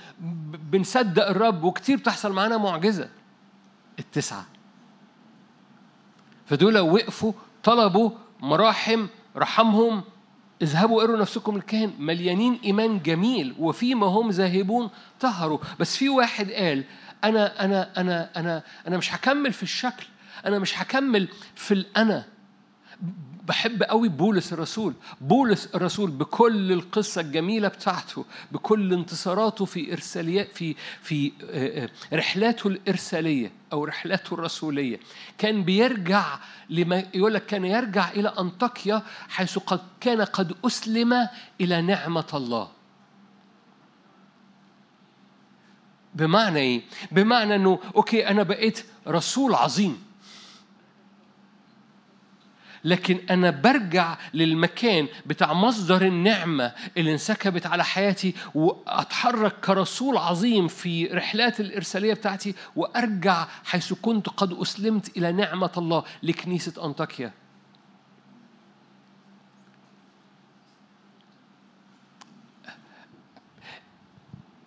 بنصدق 0.71 1.27
الرب 1.27 1.63
وكتير 1.63 1.97
بتحصل 1.97 2.33
معانا 2.33 2.57
معجزة. 2.57 3.09
التسعة. 3.99 4.45
فدول 6.45 6.79
وقفوا 6.79 7.33
طلبوا 7.63 8.11
مراحم 8.39 9.07
رحمهم 9.37 10.03
اذهبوا 10.61 11.03
اروا 11.03 11.17
نفسكم 11.17 11.55
الكاهن 11.55 11.93
مليانين 11.99 12.59
إيمان 12.63 13.01
جميل 13.01 13.55
وفيما 13.59 14.07
هم 14.07 14.29
ذاهبون 14.29 14.89
طهروا. 15.19 15.59
بس 15.79 15.97
في 15.97 16.09
واحد 16.09 16.51
قال 16.51 16.83
أنا 17.23 17.65
أنا 17.65 18.01
أنا 18.01 18.29
أنا 18.35 18.63
أنا 18.87 18.97
مش 18.97 19.15
هكمل 19.15 19.53
في 19.53 19.63
الشكل 19.63 20.05
أنا 20.45 20.59
مش 20.59 20.81
هكمل 20.81 21.27
في 21.55 21.73
الأنا. 21.73 22.25
بحب 23.47 23.83
قوي 23.83 24.09
بولس 24.09 24.53
الرسول. 24.53 24.93
بولس 25.21 25.69
الرسول 25.75 26.11
بكل 26.11 26.71
القصة 26.71 27.21
الجميلة 27.21 27.67
بتاعته 27.67 28.25
بكل 28.51 28.93
انتصاراته 28.93 29.65
في 29.65 29.93
إرساليات 29.93 30.57
في 30.57 30.75
في 31.01 31.31
آه، 31.49 31.83
آه، 31.83 31.89
رحلاته 32.13 32.67
الإرسالية 32.67 33.51
أو 33.73 33.83
رحلاته 33.83 34.33
الرسولية. 34.33 34.99
كان 35.37 35.63
بيرجع 35.63 36.39
لما 36.69 37.03
يقول 37.13 37.33
لك 37.33 37.45
كان 37.45 37.65
يرجع 37.65 38.11
إلى 38.11 38.33
أنطاكيا 38.39 39.01
حيث 39.29 39.57
قد 39.57 39.81
كان 39.99 40.21
قد 40.21 40.55
أسلم 40.65 41.27
إلى 41.61 41.81
نعمة 41.81 42.27
الله. 42.33 42.69
بمعنى 46.15 46.59
إيه؟ 46.59 46.81
بمعنى 47.11 47.55
إنه 47.55 47.79
أوكي 47.95 48.27
أنا 48.27 48.43
بقيت 48.43 48.85
رسول 49.07 49.53
عظيم. 49.53 50.10
لكن 52.83 53.19
أنا 53.29 53.49
برجع 53.51 54.17
للمكان 54.33 55.07
بتاع 55.25 55.53
مصدر 55.53 56.01
النعمة 56.01 56.73
اللي 56.97 57.11
انسكبت 57.11 57.65
على 57.65 57.83
حياتي 57.83 58.35
وأتحرك 58.55 59.53
كرسول 59.59 60.17
عظيم 60.17 60.67
في 60.67 61.05
رحلات 61.05 61.59
الإرسالية 61.59 62.13
بتاعتي 62.13 62.55
وأرجع 62.75 63.47
حيث 63.63 63.93
كنت 63.93 64.29
قد 64.29 64.53
أسلمت 64.53 65.17
إلى 65.17 65.31
نعمة 65.31 65.71
الله 65.77 66.03
لكنيسة 66.23 66.85
أنطاكيا. 66.85 67.31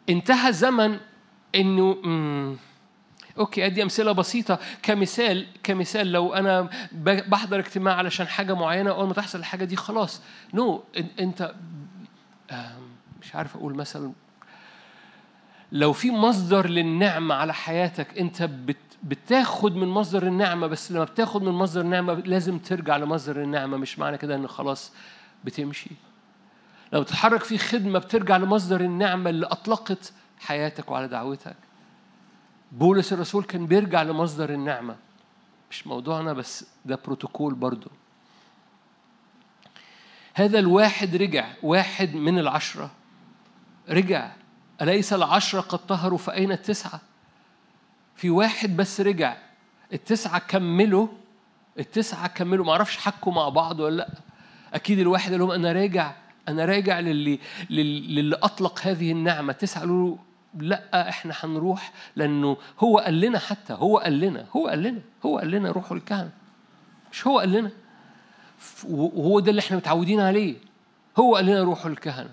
انتهى 0.08 0.52
زمن 0.52 0.98
إنه 1.54 1.96
okay 3.38 3.66
أدي 3.66 3.82
أمثلة 3.82 4.12
بسيطة. 4.12 4.58
كمثال 4.82 5.46
كمثال 5.62 6.12
لو 6.12 6.34
أنا 6.34 6.68
بحضر 7.02 7.58
اجتماع 7.58 7.94
علشان 7.94 8.26
حاجة 8.26 8.54
معينة 8.54 8.90
أول 8.90 9.06
ما 9.06 9.12
تحصل 9.14 9.38
الحاجة 9.38 9.64
دي 9.64 9.76
خلاص. 9.76 10.22
no 10.54 10.82
no. 10.96 11.00
أنت 11.20 11.54
مش 13.22 13.34
عارف 13.34 13.56
أقول 13.56 13.74
مثلا 13.74 14.12
لو 15.72 15.92
في 15.92 16.10
مصدر 16.10 16.68
للنعمة 16.68 17.34
على 17.34 17.54
حياتك 17.54 18.18
أنت 18.18 18.42
بت 18.42 18.76
بتاخد 19.02 19.76
من 19.76 19.88
مصدر 19.88 20.26
النعمة 20.26 20.66
بس 20.66 20.92
لما 20.92 21.04
بتاخد 21.04 21.42
من 21.42 21.52
مصدر 21.52 21.80
النعمة 21.80 22.14
لازم 22.14 22.58
ترجع 22.58 22.96
لمصدر 22.96 23.42
النعمة 23.42 23.76
مش 23.76 23.98
معنى 23.98 24.18
كده 24.18 24.34
إن 24.34 24.46
خلاص 24.48 24.92
بتمشي. 25.44 25.90
لو 26.92 27.02
تتحرك 27.02 27.44
في 27.44 27.58
خدمة 27.58 27.98
بترجع 27.98 28.36
لمصدر 28.36 28.80
النعمة 28.80 29.30
اللي 29.30 29.46
أطلقت 29.46 30.12
حياتك 30.40 30.90
وعلى 30.90 31.08
دعوتك. 31.08 31.56
بولس 32.74 33.12
الرسول 33.12 33.44
كان 33.44 33.66
بيرجع 33.66 34.02
لمصدر 34.02 34.50
النعمة. 34.50 34.96
مش 35.70 35.86
موضوعنا 35.86 36.32
بس 36.32 36.66
ده 36.84 36.98
بروتوكول 37.04 37.54
برضو. 37.54 37.90
هذا 40.34 40.58
الواحد 40.58 41.16
رجع 41.16 41.46
واحد 41.62 42.14
من 42.14 42.38
العشرة. 42.38 42.90
رجع. 43.88 44.32
أليس 44.82 45.12
العشرة 45.12 45.60
قد 45.60 45.78
طهروا 45.78 46.18
فأين 46.18 46.52
التسعة؟ 46.52 47.00
في 48.16 48.30
واحد 48.30 48.76
بس 48.76 49.00
رجع. 49.00 49.36
التسعة 49.92 50.38
كملوا. 50.38 51.08
التسعة 51.78 52.26
كملوا. 52.26 52.64
معرفش 52.64 52.96
حكوا 52.96 53.32
مع 53.32 53.48
بعض 53.48 53.80
ولا 53.80 53.96
لأ. 53.96 54.08
أكيد 54.74 54.98
الواحد 54.98 55.30
قال 55.30 55.40
لهم 55.40 55.50
أنا 55.50 55.72
راجع 55.72 56.14
أنا 56.48 56.64
راجع 56.64 57.00
للي 57.00 57.40
للي, 57.70 58.36
أطلق 58.42 58.80
هذه 58.82 59.12
النعمة. 59.12 59.52
تسعة 59.52 59.80
قالوا 59.80 60.16
لا 60.58 61.08
إحنا 61.08 61.34
هنروح 61.40 61.92
لأنه 62.16 62.56
هو 62.78 62.98
قال 62.98 63.20
لنا 63.20 63.38
حتى 63.38 63.72
هو 63.72 63.98
قال 63.98 64.20
لنا 64.20 64.46
هو 64.56 64.68
قال 64.68 64.82
لنا 64.82 65.00
هو 65.26 65.38
قال 65.38 65.50
لنا 65.50 65.70
روحوا 65.70 65.96
الكهنه 65.96 66.30
مش 67.14 67.26
هو 67.26 67.38
قال 67.38 67.52
لنا. 67.52 67.70
وهو 68.84 69.40
ده 69.40 69.50
اللي 69.50 69.60
إحنا 69.60 69.76
متعودين 69.76 70.20
عليه. 70.20 70.56
هو 71.18 71.36
قال 71.36 71.46
لنا 71.46 71.62
روحوا 71.62 71.90
الكهنه 71.90 72.30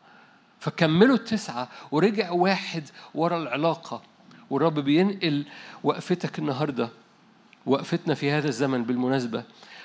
فكملوا 0.60 1.16
التسعة 1.16 1.68
ورجع 1.90 2.30
واحد 2.30 2.82
ورا 3.14 3.36
العلاقة. 3.36 4.02
والرب 4.50 4.78
بينقل 4.78 5.46
وقفتك 5.82 6.38
النهارده. 6.38 6.88
وقفتنا 7.66 8.14
في 8.14 8.30
هذا 8.30 8.48
الزمن 8.48 8.84
بالمناسبة. 8.84 9.44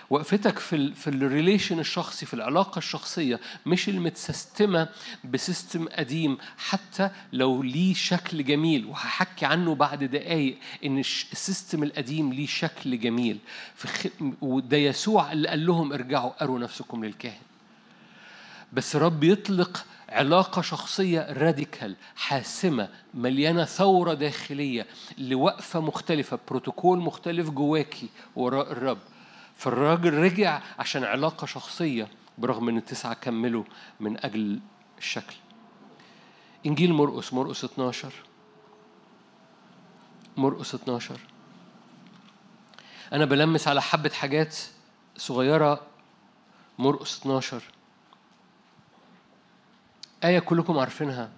وقفتك 0.09 0.59
في 0.59 0.75
ال 0.75 0.95
في 0.95 1.07
ال 1.09 1.17
relation 1.17 1.79
الشخصي 1.79 2.25
في 2.25 2.33
العلاقة 2.33 2.77
الشخصية 2.79 3.39
مش 3.65 3.89
المتسستمة 3.89 4.87
ب 5.23 5.32
system 5.32 5.87
قديم. 5.87 6.37
حتى 6.57 7.09
لو 7.33 7.63
ليه 7.63 7.93
شكل 7.93 8.43
جميل 8.45 8.85
وهحكي 8.85 9.45
عنه 9.45 9.75
بعد 9.75 10.03
دقايق 10.03 10.57
إن 10.85 10.99
الش- 10.99 11.25
ال 11.31 11.39
system 11.39 11.83
القديم 11.83 12.33
ليه 12.33 12.47
شكل 12.47 12.99
جميل. 12.99 13.37
خ... 13.77 14.05
وده 14.41 14.77
يسوع 14.77 15.31
اللي 15.31 15.47
قال 15.47 15.65
لهم 15.65 15.93
ارجعوا 15.93 16.31
اروا 16.43 16.59
نفسكم 16.59 17.05
للكاهن. 17.05 17.41
بس 18.73 18.95
رب 18.95 19.23
يطلق 19.23 19.85
علاقة 20.09 20.61
شخصية 20.61 21.33
radical 21.33 21.95
حاسمة 22.15 22.89
مليانة 23.13 23.65
ثورة 23.65 24.13
داخلية 24.13 24.87
لوقفة 25.17 25.79
مختلفة 25.79 26.39
بروتوكول 26.49 26.99
مختلف 26.99 27.49
جواكي 27.49 28.09
وراء 28.35 28.71
الرب. 28.71 28.97
فالراجل 29.59 30.13
رجع 30.13 30.61
عشان 30.79 31.03
علاقة 31.03 31.45
شخصية 31.45 32.07
برغم 32.37 32.69
إن 32.69 32.77
التسعة 32.77 33.13
كملوا 33.13 33.63
من 33.99 34.25
أجل 34.25 34.59
الشكل. 34.97 35.35
إنجيل 36.65 36.93
مرقس 36.93 37.33
مرقس 37.33 37.63
12 37.63 38.13
مرقس 40.37 40.75
12 40.75 41.19
أنا 43.13 43.25
بلمس 43.25 43.67
على 43.67 43.81
حبة 43.81 44.09
حاجات 44.09 44.57
صغيرة. 45.17 45.81
مرقس 46.79 47.19
12 47.19 47.63
آية 50.23 50.39
كلكم 50.39 50.79
عارفينها. 50.79 51.29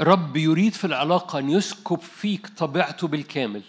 الرب 0.00 0.36
يريد 0.36 0.72
في 0.72 0.84
العلاقة 0.84 1.38
أن 1.38 1.50
يسكب 1.50 2.00
فيك 2.00 2.46
طبيعته 2.46 3.08
بالكامل. 3.08 3.62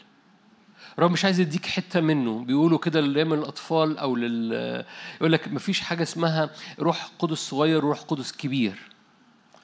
الرب 0.97 1.11
مش 1.11 1.25
عايز 1.25 1.39
يديك 1.39 1.65
حتة 1.65 2.01
منه. 2.01 2.39
بيقولوا 2.39 2.77
كده 2.77 3.01
دايما 3.01 3.35
للأطفال 3.35 3.97
أو 3.97 4.15
لل 4.15 4.85
يقول 5.17 5.31
لك 5.31 5.47
مفيش 5.47 5.79
حاجة 5.81 6.03
اسمها 6.03 6.49
روح 6.79 7.11
قدس 7.19 7.37
صغير 7.37 7.85
وروح 7.85 7.99
قدس 8.01 8.31
كبير. 8.31 8.79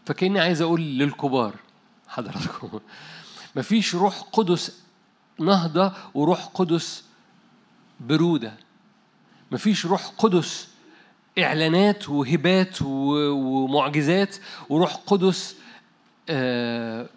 فكأني 0.05 0.39
عايز 0.39 0.61
أقول 0.61 0.81
للكبار. 0.81 1.55
حضراتكم. 2.07 2.79
مفيش 3.55 3.95
روح 3.95 4.19
قدس 4.19 4.81
نهضة 5.39 5.93
وروح 6.13 6.45
قدس 6.45 7.03
برودة. 7.99 8.53
مفيش 9.51 9.85
روح 9.85 10.07
قدس 10.17 10.67
إعلانات 11.39 12.09
وهبات 12.09 12.77
ومعجزات 12.81 14.35
وروح 14.69 14.95
قدس 14.95 15.55
آه، 16.29 17.09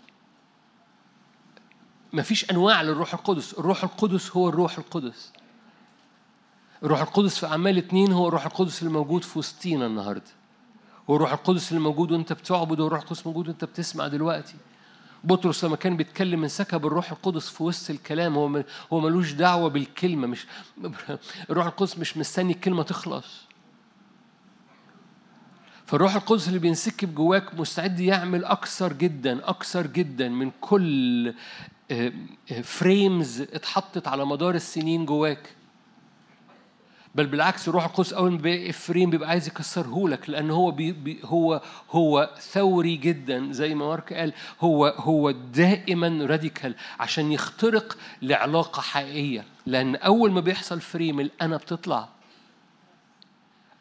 مفيش 2.12 2.50
أنواع 2.50 2.82
للروح 2.82 3.14
القدس. 3.14 3.52
الروح 3.54 3.84
القدس 3.84 4.36
هو 4.36 4.48
الروح 4.48 4.78
القدس. 4.78 5.32
الروح 6.82 7.00
القدس 7.00 7.38
في 7.38 7.46
أعمال 7.46 7.78
اتنين 7.78 8.12
هو 8.12 8.28
الروح 8.28 8.46
القدس 8.46 8.82
اللي 8.82 8.92
موجود 8.92 9.24
في 9.24 9.38
وسطينا 9.38 9.86
النهاردة. 9.86 10.30
هو 11.10 11.16
الروح 11.16 11.32
القدس 11.32 11.68
اللي 11.72 11.82
موجود 11.82 12.12
وانت 12.12 12.32
بتعبد 12.32 12.80
هو 12.80 12.86
الروح 12.86 13.00
القدس 13.00 13.26
موجود 13.26 13.48
وانت 13.48 13.64
بتسمع 13.64 14.08
دلوقتي. 14.08 14.54
بطرس 15.24 15.64
لما 15.64 15.76
كان 15.76 15.96
بيتكلم 15.96 16.42
انسكب 16.42 16.86
الروح 16.86 17.10
القدس 17.10 17.48
في 17.48 17.62
وسط 17.62 17.90
الكلام 17.90 18.34
هو 18.34 18.64
هو 18.92 19.00
ملوش 19.00 19.32
دعوة 19.32 19.68
بالكلمة 19.68 20.26
مش 20.26 20.46
الروح 21.50 21.66
القدس 21.66 21.98
مش 21.98 22.16
مستني 22.16 22.52
الكلمة 22.52 22.82
تخلص. 22.82 23.50
فالروح 25.86 26.14
القدس 26.14 26.48
اللي 26.48 26.58
بينسكب 26.58 27.14
جواك 27.14 27.54
مستعد 27.54 28.00
يعمل 28.00 28.44
أكثر 28.44 28.92
جدا 28.92 29.48
أكثر 29.48 29.86
جدا 29.86 30.28
من 30.28 30.50
كل 30.60 31.34
frames 32.62 33.40
اتحطت 33.40 34.08
على 34.08 34.26
مدار 34.26 34.54
السنين 34.54 35.06
جواك. 35.06 35.54
بل 37.14 37.26
بالعكس 37.26 37.68
الروح 37.68 37.84
القدس 37.84 38.12
أول 38.12 38.40
ما 38.42 38.72
frame 38.72 39.10
بيبقى 39.10 39.28
عايز 39.28 39.48
يكسره 39.48 40.08
لك 40.08 40.30
لأن 40.30 40.50
هو 40.50 40.70
بي 40.70 40.92
بي 40.92 41.20
هو 41.24 41.62
هو 41.90 42.30
ثوري 42.40 42.96
جدا 42.96 43.52
زي 43.52 43.74
ما 43.74 43.86
مارك 43.86 44.12
قال 44.12 44.32
هو 44.60 44.86
هو 44.86 45.30
دائما 45.30 46.26
radical 46.26 46.74
عشان 47.00 47.32
يخترق 47.32 47.98
لعلاقة 48.22 48.82
حقيقية. 48.82 49.44
لأن 49.66 49.96
أول 49.96 50.32
ما 50.32 50.40
بيحصل 50.40 50.80
frame 50.80 51.20
الأنا 51.20 51.56
بتطلع. 51.56 52.08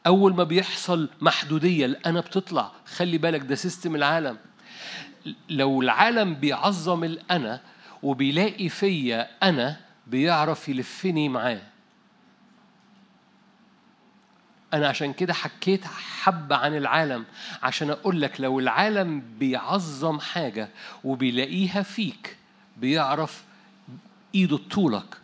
أول 0.08 0.36
ما 0.36 0.44
بيحصل 0.44 1.10
محدودية 1.22 1.86
الأنا 1.86 2.20
بتطلع. 2.20 2.72
خلي 2.86 3.18
بالك 3.18 3.42
ده 3.42 3.56
system 3.56 3.95
العالم. 3.96 4.38
لو 5.50 5.82
العالم 5.82 6.34
بيعظم 6.34 7.04
الأنا 7.04 7.62
وبيلاقي 8.03 8.69
فيا 8.69 9.50
أنا 9.50 9.82
بيعرف 10.08 10.69
يلفني 10.69 11.30
معاه. 11.30 11.61
أنا 14.74 14.88
عشان 14.88 15.14
كده 15.14 15.34
حكيت 15.34 15.86
حبة 15.86 16.56
عن 16.56 16.78
العالم 16.78 17.26
عشان 17.64 17.90
أقول 17.90 18.22
لك 18.22 18.42
لو 18.42 18.60
العالم 18.60 19.24
بيعظم 19.40 20.19
حاجة 20.19 20.69
وبيلاقيها 21.03 21.82
فيك 21.82 22.38
بيعرف 22.78 23.44
إيده 24.36 24.58
طولك. 24.58 25.18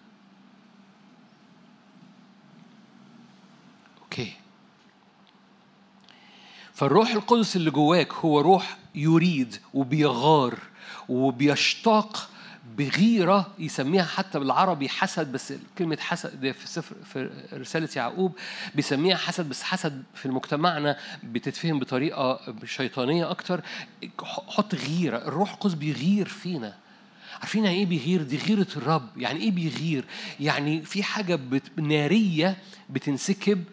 أوكي. 4.02 4.34
فالروح 6.74 7.10
القدس 7.10 7.56
اللي 7.56 7.72
جواك 7.72 8.14
هو 8.14 8.40
روح 8.42 8.78
يريد 8.96 9.62
وبيغار 9.74 10.60
وبيشتاق 11.10 12.30
بغيرة 12.78 13.48
يسميها 13.60 14.04
حتى 14.04 14.40
بالعربي 14.40 14.90
حسد 14.90 15.32
بس 15.32 15.54
كلمة 15.78 15.98
حسد 16.02 16.42
ده 16.42 16.52
في 16.52 16.68
سفر 16.68 16.96
في 17.14 17.30
رسالة 17.54 17.90
يعقوب 17.96 18.32
بيسميها 18.76 19.18
حسد 19.18 19.50
بس 19.50 19.64
حسد 19.64 20.04
في 20.16 20.30
مجتمعنا 20.30 20.98
بتتفهم 21.24 21.80
بطريقة 21.80 22.40
شيطانية 22.66 23.32
أكتر. 23.32 23.62
حط 24.24 24.76
غيرة 24.76 25.18
الروح 25.18 25.54
القدس 25.54 25.74
بيغير 25.74 26.28
فينا. 26.28 26.74
عارفين 27.40 27.66
يعني 27.66 27.78
إيه 27.78 27.86
بيغير؟ 27.86 28.22
دي 28.22 28.38
غيرة 28.38 28.68
الرب. 28.78 29.10
يعني 29.18 29.40
إيه 29.40 29.52
بيغير؟ 29.52 30.06
يعني 30.40 30.82
في 30.82 31.04
حاجة 31.04 31.36
بت... 31.36 31.80
نارية 31.80 32.58
بتنسكب 32.90 33.64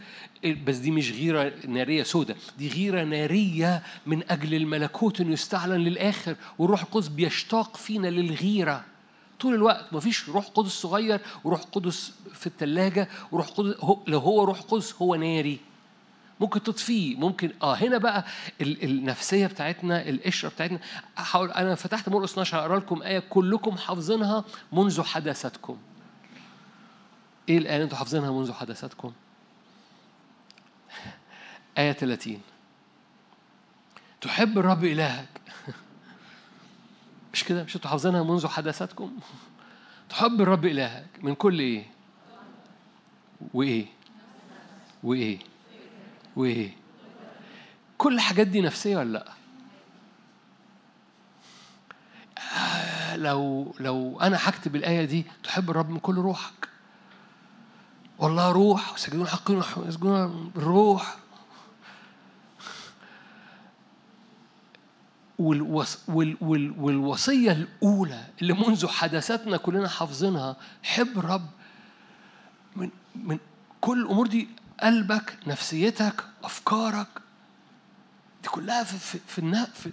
بس 0.67 0.77
دي 0.77 0.91
مش 0.91 1.13
غيرة 1.13 1.53
نارية 1.69 2.03
سودة 2.03 2.37
دي 2.59 2.69
غيرة 2.69 3.05
نارية 3.05 3.83
من 4.07 4.23
أجل 4.31 4.55
الملكوت 4.55 5.21
إنه 5.21 5.33
يستعلن 5.33 5.81
للآخر 5.85 6.37
والروح 6.59 6.83
القدس 6.83 7.09
بيشتاق 7.09 7.77
فينا 7.77 8.09
للغيرة. 8.09 8.85
طول 9.43 9.55
الوقت. 9.55 9.93
مفيش 9.93 10.29
روح 10.29 10.47
قدس 10.47 10.71
صغير 10.71 11.21
وروح 11.45 11.61
قدس 11.63 12.13
في 12.35 12.47
الثلاجة 12.47 13.09
وروح 13.33 13.47
قدس 13.49 13.77
هو 13.81 13.99
لو 14.07 14.19
هو 14.19 14.45
روح 14.45 14.61
قدس 14.61 14.95
هو 15.03 15.15
ناري. 15.15 15.59
ممكن 16.41 16.63
تطفيه. 16.63 17.17
ممكن 17.17 17.53
آه 17.63 17.75
هنا 17.75 17.99
بقى 17.99 18.25
ال- 18.61 18.85
النفسية 18.85 19.47
بتاعتنا 19.47 20.09
القشرة 20.09 20.49
بتاعتنا. 20.49 20.79
حاول 21.17 21.51
أنا 21.51 21.75
فتحت 21.75 22.09
مرقس 22.09 22.31
12 22.33 22.59
اقرا 22.59 22.79
لكم 22.79 23.03
آية 23.03 23.19
كلكم 23.19 23.77
حافظينها 23.77 24.45
منذ 24.73 25.03
حداثتكم. 25.03 25.77
إيه 27.49 27.59
الآية 27.59 27.75
اللي 27.75 27.85
أنتوا 27.85 27.99
حافظينها 27.99 28.31
منذ 28.31 28.53
حداثتكم؟ 28.53 29.13
آية 31.79 31.93
30 31.93 32.41
تحب 34.21 34.59
الرب 34.59 34.85
إلهك؟ 34.85 35.29
مش 37.33 37.45
كده؟ 37.45 37.65
مش 37.65 37.77
أنتوا 37.77 37.91
حافظينها 37.91 38.23
منذ 38.23 38.47
حداثتكم؟ 38.47 39.13
تحب 40.11 40.41
الرب 40.41 40.65
إلهك 40.65 41.09
من 41.23 41.35
كل 41.35 41.59
إيه؟ 41.59 41.87
وإيه؟ 43.55 43.87
وإيه؟ 45.03 45.39
وإيه؟ 46.37 46.77
كل 47.99 48.15
الحاجات 48.15 48.47
دي 48.47 48.61
نفسية 48.61 48.97
ولا 48.97 49.13
لأ؟ 49.13 49.33
آه، 52.39 53.17
لو 53.17 53.75
لو 53.81 54.21
أنا 54.21 54.39
هكتب 54.41 54.77
الآية 54.77 55.05
دي 55.05 55.27
تحب 55.45 55.71
الرب 55.71 55.91
من 55.91 55.99
كل 55.99 56.15
روحك. 56.15 56.69
والله 58.19 58.53
روح 58.53 58.93
وسجدون 58.95 59.27
حقين 59.27 59.63
ويسجدون 59.77 60.51
بالروح 60.55 61.17
والوص 65.39 65.99
وال 66.09 66.37
وال 66.41 66.75
والوصية 66.79 67.53
الأولى 67.53 68.25
اللي 68.43 68.53
منذ 68.53 68.87
حدثتنا 68.89 69.57
كلنا 69.57 69.89
حافظينها 69.89 70.57
حب 70.83 71.19
الرب 71.19 71.47
من 72.77 72.91
من 73.15 73.39
كل 73.81 74.01
الأمور 74.01 74.27
دي 74.27 74.49
قلبك 74.81 75.39
نفسيتك 75.47 76.25
أفكارك. 76.45 77.09
دي 78.43 78.49
كلها 78.49 78.85
في 78.85 78.99
في, 78.99 79.19
في, 79.27 79.67
في 79.75 79.91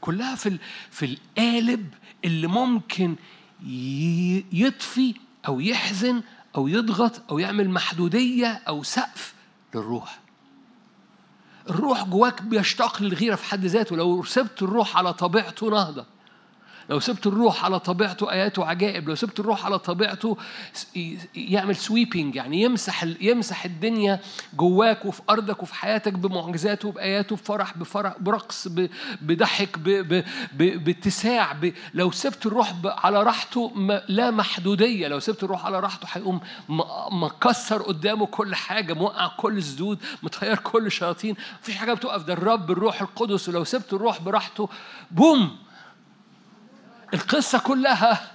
كلها 0.00 0.34
في 0.34 0.58
في 0.90 1.04
القالب 1.06 1.94
اللي 2.24 2.46
ممكن 2.46 3.16
يطفي 4.52 5.14
أو 5.46 5.60
يحزن 5.60 6.22
أو 6.56 6.68
يضغط 6.68 7.22
أو 7.30 7.38
يعمل 7.38 7.70
محدودية 7.70 8.62
أو 8.68 8.82
سقف 8.82 9.34
للروح. 9.74 10.21
الروح 11.70 12.04
جواك 12.04 12.42
بيشتاق 12.42 13.02
للغيرة 13.02 13.34
في 13.34 13.44
حد 13.44 13.64
ذاته. 13.64 13.96
لو 13.96 14.24
سبت 14.24 14.62
الروح 14.62 14.96
على 14.96 15.12
طبيعته 15.12 15.70
نهضة. 15.70 16.11
لو 16.90 17.00
سبت 17.00 17.26
الروح 17.26 17.64
على 17.64 17.80
طبيعته 17.80 18.32
آيات 18.32 18.58
وعجائب 18.58 19.08
لو 19.08 19.14
سبت 19.14 19.40
الروح 19.40 19.66
على 19.66 19.78
طبيعته 19.78 20.36
يعمل 21.34 21.76
سويبنج 21.76 22.36
يعني 22.36 22.62
يمسح 22.62 23.04
يمسح 23.20 23.64
الدنيا 23.64 24.20
جواك 24.54 25.04
وفي 25.04 25.22
أرضك 25.30 25.62
وفي 25.62 25.74
حياتك 25.74 26.12
بمعجزاته 26.12 26.92
بآياته 26.92 27.36
بفرح 27.36 27.78
بفرح 27.78 28.14
برقص 28.20 28.68
بضحك 29.22 29.78
باتساع 30.54 31.56
لو 31.94 32.10
سبت 32.10 32.46
الروح 32.46 32.74
على 32.86 33.22
راحته 33.22 33.72
لا 34.08 34.30
محدودية. 34.30 35.08
لو 35.08 35.18
سبت 35.20 35.42
الروح 35.44 35.66
على 35.66 35.80
راحته 35.80 36.06
هيقوم 36.12 36.40
مكسر 37.12 37.82
قدامه 37.82 38.26
كل 38.26 38.54
حاجة 38.54 38.92
موقع 38.92 39.26
كل 39.36 39.58
السدود 39.58 39.98
مطير 40.22 40.56
كل 40.58 40.86
الشياطين 40.86 41.36
مفيش 41.62 41.76
حاجة 41.76 41.92
بتقف 41.94 42.22
ده 42.24 42.32
الرب 42.32 42.70
الروح 42.70 43.02
القدس. 43.02 43.48
ولو 43.48 43.64
سبت 43.64 43.92
الروح 43.92 44.20
براحته 44.22 44.68
بوم! 45.10 45.56
القصة 47.14 47.58
كلها 47.58 48.32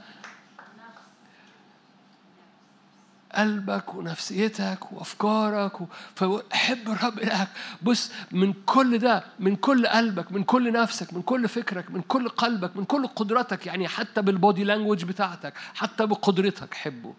قلبك 3.36 3.96
ونفسيتك 3.96 4.92
وأفكارك 4.92 5.82
و... 5.82 5.86
فحب 6.16 6.90
الرب 6.90 7.20
إلهك. 7.20 7.48
بص 7.82 8.12
من 8.32 8.54
كل 8.66 8.98
ده 8.98 9.24
من 9.40 9.56
كل 9.56 9.88
قلبك 9.88 10.32
من 10.32 10.44
كل 10.44 10.72
نفسك 10.74 11.14
من 11.14 11.22
كل 11.22 11.48
فكرك 11.48 11.92
من 11.92 12.02
كل 12.02 12.30
قلبك 12.30 12.78
من 12.78 12.86
كل 12.86 13.08
قدرتك 13.08 13.66
يعني 13.68 13.88
حتى 13.88 14.22
بالبودي 14.22 14.64
لانجوج 14.64 15.04
بتاعتك 15.06 15.54
حتى 15.76 16.06
بقدرتك 16.06 16.74
حبه. 16.74 17.14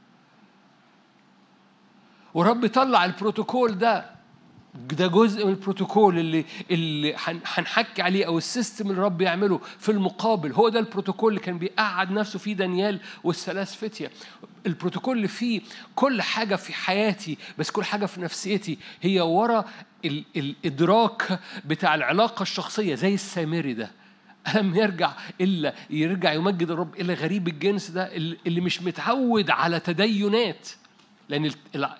ورب 2.34 2.66
طلع 2.66 3.04
البروتوكول 3.04 3.78
ده 3.78 4.17
ده 4.86 5.06
جزء 5.06 5.44
من 5.46 5.50
البروتوكول 5.52 6.18
اللي 6.18 6.44
اللي 6.70 7.14
هن- 7.14 7.40
هنحكي 7.46 8.02
عليه 8.02 8.26
أو 8.26 8.38
ال 8.38 8.45
system 8.45 8.86
اللي 8.90 8.98
الرب 8.98 9.20
يعمله 9.20 9.60
في 9.78 9.92
المقابل. 9.92 10.52
هو 10.52 10.68
ده 10.68 10.78
البروتوكول 10.80 11.32
اللي 11.32 11.44
كان 11.44 11.58
بيقعد 11.58 12.10
نفسه 12.10 12.38
فيه 12.38 12.54
دانيال 12.54 13.00
والثلاث 13.24 13.74
فتيه 13.74 14.10
البروتوكول 14.66 15.16
اللي 15.16 15.28
فيه 15.28 15.60
كل 15.94 16.22
حاجة 16.22 16.56
في 16.56 16.72
حياتي 16.72 17.38
بس 17.58 17.70
كل 17.70 17.84
حاجة 17.84 18.06
في 18.06 18.20
نفسيتي 18.20 18.78
هي 19.02 19.20
ورا 19.20 19.64
ال- 20.04 20.24
الادراك 20.36 21.38
بتاع 21.64 21.94
العلاقة 21.94 22.42
الشخصية 22.42 22.94
زي 22.94 23.14
السامري 23.14 23.74
ده. 23.74 23.90
لم 24.54 24.74
يرجع 24.76 25.12
إلا 25.40 25.74
يرجع 25.90 26.32
يمجد 26.32 26.70
الرب 26.70 26.94
الا 27.00 27.14
غريب 27.14 27.48
الجنس 27.48 27.90
ده 27.90 28.16
اللي 28.16 28.60
مش 28.60 28.82
متعود 28.82 29.50
على 29.50 29.80
تدينات. 29.80 30.68
لأن 31.28 31.50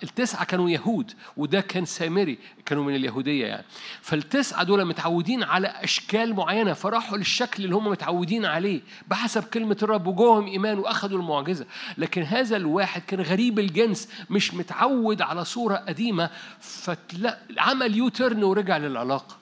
التسعة 0.03 0.43
كانوا 0.45 0.69
يهود 0.69 1.11
وده 1.37 1.61
كان 1.61 1.85
سامري 1.85 2.39
كانوا 2.65 2.83
من 2.83 2.95
اليهودية 2.95 3.45
يعني. 3.45 3.65
فالتسعة 4.01 4.63
دول 4.63 4.85
متعودين 4.85 5.43
على 5.43 5.67
أشكال 5.67 6.33
معينة 6.35 6.73
فراحوا 6.73 7.17
للشكل 7.17 7.63
اللي 7.63 7.75
هم 7.75 7.87
متعودين 7.87 8.45
عليه 8.45 8.81
بحسب 9.07 9.43
كلمة 9.43 9.77
الرب 9.83 10.07
وجوهم 10.07 10.47
إيمان 10.47 10.79
وأخذوا 10.79 11.19
المعجزة. 11.19 11.65
لكن 11.97 12.21
هذا 12.23 12.57
الواحد 12.57 13.01
كان 13.01 13.21
غريب 13.21 13.59
الجنس 13.59 14.09
مش 14.29 14.53
متعود 14.53 15.21
على 15.21 15.45
صورة 15.45 15.75
قديمة 15.75 16.29
فعمل 16.59 17.95
U-turn 17.95 18.43
ورجع 18.43 18.77
للعلاقة. 18.77 19.38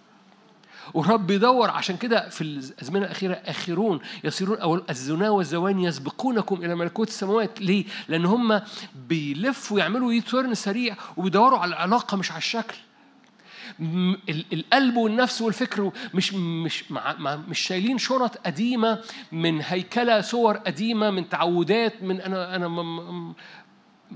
والرب 0.93 1.31
يدور. 1.31 1.69
عشان 1.69 1.97
كده 1.97 2.29
في 2.29 2.41
الأزمنة 2.41 3.05
الأخيرة 3.05 3.33
آخرون 3.33 3.99
يصيرون 4.23 4.57
أو 4.57 4.81
الزنا 4.89 5.29
والزوان 5.29 5.79
يسبقونكم 5.79 6.55
إلى 6.55 6.75
ملكوت 6.75 7.07
السماوات. 7.07 7.61
ليه؟ 7.61 7.85
لأن 8.07 8.25
هم 8.25 8.61
بيلفوا 9.09 9.79
يعملوا 9.79 10.13
U-turn 10.13 10.53
سريع 10.53 10.95
وبيدوروا 11.17 11.59
على 11.59 11.69
العلاقه 11.69 12.17
مش 12.17 12.31
على 12.31 12.37
الشكل. 12.37 12.75
القلب 14.53 14.97
والنفس 14.97 15.41
والفكر 15.41 15.91
مش 16.13 16.33
مش 16.33 16.91
مع 16.91 17.35
مش 17.35 17.59
شايلين 17.59 17.97
شنط 17.97 18.37
قديمة 18.37 18.99
من 19.31 19.61
هيكلة 19.61 20.21
صور 20.21 20.57
قديمة 20.57 21.09
من 21.09 21.29
تعودات 21.29 22.03
من 22.03 22.21
أنا 22.21 22.55
أنا 22.55 22.67
ما 22.67 23.33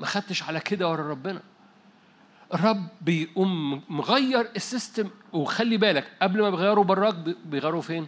خدتش 0.05 0.43
على 0.43 0.59
كده 0.59 0.89
ورا 0.89 1.09
ربنا. 1.09 1.41
الرب 2.53 2.87
بيقوم 3.01 3.81
مغير 3.89 4.49
ال 4.55 4.63
system 4.63 5.09
وخلي 5.33 5.77
بالك 5.77 6.11
قبل 6.21 6.41
ما 6.41 6.49
بيغيروا 6.49 6.83
براك 6.83 7.15
بي- 7.15 7.35
بيغيروا 7.45 7.81
فين؟ 7.81 8.07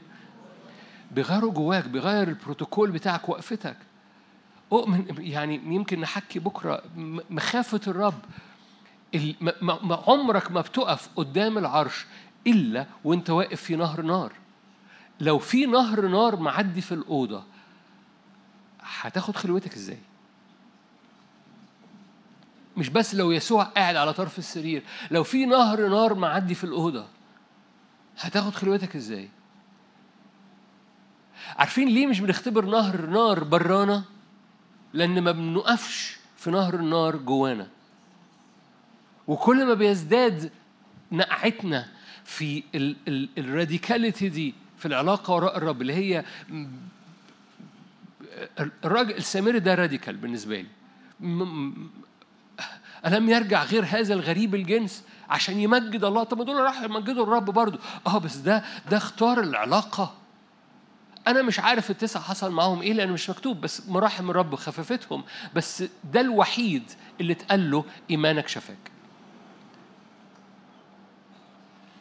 بيغيروا 1.11 1.51
جواك 1.53 1.87
بيغير 1.87 2.27
البروتوكول 2.27 2.91
بتاعك 2.91 3.29
وقفتك 3.29 3.77
أؤمن 4.71 5.05
يعني 5.19 5.55
يمكن 5.55 5.99
نحكي 6.01 6.39
بكرة 6.39 6.83
مخافة 7.29 7.81
الرب 7.87 8.19
عمرك 10.07 10.51
ما 10.51 10.61
بتقف 10.61 11.09
قدام 11.15 11.57
العرش 11.57 12.05
إلا 12.47 12.85
وأنت 13.03 13.29
واقف 13.29 13.61
في 13.61 13.75
نهر 13.75 14.01
نار 14.01 14.33
لو 15.19 15.39
في 15.39 15.65
نهر 15.65 16.07
نار 16.07 16.35
معدي 16.35 16.81
في 16.81 16.91
الأوضة 16.91 17.43
هتاخد 18.81 19.35
خلوتك 19.35 19.73
إزاي؟ 19.75 19.97
مش 22.77 22.89
بس 22.89 23.15
لو 23.15 23.31
يسوع 23.31 23.63
قاعد 23.63 23.95
على 23.95 24.13
طرف 24.13 24.37
السرير 24.39 24.83
لو 25.11 25.23
في 25.23 25.45
نهر 25.45 25.87
نار 25.87 26.13
معدي 26.13 26.55
في 26.55 26.63
الأوضة 26.63 27.05
هتاخد 28.19 28.53
خلوتك 28.55 28.95
إزاي؟ 28.95 29.29
عارفين 31.57 31.87
ليه 31.87 32.07
مش 32.07 32.19
بنختبر 32.19 32.65
نهر 32.65 33.05
نار 33.05 33.43
برانا؟ 33.43 34.03
لأن 34.93 35.21
ما 35.21 35.31
بنقفش 35.31 36.17
في 36.37 36.51
نهر 36.51 36.73
النار 36.75 37.15
جوانا. 37.15 37.67
وكل 39.27 39.65
ما 39.65 39.73
بيزداد 39.73 40.51
نقعتنا 41.11 41.87
في 42.25 42.63
الراديكاليتي 43.37 44.29
دي 44.29 44.53
في 44.77 44.85
العلاقة 44.85 45.33
وراء 45.33 45.57
الرب 45.57 45.81
اللي 45.81 45.93
هي 45.93 46.25
الراجل 48.85 49.17
السامري 49.17 49.59
ده 49.59 49.75
راديكال 49.75 50.17
بالنسبة 50.17 50.61
لي. 50.61 50.67
ألم 53.05 53.29
يرجع 53.29 53.63
غير 53.63 53.85
هذا 53.85 54.13
الغريب 54.13 54.55
الجنس 54.55 55.03
عشان 55.29 55.59
يمجد 55.59 56.03
الله؟ 56.03 56.23
طب 56.23 56.37
ما 56.37 56.43
دول 56.43 56.55
راحوا 56.55 56.85
يمجدوا 56.85 57.23
الرب 57.23 57.45
برضه. 57.45 57.79
آه 58.07 58.17
بس 58.17 58.35
ده 58.35 58.63
ده 58.91 58.97
اختار 58.97 59.39
العلاقة. 59.39 60.13
أنا 61.27 61.41
مش 61.41 61.59
عارف 61.59 61.91
التسعه 61.91 62.23
حصل 62.23 62.51
معاهم 62.51 62.81
إيه 62.81 62.93
لأن 62.93 63.11
مش 63.11 63.29
مكتوب 63.29 63.61
بس 63.61 63.89
مراحم 63.89 64.29
الرب 64.29 64.55
خففتهم. 64.55 65.23
بس 65.55 65.83
ده 66.13 66.21
الوحيد 66.21 66.83
اللي 67.21 67.33
اتقال 67.33 67.71
له 67.71 67.85
إيمانك 68.09 68.47
شفاك. 68.47 68.91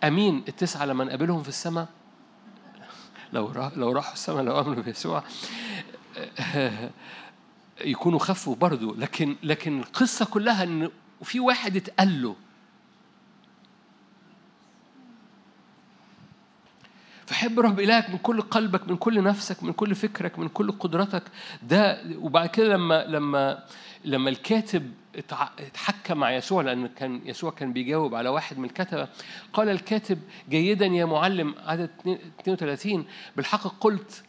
أمين 0.04 0.44
التسعة 0.48 0.84
لما 0.84 1.04
نقابلهم 1.04 1.42
في 1.42 1.48
السماء؟ 1.48 1.88
لو 3.32 3.46
راح 3.46 3.72
لو 3.76 3.92
راحوا 3.92 4.12
السماء 4.12 4.42
لو 4.42 4.60
أمنوا 4.60 4.82
بيسوع. 4.82 5.22
يكونوا 7.80 8.18
خفوا 8.18 8.54
برضه 8.56 8.96
لكن 8.96 9.36
لكن 9.42 9.80
القصة 9.80 10.24
كلها 10.24 10.62
إن 10.64 10.90
في 11.22 11.40
واحد 11.40 11.76
اتقال 11.76 12.22
له. 12.22 12.36
فحب 17.26 17.60
رب 17.60 17.80
إلهك 17.80 18.10
من 18.10 18.18
كل 18.18 18.40
قلبك 18.40 18.88
من 18.88 18.96
كل 18.96 19.22
نفسك 19.22 19.62
من 19.62 19.72
كل 19.72 19.94
فكرك 19.94 20.38
من 20.38 20.48
كل 20.48 20.72
قدرتك. 20.72 21.22
ده 21.62 22.02
وبعد 22.18 22.48
كده 22.48 22.68
لما 22.68 23.04
لما 23.04 23.64
لما 24.04 24.30
الكاتب 24.30 24.92
اتحكى 25.58 26.14
مع 26.14 26.32
يسوع 26.32 26.62
لأن 26.62 26.86
كان 26.86 27.20
يسوع 27.24 27.50
كان 27.50 27.72
بيجاوب 27.72 28.14
على 28.14 28.28
واحد 28.28 28.58
من 28.58 28.64
الكتبة. 28.64 29.08
قال 29.52 29.68
الكاتب 29.68 30.18
جيدا 30.48 30.86
يا 30.86 31.04
معلم 31.04 31.54
عدد 31.66 31.90
32 32.40 33.04
بالحق 33.36 33.66
قلت 33.80 34.22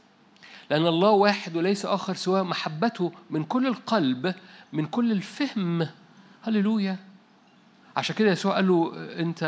لأن 0.69 0.87
الله 0.87 1.09
واحد 1.09 1.55
وليس 1.55 1.85
آخر 1.85 2.13
سواه 2.13 2.43
محبته 2.43 3.11
من 3.29 3.43
كل 3.43 3.67
القلب 3.67 4.35
من 4.73 4.85
كل 4.85 5.11
الفهم. 5.11 5.87
هللويا. 6.43 6.97
عشان 7.97 8.15
كده 8.15 8.31
يسوع 8.31 8.55
قال 8.55 8.67
له 8.67 8.93
أنت. 9.19 9.43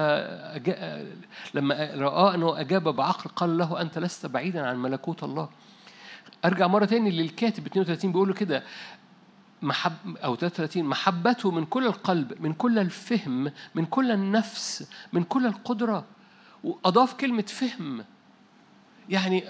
لما 1.54 1.92
رآه 1.96 2.36
أنه 2.36 2.60
أجاب 2.60 2.84
بعقل 2.96 3.30
قال 3.30 3.58
له 3.58 3.82
أنت 3.82 4.00
لست 4.00 4.26
بعيدا 4.26 4.68
عن 4.68 4.78
ملكوت 4.78 5.24
الله. 5.24 5.50
أرجع 6.46 6.68
مرة 6.68 6.86
تاني 6.86 7.12
للكاتب 7.12 7.66
32 7.66 8.12
بيقول 8.12 8.28
له 8.28 8.34
كده 8.34 8.64
محب 9.62 10.18
أو 10.18 10.36
33 10.36 10.84
محبته 10.84 11.52
من 11.52 11.66
كل 11.66 11.86
القلب 11.86 12.42
من 12.42 12.54
كل 12.54 12.80
الفهم 12.80 13.52
من 13.76 13.86
كل 13.86 14.12
النفس 14.12 14.90
من 15.14 15.24
كل 15.24 15.46
القدرة. 15.46 16.06
وأضاف 16.64 17.14
كلمة 17.14 17.42
فهم. 17.48 18.06
يعني 19.10 19.44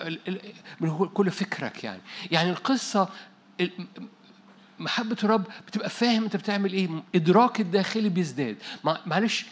من 0.80 1.08
كل 1.14 1.32
فكرك 1.32 1.84
يعني. 1.84 2.02
يعني 2.32 2.50
القصة 2.50 3.10
ال- 3.62 3.72
محبة 4.80 5.18
الرب 5.24 5.44
بتبقى 5.68 5.90
فاهم 5.90 6.24
انت 6.24 6.36
بتعمل 6.36 6.74
إيه. 6.74 6.90
إدراك 7.16 7.60
الداخلي 7.62 8.10
بيزداد. 8.10 8.58
مع- 8.84 9.00
معلش. 9.06 9.46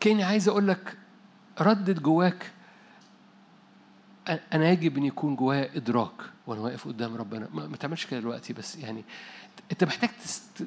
كأني 0.00 0.24
عايز 0.24 0.48
أقول 0.48 0.68
لك 0.68 0.98
ردد 1.60 2.02
جواك. 2.02 2.50
أ- 4.28 4.32
أنا 4.52 4.70
يجب 4.70 4.96
أن 4.98 5.04
يكون 5.04 5.36
جوايا 5.36 5.76
إدراك. 5.76 6.12
وأنا 6.46 6.60
واقف 6.60 6.88
قدام 6.88 7.16
ربنا. 7.16 7.48
ما, 7.52 7.76
تعملش 7.76 8.06
كده 8.06 8.20
دلوقتي 8.20 8.52
بس 8.52 8.76
يعني. 8.76 9.04
أنت 9.72 9.84
محتاج 9.84 10.10
تست 10.22 10.66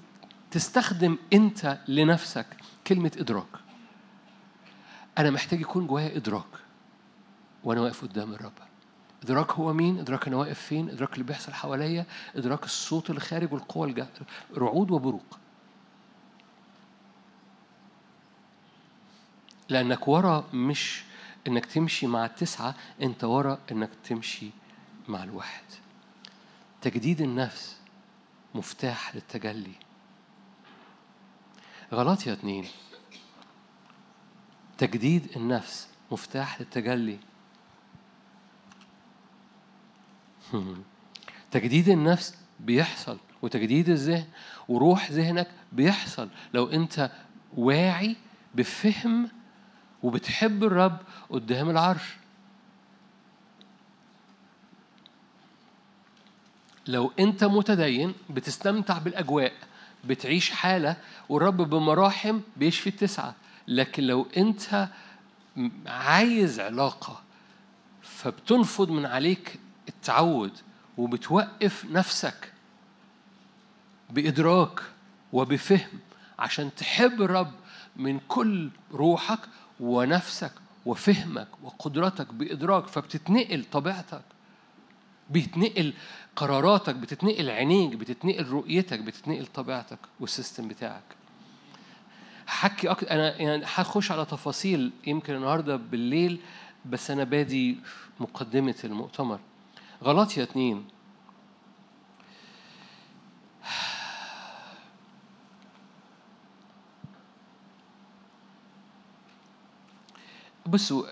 تستخدم 0.52 1.18
أنت 1.34 1.78
لنفسك 1.88 2.46
كلمة 2.88 3.12
إدراك. 3.18 3.48
أنا 5.18 5.30
محتاج 5.30 5.62
يكون 5.62 5.88
جوايا 5.88 6.16
إدراك. 6.18 6.44
وأنا 7.68 7.82
واقف 7.82 8.02
قدام 8.02 8.34
الرب 8.34 8.54
إدراك 9.24 9.52
هو 9.52 9.74
مين؟ 9.74 10.00
إدراك 10.00 10.28
أنا 10.28 10.36
واقف 10.36 10.60
فين؟ 10.60 10.90
إدراك 10.90 11.14
اللي 11.14 11.24
بيحصل 11.24 11.54
حواليا؟ 11.54 12.06
إدراك 12.36 12.64
الصوت 12.64 13.10
اللي 13.10 13.22
خارج 13.22 13.54
والقوة 13.54 13.88
الجا... 13.88 14.08
رعود 14.58 14.92
وبروق. 14.92 15.40
لأنك 19.70 20.08
ورا 20.08 20.48
مش 20.54 21.04
إنك 21.48 21.66
تمشي 21.66 22.08
مع 22.08 22.26
التسعة 22.26 22.76
أنت 23.02 23.24
ورا 23.24 23.60
إنك 23.72 23.90
تمشي 24.04 24.50
مع 25.08 25.24
الواحد. 25.24 25.64
تجديد 26.82 27.22
النفس 27.22 27.78
مفتاح 28.56 29.16
للتجلي. 29.16 29.76
غلط 31.94 32.28
يا 32.28 32.34
اتنين. 32.34 32.66
تجديد 34.78 35.32
النفس 35.36 35.88
مفتاح 36.12 36.62
للتجلي. 36.62 37.27
تجديد 41.52 41.90
النفس 41.90 42.36
بيحصل 42.60 43.18
وتجديد 43.42 43.90
الذهن 43.90 44.26
وروح 44.68 45.12
ذهنك 45.12 45.48
بيحصل. 45.72 46.30
لو 46.54 46.66
انت 46.66 47.12
واعي 47.58 48.16
بفهم 48.56 49.30
وبتحب 50.04 50.64
الرب 50.64 50.98
قدام 51.30 51.70
العرش. 51.70 52.18
لو 56.88 57.12
انت 57.20 57.44
متدين 57.44 58.14
بتستمتع 58.30 58.98
بالأجواء 58.98 59.54
بتعيش 60.06 60.50
حالة 60.50 60.98
والرب 61.30 61.58
بمراحم 61.58 62.40
بيشفي 62.58 62.90
التسعة. 62.90 63.36
لكن 63.68 64.04
لو 64.04 64.28
انت 64.38 64.90
عايز 65.86 66.60
علاقة 66.60 67.22
فبتنفض 68.02 68.92
من 68.92 69.06
عليك 69.06 69.60
التعود 69.88 70.52
وبتوقف 70.98 71.86
نفسك 71.86 72.52
بإدراك 74.10 74.80
وبفهم 75.34 76.00
عشان 76.40 76.76
تحب 76.76 77.22
الرب 77.22 77.52
من 77.96 78.20
كل 78.28 78.70
روحك 78.92 79.40
ونفسك 79.80 80.52
وفهمك 80.86 81.48
وقدرتك 81.64 82.34
بإدراك 82.34 82.88
فبتتنقل 82.88 83.66
طبيعتك. 83.72 84.22
بيتنقل 85.30 85.94
قراراتك 86.36 86.96
بتتنقل 86.96 87.50
عينيك 87.50 87.96
بتتنقل 87.96 88.48
رؤيتك 88.48 89.00
بتتنقل 89.00 89.46
طبيعتك 89.46 90.00
والسيستم 90.20 90.68
بتاعك. 90.68 91.04
حكي 92.48 92.90
أكتر 92.90 93.12
أنا 93.12 93.42
يعني 93.42 93.64
هخش 93.66 94.12
على 94.12 94.26
تفاصيل 94.26 94.92
يمكن 95.08 95.36
النهارده 95.36 95.76
بالليل 95.76 96.40
بس 96.86 97.12
أنا 97.12 97.24
بادي 97.24 97.78
مقدمة 98.20 98.76
المؤتمر. 98.84 99.40
غلط 100.04 100.38
يا 100.38 100.44
اتنين 100.44 100.88
بصوا 110.66 111.04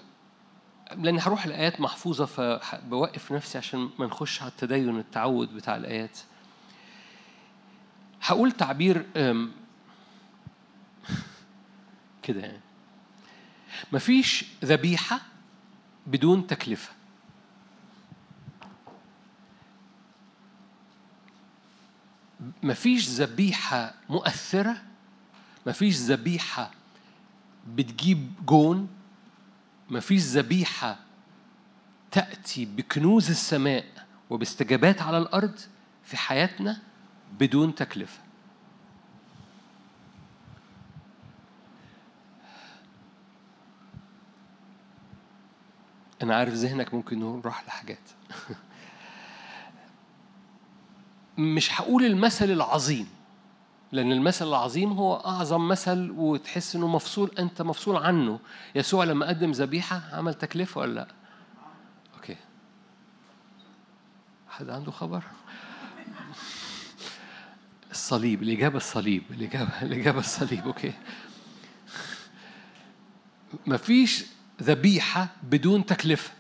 لأن 0.96 1.20
هروح 1.20 1.46
الآيات 1.46 1.82
محفوظة 1.82 2.26
فبوقف 2.26 3.32
نفسي 3.32 3.58
عشان 3.58 3.90
ما 4.00 4.06
نخش 4.06 4.42
على 4.42 4.52
التدين 4.52 5.00
التعود 5.00 5.56
بتاع 5.56 5.76
الآيات. 5.76 6.20
هقول 8.22 8.52
تعبير 8.52 9.06
كده 12.24 12.42
يعني. 12.42 12.62
مفيش 13.94 14.46
ذبيحة 14.66 15.22
بدون 16.08 16.48
تكلفة. 16.48 16.92
مفيش 22.64 23.10
ذبيحة 23.10 23.94
مؤثرة 24.10 24.78
مفيش 25.68 25.96
ذبيحة 25.96 26.72
بتجيب 27.68 28.32
جون 28.46 28.88
مفيش 29.90 30.22
ذبيحة 30.22 31.00
تأتي 32.12 32.66
بكنوز 32.66 33.30
السماء 33.30 33.86
وباستجابات 34.30 35.02
على 35.02 35.18
الأرض 35.18 35.60
في 36.04 36.18
حياتنا 36.18 36.82
بدون 37.40 37.76
تكلفة. 37.76 38.20
أنا 46.22 46.36
عارف 46.36 46.54
ذهنك 46.54 46.94
ممكن 46.94 47.20
نروح 47.20 47.68
لحاجات. 47.68 48.00
مش 51.38 51.82
هقول 51.82 52.06
المثل 52.06 52.52
العظيم 52.52 53.08
لأن 53.92 54.12
المثل 54.12 54.48
العظيم 54.48 54.92
هو 54.92 55.16
أعظم 55.16 55.68
مثل 55.68 56.12
وتحس 56.18 56.76
إنه 56.76 56.88
مفصول 56.88 57.32
أنت 57.40 57.62
مفصول 57.62 57.96
عنه. 57.96 58.40
يسوع 58.76 59.04
لما 59.04 59.28
قدم 59.28 59.52
ذبيحة 59.52 60.02
عمل 60.14 60.34
تكلفة 60.34 60.82
ولا 60.82 60.94
لأ؟ 60.94 61.08
okay. 62.16 62.36
حد 64.50 64.70
عنده 64.70 64.92
خبر؟ 64.92 65.24
الصليب 67.92 68.44
الإجابة 68.44 68.78
الصليب 68.78 69.24
الإجابة 69.32 69.82
الإجابة 69.82 70.20
الصليب 70.20 70.66
okay. 70.66 70.94
مفيش 73.68 74.26
ذبيحة 74.64 75.28
بدون 75.44 75.86
تكلفة. 75.86 76.32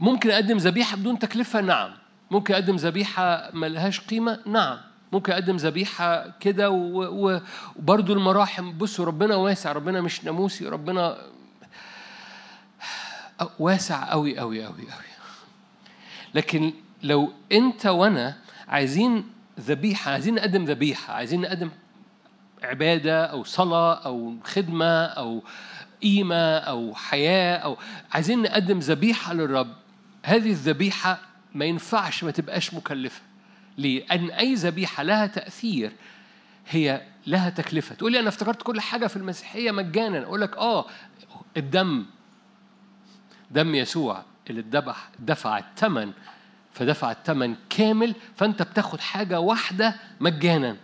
ممكن 0.00 0.30
أقدم 0.30 0.56
ذبيحة 0.56 0.96
بدون 0.96 1.18
تكلفة؟ 1.18 1.60
نعم. 1.60 2.05
ممكن 2.30 2.54
أقدم 2.54 2.76
ذبيحة 2.76 3.50
ملهاش 3.54 4.00
قيمة؟ 4.00 4.40
نعم. 4.46 4.78
ممكن 5.12 5.32
أقدم 5.32 5.56
ذبيحة 5.56 6.32
كده 6.40 6.70
وبرضو 6.70 8.12
المراحم. 8.12 8.72
بصوا 8.78 9.04
ربنا 9.04 9.34
واسع. 9.34 9.72
ربنا 9.72 10.00
مش 10.00 10.24
ناموسي. 10.24 10.68
ربنا 10.68 11.18
واسع 13.58 14.10
قوي 14.10 14.38
قوي 14.38 14.64
قوي 14.64 14.72
قوي 14.72 15.06
لكن 16.34 16.72
لو 17.02 17.32
أنت 17.52 17.86
وأنا 17.86 18.36
عايزين 18.68 19.24
ذبيحة 19.60 20.12
عايزين 20.12 20.34
نقدم 20.34 20.64
ذبيحة 20.64 21.14
عايزين 21.14 21.40
نقدم 21.40 21.70
عبادة 22.62 23.24
أو 23.24 23.44
صلاة 23.44 23.94
أو 23.94 24.34
خدمة 24.44 25.04
أو 25.04 25.42
قيمة 26.02 26.58
أو 26.58 26.94
حياة 26.94 27.56
أو 27.56 27.76
عايزين 28.12 28.42
نقدم 28.42 28.78
ذبيحة 28.78 29.34
للرب 29.34 29.72
هذه 30.22 30.50
الذبيحة 30.50 31.20
ما 31.56 31.64
ينفعش 31.64 32.24
ما 32.24 32.30
تبقاش 32.30 32.74
مكلفة. 32.74 33.20
ليه؟ 33.78 34.04
أن 34.12 34.30
أي 34.30 34.54
ذبيحة 34.54 35.02
لها 35.02 35.26
تأثير 35.26 35.92
هي 36.68 37.02
لها 37.26 37.50
تكلفة. 37.50 37.94
تقول 37.94 38.12
لي 38.12 38.20
أنا 38.20 38.28
افتكرت 38.28 38.62
كل 38.62 38.80
حاجة 38.80 39.06
في 39.06 39.16
المسيحية 39.16 39.70
مجانا. 39.70 40.22
أقول 40.22 40.40
لك 40.40 40.56
آه 40.56 40.86
الدم 41.56 42.06
دم 43.50 43.74
يسوع 43.74 44.22
اللي 44.50 44.60
اتذبح 44.60 45.08
دفع 45.18 45.58
الثمن 45.58 46.12
فدفع 46.72 47.10
الثمن 47.10 47.56
كامل 47.70 48.14
فأنت 48.36 48.62
بتاخد 48.62 49.00
حاجة 49.00 49.40
واحدة 49.40 49.94
مجانا. 50.20 50.76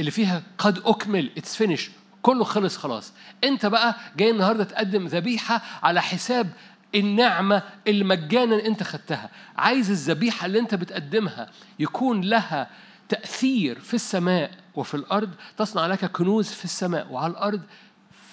اللي 0.00 0.10
فيها 0.10 0.42
قد 0.58 0.78
أكمل 0.84 1.30
it's 1.36 1.56
finished 1.56 1.90
كله 2.22 2.44
خلص 2.44 2.76
خلاص. 2.76 3.12
أنت 3.44 3.66
بقى 3.66 3.94
جاي 4.16 4.30
النهارده 4.30 4.64
تقدم 4.64 5.06
ذبيحة 5.06 5.62
على 5.82 6.02
حساب 6.02 6.52
النعمة 6.94 7.62
اللي 7.86 8.04
مجانا 8.04 8.66
انت 8.66 8.82
خدتها. 8.82 9.30
عايز 9.56 9.90
الذبيحة 9.90 10.46
اللي 10.46 10.58
انت 10.58 10.74
بتقدمها 10.74 11.50
يكون 11.78 12.20
لها 12.20 12.70
تأثير 13.08 13.78
في 13.78 13.94
السماء 13.94 14.50
وفي 14.74 14.94
الأرض. 14.94 15.30
تصنع 15.56 15.86
لك 15.86 16.04
كنوز 16.04 16.48
في 16.48 16.64
السماء 16.64 17.12
وعلى 17.12 17.30
الأرض 17.30 17.62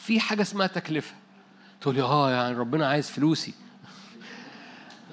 في 0.04 0.20
حاجة 0.20 0.42
اسمها 0.42 0.68
تكلفة. 0.68 1.14
تقول 1.82 1.96
لي 1.96 2.02
آه 2.02 2.32
يعني 2.32 2.58
ربنا 2.58 2.88
عايز 2.88 3.10
فلوسي. 3.10 3.54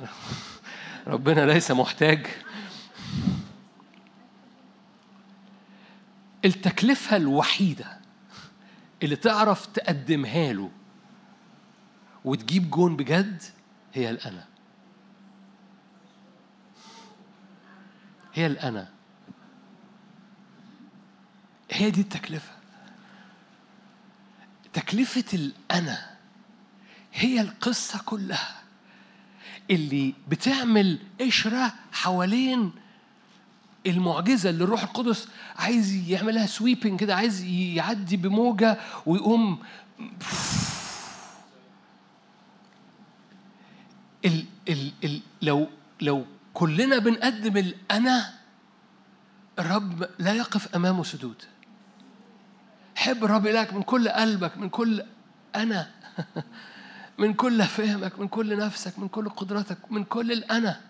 ربنا 1.07 1.47
ليس 1.47 1.71
محتاج. 1.71 2.27
التكلفة 6.45 7.17
الوحيدة 7.17 7.99
اللي 9.03 9.17
تعرف 9.17 9.67
تقدمها 9.67 10.53
له 10.53 10.71
وتجيب 12.27 12.71
جون 12.71 12.97
بجد 12.97 13.43
هي 13.95 14.11
الأنا. 14.11 14.45
هي 18.35 18.47
الأنا. 18.47 18.89
هي 21.71 21.91
دي 21.91 22.01
التكلفة. 22.01 22.53
تكلفة 24.73 25.25
الأنا 25.35 26.17
هي 27.13 27.41
القصة 27.41 28.01
كلها. 28.07 28.63
اللي 29.71 30.15
بتعمل 30.29 30.99
قشرة 31.21 31.73
حوالين 31.93 32.73
المعجزة 33.87 34.51
اللي 34.51 34.65
الروح 34.65 34.83
القدس 34.83 35.29
عايز 35.57 36.11
يعملها 36.11 36.47
سويبنج 36.47 37.01
كده 37.01 37.15
عايز 37.15 37.43
يعدي 37.45 38.17
بموجة 38.17 38.79
ويقوم 39.07 39.59
ال 44.69 44.93
ال 45.05 45.21
لو 45.43 45.69
لو 46.01 46.25
كلنا 46.55 46.99
بنقدم 46.99 47.57
الأنا 47.57 48.33
الرب 49.59 50.09
لا 50.19 50.33
يقف 50.33 50.75
أمامه 50.75 51.05
سدود. 51.05 51.43
حب 52.97 53.25
الرب 53.25 53.47
إلهك 53.47 53.75
من 53.75 53.83
كل 53.83 54.09
قلبك 54.09 54.57
من 54.57 54.69
كل 54.69 55.03
أنا 55.55 55.91
من 57.19 57.35
كل 57.35 57.63
فهمك 57.63 58.19
من 58.19 58.29
كل 58.29 58.57
نفسك 58.57 58.99
من 58.99 59.09
كل 59.09 59.29
قدرتك 59.29 59.79
من 59.91 60.05
كل 60.05 60.33
الأنا. 60.33 60.81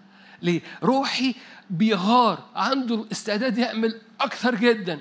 ليه؟ 0.42 0.60
روحي 0.82 1.34
بيغار. 1.70 2.44
عنده 2.54 3.04
استعداد 3.12 3.58
يعمل 3.58 4.00
أكثر 4.20 4.54
جدا. 4.54 5.00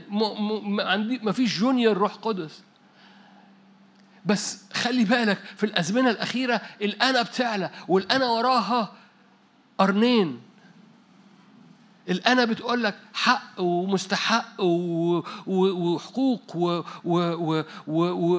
عندي 0.80 1.34
فيش 1.34 1.60
جونيور 1.60 1.98
روح 1.98 2.14
قدس. 2.14 2.64
بس 4.26 4.64
خلي 4.74 5.04
بالك 5.04 5.38
في 5.58 5.66
الأزمنة 5.66 6.10
الأخيرة 6.10 6.62
الأنا 6.82 7.22
بتعلى 7.22 7.70
والأنا 7.88 8.26
وراها 8.26 8.92
قرنين. 9.78 10.42
الأنا 12.10 12.46
بتقول 12.46 12.84
لك 12.84 12.96
حق 13.14 13.60
ومستحق 13.62 14.62
وحقوق 15.48 16.56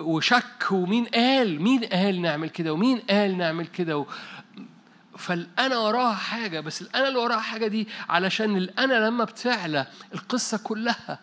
وشك 0.09 0.67
ومين 0.73 1.05
قال 1.05 1.63
مين 1.63 1.85
قال 1.85 2.23
نعمل 2.23 2.49
كده 2.51 2.73
ومين 2.73 2.99
قال 3.11 3.39
نعمل 3.39 3.67
كده 3.67 4.07
فالأنا 5.19 5.79
وراها 5.79 6.15
حاجة 6.15 6.61
بس 6.61 6.83
الأنا 6.83 7.09
اللي 7.09 7.19
وراها 7.19 7.41
حاجة 7.41 7.67
دي 7.67 7.89
علشان 8.09 8.57
الأنا 8.57 9.07
لما 9.07 9.25
بتعلى 9.25 9.87
القصة 10.15 10.59
كلها 10.65 11.19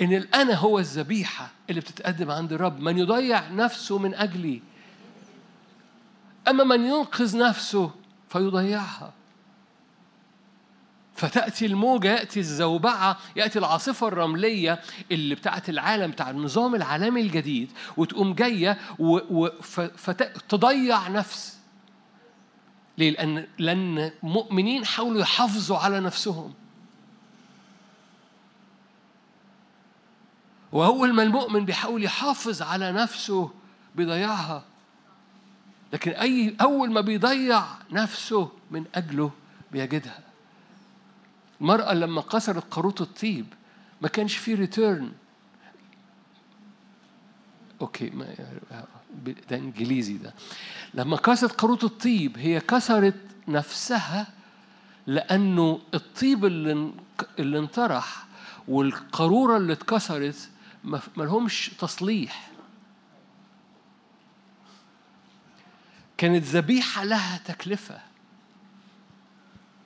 إن 0.00 0.12
الأنا 0.12 0.54
هو 0.54 0.78
الذبيحة 0.78 1.50
اللي 1.70 1.80
بتتقدم 1.80 2.30
عند 2.30 2.52
الرب 2.52 2.80
من 2.80 2.98
يضيع 2.98 3.48
نفسه 3.48 3.98
من 3.98 4.14
أجلي 4.14 4.62
أما 6.48 6.64
من 6.64 6.84
ينقذ 6.84 7.38
نفسه 7.38 7.90
فيضيعها 8.28 9.12
فتأتي 11.14 11.66
الموجة 11.66 12.08
يأتي 12.08 12.40
الزوبعة 12.40 13.18
يأتي 13.36 13.58
العاصفة 13.58 14.08
الرملية 14.08 14.80
اللي 15.12 15.34
بتاعت 15.34 15.68
العالم 15.68 16.10
بتاع 16.10 16.30
النظام 16.30 16.74
العالمي 16.74 17.20
الجديد 17.20 17.70
وتقوم 17.96 18.34
جاية. 18.34 18.78
فتضيع 19.96 21.08
نفس 21.08 21.58
ليه؟ 22.98 23.10
لأن 23.10 23.46
لأن 23.58 24.10
مؤمنين 24.22 24.84
حاولوا 24.84 25.20
يحافظوا 25.20 25.78
على 25.78 26.00
نفسهم 26.00 26.54
وأول 30.72 31.12
ما 31.14 31.22
المؤمن 31.22 31.64
بيحاول 31.64 32.04
يحافظ 32.04 32.62
على 32.62 32.92
نفسه 32.92 33.50
بيضيعها 33.96 34.64
لكن 35.92 36.10
أي 36.10 36.56
أول 36.60 36.92
ما 36.92 37.00
بيضيع 37.00 37.64
نفسه 37.92 38.48
من 38.70 38.84
أجله 38.94 39.30
بيجدها. 39.72 40.18
المرأة 41.60 41.92
لما 41.94 42.20
كسرت 42.22 42.64
قاروط 42.74 43.00
الطيب 43.00 43.46
ما 44.02 44.08
كانش 44.08 44.36
فيه 44.36 44.54
return 44.54 45.12
okay 47.80 48.10
ما 48.10 48.26
ده 49.50 49.56
إنجليزي 49.56 50.16
ده. 50.18 50.34
لما 50.94 51.16
كسرت 51.16 51.52
قارورة 51.60 51.84
الطيب 51.84 52.38
هي 52.38 52.60
كسرت 52.60 53.14
نفسها 53.48 54.26
لأنه 55.06 55.80
الطيب 55.94 56.44
اللي 56.44 56.92
اللي 57.38 57.58
انطرح 57.58 58.26
والقارورة 58.68 59.56
اللي 59.56 59.72
اتكسرت 59.72 60.49
ما 60.84 61.00
ما 61.16 61.24
لهمش 61.24 61.70
تصليح. 61.78 62.50
كانت 66.16 66.44
ذبيحة 66.44 67.04
لها 67.04 67.38
تكلفة. 67.38 68.09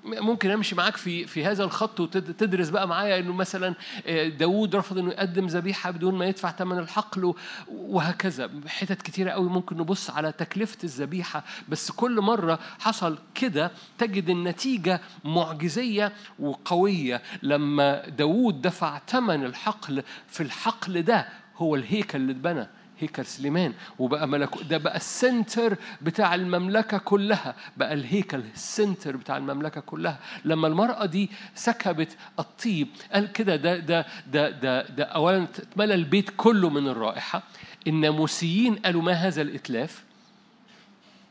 ممكن 0.04 0.50
امشي 0.50 0.74
معاك 0.74 0.96
في 0.96 1.26
في 1.26 1.44
هذا 1.46 1.64
الخط 1.64 2.00
وتدرس 2.00 2.68
بقى 2.68 2.88
معايا 2.88 3.18
إنه 3.18 3.32
مثلا 3.32 3.74
آه، 4.06 4.28
داوود 4.28 4.76
رفض 4.76 4.98
إنه 4.98 5.10
يقدم 5.10 5.46
ذبيحة 5.46 5.90
بدون 5.90 6.14
ما 6.14 6.26
يدفع 6.26 6.50
ثمن 6.50 6.78
الحقل 6.78 7.34
وهكذا. 7.68 8.50
حتت 8.66 9.02
كتيرة 9.02 9.30
قوي 9.30 9.48
ممكن 9.48 9.76
نبص 9.76 10.10
على 10.10 10.32
تكلفة 10.32 10.78
الذبيحة. 10.84 11.44
بس 11.68 11.90
كل 11.90 12.20
مرة 12.20 12.58
حصل 12.78 13.18
كده 13.34 13.70
تجد 13.98 14.30
النتيجة 14.30 15.00
معجزية 15.24 16.12
وقوية. 16.38 17.22
لما 17.42 18.08
داوود 18.08 18.62
دفع 18.62 19.00
ثمن 19.08 19.44
الحقل 19.44 20.02
في 20.28 20.42
الحقل 20.42 21.02
ده 21.02 21.28
هو 21.56 21.74
الهيكل 21.74 22.18
اللي 22.18 22.32
اتبنى. 22.32 22.66
هيكل 23.00 23.26
سليمان. 23.26 23.72
وبقى 23.98 24.28
ملكو 24.28 24.62
ده 24.62 24.78
بقى 24.78 24.96
السنتر 24.96 25.76
بتاع 26.02 26.34
المملكة 26.34 26.98
كلها. 26.98 27.54
بقى 27.76 27.94
الهيكل 27.94 28.42
السنتر 28.54 29.16
بتاع 29.16 29.36
المملكة 29.36 29.80
كلها. 29.80 30.18
لما 30.44 30.68
المرأة 30.68 31.06
دي 31.06 31.30
سكبت 31.54 32.16
الطيب 32.38 32.88
قال 33.12 33.32
كده 33.32 33.56
ده 33.56 33.76
ده 33.76 34.06
ده 34.26 34.50
ده, 34.50 34.86
ده 34.86 35.04
أولا 35.04 35.42
اتملى 35.42 35.94
البيت 35.94 36.30
كله 36.36 36.70
من 36.70 36.88
الرائحة. 36.88 37.42
الناموسيين 37.86 38.74
قالوا 38.76 39.02
ما 39.02 39.12
هذا 39.12 39.42
الإتلاف؟ 39.42 40.04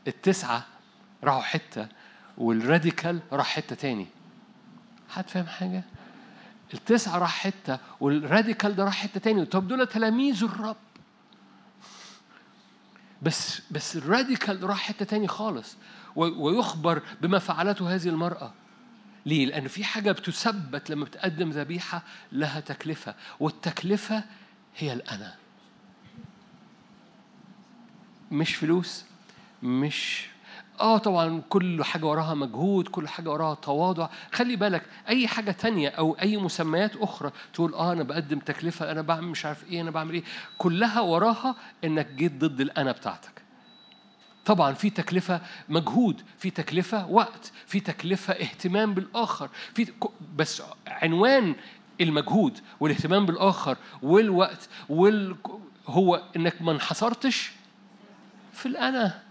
التسعة 0.08 0.66
راحوا 1.24 1.42
حتة 1.42 1.88
والراديكال 2.38 3.20
راح 3.32 3.46
حتة 3.46 3.76
تاني. 3.76 4.06
حد 5.08 5.30
فاهم 5.30 5.46
حاجة؟ 5.46 5.82
التسعة 6.74 7.18
راح 7.18 7.38
حتة 7.38 7.78
والراديكال 8.00 8.76
ده 8.76 8.84
راح 8.84 8.94
حتة 9.02 9.20
تاني. 9.20 9.44
طب 9.44 9.68
دول 9.68 9.86
تلاميذ 9.86 10.44
الرب. 10.44 10.76
بس 13.24 13.62
بس 13.70 13.96
الراديكال 13.96 14.62
راح 14.64 14.78
حتة 14.78 15.04
تاني 15.04 15.28
خالص. 15.28 15.76
ويخبر 16.16 17.02
بما 17.22 17.38
فعلته 17.38 17.94
هذه 17.94 18.08
المرأة. 18.08 18.52
ليه؟ 19.26 19.46
لأن 19.46 19.68
في 19.68 19.84
حاجة 19.84 20.12
بتثبت 20.12 20.90
لما 20.90 21.04
بتقدم 21.04 21.50
ذبيحة 21.50 22.02
لها 22.32 22.60
تكلفة. 22.60 23.14
والتكلفة 23.40 24.24
هي 24.76 24.92
الأنا. 24.92 25.34
مش 28.30 28.54
فلوس 28.54 29.04
مش 29.62 30.26
آه 30.80 30.98
طبعا 30.98 31.42
كل 31.48 31.84
حاجة 31.84 32.06
وراها 32.06 32.34
مجهود 32.34 32.88
كل 32.88 33.08
حاجة 33.08 33.30
وراها 33.30 33.54
تواضع. 33.54 34.08
خلي 34.32 34.56
بالك 34.56 34.82
أي 35.08 35.28
حاجة 35.28 35.50
تانية 35.50 35.88
أو 35.88 36.16
أي 36.22 36.36
مسميات 36.36 36.96
أخرى 36.96 37.30
تقول 37.54 37.74
آه 37.74 37.92
أنا 37.92 38.02
بقدم 38.02 38.38
تكلفة 38.38 38.90
أنا 38.90 39.02
بعمل 39.02 39.26
مش 39.28 39.46
عارف 39.46 39.64
إيه 39.64 39.80
أنا 39.80 39.90
بعمل 39.90 40.14
إيه. 40.14 40.22
كلها 40.58 41.00
وراها 41.00 41.54
إنك 41.84 42.06
جيت 42.06 42.32
ضد 42.32 42.60
الأنا 42.60 42.92
بتاعتك. 42.92 43.42
طبعا 44.44 44.72
في 44.72 44.90
تكلفة 44.90 45.40
مجهود 45.68 46.22
في 46.38 46.50
تكلفة 46.50 47.06
وقت 47.10 47.52
في 47.66 47.80
تكلفة 47.80 48.32
اهتمام 48.32 48.94
بالآخر. 48.94 49.48
في 49.74 49.92
بس 50.36 50.62
عنوان 50.86 51.54
المجهود 52.00 52.58
والاهتمام 52.80 53.26
بالآخر 53.26 53.76
والوقت 54.02 54.68
وال 54.88 55.36
هو 55.86 56.22
إنك 56.36 56.62
ما 56.62 56.72
انحصرتش 56.72 57.52
في 58.52 58.66
الأنا. 58.66 59.23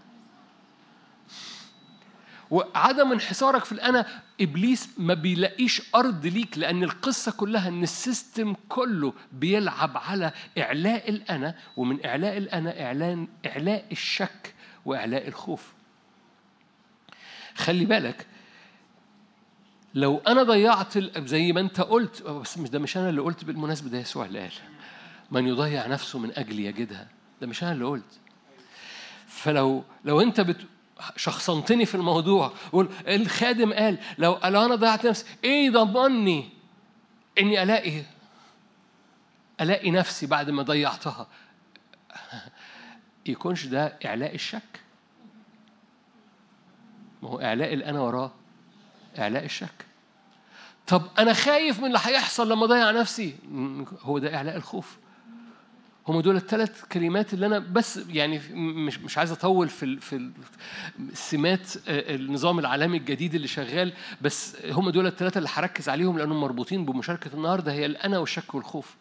وعدم 2.54 3.12
انحصارك 3.12 3.64
في 3.64 3.72
الأنا 3.72 4.06
إبليس 4.40 4.88
ما 4.98 5.14
بيلاقيش 5.14 5.82
أرض 5.94 6.26
ليك 6.26 6.58
لأن 6.58 6.82
القصة 6.82 7.32
كلها 7.32 7.68
إن 7.68 7.82
السيستم 7.82 8.54
كله 8.68 9.12
بيلعب 9.32 9.96
على 9.96 10.32
إعلاء 10.58 11.10
الأنا 11.10 11.54
ومن 11.76 12.06
إعلاء 12.06 12.36
الأنا 12.38 12.84
إعلان 12.86 13.28
إعلاء 13.46 13.84
الشك 13.92 14.54
وإعلاء 14.84 15.28
الخوف. 15.28 15.72
خلي 17.54 17.84
بالك 17.84 18.26
لو 19.94 20.18
أنا 20.26 20.42
ضيعت 20.42 20.98
زي 21.18 21.52
ما 21.52 21.60
أنت 21.60 21.80
قلت 21.80 22.22
بس 22.22 22.58
مش 22.58 22.70
ده 22.70 22.78
مش 22.78 22.96
أنا 22.96 23.08
اللي 23.08 23.20
قلت 23.20 23.44
بالمناسبة 23.44 23.88
ده 23.90 23.98
يسوع 23.98 24.24
اللي 24.24 24.40
قال. 24.40 24.52
من 25.30 25.46
يضيع 25.46 25.86
نفسه 25.86 26.18
من 26.18 26.30
أجلي 26.36 26.64
يجدها. 26.64 27.08
ده 27.40 27.46
مش 27.46 27.62
أنا 27.62 27.72
اللي 27.72 27.84
قلت. 27.84 28.20
فلو 29.26 29.84
لو 30.04 30.20
أنت 30.20 30.40
بت 30.40 30.60
شخصنتني 31.16 31.86
في 31.86 31.94
الموضوع. 31.94 32.52
الخادم 33.08 33.72
قال 33.72 33.98
لو 34.18 34.38
لو 34.44 34.64
أنا 34.64 34.74
ضيعت 34.74 35.06
نفسي 35.06 35.24
إيه 35.44 35.70
ضمني 35.70 36.50
إني 37.38 37.62
الاقي 37.62 38.02
ألاقي 39.60 39.90
نفسي 39.90 40.26
بعد 40.26 40.50
ما 40.50 40.62
ضيعتها. 40.62 41.26
يكونش 43.26 43.66
ده 43.66 43.98
إعلاء 44.04 44.34
الشك؟ 44.34 44.80
ما 47.22 47.28
هو 47.28 47.40
إعلاء 47.40 47.74
الانا 47.74 48.00
وراه 48.00 48.32
إعلاء 49.18 49.44
الشك. 49.44 49.86
طب 50.86 51.02
أنا 51.18 51.32
خايف 51.32 51.78
من 51.78 51.86
اللي 51.86 51.98
هيحصل 52.02 52.52
لما 52.52 52.64
أضيع 52.64 52.90
نفسي. 52.90 53.36
هو 54.02 54.18
ده 54.18 54.36
إعلاء 54.36 54.56
الخوف. 54.56 54.98
هم 56.08 56.20
دول 56.20 56.36
الثلاث 56.36 56.84
كلمات 56.84 57.34
اللي 57.34 57.46
أنا 57.46 57.58
بس 57.58 58.00
يعني 58.08 58.40
مش 58.58 58.98
مش 58.98 59.18
عايز 59.18 59.32
أطول 59.32 59.68
في 59.68 59.96
في 60.00 60.30
سمات 61.12 61.76
آه، 61.88 62.14
النظام 62.14 62.58
العالمي 62.58 62.96
الجديد 62.98 63.34
اللي 63.34 63.48
شغال 63.48 63.92
بس 64.20 64.56
هم 64.66 64.90
دول 64.90 65.06
الثلاثه 65.06 65.38
اللي 65.38 65.48
هركز 65.52 65.88
عليهم 65.88 66.18
لأنهم 66.18 66.40
مربوطين 66.40 66.84
بمشاركة 66.84 67.34
النهارده 67.34 67.72
هي 67.72 67.86
الأنا 67.86 68.18
والشك 68.18 68.54
والخوف. 68.54 68.94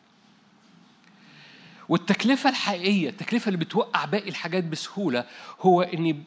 والتكلفة 1.89 2.49
الحقيقية 2.49 3.09
التكلفة 3.09 3.47
اللي 3.49 3.65
بتوقع 3.65 4.05
باقي 4.05 4.29
الحاجات 4.29 4.63
بسهولة 4.63 5.25
هو 5.61 5.81
إني 5.81 6.23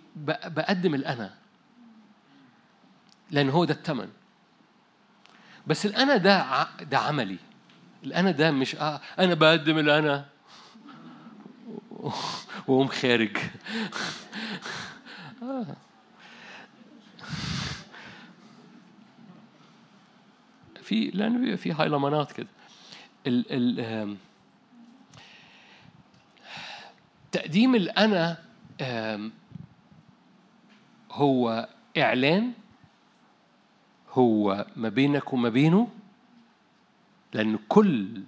بقدم 0.47 0.95
الأنا. 0.95 1.35
لأن 3.31 3.51
هو 3.51 3.65
ده 3.65 3.75
الثمن. 3.75 4.09
بس 5.67 5.87
الأنا 5.87 6.17
ده 6.17 6.67
ده 6.81 6.99
عملي. 6.99 7.39
الأنا 8.05 8.31
ده 8.31 8.51
مش 8.51 8.77
آه 8.77 9.01
أنا 9.19 9.35
بقدم 9.35 9.79
الأنا 9.79 10.36
وقوم 12.69 12.87
خارج. 12.87 13.37
في 20.83 21.11
لأن 21.15 21.41
بيبقى 21.41 21.57
في 21.57 21.73
هايلمانات 21.73 22.33
كده 22.33 22.49
ال 23.27 23.45
ال 23.51 24.17
تقديم 27.33 27.75
الأنا 27.75 28.39
هو 31.13 31.69
إعلان 31.99 32.53
هو 34.11 34.67
ما 34.77 34.89
بينك 34.89 35.33
وما 35.33 35.49
بينه 35.49 35.89
لأن 37.33 37.59
كل 37.69 38.23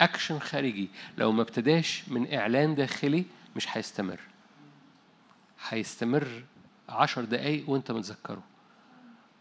أكشن 0.00 0.38
خارجي. 0.38 0.88
لو 1.18 1.32
ما 1.32 1.42
ابتداش 1.42 2.02
من 2.08 2.34
إعلان 2.34 2.74
داخلي 2.74 3.24
مش 3.56 3.76
هيستمر. 3.76 4.20
هيستمر 5.68 6.44
عشر 6.88 7.24
دقايق 7.24 7.70
وانت 7.70 7.90
متذكره. 7.90 8.42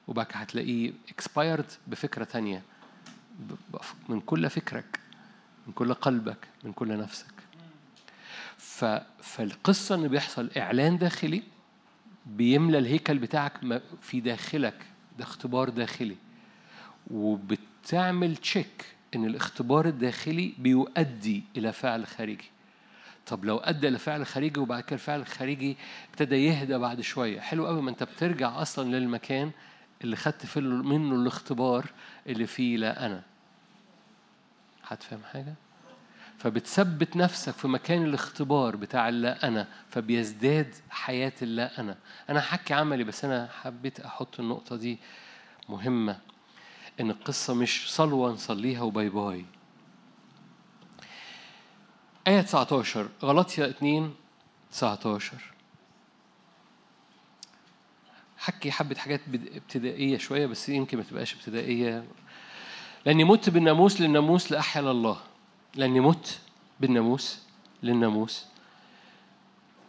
وبعد 0.07 0.25
كده 0.25 0.39
هتلاقيه 0.39 0.91
expired 0.91 1.71
بفكرة 1.87 2.23
تانية. 2.23 2.61
من 4.09 4.19
كل 4.19 4.49
فكرك 4.49 4.99
من 5.67 5.73
كل 5.73 5.93
قلبك 5.93 6.47
من 6.63 6.73
كل 6.73 6.97
نفسك. 6.97 7.33
ف... 8.57 8.85
فالقصة 9.21 9.95
إن 9.95 10.07
بيحصل 10.07 10.49
إعلان 10.57 10.97
داخلي 10.97 11.43
بيملى 12.25 12.77
الهيكل 12.77 13.17
بتاعك 13.17 13.81
في 14.01 14.19
داخلك 14.19 14.85
ده 15.17 15.23
اختبار 15.23 15.69
داخلي. 15.69 16.15
وبتعمل 17.11 18.35
تشيك 18.37 18.85
إن 19.15 19.25
الاختبار 19.25 19.85
الداخلي 19.85 20.53
بيؤدي 20.57 21.43
إلى 21.57 21.71
فعل 21.73 22.07
خارجي. 22.07 22.51
طب 23.27 23.45
لو 23.45 23.57
أدى 23.57 23.87
إلى 23.87 23.97
فعل 23.99 24.25
خارجي 24.25 24.59
وبعد 24.59 24.83
كده 24.83 24.93
الفعل 24.93 25.19
الخارجي 25.19 25.77
ابتدى 26.09 26.35
يهدى 26.35 26.77
بعد 26.77 27.01
شوية. 27.01 27.39
حلو 27.39 27.67
قوي 27.67 27.81
ما 27.81 27.89
أنت 27.89 28.03
بترجع 28.03 28.61
أصلا 28.61 28.95
للمكان 28.95 29.51
اللي 30.03 30.15
خدت 30.15 30.57
منه 30.57 31.15
الاختبار 31.15 31.85
اللي 32.27 32.47
فيه 32.47 32.77
لا 32.77 33.05
أنا. 33.05 33.23
هتفهم 34.87 35.23
حاجة؟ 35.33 35.53
فبتثبت 36.37 37.17
نفسك 37.17 37.53
في 37.53 37.67
مكان 37.67 38.03
الاختبار 38.03 38.75
بتاع 38.75 39.09
اللا 39.09 39.47
أنا 39.47 39.67
فبيزداد 39.89 40.75
حياة 40.89 41.33
اللا 41.41 41.79
أنا. 41.79 41.97
أنا 42.29 42.39
هحكي 42.39 42.73
عملي 42.73 43.03
بس 43.03 43.25
أنا 43.25 43.49
حبيت 43.61 43.99
أحط 43.99 44.39
النقطة 44.39 44.75
دي 44.75 44.97
مهمة. 45.69 46.19
إن 46.99 47.09
القصة 47.09 47.53
مش 47.53 47.91
صلوة 47.93 48.31
نصليها 48.31 48.81
وباي 48.81 49.09
باي. 49.09 49.45
آية 52.27 52.41
19 52.41 53.09
غلطية 53.23 53.65
2 53.69 54.13
19 54.71 55.37
حكي 58.37 58.71
حبة 58.71 58.95
حاجات 58.95 59.21
ابتدائية 59.55 60.17
شوية 60.17 60.45
بس 60.45 60.69
يمكن 60.69 60.97
ما 60.97 61.03
تبقاش 61.03 61.33
ابتدائية. 61.35 62.05
لأني 63.05 63.23
مت 63.23 63.49
بالناموس 63.49 64.01
للناموس 64.01 64.51
لأحيا 64.51 64.81
لله 64.81 65.17
لأني 65.75 65.99
مت 65.99 66.39
بالناموس 66.79 67.39
للناموس 67.83 68.45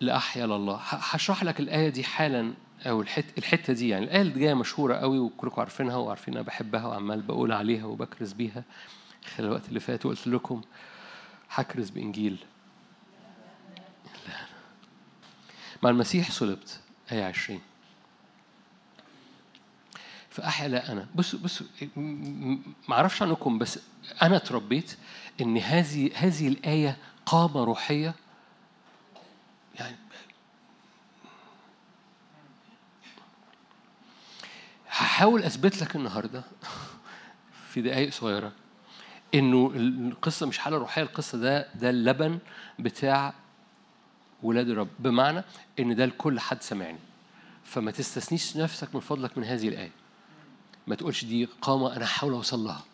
لأحيا 0.00 0.46
لله 0.46 0.74
ه- 0.74 0.80
هشرح 1.14 1.44
لك 1.44 1.60
الآية 1.60 1.88
دي 1.88 2.04
حالا. 2.04 2.54
أو 2.86 3.00
الحت 3.00 3.24
الحتة 3.38 3.72
دي 3.72 3.88
يعني 3.88 4.04
الآية 4.04 4.20
اللي 4.20 4.40
جاية 4.40 4.54
مشهورة 4.54 4.94
قوي 4.94 5.18
وكلكم 5.18 5.60
عارفينها 5.60 5.96
وعارفين 5.96 6.34
أنا 6.34 6.42
بحبها 6.42 6.86
وعمال 6.86 7.22
بقول 7.22 7.52
عليها 7.52 7.84
وبكرز 7.84 8.32
بيها. 8.32 8.64
خلال 9.36 9.48
الوقت 9.48 9.68
اللي 9.68 9.80
فات 9.80 10.06
وقلت 10.06 10.26
لكم 10.26 10.62
هكرز 11.50 11.90
بإنجيل. 11.90 12.44
لا. 14.28 14.34
مع 15.82 15.90
المسيح 15.90 16.30
صلبت. 16.30 16.80
آية 17.12 17.24
عشرين. 17.24 17.60
فأحيا 20.30 20.68
لا 20.68 20.92
أنا. 20.92 21.06
م- 21.96 22.00
م- 22.00 22.62
ما 22.88 22.94
أعرفش 22.96 23.22
عنكم 23.22 23.58
بس 23.58 23.78
أنا 24.22 24.36
اتربيت 24.36 24.96
إن 25.40 25.58
هذه 25.58 26.10
هذه 26.14 26.48
الآية 26.48 26.96
قامة 27.26 27.64
روحية 27.64 28.14
يعني 29.74 29.96
هحاول 35.04 35.42
أثبت 35.42 35.82
لك 35.82 35.96
النهاردة 35.96 36.42
في 37.70 37.82
دقايق 37.82 38.12
صغيرة 38.12 38.52
إنه 39.34 39.72
القصة 39.76 40.46
مش 40.46 40.58
حالة 40.58 40.76
روحية 40.76 41.02
القصة 41.02 41.38
ده 41.38 41.68
ده 41.74 41.90
اللبن 41.90 42.38
بتاع 42.78 43.34
ولاد 44.42 44.68
الرب. 44.68 44.88
بمعنى 44.98 45.44
إن 45.78 45.96
ده 45.96 46.06
لكل 46.06 46.40
حد 46.40 46.62
سمعني 46.62 46.98
فما 47.64 47.90
تستثنيش 47.90 48.56
نفسك 48.56 48.94
من 48.94 49.00
فضلك 49.00 49.38
من 49.38 49.44
هذه 49.44 49.68
الآية. 49.68 49.90
ما 50.86 50.94
تقولش 50.94 51.24
دي 51.24 51.48
قامة 51.62 51.96
أنا 51.96 52.04
هحاول 52.04 52.32
أوصل 52.32 52.64
لها. 52.64 52.84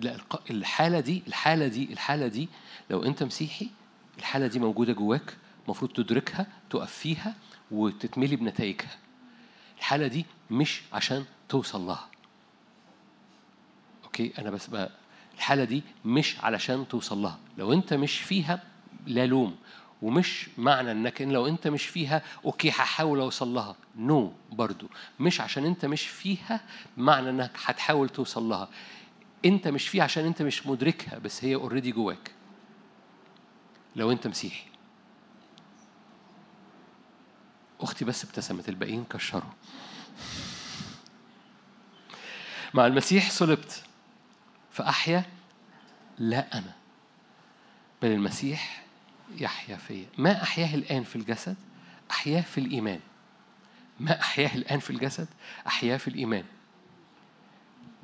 لا 0.00 0.16
الحالة 0.50 1.00
دي 1.00 1.22
الحالة 1.26 1.66
دي 1.66 1.92
الحالة 1.92 2.26
دي 2.26 2.48
لو 2.90 3.02
أنت 3.04 3.22
مسيحي 3.22 3.70
الحالة 4.18 4.46
دي 4.46 4.58
موجودة 4.58 4.92
جواك 4.92 5.36
المفروض 5.64 5.92
تدركها 5.92 6.46
تقف 6.70 6.92
فيها 6.92 7.34
وتتملي 7.70 8.36
بنتائجها. 8.36 8.96
الحالة 9.80 10.06
دي 10.06 10.26
مش 10.50 10.82
عشان 10.92 11.24
توصل 11.48 11.80
لها. 11.80 12.08
okay؟ 14.04 14.32
أنا 14.38 14.50
بس 14.50 14.66
بقى 14.66 14.90
الحالة 15.36 15.64
دي 15.64 15.82
مش 16.04 16.40
علشان 16.40 16.88
توصل 16.88 17.18
لها. 17.18 17.38
لو 17.58 17.72
أنت 17.72 17.94
مش 17.94 18.18
فيها 18.18 18.64
لا 19.06 19.26
لوم. 19.26 19.56
ومش 20.02 20.48
معنى 20.58 20.90
إنك 20.92 21.22
إن 21.22 21.32
لو 21.32 21.46
أنت 21.46 21.68
مش 21.68 21.86
فيها 21.86 22.22
okay 22.44 22.70
هحاول 22.70 23.20
أوصل 23.20 23.54
لها. 23.54 23.76
no 23.96 24.28
no, 24.28 24.54
برضو. 24.54 24.86
مش 25.20 25.40
عشان 25.40 25.64
أنت 25.64 25.84
مش 25.84 26.06
فيها 26.06 26.60
معنى 26.96 27.30
إنك 27.30 27.50
هتحاول 27.64 28.08
توصل 28.08 28.42
لها. 28.42 28.68
أنت 29.44 29.68
مش 29.68 29.88
فيها 29.88 30.04
عشان 30.04 30.24
أنت 30.26 30.42
مش 30.42 30.66
مدركها 30.66 31.18
بس 31.18 31.44
هي 31.44 31.54
already 31.54 31.92
جواك. 31.92 32.30
لو 33.96 34.12
أنت 34.12 34.26
مسيحي. 34.26 34.69
أختي 37.82 38.04
بس 38.04 38.24
ابتسمت 38.24 38.68
الباقيين 38.68 39.04
كشروا. 39.04 39.50
مع 42.74 42.86
المسيح 42.86 43.30
صلبت 43.30 43.82
فأحيا 44.70 45.24
لا 46.18 46.58
أنا. 46.58 46.72
بل 48.02 48.08
المسيح 48.08 48.84
يحيا 49.38 49.76
فيا. 49.76 50.06
ما 50.18 50.42
أحياه 50.42 50.74
الآن 50.74 51.04
في 51.04 51.16
الجسد؟ 51.16 51.56
أحياه 52.10 52.40
في 52.40 52.58
الإيمان. 52.58 53.00
ما 54.00 54.20
أحياه 54.20 54.54
الآن 54.54 54.78
في 54.80 54.90
الجسد؟ 54.90 55.28
أحياه 55.66 55.96
في 55.96 56.08
الإيمان. 56.08 56.44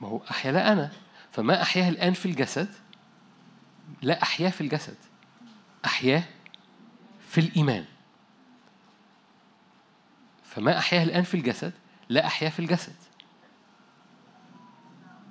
ما 0.01 0.09
هو 0.09 0.21
أحيا 0.31 0.53
لا 0.53 0.73
أنا. 0.73 0.93
فما 1.33 1.63
أحياه 1.63 1.89
الآن 1.89 2.13
في 2.13 2.27
الجسد؟ 2.27 2.69
لا 4.03 4.23
أحياه 4.23 4.51
في 4.51 4.61
الجسد. 4.61 4.97
أحياه 5.85 6.25
في 7.29 7.41
الإيمان. 7.41 7.85
فما 10.57 10.79
أحياه 10.79 11.03
الآن 11.03 11.23
في 11.23 11.35
الجسد 11.35 11.73
لا 12.09 12.27
أحياه 12.27 12.49
في 12.49 12.59
الجسد. 12.59 12.95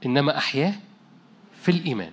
إنما 0.06 0.38
أحياه 0.38 0.74
في 1.62 1.72
الإيمان. 1.72 2.12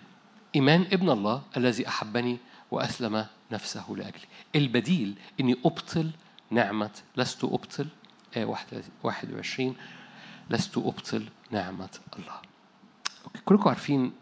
إيمان 0.55 0.81
ابن 0.81 1.11
الله 1.11 1.43
الذي 1.57 1.89
أحبني 1.89 2.39
وأسلم 2.71 3.27
نفسه 3.51 3.87
لأجلي. 3.91 4.27
البديل 4.57 5.19
إني 5.41 5.57
أبطل 5.65 6.11
نعمة 6.51 6.91
لست 7.17 7.45
أبطل 7.45 7.89
آية 8.37 8.45
21 9.03 9.77
لست 10.51 10.79
أبطل 10.79 11.29
نعمة 11.51 11.99
الله. 12.19 12.41
كلكم 13.45 13.69
عارفين 13.69 14.13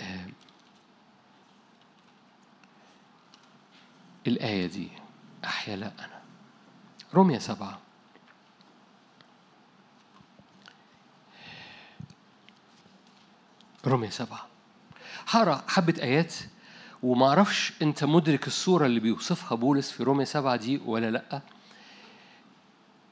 آه، 0.00 0.26
الآية 4.26 4.66
دي 4.66 4.88
أحيا 5.44 5.76
لا 5.76 5.92
أنا. 5.98 6.17
رومية 7.14 7.38
سبعة 7.38 7.78
رومية 13.86 14.10
سبعة 14.10 14.46
هقرا 15.28 15.62
حبة 15.68 15.94
آيات 16.02 16.34
وما 17.02 17.28
أعرفش 17.28 17.72
أنت 17.82 18.04
مدرك 18.04 18.46
الصورة 18.46 18.86
اللي 18.86 19.00
بيوصفها 19.00 19.56
بولس 19.56 19.90
في 19.90 20.02
رومية 20.02 20.24
سبعة 20.24 20.56
دي 20.56 20.80
ولا 20.86 21.10
لأ 21.10 21.42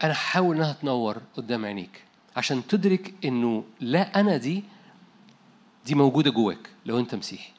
أنا 0.02 0.12
هحاول 0.12 0.57
إنها 0.57 0.73
تنور 0.73 1.23
قدام 1.36 1.65
عينيك 1.65 2.05
عشان 2.36 2.66
تدرك 2.66 3.15
إنه 3.25 3.65
لا 3.81 4.20
أنا 4.20 4.36
دي 4.36 4.65
دي 5.86 5.94
موجودة 5.94 6.31
جواك 6.31 6.70
لو 6.86 6.99
أنت 6.99 7.15
مسيحي 7.15 7.52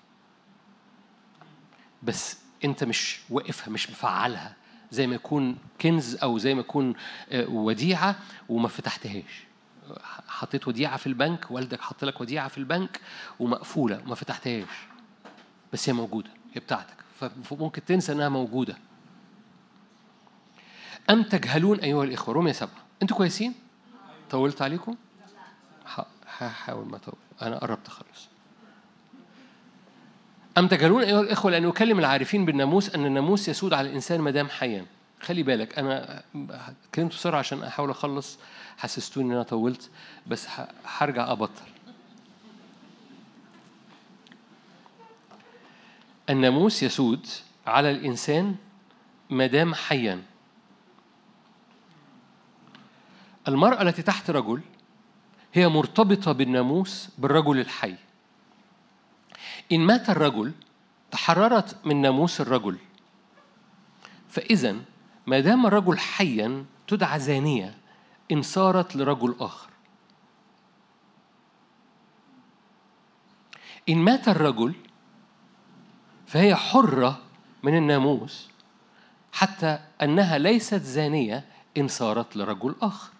بس 2.03 2.37
أنت 2.65 2.83
مش 2.83 3.19
واقفها 3.29 3.69
مش 3.69 3.89
مفعلها 3.89 4.55
زي 4.91 5.07
ما 5.07 5.15
يكون 5.15 5.57
كنز 5.81 6.15
أو 6.15 6.37
زي 6.37 6.53
ما 6.53 6.59
يكون 6.59 6.93
آه، 7.31 7.49
وديعة 7.49 8.15
وما 8.49 8.67
فتحتهاش. 8.67 9.47
حطيت 10.27 10.67
وديعة 10.67 10.97
في 10.97 11.07
البنك 11.07 11.51
والدك 11.51 11.81
حط 11.81 12.03
لك 12.03 12.21
وديعة 12.21 12.47
في 12.47 12.57
البنك 12.57 13.01
ومقفولة 13.39 14.01
وما 14.05 14.15
فتحتهاش. 14.15 14.87
بس 15.73 15.89
هي 15.89 15.93
موجودة 15.93 16.29
هي 16.53 16.61
بتاعتك. 16.61 16.95
فممكن 17.43 17.85
تنسى 17.85 18.11
إنها 18.11 18.29
موجودة. 18.29 18.77
أم 21.09 21.23
تجهلون 21.23 21.79
أيها 21.79 22.03
الإخوة؟ 22.03 22.33
رومية 22.33 22.51
سبعة. 22.51 22.85
أنتوا 23.01 23.17
كويسين؟ 23.17 23.53
طولت 24.29 24.61
عليكم؟ 24.61 24.95
هحاول 26.37 26.85
ما 26.87 26.95
أطول. 26.95 27.15
أنا 27.41 27.57
قربت 27.57 27.87
أخلص 27.87 28.27
أم 30.57 30.67
تجهلون 30.67 31.03
أيها 31.03 31.21
الإخوة 31.21 31.51
لأن 31.51 31.69
يكلم 31.69 31.99
العارفين 31.99 32.45
بالناموس 32.45 32.95
أن 32.95 33.05
الناموس 33.05 33.49
يسود 33.49 33.73
على 33.73 33.89
الإنسان 33.89 34.21
ما 34.21 34.31
دام 34.31 34.49
حيا؟ 34.49 34.85
خلي 35.21 35.43
بالك 35.43 35.79
أنا 35.79 36.23
اتكلمت 36.35 37.11
بسرعة 37.11 37.39
عشان 37.39 37.63
أحاول 37.63 37.89
أخلص 37.89 38.39
حسستوني 38.77 39.27
إن 39.27 39.31
أنا 39.31 39.43
طولت 39.43 39.89
بس 40.27 40.47
هرجع 40.85 41.31
أبطل. 41.31 41.63
الناموس 46.29 46.83
يسود 46.83 47.27
على 47.67 47.91
الإنسان 47.91 48.55
ما 49.29 49.47
دام 49.47 49.75
حيا. 49.75 50.21
المرأة 53.47 53.81
التي 53.81 54.01
تحت 54.01 54.29
رجل 54.29 54.61
هي 55.53 55.67
مرتبطة 55.67 56.31
بالناموس 56.31 57.09
بالرجل 57.17 57.59
الحي. 57.59 57.95
إن 59.71 59.79
مات 59.79 60.09
الرجل 60.09 60.53
تحررت 61.11 61.85
من 61.85 62.01
ناموس 62.01 62.41
الرجل. 62.41 62.77
فإذا 64.29 64.75
ما 65.27 65.39
دام 65.39 65.65
الرجل 65.65 65.99
حيا 65.99 66.65
تدعى 66.87 67.19
زانية 67.19 67.77
إن 68.31 68.41
صارت 68.41 68.95
لرجل 68.95 69.35
آخر. 69.39 69.69
إن 73.89 73.97
مات 73.97 74.27
الرجل 74.27 74.75
فهي 76.27 76.55
حرة 76.55 77.21
من 77.63 77.77
الناموس 77.77 78.49
حتى 79.33 79.79
أنها 80.01 80.37
ليست 80.37 80.81
زانية 80.81 81.45
إن 81.77 81.87
صارت 81.87 82.37
لرجل 82.37 82.75
آخر. 82.81 83.11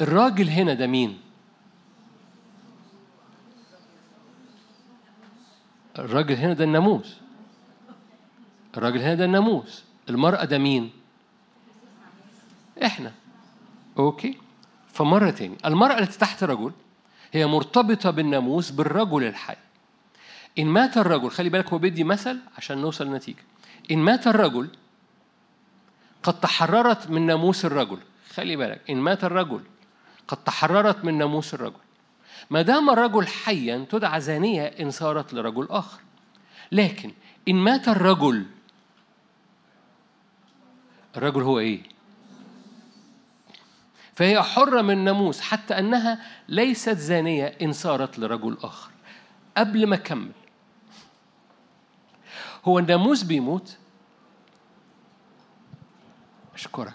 الراجل 0.00 0.48
هنا 0.48 0.74
ده 0.74 0.86
مين؟ 0.86 1.20
الراجل 5.98 6.34
هنا 6.34 6.52
ده 6.52 6.64
الناموس. 6.64 7.16
الراجل 8.76 8.98
هنا 9.00 9.14
ده 9.14 9.24
الناموس. 9.24 9.84
المرأة 10.08 10.44
ده 10.44 10.58
مين؟ 10.58 10.90
إحنا. 12.84 13.12
أوكي. 13.98 14.38
فمرة 14.92 15.30
تاني. 15.30 15.56
المرأة 15.64 15.98
التي 15.98 16.18
تحت 16.18 16.44
رجل 16.44 16.72
هي 17.32 17.46
مرتبطة 17.46 18.10
بالناموس 18.10 18.70
بالرجل 18.70 19.24
الحي. 19.24 19.56
إن 20.58 20.66
مات 20.66 20.96
الرجل 20.98 21.30
خلي 21.30 21.48
بالك 21.48 21.72
هو 21.72 21.78
بيدي 21.78 22.04
مثل 22.04 22.38
عشان 22.58 22.78
نوصل 22.78 23.06
لنتيجة. 23.06 23.42
إن 23.90 23.98
مات 23.98 24.26
الرجل 24.26 24.68
قد 26.22 26.40
تحررت 26.40 27.10
من 27.10 27.26
ناموس 27.26 27.64
الرجل. 27.64 27.98
خلي 28.34 28.56
بالك. 28.56 28.90
إن 28.90 28.96
مات 28.96 29.24
الرجل 29.24 29.60
قد 30.28 30.36
تحررت 30.44 31.04
من 31.04 31.18
ناموس 31.18 31.54
الرجل. 31.54 31.85
ما 32.50 32.62
دام 32.62 32.90
الرجل 32.90 33.26
حيا 33.26 33.86
تدعى 33.90 34.20
زانية 34.20 34.62
إن 34.62 34.90
صارت 34.90 35.34
لرجل 35.34 35.66
آخر. 35.70 36.00
لكن 36.72 37.12
إن 37.48 37.54
مات 37.54 37.88
الرجل 37.88 38.46
الرجل 41.16 41.42
هو 41.42 41.58
إيه؟ 41.58 41.82
فهي 44.14 44.42
حرة 44.42 44.82
من 44.82 44.90
الناموس 44.90 45.40
حتى 45.40 45.78
أنها 45.78 46.22
ليست 46.48 46.98
زانية 46.98 47.46
إن 47.62 47.72
صارت 47.72 48.18
لرجل 48.18 48.58
آخر. 48.62 48.90
قبل 49.56 49.86
ما 49.86 49.96
أكمل 49.96 50.32
هو 52.64 52.78
الناموس 52.78 53.22
بيموت. 53.22 53.76
أشكرك. 56.54 56.94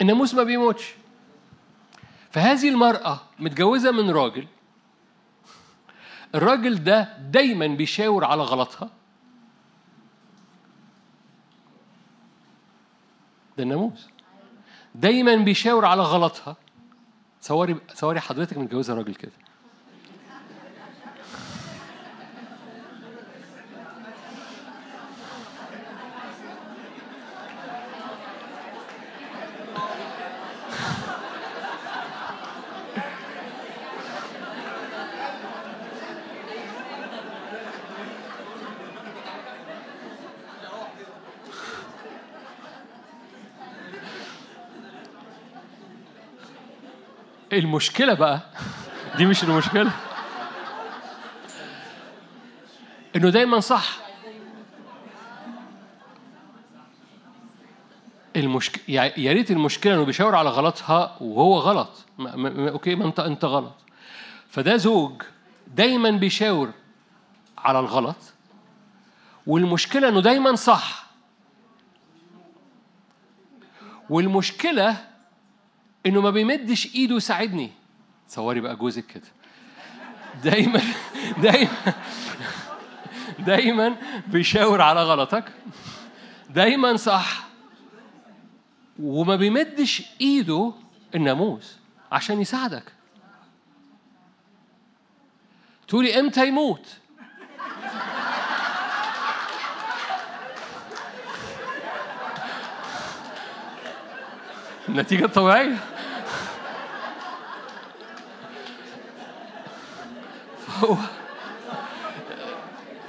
الناموس 0.00 0.34
ما 0.34 0.42
بيموتش. 0.42 0.94
فهذه 2.34 2.68
المرأة 2.68 3.20
متجوزة 3.38 3.90
من 3.90 4.10
راجل. 4.10 4.46
الراجل 6.34 6.84
ده 6.84 7.18
دايما 7.18 7.66
بيشاور 7.66 8.24
على 8.24 8.42
غلطها. 8.42 8.90
ده 13.56 13.62
الناموس. 13.62 14.08
دايما 14.94 15.36
بيشاور 15.36 15.84
على 15.84 16.02
غلطها. 16.02 16.56
تصوري 17.40 17.74
تصوري 17.74 18.20
حضرتك 18.20 18.58
متجوزة 18.58 18.94
راجل 18.94 19.14
كده. 19.14 19.32
المشكلة 47.58 48.14
بقى؟ 48.14 48.40
دي 49.16 49.26
مش 49.26 49.44
المشكلة. 49.44 49.90
إنه 53.16 53.30
دايما 53.30 53.60
صح. 53.60 53.98
المشك... 58.36 58.88
يا 58.88 59.32
ريت 59.32 59.50
المشكلة 59.50 59.94
إنه 59.94 60.04
بيشاور 60.04 60.34
على 60.34 60.50
غلطها 60.50 61.16
وهو 61.20 61.58
غلط. 61.58 62.04
ما... 62.18 62.36
ما... 62.36 62.70
okay 62.70 62.94
ما 62.94 63.04
انت 63.04 63.20
أنت 63.20 63.44
غلط. 63.44 63.74
فده 64.48 64.76
زوج 64.76 65.22
دايما 65.66 66.10
بيشاور 66.10 66.70
على 67.58 67.78
الغلط 67.80 68.16
والمشكلة 69.46 70.08
إنه 70.08 70.20
دايما 70.20 70.54
صح. 70.56 71.04
والمشكلة 74.10 75.13
إنه 76.06 76.20
ما 76.20 76.30
بيمدش 76.30 76.94
إيده 76.94 77.16
يساعدني. 77.16 77.70
تصوري 78.28 78.60
بقى 78.60 78.76
جوزك 78.76 79.06
كده. 79.06 79.26
دايما 80.44 80.80
دايما 81.42 81.94
دايما 83.38 83.96
بيشاور 84.26 84.82
على 84.82 85.02
غلطك. 85.02 85.44
دايما 86.50 86.96
صح. 86.96 87.44
وما 88.98 89.36
بيمدش 89.36 90.02
إيده 90.20 90.72
الناموس 91.14 91.76
عشان 92.12 92.40
يساعدك. 92.40 92.92
تقولي 95.88 96.20
إمتى 96.20 96.48
يموت؟ 96.48 96.86
النتيجة 104.88 105.24
الطبيعية 105.24 105.76
هو 110.74 110.96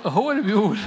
هو 0.06 0.32
اللي 0.32 0.42
بيقول. 0.44 0.78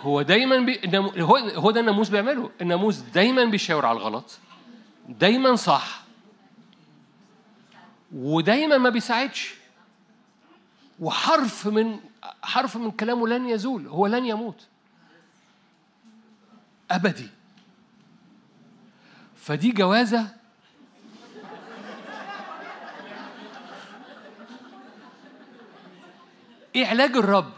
هو 0.00 0.22
دايما 0.22 0.58
بي... 0.58 0.80
هو 1.22 1.36
هو 1.36 1.70
ده 1.70 1.80
الناموس 1.80 2.08
بيعمله. 2.08 2.50
الناموس 2.60 2.96
دايما 2.96 3.44
بيشاور 3.44 3.86
على 3.86 3.98
الغلط. 3.98 4.38
دايما 5.08 5.56
صح. 5.56 6.02
ودايما 8.12 8.78
ما 8.78 8.90
بيساعدش. 8.90 9.54
وحرف 11.00 11.66
من 11.66 12.00
حرف 12.42 12.76
من 12.76 12.90
كلامه 12.90 13.28
لن 13.28 13.48
يزول. 13.48 13.86
هو 13.86 14.06
لن 14.06 14.26
يموت. 14.26 14.66
أبدي. 16.90 17.28
فدي 19.36 19.72
جوازة 19.72 20.39
إيه 26.74 26.86
علاج 26.86 27.16
الرب. 27.16 27.52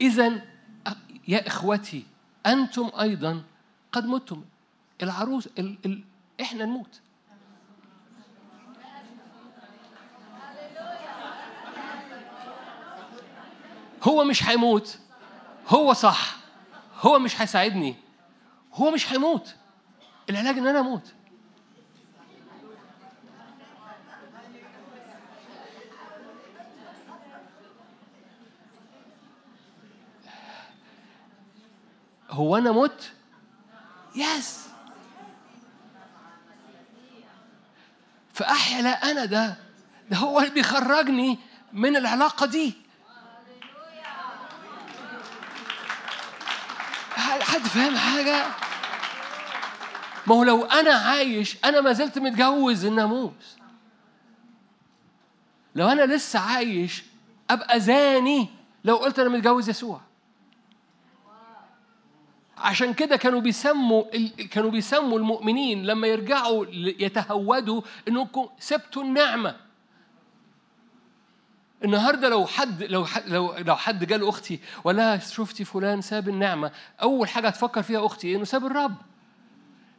اذا 0.00 0.42
يا 1.28 1.46
إخوتي 1.46 2.06
أنتم 2.46 2.90
أيضا 3.00 3.42
قد 3.92 4.06
متم. 4.06 4.44
العروس 5.02 5.46
ال 5.58 5.78
ال 5.86 6.04
إحنا 6.40 6.64
نموت. 6.64 7.00
هو 14.02 14.24
مش 14.24 14.48
هيموت. 14.48 14.98
هو 15.68 15.92
صح. 15.92 16.36
هو 17.00 17.18
مش 17.18 17.40
هيساعدني. 17.40 17.96
هو 18.74 18.90
مش 18.90 19.12
هيموت. 19.12 19.54
العلاج 20.30 20.58
إن 20.58 20.66
أنا 20.66 20.80
أموت. 20.80 21.14
هو 32.34 32.56
أنا 32.56 32.72
مت؟ 32.72 33.12
يس 34.16 34.64
فاحيا 38.34 38.82
لا 38.82 39.10
أنا 39.10 39.24
ده 39.24 39.56
ده 40.10 40.16
هو 40.16 40.40
اللي 40.40 40.50
بيخرجني 40.50 41.38
من 41.72 41.96
العلاقة 41.96 42.46
دي. 42.46 42.74
حد 47.42 47.60
فاهم 47.60 47.96
حاجة؟ 47.96 48.46
ما 50.26 50.34
هو 50.34 50.44
لو 50.44 50.64
أنا 50.64 50.94
عايش 50.94 51.56
أنا 51.64 51.80
ما 51.80 51.92
زلت 51.92 52.18
متجوز 52.18 52.84
الناموس. 52.84 53.56
لو 55.74 55.88
أنا 55.88 56.02
لسه 56.14 56.38
عايش 56.38 57.02
أبقى 57.50 57.80
زاني 57.80 58.48
لو 58.84 58.96
قلت 58.96 59.18
أنا 59.18 59.28
متجوز 59.28 59.68
يسوع. 59.68 60.00
عشان 62.58 62.94
كده 62.94 63.16
كانوا 63.16 63.40
بيسموا 63.40 64.04
كانوا 64.50 64.70
بيسموا 64.70 65.18
المؤمنين 65.18 65.86
لما 65.86 66.06
يرجعوا 66.06 66.66
يتهودوا 66.72 67.82
إنكم 68.08 68.48
سبتوا 68.58 69.02
النعمة. 69.02 69.56
النهارده 71.84 72.28
لو 72.28 72.46
حد 72.46 72.82
لو 72.82 73.04
حد 73.04 73.28
لو 73.28 73.54
لو 73.58 73.76
حد 73.76 74.04
جال 74.04 74.28
أختي 74.28 74.60
ولا 74.84 75.18
شفتي 75.18 75.64
فلان 75.64 76.00
ساب 76.00 76.28
النعمة. 76.28 76.70
أول 77.02 77.28
حاجة 77.28 77.48
هتفكر 77.48 77.82
فيها 77.82 78.06
أختي؟ 78.06 78.36
إنه 78.36 78.44
ساب 78.44 78.66
الرب. 78.66 78.94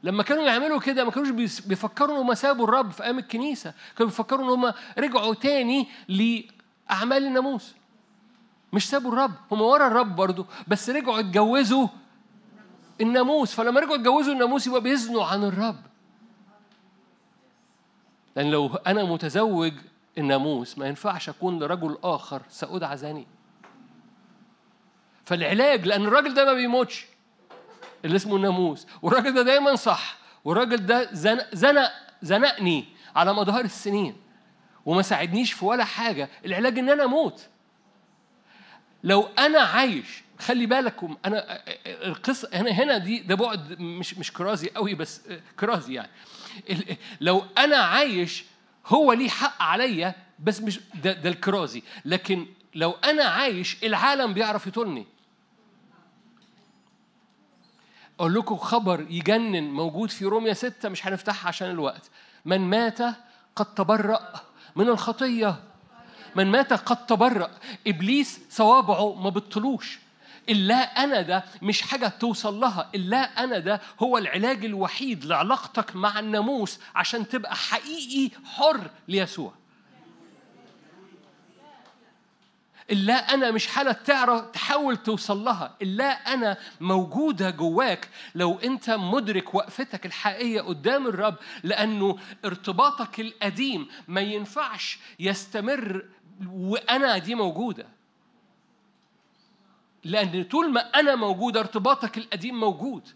لما 0.04 0.24
كانوا 0.24 0.44
يعملوا 0.44 0.80
كده 0.80 1.04
ما 1.04 1.12
كانوش 1.12 1.30
بيفكروا 1.66 2.16
إن 2.16 2.22
هم 2.22 2.34
سابوا 2.34 2.64
الرب 2.64 2.92
في 2.92 3.04
أيام 3.04 3.20
الكنيسة. 3.20 3.74
كانوا 3.98 4.10
بيفكروا 4.12 4.46
إن 4.46 4.50
هم 4.50 4.74
رجعوا 4.98 5.34
تاني 5.34 5.88
لأعمال 6.08 7.26
الناموس. 7.26 7.74
مش 8.74 8.90
سابوا 8.90 9.12
الرب 9.12 9.34
هم 9.52 9.62
ورا 9.62 9.88
الرب 9.88 10.16
برضو 10.16 10.46
بس 10.68 10.90
رجعوا 10.90 11.20
اتجوزوا 11.20 11.88
الناموس 13.02 13.54
فلما 13.56 13.80
رجعوا 13.80 13.96
اتجوزوا 13.96 14.34
الناموس 14.34 14.68
يبقى 14.68 14.82
بيزنوا 14.82 15.26
عن 15.26 15.44
الرب. 15.44 15.80
لأن 18.36 18.52
لو 18.52 18.76
أنا 18.88 19.04
متزوج 19.04 19.74
الناموس 20.18 20.78
ما 20.78 20.88
ينفعش 20.88 21.30
أكون 21.30 21.60
لرجل 21.60 21.98
آخر 22.04 22.42
سأدعى 22.50 22.98
زاني 22.98 23.28
فالعلاج 25.26 25.86
لأن 25.88 26.02
الراجل 26.06 26.34
ده 26.34 26.46
ما 26.46 26.54
بيموتش 26.54 27.06
اللي 28.06 28.16
اسمه 28.16 28.36
الناموس. 28.36 28.88
والراجل 29.02 29.34
ده 29.34 29.42
دايما 29.42 29.76
صح. 29.76 30.18
والراجل 30.46 30.86
ده 30.86 31.14
زن... 31.14 31.40
زنق 31.54 31.92
زنقني 32.22 32.86
على 33.16 33.34
مدار 33.34 33.62
السنين 33.62 34.16
وما 34.86 35.02
ساعدنيش 35.02 35.54
في 35.54 35.66
ولا 35.66 35.84
حاجة. 35.84 36.30
العلاج 36.46 36.80
إن 36.80 36.90
أنا 36.90 37.04
أموت. 37.04 37.48
لو 39.04 39.22
أنا 39.40 39.60
عايش 39.60 40.24
خلي 40.40 40.66
بالكم 40.66 41.18
أنا 41.26 41.62
القصة 41.86 42.50
هنا 42.54 42.72
هنا 42.72 42.98
دي 42.98 43.20
ده 43.20 43.36
بعد 43.36 43.80
مش 43.80 44.18
مش 44.18 44.34
كرازي 44.34 44.70
قوي 44.70 44.94
بس 44.96 45.22
كرازي 45.60 45.94
يعني. 45.94 46.10
لو 47.22 47.44
أنا 47.58 47.78
عايش 47.78 48.44
هو 48.88 49.14
ليه 49.14 49.30
حق 49.30 49.62
عليا 49.62 50.16
بس 50.40 50.62
مش 50.62 50.80
ده, 51.04 51.14
ده 51.14 51.30
الكرازي. 51.30 51.84
لكن 52.06 52.46
لو 52.76 52.92
أنا 52.92 53.24
عايش 53.24 53.78
العالم 53.84 54.34
بيعرف 54.34 54.68
يطولني. 54.68 55.06
أقول 58.20 58.34
لكم 58.34 58.58
خبر 58.58 59.06
يجنن 59.10 59.64
موجود 59.72 60.10
في 60.10 60.26
روميا 60.26 60.54
ستة 60.54 60.90
مش 60.90 61.08
هنفتحها 61.08 61.48
عشان 61.48 61.70
الوقت. 61.70 62.10
من 62.46 62.62
مات 62.62 63.00
قد 63.56 63.74
تبرأ 63.76 64.34
من 64.76 64.88
الخطية. 64.90 65.64
من 66.36 66.52
مات 66.52 66.74
قد 66.74 67.06
تبرأ. 67.06 67.52
إبليس 67.88 68.40
صوابعه 68.50 69.16
ما 69.16 69.30
بتطلوش. 69.30 70.00
إلا 70.50 70.76
أنا 71.04 71.22
ده 71.22 71.44
مش 71.62 71.82
حاجة 71.82 72.08
توصل 72.08 72.60
لها 72.60 72.90
إلا 72.96 73.44
أنا 73.44 73.60
ده 73.60 73.82
هو 74.00 74.18
العلاج 74.18 74.66
الوحيد 74.66 75.26
لعلاقتك 75.26 75.96
مع 75.96 76.20
الناموس 76.20 76.80
عشان 76.96 77.28
تبقى 77.28 77.56
حقيقي 77.56 78.36
حر 78.46 78.90
ليسوع. 79.08 79.54
إلا 82.92 83.34
أنا 83.34 83.52
مش 83.52 83.68
حالة 83.68 83.92
تعرف 83.92 84.42
تحاول 84.52 84.98
توصل 84.98 85.44
لها 85.44 85.76
إلا 85.82 86.34
أنا 86.34 86.58
موجودة 86.82 87.50
جواك. 87.50 88.10
لو 88.36 88.60
أنت 88.60 88.90
مدرك 88.90 89.56
وقفتك 89.56 90.06
الحقيقية 90.06 90.62
قدام 90.62 91.08
الرب 91.08 91.36
لأنه 91.64 92.18
ارتباطك 92.46 93.20
القديم 93.20 93.88
ما 94.08 94.22
ينفعش 94.22 95.00
يستمر 95.20 96.06
وأنا 96.52 97.18
دي 97.18 97.36
موجودة. 97.36 97.88
لأن 100.06 100.44
طول 100.44 100.72
ما 100.72 100.82
أنا 101.00 101.16
موجودة 101.16 101.60
ارتباطك 101.60 102.18
القديم 102.18 102.60
موجود. 102.60 103.08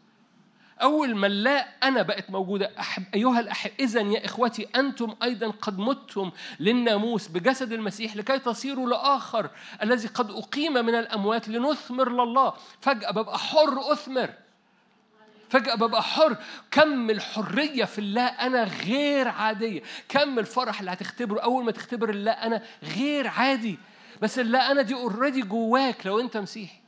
أول 0.82 1.16
ما 1.16 1.28
لا 1.28 1.68
أنا 1.84 2.02
بقت 2.02 2.30
موجودة. 2.30 2.72
أحب 2.80 3.04
أيها 3.16 3.40
الأحب 3.40 3.72
إذا 3.80 4.02
يا 4.02 4.26
إخوتي 4.26 4.68
أنتم 4.76 5.16
أيضا 5.24 5.48
قد 5.50 5.80
متم 5.80 6.32
للناموس 6.60 7.28
بجسد 7.28 7.74
المسيح 7.74 8.16
لكي 8.16 8.40
تصيروا 8.40 8.90
لآخر 8.90 9.50
الذي 9.84 10.08
قد 10.08 10.32
أقيم 10.32 10.74
من 10.74 10.96
الأموات 10.96 11.50
لنثمر 11.50 12.10
لله. 12.12 12.54
فجأة 12.82 13.12
ببقى 13.12 13.40
حر 13.40 13.92
أثمر. 13.94 14.30
فجأة 15.50 15.76
ببقى 15.76 16.04
حر. 16.04 16.38
كم 16.72 17.10
الحرية 17.10 17.86
في 17.86 18.00
الله 18.00 18.26
أنا 18.26 18.64
غير 18.64 19.28
عادية. 19.28 19.82
كم 20.10 20.40
الفرح 20.40 20.80
اللي 20.80 20.92
هتختبره 20.92 21.40
أول 21.40 21.64
ما 21.64 21.72
تختبر 21.72 22.10
الله 22.10 22.32
أنا 22.32 22.62
غير 22.84 23.28
عادي. 23.28 23.80
بس 24.22 24.40
اللا 24.40 24.72
أنا 24.72 24.82
دي 24.82 24.94
already 24.94 25.42
جواك 25.42 26.06
لو 26.06 26.20
أنت 26.20 26.38
مسيحي. 26.38 26.80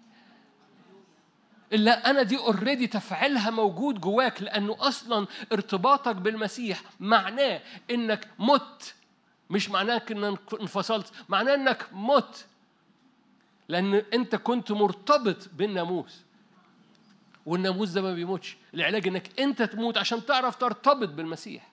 اللا 1.73 2.09
أنا 2.09 2.23
دي 2.23 2.37
already 2.37 2.87
تفعيلها 2.87 3.49
موجود 3.49 4.01
جواك 4.01 4.41
لأنه 4.41 4.77
أصلا 4.79 5.27
ارتباطك 5.53 6.15
بالمسيح 6.15 6.81
معناه 6.99 7.61
إنك 7.91 8.27
مت. 8.39 8.93
مش 9.49 9.69
معناه 9.69 10.01
إنك 10.11 10.39
انفصلت 10.61 11.11
معناه 11.29 11.53
إنك 11.55 11.85
مت. 11.93 12.45
لأن 13.69 13.93
أنت 13.93 14.35
كنت 14.35 14.71
مرتبط 14.71 15.49
بالناموس. 15.53 16.21
والناموس 17.45 17.89
ده 17.89 18.01
ما 18.01 18.13
بيموتش. 18.13 18.57
العلاج 18.73 19.07
إنك 19.07 19.39
أنت 19.39 19.61
تموت 19.63 19.97
عشان 19.97 20.25
تعرف 20.25 20.55
ترتبط 20.55 21.09
بالمسيح. 21.09 21.70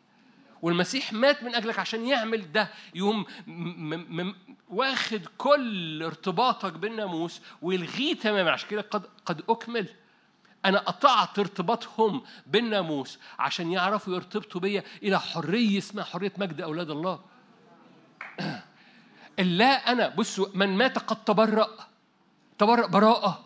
والمسيح 0.63 1.13
مات 1.13 1.43
من 1.43 1.55
أجلك 1.55 1.79
عشان 1.79 2.07
يعمل 2.07 2.53
ده. 2.53 2.69
يوم 2.95 3.27
م- 3.47 3.95
م- 3.95 4.27
م- 4.27 4.35
واخد 4.69 5.21
كل 5.39 6.03
ارتباطك 6.03 6.73
بالناموس 6.73 7.41
ويلغيه 7.63 8.15
تماما. 8.15 8.51
عشان 8.51 8.69
كده 8.69 8.81
قد 8.81 9.03
قد 9.27 9.43
أكمل. 9.49 9.89
أنا 10.65 10.79
قطعت 10.79 11.39
ارتباطهم 11.39 12.23
بالناموس 12.47 13.19
عشان 13.39 13.73
يعرفوا 13.73 14.15
يرتبطوا 14.15 14.61
بيا 14.61 14.83
إلى 15.03 15.21
حرية 15.21 15.79
اسمها 15.79 16.05
حرية 16.05 16.33
مجد 16.39 16.61
أولاد 16.61 16.91
الله. 16.91 17.21
اللا 19.39 19.93
أنا 19.93 20.09
بصوا 20.09 20.47
من 20.55 20.77
مات 20.77 20.99
قد 20.99 21.25
تبرأ. 21.25 21.69
تبرأ 22.59 22.87
براءة. 22.87 23.45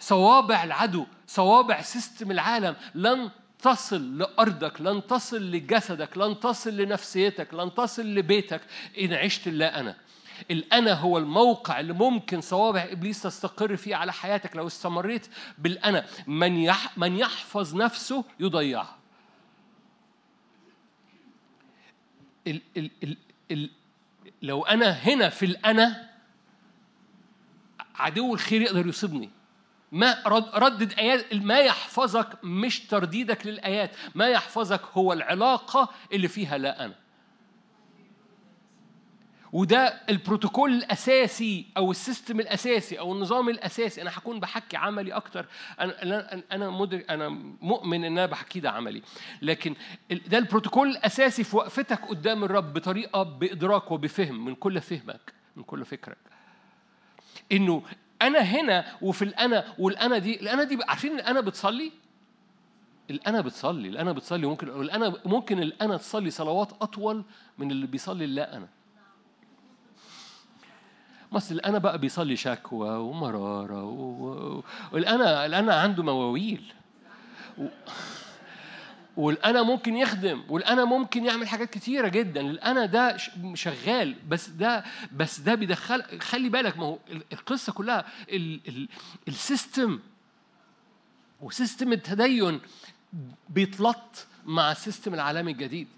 صوابع 0.00 0.64
العدو 0.64 1.06
صوابع 1.26 1.80
سيستم 1.82 2.30
العالم 2.30 2.76
لن 2.94 3.30
تصل 3.62 4.18
لأرضك 4.18 4.80
لن 4.80 5.06
تصل 5.06 5.50
لجسدك 5.50 6.18
لن 6.18 6.40
تصل 6.40 6.76
لنفسيتك 6.76 7.54
لن 7.54 7.74
تصل 7.74 8.14
لبيتك 8.14 8.60
إن 9.00 9.12
عشت 9.12 9.46
اللا 9.46 9.80
أنا. 9.80 9.96
الأنا 10.50 10.92
هو 10.92 11.18
الموقع 11.18 11.80
اللي 11.80 11.92
ممكن 11.92 12.40
صوابع 12.40 12.88
إبليس 12.90 13.22
تستقر 13.22 13.76
فيه 13.76 13.96
على 13.96 14.12
حياتك 14.12 14.56
لو 14.56 14.66
استمريت 14.66 15.26
بالأنا. 15.58 16.06
من 16.26 16.56
يح 16.56 16.98
من 16.98 17.16
يحفظ 17.16 17.74
نفسه 17.76 18.24
يضيعها. 18.40 18.96
ال 22.46 22.60
ال 22.76 22.90
ال 23.02 23.16
ال 23.50 23.70
لو 24.42 24.64
أنا 24.64 24.90
هنا 24.90 25.28
في 25.28 25.46
الأنا 25.46 26.10
عدو 27.94 28.34
الخير 28.34 28.62
يقدر 28.62 28.86
يصيبني. 28.86 29.30
ما 29.96 30.22
رد 30.26 30.48
ردد 30.54 30.92
ايات 30.98 31.34
ما 31.34 31.58
يحفظك 31.58 32.44
مش 32.44 32.80
ترديدك 32.80 33.46
للآيات. 33.46 33.90
ما 34.14 34.28
يحفظك 34.28 34.80
هو 34.92 35.12
العلاقة 35.12 35.88
اللي 36.12 36.28
فيها 36.28 36.58
لا 36.58 36.84
أنا. 36.84 36.94
وده 39.52 40.00
البروتوكول 40.08 40.72
الأساسي 40.72 41.66
أو 41.76 41.90
ال 41.90 41.97
system 41.97 42.40
الأساسي 42.40 42.98
أو 42.98 43.12
النظام 43.12 43.48
الأساسي. 43.48 44.02
أنا 44.02 44.10
هكون 44.14 44.40
بحكي 44.40 44.76
عملي 44.76 45.12
أكتر. 45.12 45.46
أنا 45.80 46.42
أنا 46.52 46.70
مدرك 46.70 47.10
أنا 47.10 47.28
مؤمن 47.60 48.04
إن 48.04 48.12
أنا 48.18 48.26
بحكي 48.26 48.60
ده 48.60 48.70
عملي. 48.70 49.02
لكن 49.42 49.74
ده 50.10 50.38
البروتوكول 50.38 50.88
الأساسي 50.88 51.44
في 51.44 51.56
وقفتك 51.56 52.04
قدام 52.08 52.44
الرب 52.44 52.72
بطريقة 52.72 53.22
بإدراك 53.22 53.90
وبفهم 53.90 54.44
من 54.44 54.54
كل 54.54 54.80
فهمك 54.80 55.32
من 55.56 55.62
كل 55.62 55.84
فكرك. 55.84 56.18
إنه 57.52 57.82
أنا 58.22 58.38
هنا 58.40 58.84
وفي 59.02 59.22
الأنا 59.22 59.64
والأنا 59.78 60.18
دي 60.18 60.40
الأنا 60.40 60.64
دي 60.64 60.78
عارفين 60.88 61.14
الأنا 61.14 61.40
بتصلي؟ 61.40 61.92
الأنا 63.10 63.40
بتصلي 63.40 63.88
الأنا 63.88 64.12
بتصلي 64.12 64.46
ممكن 64.46 64.68
الأنا 64.68 65.14
ممكن 65.24 65.62
الأنا 65.62 65.96
تصلي 65.96 66.30
صلوات 66.30 66.72
أطول 66.82 67.24
من 67.58 67.70
اللي 67.70 67.86
بيصلي 67.86 68.24
اللا 68.24 68.56
أنا. 68.56 68.68
بس 71.32 71.52
الأنا 71.52 71.78
بقى 71.78 71.98
بيصلي 71.98 72.36
شكوى 72.36 72.88
ومرارة 72.90 73.84
و... 73.84 74.00
و- 74.28 74.64
والانا 74.92 75.46
الأنا 75.46 75.74
عنده 75.74 76.02
مواويل. 76.02 76.72
و... 77.58 77.66
والأنا 79.16 79.62
ممكن 79.62 79.96
يخدم 79.96 80.42
والأنا 80.48 80.84
ممكن 80.84 81.24
يعمل 81.24 81.48
حاجات 81.48 81.70
كتيرة 81.70 82.08
جدا. 82.08 82.40
الأنا 82.40 82.86
ده 82.86 83.16
شغال 83.54 84.14
بس 84.28 84.48
ده 84.48 84.84
بس 85.12 85.40
ده 85.40 85.54
بيدخل 85.54 86.20
خلي 86.20 86.48
بالك 86.48 86.78
ما 86.78 86.84
هو 86.84 86.98
ال- 87.10 87.22
القصة 87.32 87.72
كلها 87.72 88.04
ال... 88.28 88.60
ال... 88.68 88.88
ال 89.28 89.38
system 89.38 90.00
و 91.40 91.47
system 91.47 91.92
التدين 91.92 92.60
بيتلط 93.48 94.26
مع 94.46 94.72
ال 94.72 94.78
system 94.78 95.14
العالمي 95.14 95.52
الجديد. 95.52 95.88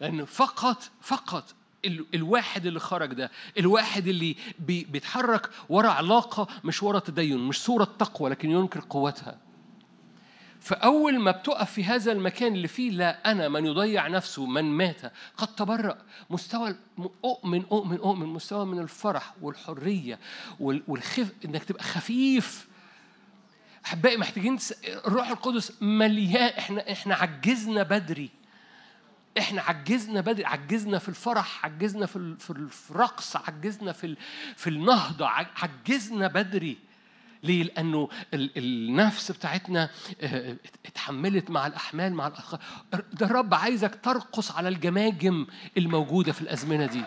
لأن 0.00 0.24
فقط 0.24 0.90
فقط 1.00 1.54
ال- 1.84 2.06
الواحد 2.14 2.66
اللي 2.66 2.80
خرج 2.80 3.12
ده 3.14 3.30
الواحد 3.58 4.06
اللي 4.06 4.36
بي 4.58 4.84
بيتحرك 4.84 5.50
ورا 5.68 5.88
علاقة 5.88 6.48
مش 6.64 6.82
ورا 6.82 6.98
تدين 6.98 7.38
مش 7.38 7.60
صورة 7.62 7.84
تقوى 7.98 8.30
لكن 8.30 8.50
ينكر 8.50 8.84
قوتها. 8.90 9.38
فأول 10.62 11.18
ما 11.20 11.30
بتقف 11.30 11.72
في 11.72 11.84
هذا 11.84 12.12
المكان 12.12 12.54
اللي 12.54 12.68
فيه 12.68 12.90
لا 12.90 13.30
أنا 13.30 13.48
من 13.48 13.66
يضيع 13.66 14.08
نفسه 14.08 14.46
من 14.46 14.64
مات. 14.64 15.12
قد 15.36 15.48
تبرأ. 15.54 15.98
مستوى 16.30 16.76
أؤمن 17.24 17.62
أؤمن 17.72 17.98
أؤمن. 17.98 18.26
مستوى 18.26 18.66
من 18.66 18.78
الفرح 18.78 19.34
والحرية 19.40 20.18
وال- 20.60 20.82
والخف 20.88 21.28
إنك 21.44 21.64
تبقى 21.64 21.82
خفيف. 21.84 22.68
أحبائي 23.86 24.16
محتاجين 24.16 24.58
الروح 25.06 25.28
القدس 25.28 25.82
مليان. 25.82 26.52
إحنا 26.58 26.92
إحنا 26.92 27.14
عجزنا 27.14 27.82
بدري. 27.82 28.30
إحنا 29.38 29.62
عجزنا 29.62 30.20
بدري. 30.20 30.44
عجزنا 30.44 30.98
في 30.98 31.08
الفرح 31.08 31.64
عجزنا 31.64 32.06
في 32.06 32.16
ال- 32.16 32.38
في 32.38 32.50
ال- 32.50 32.68
في 32.70 32.90
الرقص 32.90 33.36
عجزنا 33.36 33.92
في 33.92 34.16
في 34.56 34.70
النهضة 34.70 35.26
عج- 35.28 35.46
عجزنا 35.56 36.28
بدري. 36.28 36.78
ليه؟ 37.42 37.62
لأنه 37.62 38.08
ال- 38.34 38.50
النفس 38.58 39.32
بتاعتنا 39.32 39.90
آه، 40.20 40.56
اتحملت 40.86 41.50
مع 41.50 41.66
الأحمال 41.66 42.14
مع 42.14 42.26
الأخ 42.26 42.54
ده 43.12 43.26
الرب 43.26 43.54
عايزك 43.54 43.98
ترقص 44.02 44.52
على 44.52 44.68
الجماجم 44.68 45.46
الموجودة 45.78 46.32
في 46.32 46.40
الأزمنة 46.42 46.86
دي 46.86 47.02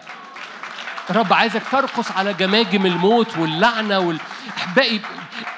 الرب 1.10 1.34
عايزك 1.34 1.62
ترقص 1.72 2.12
على 2.12 2.34
جماجم 2.34 2.86
الموت 2.86 3.38
واللعنة 3.38 4.00
وال... 4.00 4.20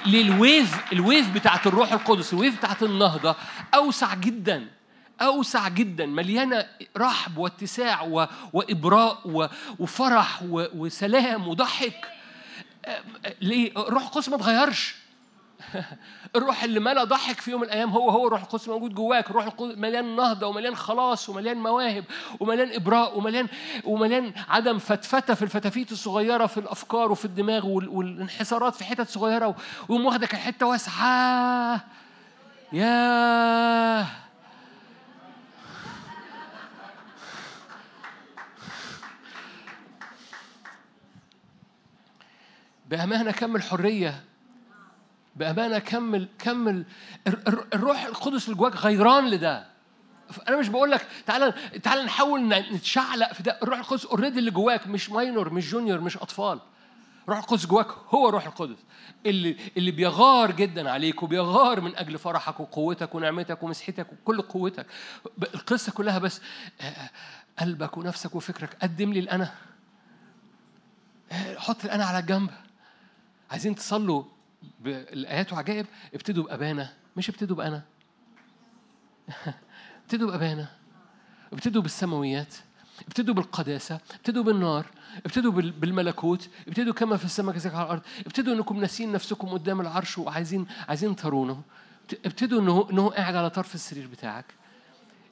لل 0.06 0.35
wave 0.35 0.94
ال 0.94 1.01
wave 1.01 1.30
بتاعت 1.34 1.68
الروح 1.68 1.94
القدس 1.94 2.34
ال 2.34 2.39
wave 2.39 2.58
بتاعت 2.58 2.84
النهضة 2.84 3.36
أوسع 3.74 4.14
جدا 4.16 4.68
أوسع 5.22 5.68
جدا 5.68 6.06
مليانة 6.06 6.66
رحب 6.98 7.38
واتساع 7.38 8.02
و... 8.02 8.28
وإبراء 8.54 9.22
و... 9.26 9.48
وفرح 9.80 10.44
و... 10.44 10.66
وسلام 10.76 11.48
وضحك 11.48 12.08
ليه؟ 13.42 13.72
الروح 13.78 14.04
القدس 14.04 14.30
ما 14.30 14.36
اتغيرش 14.36 14.96
الروح 16.36 16.64
اللي 16.64 16.80
ملا 16.80 17.04
ضحك 17.04 17.40
في 17.42 17.52
يوم 17.52 17.62
من 17.62 17.68
الأيام 17.68 17.90
هو 17.90 18.10
هو 18.10 18.28
الروح 18.28 18.42
القدس 18.42 18.68
موجود 18.68 18.94
جواك. 18.96 19.30
الروح 19.30 19.46
القدس 19.46 19.78
مليان 19.78 20.16
نهضة 20.16 20.48
ومليان 20.48 20.76
خلاص 20.76 21.30
ومليان 21.30 21.58
مواهب 21.58 22.04
ومليان 22.40 22.72
إبراء 22.74 23.18
ومليان 23.18 23.48
ومليان 23.84 24.32
عدم 24.50 24.78
فتفتة 24.80 25.34
في 25.34 25.42
الفتافيت 25.42 25.92
الصغيرة 25.92 26.46
في 26.46 26.60
الأفكار 26.60 27.12
وفي 27.12 27.26
الدماغ 27.26 27.66
وال- 27.68 27.90
والانحسارات 27.90 28.76
في 28.76 28.84
حتت 28.84 29.10
صغيرة 29.10 29.56
ويقوم 29.90 30.06
واخدك 30.06 30.34
الحته 30.34 30.66
واسعة. 30.66 31.82
ياه. 32.74 34.06
بأمانة 42.90 43.32
كمل 43.32 43.64
حرية 43.64 44.24
بأمانة 45.36 45.80
كمل 45.80 46.28
كمل 46.40 46.86
الر- 47.28 47.40
الر- 47.48 47.68
الروح 47.74 48.04
القدس 48.06 48.46
اللي 48.46 48.56
جواك 48.58 48.76
غيران 48.76 49.30
لده. 49.30 49.68
أنا 50.50 50.58
مش 50.58 50.68
بقول 50.70 50.92
لك 50.92 51.08
تعالى 51.26 51.54
تعالى 51.84 52.04
نحاول 52.04 52.48
نتشعلق 52.48 53.34
في 53.34 53.44
ده. 53.44 53.60
الروح 53.64 53.80
القدس 53.80 54.06
already 54.06 54.40
اللي 54.40 54.52
جواك 54.52 54.88
مش 54.88 55.10
minor 55.10 55.54
مش 55.54 55.72
junior 55.72 56.02
مش 56.02 56.18
أطفال. 56.18 56.60
الروح 57.24 57.40
القدس 57.40 57.66
جواك 57.66 57.88
هو 58.10 58.30
الروح 58.30 58.46
القدس. 58.46 58.78
اللي 59.26 59.58
اللي 59.78 59.92
بيغار 59.92 60.52
جدا 60.52 60.92
عليك 60.92 61.24
وبيغار 61.24 61.82
من 61.82 61.96
أجل 61.96 62.18
فرحك 62.18 62.60
وقوتك 62.60 63.16
ونعمتك 63.16 63.64
ومسحتك 63.64 64.08
وكل 64.14 64.42
قوتك. 64.42 64.86
القصة 65.54 65.92
كلها 65.92 66.20
بس 66.20 66.42
قلبك 67.60 67.98
ونفسك 67.98 68.36
وفكرك. 68.36 68.78
قدم 68.82 69.14
لي 69.14 69.20
الأنا. 69.20 69.54
حط 71.58 71.86
الأنا 71.86 72.06
على 72.06 72.20
الجنب. 72.20 72.50
عايزين 73.52 73.76
تصلوا 73.76 74.24
بالايات 74.80 75.54
وعجائب 75.54 75.86
ابتدوا 76.14 76.44
بأبانا 76.44 76.94
مش 77.18 77.30
ابتدوا 77.30 77.56
بأنا. 77.56 77.82
ابتدوا 80.04 80.32
بأبانا. 80.32 80.68
ابتدوا 81.54 81.82
بالسماويات 81.82 82.56
ابتدوا 83.08 83.34
بالقداسة 83.36 84.00
ابتدوا 84.16 84.44
بالنار 84.44 84.86
ابتدوا 85.26 85.52
بال- 85.52 85.72
بالملكوت 85.72 86.50
ابتدوا 86.68 86.94
كما 86.94 87.18
في 87.18 87.26
السماء 87.26 87.56
كذلك 87.56 87.76
على 87.76 87.84
الأرض. 87.86 88.02
ابتدوا 88.26 88.54
إنكم 88.54 88.80
ناسين 88.80 89.12
نفسكم 89.12 89.48
قدام 89.48 89.82
العرش 89.82 90.18
وعايزين 90.18 90.68
عايزين 90.88 91.16
ترونه 91.16 91.62
ابتدوا 92.26 92.62
انه 92.62 92.88
إنه 92.92 93.10
قاعد 93.10 93.36
على 93.36 93.50
طرف 93.50 93.76
السرير 93.76 94.08
بتاعك. 94.08 94.46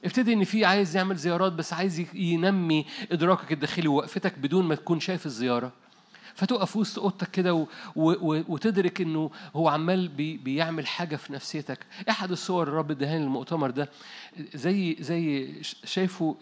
ابتدي 0.04 0.32
إن 0.32 0.44
في 0.44 0.64
عايز 0.64 0.96
يعمل 0.96 1.16
زيارات 1.16 1.52
بس 1.52 1.72
عايز 1.72 1.98
ينمي 2.14 2.86
إدراكك 3.12 3.52
الداخلي 3.52 3.88
ووقفتك 3.88 4.38
بدون 4.38 4.64
ما 4.64 4.74
تكون 4.74 5.00
شايف 5.00 5.26
الزيارة. 5.26 5.72
فتقف 6.36 6.76
وسط 6.76 6.98
أوضتك 6.98 7.30
كده 7.30 7.54
و... 7.54 7.66
و... 7.96 8.42
وتدرك 8.48 9.00
إنه 9.00 9.30
هو 9.56 9.68
عمال 9.68 10.08
بي... 10.08 10.36
بيعمل 10.36 10.86
حاجة 10.86 11.16
في 11.16 11.32
نفسيتك. 11.32 11.78
احد 12.10 12.30
الصور 12.30 12.68
الرب 12.68 12.92
لي 12.92 13.16
المؤتمر 13.16 13.70
ده 13.70 13.88
زي 14.54 14.96
زي 15.00 15.52
شايفه 15.84 16.36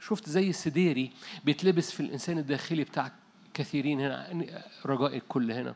شفت 0.00 0.28
زي 0.28 0.50
السديري 0.50 1.10
بيتلبس 1.44 1.90
في 1.92 2.00
الإنسان 2.00 2.38
الداخلي 2.38 2.84
بتاع 2.84 3.12
كثيرين 3.54 4.00
هنا 4.00 4.26
رجاء 4.86 5.16
الكل 5.16 5.52
هنا. 5.52 5.74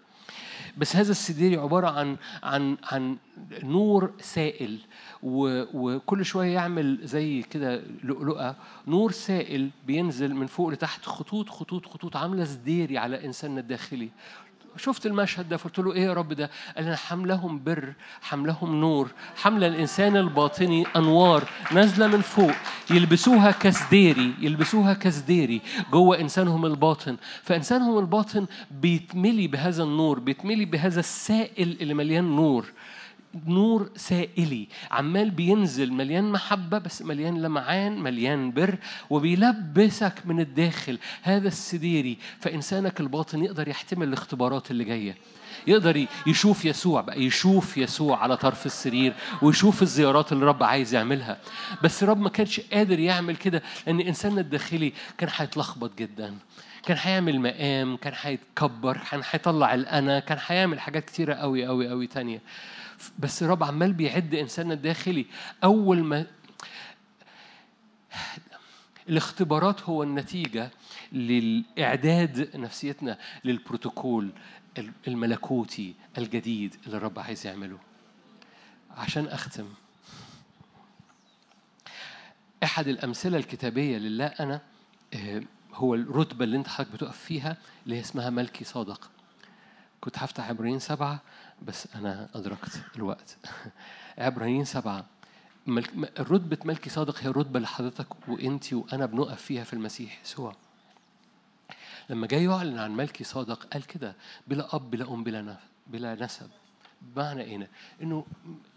بس 0.79 0.97
هذا 0.97 1.11
السديري 1.11 1.57
عبارة 1.57 1.87
عن 1.89 2.17
عن 2.43 2.77
عن 2.85 3.17
نور 3.63 4.13
سائل. 4.21 4.79
وكل 5.23 6.25
شوية 6.25 6.55
يعمل 6.55 6.99
زي 7.03 7.43
كده 7.43 7.83
لؤلؤة. 8.03 8.57
نور 8.87 9.13
سائل 9.13 9.71
بينزل 9.87 10.35
من 10.35 10.47
فوق 10.47 10.69
لتحت 10.69 11.05
خطوط 11.05 11.49
خطوط 11.49 11.87
خطوط 11.87 12.17
عاملة 12.17 12.45
سديري 12.45 12.99
على 12.99 13.25
إنساننا 13.25 13.61
الداخلي. 13.61 14.09
شفت 14.79 15.07
المشهد 15.07 15.49
ده؟ 15.49 15.57
فقلت 15.57 15.79
له 15.79 15.93
إيه 15.93 16.05
يا 16.05 16.13
رب 16.13 16.33
ده؟ 16.33 16.51
قال 16.77 16.85
أنا 16.85 16.97
حملهم 16.97 17.65
بر، 17.65 17.93
حملهم 18.23 18.81
نور، 18.81 19.11
حمل 19.37 19.65
الإنسان 19.65 20.17
الباطني 20.17 20.87
أنوار 20.97 21.49
نازلة 21.73 22.07
من 22.07 22.21
فوق. 22.21 22.53
يلبسوها 22.91 23.51
كسديري، 23.51 24.35
يلبسوها 24.41 24.95
كسديري 24.95 25.61
جوه 25.93 26.21
إنسانهم 26.21 26.67
الباطن، 26.67 27.17
فإنسانهم 27.43 27.99
الباطن 27.99 28.47
بيتملي 28.71 29.47
بهذا 29.47 29.83
النور، 29.83 30.19
بيتملي 30.19 30.65
بهذا 30.65 31.01
السائل 31.01 31.77
اللي 31.81 31.95
مليان 31.95 32.25
نور. 32.37 32.67
نور 33.47 33.91
سائلي. 33.97 34.69
عمال 34.91 35.31
بينزل 35.31 35.93
مليان 35.93 36.25
محبة 36.33 36.79
بس 36.79 37.03
مليان 37.03 37.43
لمعان 37.43 37.99
مليان 37.99 38.53
بر 38.53 38.79
وبيلبسك 39.11 40.15
من 40.25 40.41
الداخل. 40.41 40.99
هذا 41.23 41.49
السديري 41.49 42.19
فإنسانك 42.41 43.01
الباطن 43.01 43.45
يقدر 43.45 43.69
يحتمل 43.69 44.09
الاختبارات 44.09 44.71
اللي 44.71 44.85
جاية. 44.85 45.17
يقدر 45.67 46.07
يشوف 46.27 46.65
يسوع 46.65 47.01
بقى 47.01 47.23
يشوف 47.23 47.77
يسوع 47.77 48.19
على 48.23 48.37
طرف 48.37 48.67
السرير 48.67 49.15
ويشوف 49.43 49.83
الزيارات 49.83 50.33
اللي 50.33 50.43
الرب 50.43 50.63
عايز 50.63 50.95
يعملها. 50.95 51.39
بس 51.83 52.03
الرب 52.03 52.21
ما 52.21 52.29
كانش 52.29 52.61
قادر 52.61 52.99
يعمل 52.99 53.37
كده 53.37 53.63
لأن 53.87 54.01
إنساننا 54.01 54.41
الداخلي 54.41 54.93
كان 55.19 55.29
هيتلخبط 55.37 55.99
جدا. 55.99 56.35
كان 56.85 56.97
هيعمل 57.01 57.41
مقام 57.41 57.97
كان 57.97 58.13
هيتكبر 58.21 59.01
كان 59.11 59.23
هيطلع 59.31 59.75
الأنا 59.75 60.21
كان 60.21 60.39
هيعمل 60.47 60.81
حاجات 60.81 61.05
كتيرة 61.05 61.35
قوي 61.35 61.67
قوي 61.67 61.89
قوي 61.89 62.07
تانية. 62.07 62.41
بس 63.19 63.43
الرب 63.43 63.65
عمال 63.65 63.93
بيعد 63.93 64.35
انساننا 64.35 64.75
الداخلي 64.75 65.27
أول 65.65 66.05
ما 66.05 66.27
الاختبارات 69.09 69.83
هو 69.83 70.03
النتيجة 70.03 70.71
للإعداد 71.13 72.57
نفسيتنا 72.57 73.19
للبروتوكول 73.45 74.33
الملكوتي 75.09 75.95
الجديد 76.19 76.77
اللي 76.87 76.97
الرب 76.97 77.19
عايز 77.19 77.47
يعمله. 77.47 77.79
عشان 78.91 79.27
أختم. 79.27 79.69
أحد 82.65 82.89
الأمثلة 82.89 83.39
الكتابية 83.39 83.99
لله 83.99 84.27
أنا 84.27 84.61
آه، 85.15 85.43
هو 85.75 85.95
الرتبة 85.95 86.45
اللي 86.45 86.57
أنت 86.57 86.69
حضرتك 86.69 86.93
بتقف 86.93 87.19
فيها 87.19 87.57
اللي 87.85 87.97
هي 87.97 88.01
اسمها 88.01 88.31
ملكي 88.31 88.65
صادق. 88.65 89.11
كنت 90.01 90.19
هفتح 90.19 90.49
عبرانيين 90.49 90.79
سبعة 90.79 91.23
بس 91.63 91.89
أنا 91.95 92.29
أدركت 92.35 92.81
الوقت. 92.97 93.37
عبرانيين 94.19 94.65
سبعة. 94.65 95.07
رتبة 96.19 96.59
ملكي 96.65 96.91
صادق 96.91 97.19
هي 97.19 97.27
الرتبة 97.29 97.57
اللي 97.57 97.69
حضرتك 97.69 98.29
وأنت 98.29 98.73
وأنا 98.73 99.07
بنقف 99.07 99.43
فيها 99.43 99.65
في 99.65 99.73
المسيح 99.73 100.21
يسوع 100.25 100.57
لما 102.11 102.27
جاي 102.27 102.45
يعلن 102.45 102.79
عن 102.79 102.97
ملكي 102.97 103.25
صادق 103.25 103.65
قال 103.73 103.87
كده 103.87 104.15
بلا 104.47 104.75
أب 104.75 104.91
بلا 104.91 105.09
أم 105.09 105.25
بلا. 105.25 105.57
بلا 105.87 106.15
نسب. 106.25 106.51
بمعنى 107.03 107.43
إيه؟ 107.43 107.69
إنه 108.03 108.27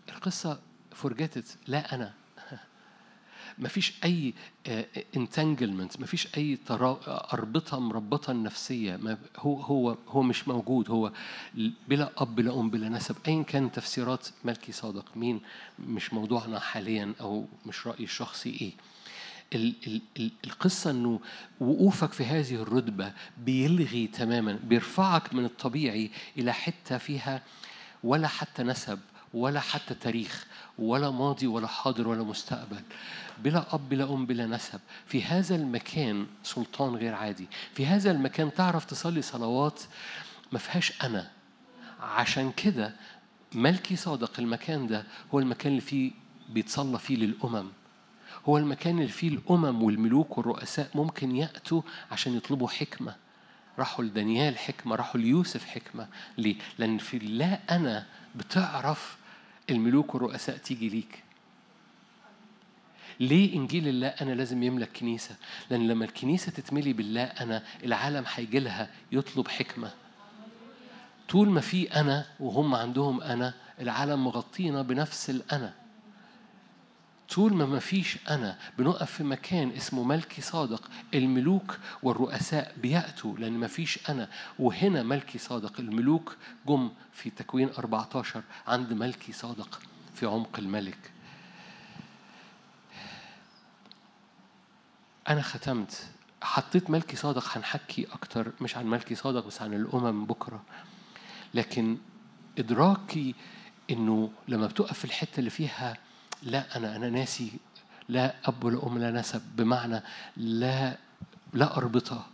القصة 0.09 0.59
فرجتت 0.91 1.57
لا 1.67 1.95
أنا. 1.95 2.13
مفيش 3.59 3.93
أي 4.03 4.33
انتانجلمنت 5.15 5.99
مفيش 5.99 6.27
أي 6.37 6.57
ترا- 6.67 6.99
أربطة 7.33 7.79
مربطة 7.79 8.31
النفسية 8.31 8.95
ما 8.97 9.17
هو 9.37 9.61
هو 9.61 9.97
هو 10.07 10.21
مش 10.21 10.47
موجود 10.47 10.89
هو 10.89 11.11
بلا 11.87 12.11
أب 12.17 12.35
بلا 12.35 12.59
أم 12.59 12.69
بلا 12.69 12.89
نسب 12.89 13.15
ايا 13.27 13.43
كان 13.43 13.71
تفسيرات 13.71 14.27
ملكي 14.45 14.71
صادق 14.71 15.05
مين 15.17 15.41
مش 15.79 16.13
موضوعنا 16.13 16.59
حاليا 16.59 17.13
أو 17.21 17.45
مش 17.65 17.87
رأيي 17.87 18.03
الشخصي 18.03 18.73
ال- 19.55 19.75
ال- 19.87 20.01
ال- 20.19 20.31
القصة 20.45 20.91
أنه 20.91 21.19
وقوفك 21.59 22.13
في 22.13 22.25
هذه 22.25 22.55
الرتبة 22.55 23.13
بيلغي 23.37 24.07
تماما 24.07 24.59
بيرفعك 24.63 25.33
من 25.33 25.45
الطبيعي 25.45 26.11
إلى 26.37 26.53
حتة 26.53 26.97
فيها 26.97 27.41
ولا 28.03 28.27
حتى 28.27 28.63
نسب 28.63 28.99
ولا 29.33 29.59
حتى 29.59 29.93
تاريخ 29.93 30.45
ولا 30.79 31.09
ماضي 31.11 31.47
ولا 31.47 31.67
حاضر 31.67 32.07
ولا 32.07 32.23
مستقبل. 32.23 32.81
بلا 33.43 33.75
أب 33.75 33.89
بلا 33.89 34.13
أم 34.13 34.25
بلا 34.25 34.45
نسب. 34.45 34.79
في 35.05 35.23
هذا 35.23 35.55
المكان 35.55 36.27
سلطان 36.43 36.95
غير 36.95 37.13
عادي. 37.13 37.47
في 37.75 37.85
هذا 37.85 38.11
المكان 38.11 38.53
تعرف 38.53 38.85
تصلي 38.85 39.21
صلوات 39.21 39.81
ما 40.51 40.59
فيهاش 40.59 41.03
أنا. 41.03 41.31
عشان 42.01 42.51
كده 42.51 42.95
ملكي 43.55 43.95
صادق 43.95 44.31
المكان 44.39 44.87
ده 44.87 45.03
هو 45.33 45.39
المكان 45.39 45.71
اللي 45.71 45.81
فيه 45.81 46.11
بيتصلى 46.49 46.99
فيه 46.99 47.15
للأمم. 47.15 47.67
هو 48.49 48.57
المكان 48.57 48.97
اللي 48.97 49.11
فيه 49.11 49.27
الأمم 49.29 49.83
والملوك 49.83 50.37
والرؤساء 50.37 50.89
ممكن 50.95 51.35
يأتوا 51.35 51.81
عشان 52.11 52.37
يطلبوا 52.37 52.67
حكمة. 52.67 53.15
راحوا 53.79 54.05
لدانيال 54.05 54.57
حكمة 54.57 54.95
راحوا 54.95 55.21
ليوسف 55.21 55.65
حكمة. 55.65 56.07
ليه؟ 56.37 56.55
لأن 56.77 56.97
في 56.97 57.19
لا 57.19 57.59
أنا 57.75 58.05
بتعرف 58.35 59.17
الملوك 59.71 60.15
والرؤساء 60.15 60.57
تيجي 60.57 60.89
ليك. 60.89 61.23
ليه 63.19 63.55
إنجيل 63.55 63.87
الله 63.87 64.07
أنا 64.07 64.31
لازم 64.31 64.63
يملك 64.63 64.89
كنيسة؟ 64.97 65.35
لأن 65.69 65.87
لما 65.87 66.05
الكنيسة 66.05 66.51
تتملي 66.51 66.93
بالله 66.93 67.23
أنا 67.23 67.63
العالم 67.83 68.25
هيجي 68.33 68.59
لها 68.59 68.89
يطلب 69.11 69.47
حكمة. 69.47 69.91
طول 71.29 71.49
ما 71.49 71.61
في 71.61 71.93
أنا 71.93 72.25
وهم 72.39 72.75
عندهم 72.75 73.21
أنا 73.21 73.53
العالم 73.79 74.23
مغطينا 74.23 74.81
بنفس 74.81 75.29
الأنا. 75.29 75.73
طول 77.29 77.53
ما 77.53 77.65
ما 77.65 77.79
فيش 77.79 78.17
أنا 78.29 78.57
بنقف 78.77 79.11
في 79.11 79.23
مكان 79.23 79.71
اسمه 79.71 80.03
ملكي 80.03 80.41
صادق 80.41 80.89
الملوك 81.13 81.77
والرؤساء 82.03 82.75
بيأتوا 82.81 83.37
لأن 83.37 83.53
ما 83.53 83.67
فيش 83.67 84.09
أنا. 84.09 84.29
وهنا 84.59 85.03
ملكي 85.03 85.37
صادق 85.37 85.79
الملوك 85.79 86.35
جم 86.67 86.91
في 87.13 87.29
تكوين 87.29 87.69
14 87.77 88.43
عند 88.67 88.93
ملكي 88.93 89.33
صادق 89.33 89.79
في 90.15 90.25
عمق 90.25 90.59
الملك. 90.59 91.11
أنا 95.29 95.41
ختمت. 95.41 96.07
حطيت 96.41 96.89
ملكي 96.89 97.15
صادق 97.15 97.57
هنحكي 97.57 98.07
أكتر 98.11 98.51
مش 98.61 98.77
عن 98.77 98.85
ملكي 98.85 99.15
صادق 99.15 99.47
بس 99.47 99.61
عن 99.61 99.73
الأمم 99.73 100.25
بكرة. 100.25 100.63
لكن 101.53 101.97
إدراكي 102.59 103.35
إنه 103.89 104.31
لما 104.47 104.67
بتقف 104.67 104.99
في 104.99 105.05
الحتة 105.05 105.39
اللي 105.39 105.49
فيها 105.49 105.97
لا 106.43 106.77
أنا 106.77 106.95
أنا 106.95 107.09
ناسي. 107.09 107.51
لا 108.09 108.35
أب 108.45 108.63
ولا 108.63 108.87
أم 108.87 108.97
لا 108.97 109.11
نسب. 109.11 109.41
بمعنى 109.55 110.01
لا 110.37 110.97
لا 111.53 111.77
أربطة. 111.77 112.27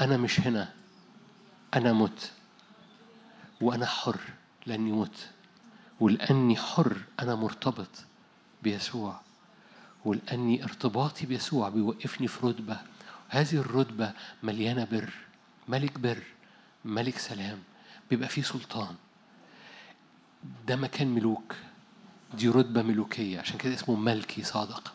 أنا 0.00 0.16
مش 0.16 0.40
هنا. 0.40 0.72
أنا 1.74 1.92
مت. 1.92 2.32
وأنا 3.60 3.86
حر 3.86 4.20
لأني 4.66 4.92
مت. 4.92 5.28
ولأني 6.00 6.56
حر 6.56 6.96
أنا 7.20 7.34
مرتبط 7.34 7.90
بيسوع. 8.62 9.20
ولأني 10.04 10.64
ارتباطي 10.64 11.26
بيسوع 11.26 11.68
بيوقفني 11.68 12.28
في 12.28 12.46
رتبة. 12.46 12.76
هذه 13.28 13.54
الرتبة 13.54 14.12
مليانة 14.42 14.84
بر. 14.84 15.12
ملك 15.68 15.98
بر. 15.98 16.22
ملك 16.84 17.18
سلام. 17.18 17.58
بيبقى 18.10 18.28
فيه 18.28 18.42
سلطان. 18.42 18.94
ده 20.66 20.76
مكان 20.76 21.08
ملوك. 21.08 21.54
دي 22.34 22.48
رتبة 22.48 22.82
ملوكية 22.82 23.40
عشان 23.40 23.58
كده 23.58 23.74
اسمه 23.74 23.96
ملكي 23.96 24.42
صادق. 24.42 24.92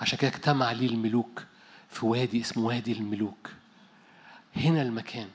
عشان 0.00 0.18
كده 0.18 0.30
اجتمع 0.30 0.72
ليه 0.72 0.86
الملوك 0.88 1.42
في 1.90 2.06
وادي 2.06 2.40
اسمه 2.40 2.64
وادي 2.64 2.92
الملوك. 2.92 3.50
هنا 4.56 4.82
المكان 4.82 5.28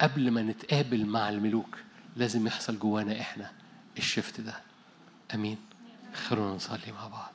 قبل 0.00 0.30
ما 0.30 0.42
نتقابل 0.42 1.06
مع 1.06 1.28
الملوك 1.28 1.76
لازم 2.16 2.46
يحصل 2.46 2.78
جوانا 2.78 3.20
إحنا 3.20 3.50
الشفت 3.98 4.40
ده. 4.40 4.54
أمين. 5.34 5.58
خلونا 6.14 6.54
نصلي 6.54 6.92
مع 6.92 7.06
بعض. 7.06 7.32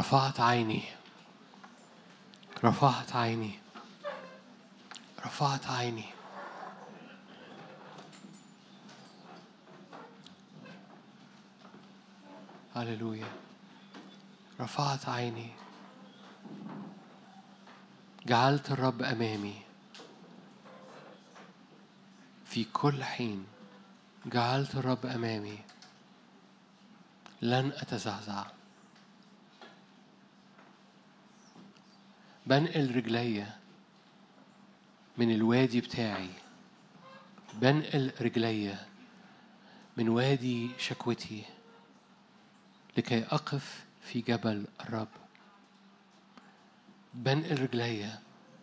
رفعت 0.00 0.40
عيني. 0.40 0.82
رفعت 2.64 3.16
عيني. 3.16 3.58
رفعت 5.26 5.66
عيني. 5.66 6.04
هللويا. 12.76 13.32
رفعت 14.60 15.08
عيني. 15.08 15.50
جعلت 18.26 18.70
الرب 18.70 19.02
أمامي. 19.02 19.62
في 22.44 22.64
كل 22.64 23.04
حين 23.04 23.46
جعلت 24.26 24.74
الرب 24.74 25.06
أمامي. 25.06 25.58
لن 27.42 27.72
أتزعزع. 27.76 28.59
بنقل 32.50 32.96
رجليا 32.96 33.56
من 35.18 35.34
الوادي 35.34 35.80
بتاعي. 35.80 36.30
بنقل 37.54 38.12
رجليا 38.20 38.86
من 39.96 40.08
وادي 40.08 40.70
شكوتي 40.78 41.44
لكي 42.98 43.24
أقف 43.24 43.84
في 44.02 44.20
جبل 44.20 44.66
الرب. 44.80 45.08
بنقل 47.14 47.62
رجليا 47.62 48.18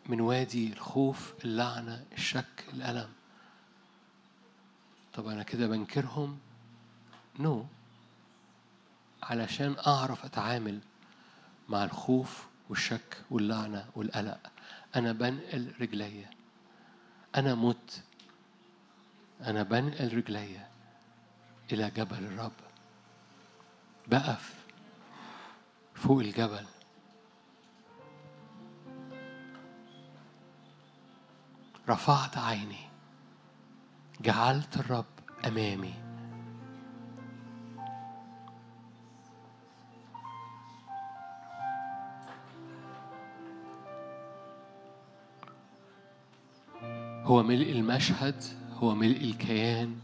من 0.06 0.22
وادي 0.22 0.74
الخوف 0.74 1.34
اللعنة 1.46 2.06
الشك 2.14 2.66
الألم. 2.74 3.10
طب 5.14 5.28
أنا 5.28 5.44
كده 5.44 5.68
بنكرهم؟ 5.68 6.40
نو 7.40 7.64
no. 7.64 7.66
علشان 9.24 9.76
أعرف 9.88 10.26
أتعامل 10.26 10.80
مع 11.70 11.84
الخوف 11.84 12.48
والشك 12.70 13.18
واللعنة 13.32 13.90
والقلق. 13.96 14.52
أنا 14.96 15.12
بنقل 15.12 15.74
رجليا. 15.82 16.30
أنا 17.36 17.56
مت. 17.56 18.04
أنا 19.42 19.64
بنقل 19.64 20.18
رجليا 20.18 20.68
إلى 21.72 21.90
جبل 21.90 22.26
الرب. 22.26 22.52
بقف 24.08 24.66
فوق 25.96 26.20
الجبل. 26.20 26.66
رفعت 31.90 32.38
عيني. 32.38 32.90
جعلت 34.22 34.78
الرب 34.78 35.06
أمامي. 35.46 36.07
هو 47.28 47.44
ملء 47.44 47.72
المشهد 47.72 48.44
هو 48.74 48.96
ملء 48.96 49.22
الكيان. 49.24 49.96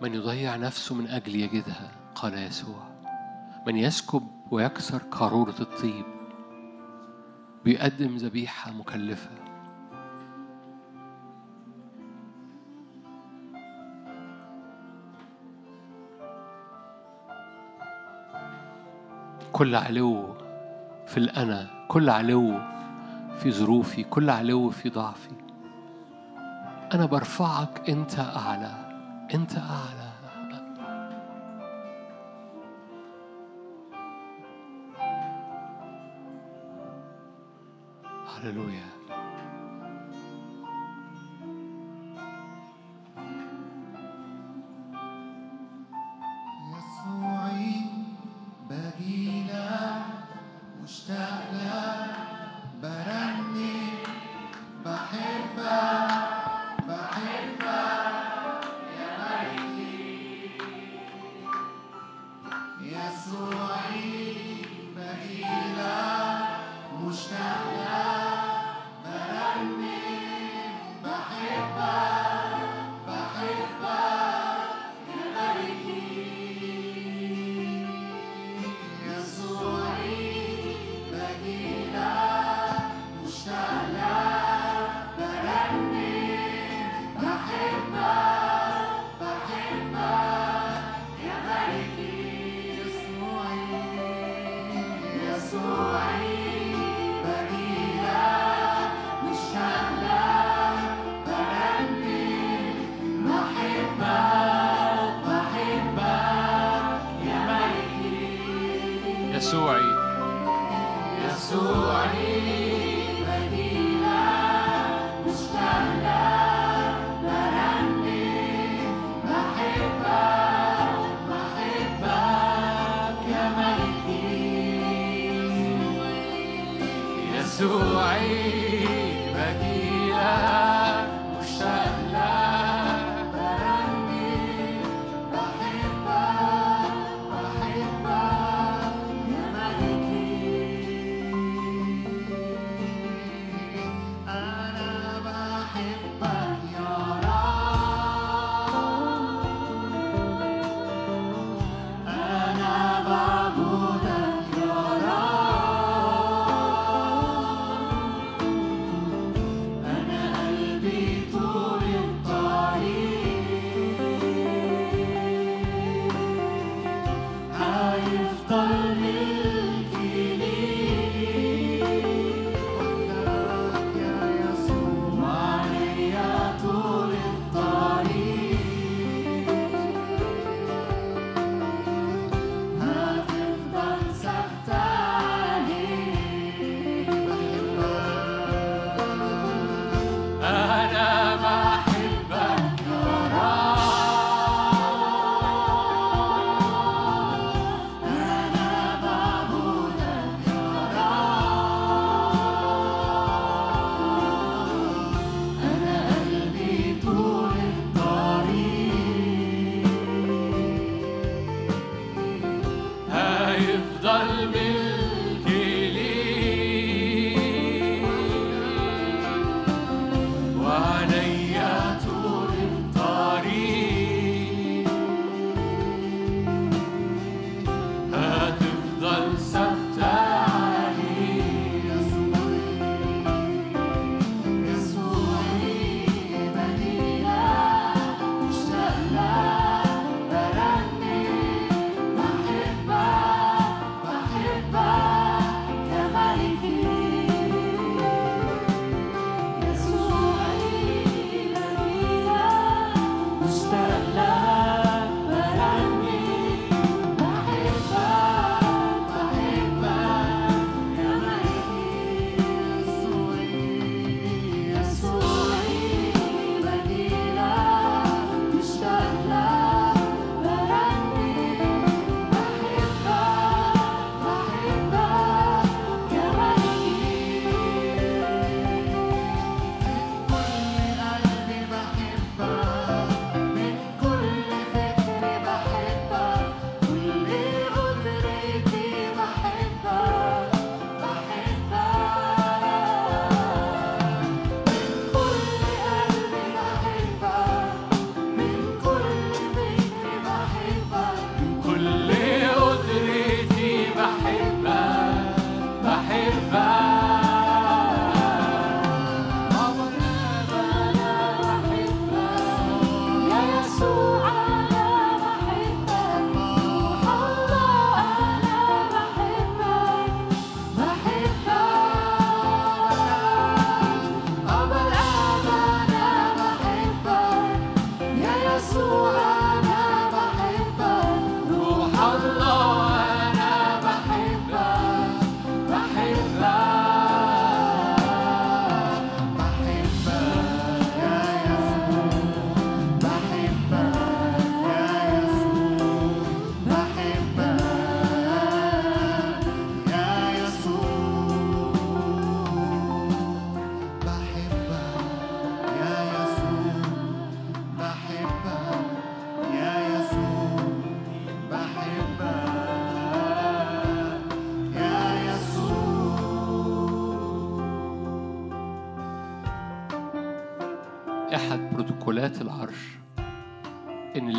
من 0.00 0.14
يضيع 0.14 0.56
نفسه 0.56 0.94
من 0.94 1.06
أجل 1.06 1.36
يجدها 1.36 1.90
قال 2.14 2.34
يسوع. 2.34 2.92
من 3.66 3.76
يسكب 3.76 4.22
ويكسر 4.50 4.98
قارورة 4.98 5.54
الطيب. 5.60 6.21
بيقدم 7.64 8.16
ذبيحة 8.16 8.72
مكلفة. 8.72 9.30
كل 19.52 19.74
علو 19.74 20.34
في 21.06 21.16
الأنا 21.18 21.86
كل 21.88 22.10
علو 22.10 22.60
في 23.38 23.52
ظروفي 23.52 24.04
كل 24.04 24.30
علو 24.30 24.70
في 24.70 24.88
ضعفي. 24.88 25.30
أنا 26.94 27.06
برفعك 27.06 27.90
أنت 27.90 28.18
أعلى 28.18 28.74
أنت 29.34 29.56
أعلى. 29.56 30.11
هللويا 38.42 39.01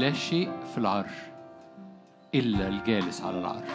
لا 0.04 0.12
شيء 0.12 0.52
في 0.72 0.78
العرش 0.78 1.14
إلا 2.36 2.68
الجالس 2.68 3.22
على 3.22 3.38
العرش. 3.38 3.70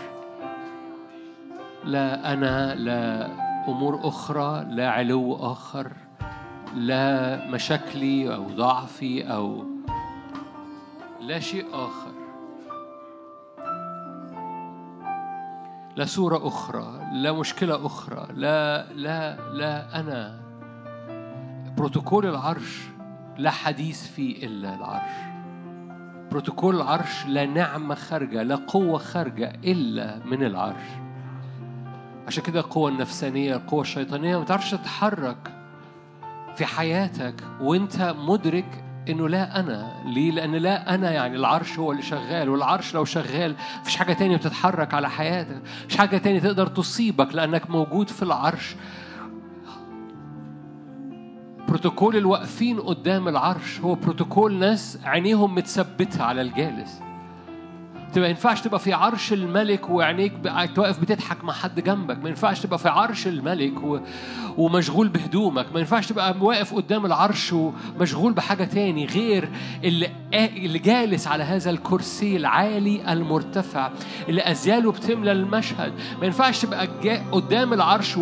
لا 1.85 2.33
أنا 2.33 2.75
لا 2.75 3.31
أمور 3.69 4.09
أخرى 4.09 4.65
لا 4.71 4.91
علو 4.91 5.37
آخر 5.37 5.93
لا 6.75 7.37
مشاكلي 7.51 8.35
أو 8.35 8.45
ضعفي 8.45 9.33
أو 9.33 9.65
لا 11.21 11.39
شيء 11.39 11.67
آخر. 11.73 12.13
لا 15.97 16.05
صورة 16.05 16.47
أخرى 16.47 17.01
لا 17.13 17.33
مشكلة 17.33 17.87
أخرى 17.87 18.27
لا 18.35 18.93
لا 18.93 19.37
لا 19.53 20.01
أنا. 20.01 20.41
بروتوكول 21.77 22.27
العرش 22.27 22.89
لا 23.39 23.51
حديث 23.51 24.13
فيه 24.13 24.47
إلا 24.47 24.75
العرش. 24.75 25.28
بروتوكول 26.31 26.77
العرش 26.77 27.27
لا 27.27 27.47
نعمة 27.47 27.95
خارجة 27.95 28.43
لا 28.43 28.55
قوة 28.57 28.99
خارجة 28.99 29.53
إلا 29.65 30.19
من 30.25 30.43
العرش. 30.43 30.85
عشان 32.27 32.43
كده 32.43 32.61
القوة 32.61 32.91
النفسانية 32.91 33.57
القوة 33.57 33.81
الشيطانية 33.81 34.39
ما 34.39 34.45
تعرفش 34.45 34.71
تتحرك 34.71 35.53
في 36.57 36.67
حياتك 36.67 37.35
وانت 37.61 38.15
مدرك 38.19 38.85
إنه 39.09 39.29
لا 39.29 39.61
أنا. 39.61 39.93
ليه؟ 40.07 40.31
لأن 40.31 40.53
لا 40.55 40.95
أنا 40.95 41.11
يعني 41.11 41.37
العرش 41.37 41.79
هو 41.79 41.93
اللي 41.93 42.03
شغال 42.03 42.49
والعرش 42.49 42.95
لو 42.95 43.05
شغال 43.05 43.55
مفيش 43.81 43.97
حاجة 43.97 44.13
تانية 44.13 44.37
بتتحرك 44.37 44.95
على 44.95 45.11
حياتك 45.11 45.63
مفيش 45.85 45.97
حاجة 45.97 46.17
تانية 46.19 46.41
تقدر 46.41 46.67
تصيبك 46.67 47.35
لأنك 47.35 47.71
موجود 47.71 48.09
في 48.09 48.23
العرش. 48.23 48.77
بروتوكول 51.69 52.17
الواقفين 52.17 52.81
قدام 52.81 53.29
العرش 53.29 53.81
هو 53.81 53.95
بروتوكول 53.95 54.55
ناس 54.55 54.99
عينيهم 55.05 55.55
متثبتة 55.55 56.23
على 56.23 56.43
الجالس. 56.43 57.01
انت 58.09 58.19
ما 58.19 58.27
ينفعش 58.27 58.61
تبقى 58.61 58.79
في 58.79 58.93
عرش 58.93 59.33
الملك 59.33 59.91
وعينيك 59.91 60.33
واقف 60.79 61.01
بتضحك 61.01 61.45
مع 61.45 61.53
حد 61.53 61.81
جنبك. 61.81 62.19
ما 62.23 62.29
ينفعش 62.29 62.61
تبقى 62.61 62.79
في 62.79 62.89
عرش 62.89 63.27
الملك 63.27 63.83
و... 63.83 63.99
ومشغول 64.57 65.09
بهدومك. 65.09 65.67
ما 65.75 65.81
ينفعش 65.81 66.07
تبقى 66.07 66.35
واقف 66.41 66.75
قدام 66.75 67.07
العرش 67.07 67.53
ومشغول 67.53 68.33
بحاجة 68.33 68.65
تاني 68.65 69.07
غير 69.07 69.49
اللي, 69.85 70.11
اللي 70.35 70.79
جالس 70.79 71.27
على 71.27 71.45
هذا 71.45 71.71
الكرسي 71.71 72.37
العالي 72.37 73.13
المرتفع 73.13 73.91
اللي 74.29 74.51
أزياله 74.51 74.93
بتملى 74.93 75.33
المشهد. 75.33 75.93
ما 76.21 76.27
ينفعش 76.27 76.63
تبقى. 76.63 76.89
قدام 77.33 77.73
العرش 77.73 78.17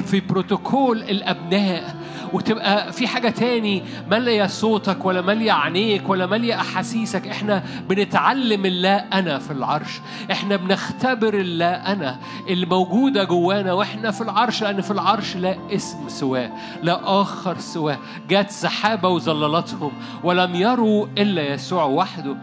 وفي 0.00 0.20
بروتوكول 0.20 0.98
الأبناء 0.98 1.96
وتبقى 2.32 2.92
في 2.92 3.06
حاجة 3.08 3.28
تاني 3.28 3.82
مالية 4.10 4.46
صوتك 4.46 5.04
ولا 5.04 5.20
مالية 5.20 5.52
عينيك 5.52 6.08
ولا 6.08 6.26
مالية 6.26 6.54
أحاسيسك. 6.60 7.26
إحنا 7.28 7.62
بنتعلم 7.88 8.66
اللا 8.66 9.18
أنا 9.18 9.38
في 9.38 9.50
العرش. 9.50 10.00
إحنا 10.32 10.56
بنختبر 10.56 11.34
اللا 11.34 11.92
أنا 11.92 12.18
اللي 12.48 12.66
موجودة 12.66 13.24
جوانا 13.24 13.72
وإحنا 13.72 14.10
في 14.10 14.20
العرش 14.20 14.62
لأن 14.62 14.80
في 14.80 14.90
العرش 14.90 15.36
لا 15.36 15.56
اسم 15.72 16.08
سواه 16.08 16.50
لا 16.82 17.20
آخر 17.20 17.58
سواه. 17.58 17.98
جت 18.28 18.50
سحابة 18.50 19.08
وظللتهم 19.08 19.92
ولم 20.24 20.54
يروا 20.54 21.06
إلا 21.18 21.54
يسوع 21.54 21.84
وحده. 21.84 22.36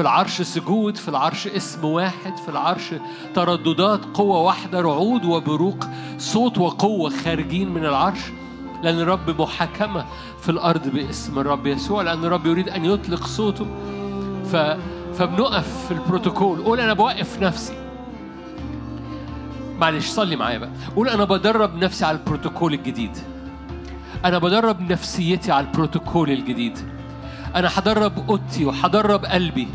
في 0.00 0.04
العرش 0.04 0.42
سجود 0.42 0.96
في 0.96 1.08
العرش 1.08 1.46
اسم 1.46 1.84
واحد 1.84 2.36
في 2.36 2.48
العرش 2.48 2.94
ترددات 3.34 4.00
قوة 4.14 4.38
واحدة 4.38 4.80
رعود 4.80 5.24
وبروق 5.24 5.84
صوت 6.18 6.58
وقوة 6.58 7.10
خارجين 7.10 7.68
من 7.68 7.84
العرش. 7.84 8.18
لأن 8.82 9.00
الرب 9.00 9.40
محاكمة 9.40 10.04
في 10.42 10.48
الأرض 10.48 10.88
باسم 10.88 11.38
الرب 11.38 11.66
يسوع 11.66 12.02
لأن 12.02 12.24
الرب 12.24 12.46
يريد 12.46 12.68
أن 12.68 12.84
يطلق 12.84 13.26
صوته. 13.26 13.66
ف... 14.52 14.56
فبنقف 15.18 15.86
في 15.86 15.94
البروتوكول. 15.94 16.62
قول 16.62 16.80
أنا 16.80 16.92
بوقف 16.92 17.42
نفسي. 17.42 17.74
معلش 19.78 20.06
صلي 20.06 20.36
معايا 20.36 20.58
بقى. 20.58 20.70
قول 20.96 21.08
أنا 21.08 21.24
بدرب 21.24 21.76
نفسي 21.76 22.04
على 22.04 22.18
البروتوكول 22.18 22.74
الجديد. 22.74 23.18
أنا 24.24 24.38
بدرب 24.38 24.92
نفسيتي 24.92 25.52
على 25.52 25.66
البروتوكول 25.66 26.30
الجديد. 26.30 26.78
أنا 27.56 27.70
هدرب 27.74 28.12
أوضتي 28.28 28.64
وهدرب 28.64 29.24
قلبي. 29.24 29.68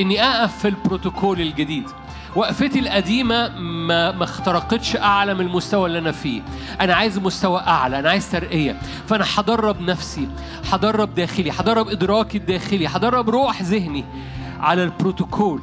إني 0.00 0.22
أقف 0.22 0.58
في 0.58 0.68
البروتوكول 0.68 1.40
الجديد. 1.40 1.84
وقفتي 2.36 2.78
القديمة 2.78 3.48
ما 3.58 4.12
ما 4.12 4.24
اخترقتش 4.24 4.96
أعلى 4.96 5.34
من 5.34 5.40
المستوى 5.40 5.86
اللي 5.86 5.98
أنا 5.98 6.12
فيه. 6.12 6.42
أنا 6.80 6.94
عايز 6.94 7.18
مستوى 7.18 7.60
أعلى 7.60 7.98
أنا 7.98 8.10
عايز 8.10 8.30
ترقية. 8.30 8.80
فأنا 9.08 9.24
هدرب 9.36 9.80
نفسي 9.80 10.28
هدرب 10.72 11.14
داخلي 11.14 11.50
هدرب 11.50 11.88
إدراكي 11.88 12.38
الداخلي 12.38 12.86
هدرب 12.86 13.30
روح 13.30 13.62
ذهني 13.62 14.04
على 14.60 14.84
البروتوكول 14.84 15.62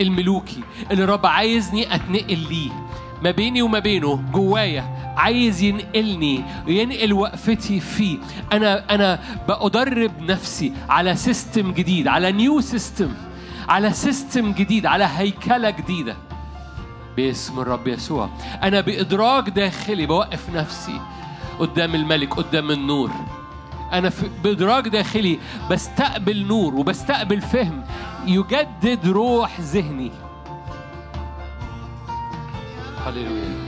الملوكي 0.00 0.60
اللي 0.90 1.04
الرب 1.04 1.26
عايزني 1.26 1.94
أتنقل 1.94 2.38
ليه. 2.50 2.70
ما 3.22 3.30
بيني 3.30 3.62
وما 3.62 3.78
بينه 3.78 4.24
جوايا 4.32 5.14
عايز 5.16 5.62
ينقلني 5.62 6.44
وينقل 6.66 7.12
وقفتي 7.12 7.80
فيه. 7.80 8.18
أنا 8.52 8.94
أنا 8.94 9.18
بأدرب 9.48 10.12
نفسي 10.22 10.72
على 10.88 11.16
system 11.16 11.72
جديد 11.72 12.08
على 12.08 12.32
new 12.32 12.60
system 12.60 13.14
على 13.68 13.92
system 13.92 14.52
جديد 14.52 14.86
على 14.86 15.08
هيكلة 15.16 15.70
جديدة. 15.70 16.16
باسم 17.16 17.60
الرب 17.60 17.88
يسوع. 17.88 18.30
أنا 18.62 18.80
بإدراك 18.80 19.48
داخلي 19.48 20.06
بوقف 20.06 20.50
نفسي 20.50 21.00
قدام 21.58 21.94
الملك 21.94 22.34
قدام 22.34 22.70
النور. 22.70 23.10
أنا 23.92 24.10
في 24.10 24.30
بإدراك 24.44 24.88
داخلي 24.88 25.38
بستقبل 25.70 26.46
نور 26.46 26.74
وبستقبل 26.74 27.40
فهم 27.40 27.84
يجدد 28.26 29.06
روح 29.06 29.60
ذهني. 29.60 30.12
هللويا. 33.06 33.67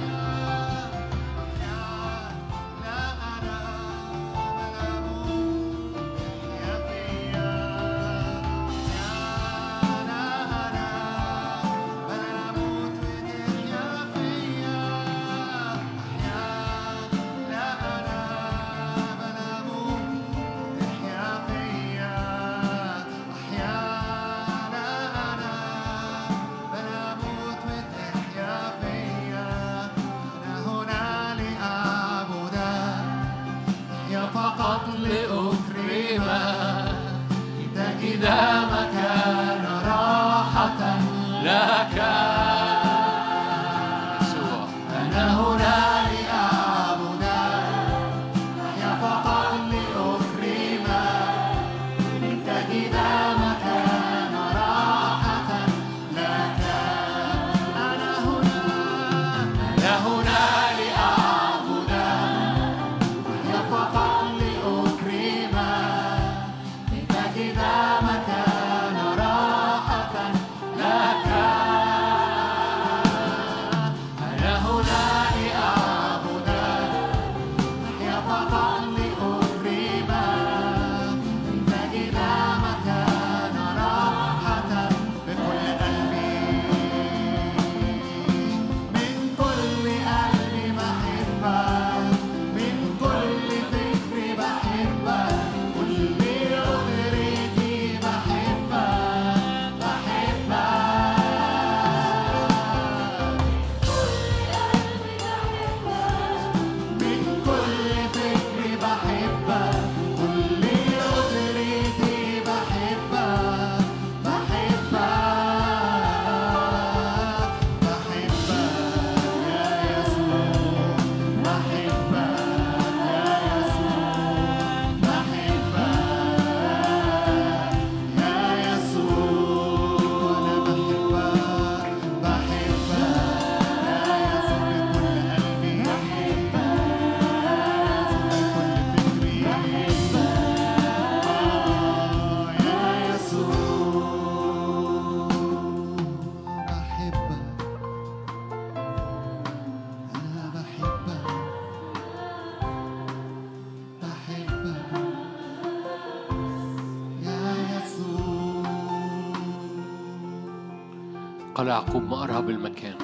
قال 161.61 161.69
يعقوب 161.69 162.03
ما 162.03 162.25
أرهب 162.25 162.51
المكان. 162.51 162.97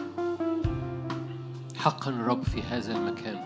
حقا 1.77 2.11
الرب 2.11 2.43
في 2.43 2.63
هذا 2.63 2.97
المكان. 2.97 3.39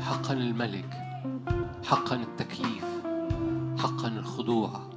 حقا 0.00 0.32
الملك. 0.32 0.94
حقا 1.84 2.16
التكليف. 2.16 2.84
حقا 3.78 4.08
الخضوع. 4.08 4.90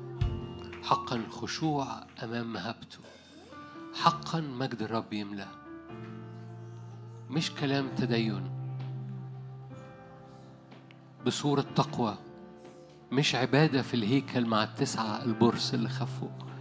حقا 0.84 1.16
الخشوع 1.16 1.88
أمام 2.24 2.54
مهابته. 2.54 3.00
حقا 3.94 4.42
مجد 4.42 4.82
الرب 4.82 5.14
يملأ 5.14 5.48
مش 7.30 7.52
كلام 7.52 7.90
تدين. 7.96 8.52
بصورة 11.26 11.66
تقوى. 11.76 12.16
مش 13.12 13.36
عبادة 13.36 13.82
في 13.82 13.94
الهيكل 13.94 14.46
مع 14.46 14.64
التسعة 14.64 15.24
البرص 15.24 15.74
اللي 15.74 15.90
خفوا 15.90 16.53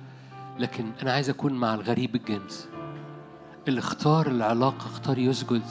لكن 0.58 0.84
أنا 1.02 1.12
عايز 1.12 1.30
أكون 1.30 1.52
مع 1.52 1.74
الغريب 1.74 2.14
الجنس. 2.14 2.68
اللي 3.68 3.80
اختار 3.80 4.26
العلاقة 4.26 4.86
اختار 4.86 5.18
يسجد. 5.18 5.62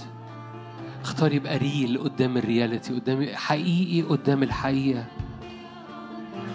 اختار 1.01 1.33
يبقى 1.33 1.57
ريل 1.57 1.97
قدام 2.03 2.37
الرياليتي 2.37 2.93
قدام 2.93 3.27
حقيقي 3.33 4.01
قدام 4.01 4.43
الحقيقة. 4.43 5.05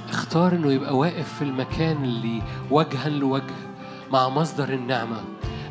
اختار 0.08 0.52
إنه 0.52 0.72
يبقى 0.72 0.96
واقف 0.96 1.34
في 1.34 1.42
المكان 1.42 2.04
اللي 2.04 2.42
وجها 2.70 3.08
لوجه 3.08 3.54
مع 4.12 4.28
مصدر 4.28 4.72
النعمة. 4.72 5.20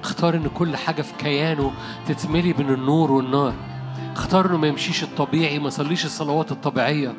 اختار 0.03 0.35
إن 0.35 0.48
كل 0.48 0.77
حاجة 0.77 1.01
في 1.01 1.14
كيانه 1.14 1.72
تتملي 2.08 2.53
بين 2.53 2.69
النور 2.69 3.11
والنار. 3.11 3.53
اختار 4.16 4.45
إنه 4.45 4.58
ما 4.58 4.67
يمشيش 4.67 5.03
الطبيعي 5.03 5.59
ما 5.59 5.67
يصليش 5.67 6.06
الصلوات 6.06 6.51
الطبيعية. 6.51 7.14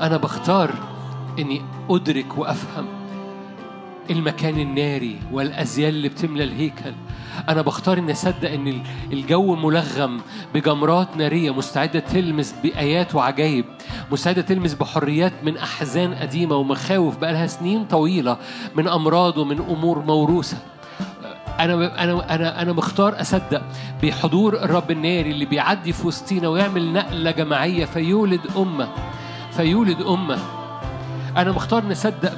أنا 0.00 0.16
بختار 0.16 0.74
إني 1.38 1.62
أدرك 1.90 2.38
وأفهم 2.38 2.86
المكان 4.10 4.58
الناري 4.58 5.18
والأزيال 5.32 5.94
اللي 5.94 6.08
بتملى 6.08 6.44
الهيكل. 6.44 6.92
أنا 7.48 7.62
بختار 7.62 7.98
إني 7.98 8.12
أصدق 8.12 8.50
إن 8.50 8.82
الجو 9.12 9.54
ملغم 9.54 10.20
بجمرات 10.54 11.16
نارية 11.16 11.50
مستعدة 11.50 12.00
تلمس 12.00 12.54
بآيات 12.62 13.14
وعجائب 13.14 13.64
مستعدة 14.12 14.42
تلمس 14.42 14.74
بحريات 14.74 15.32
من 15.42 15.56
أحزان 15.56 16.14
قديمة 16.14 16.56
ومخاوف 16.56 17.18
بقالها 17.18 17.46
سنين 17.46 17.84
طويلة 17.84 18.36
من 18.76 18.88
أمراض 18.88 19.38
ومن 19.38 19.58
أمور 19.58 19.98
موروثة. 19.98 20.56
أنا 21.60 22.04
أنا 22.04 22.34
أنا 22.34 22.62
أنا 22.62 22.72
مختار 22.72 23.20
أصدق 23.20 23.62
بحضور 24.02 24.54
الرب 24.54 24.90
الناري 24.90 25.30
اللي 25.30 25.44
بيعدي 25.44 25.92
في 25.92 26.06
وسطينا 26.06 26.48
ويعمل 26.48 26.92
نقلة 26.92 27.30
جماعية 27.30 27.84
فيولد 27.84 28.40
أمة 28.56 28.88
فيولد 29.50 30.02
أمة. 30.02 30.38
أنا 31.36 31.52
مختار 31.52 31.84
نصدق 31.84 32.32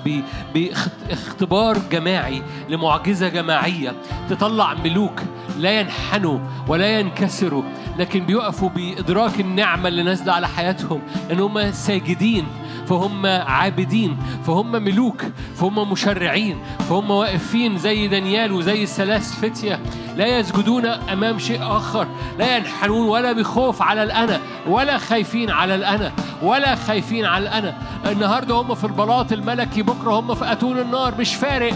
باختبار 0.55 1.79
جماعي 1.91 2.43
لمعجزة 2.69 3.29
جماعية 3.29 3.95
تطلع 4.31 4.75
ملوك 4.75 5.21
لا 5.59 5.81
ينحنوا 5.81 6.39
ولا 6.69 7.01
ينكسروا 7.01 7.63
لكن 7.99 8.27
بيقفوا 8.27 8.69
بإدراك 8.69 9.41
النعمة 9.41 9.89
اللي 9.89 10.03
نازلة 10.03 10.33
على 10.33 10.49
حياتهم 10.49 11.01
إن 11.31 11.41
هم 11.41 11.73
ساجدين. 11.73 12.47
فهم 12.87 13.27
عابدين 13.27 14.17
فهم 14.47 14.73
ملوك 14.73 15.23
فهم 15.57 15.93
مشرعين 15.93 16.59
فهم 16.89 17.11
واقفين 17.11 17.79
زي 17.79 18.09
دانيال 18.09 18.53
وزي 18.53 18.83
الثلاث 18.83 19.41
فتية 19.41 19.81
لا 20.17 20.39
يسجدون 20.39 20.87
أمام 20.87 21.39
شيء 21.39 21.63
آخر 21.63 22.07
لا 22.39 22.57
ينحنون 22.57 23.09
ولا 23.09 23.33
بخوف 23.33 23.83
على 23.83 24.03
الأنا 24.03 24.41
ولا 24.69 24.99
خايفين 24.99 25.51
على 25.51 25.75
الأنا 25.75 26.13
ولا 26.43 26.75
خايفين 26.75 27.25
على 27.25 27.43
الأنا. 27.43 27.75
النهاردة 28.07 28.55
هم 28.55 28.75
في 28.75 28.85
البلاط 28.85 29.33
الملكي 29.33 29.83
بكرة 29.83 30.21
هم 30.21 30.35
في 30.35 30.53
أتون 30.53 30.79
النار. 30.79 31.15
مش 31.19 31.35
فارق 31.35 31.75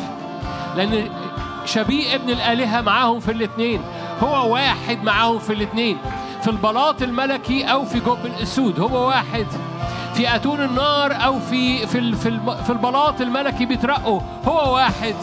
لأن 0.76 1.08
شبيه 1.64 2.14
ابن 2.14 2.30
الآلهة 2.30 2.80
معاهم 2.80 3.20
في 3.20 3.32
الاثنين 3.32 3.80
هو 4.22 4.52
واحد 4.52 5.04
معاهم 5.04 5.38
في 5.38 5.52
الاثنين 5.52 5.98
في 6.42 6.50
البلاط 6.50 7.02
الملكي 7.02 7.64
أو 7.64 7.84
في 7.84 8.00
جب 8.00 8.18
الأسود 8.26 8.80
هو 8.80 9.08
واحد. 9.08 9.46
في 10.16 10.36
أتون 10.36 10.60
النار 10.60 11.24
أو 11.24 11.40
في 11.40 11.86
في 11.86 12.12
في 12.64 12.70
البلاط 12.70 13.20
الملكي 13.20 13.66
بيترقوا. 13.66 14.20
هو 14.48 14.74
واحد. 14.74 15.14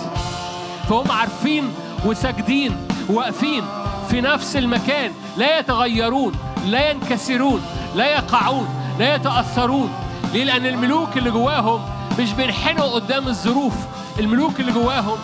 فهم 0.89 1.11
عارفين 1.11 1.73
وساجدين 2.05 2.77
واقفين 3.09 3.63
في 4.09 4.21
نفس 4.21 4.55
المكان. 4.55 5.11
لا 5.37 5.59
يتغيرون 5.59 6.33
لا 6.67 6.91
ينكسرون 6.91 7.61
لا 7.95 8.05
يقعون 8.05 8.67
لا 8.99 9.15
يتأثرون. 9.15 9.89
ليه؟ 10.33 10.43
لأن 10.43 10.65
الملوك 10.65 11.17
اللي 11.17 11.31
جواهم 11.31 11.81
مش 12.19 12.33
بينحنوا 12.33 12.85
قدام 12.85 13.27
الظروف. 13.27 13.73
الملوك 14.19 14.59
اللي 14.59 14.71
جواهم 14.71 15.17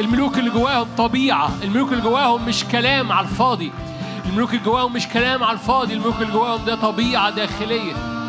الملوك 0.00 0.38
اللي 0.38 0.50
جواهم 0.50 0.86
طبيعة. 0.98 1.50
الملوك 1.62 1.92
اللي 1.92 2.02
جواهم 2.02 2.46
مش 2.46 2.64
كلام 2.64 3.12
على 3.12 3.26
الفاضي. 3.26 3.72
الملوك 4.26 4.50
اللي 4.50 4.64
جواهم 4.64 4.92
مش 4.92 5.08
كلام 5.08 5.44
على 5.44 5.52
الفاضي. 5.52 5.94
الملوك 5.94 6.14
اللي 6.20 6.32
جواهم 6.32 6.64
ده 6.64 6.74
طبيعة 6.74 7.30
داخلية. 7.30 8.19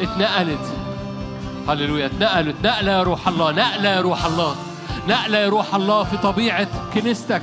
اتنقلت. 0.00 0.72
هللويا. 1.68 2.06
اتنقلت. 2.06 2.56
نقلة 2.64 2.92
يا 2.92 3.02
روح 3.02 3.28
الله. 3.28 3.52
نقلة 3.52 3.88
يا 3.88 4.00
روح 4.00 4.24
الله. 4.24 4.54
نقلة 5.08 5.38
يا 5.38 5.48
روح 5.48 5.74
الله 5.74 6.04
في 6.04 6.16
طبيعة 6.16 6.68
كنيستك. 6.94 7.42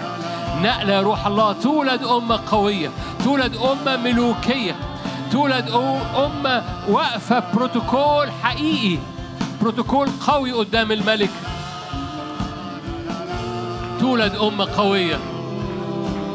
نقلة 0.61 0.93
يا 0.93 1.01
روح 1.01 1.27
الله. 1.27 1.53
تولد 1.53 2.03
أمة 2.03 2.39
قوية. 2.51 2.89
تولد 3.23 3.55
أمة 3.55 3.97
ملوكية. 3.97 4.75
تولد 5.31 5.69
أمة 6.15 6.63
واقفة 6.87 7.43
بروتوكول 7.53 8.31
حقيقي. 8.43 8.97
بروتوكول 9.61 10.09
قوي 10.27 10.51
قدام 10.51 10.91
الملك. 10.91 11.29
تولد 13.99 14.35
أمة 14.35 14.67
قوية. 14.77 15.19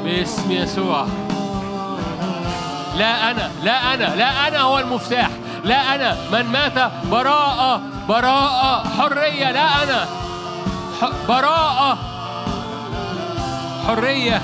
باسم 0.05 0.53
يسوع. 0.53 1.07
لا 2.99 3.31
أنا. 3.31 3.51
لا 3.65 3.95
أنا. 3.95 4.17
لا 4.17 4.49
أنا 4.49 4.61
هو 4.61 4.79
المفتاح. 4.79 5.31
لا 5.65 5.95
أنا. 5.95 6.17
من 6.33 6.47
مات 6.53 6.93
براءة. 7.11 7.81
براءة 8.09 8.89
حرية. 8.99 9.53
لا 9.53 9.83
أنا. 9.83 10.07
براءة. 11.29 11.99
حرية. 13.87 14.43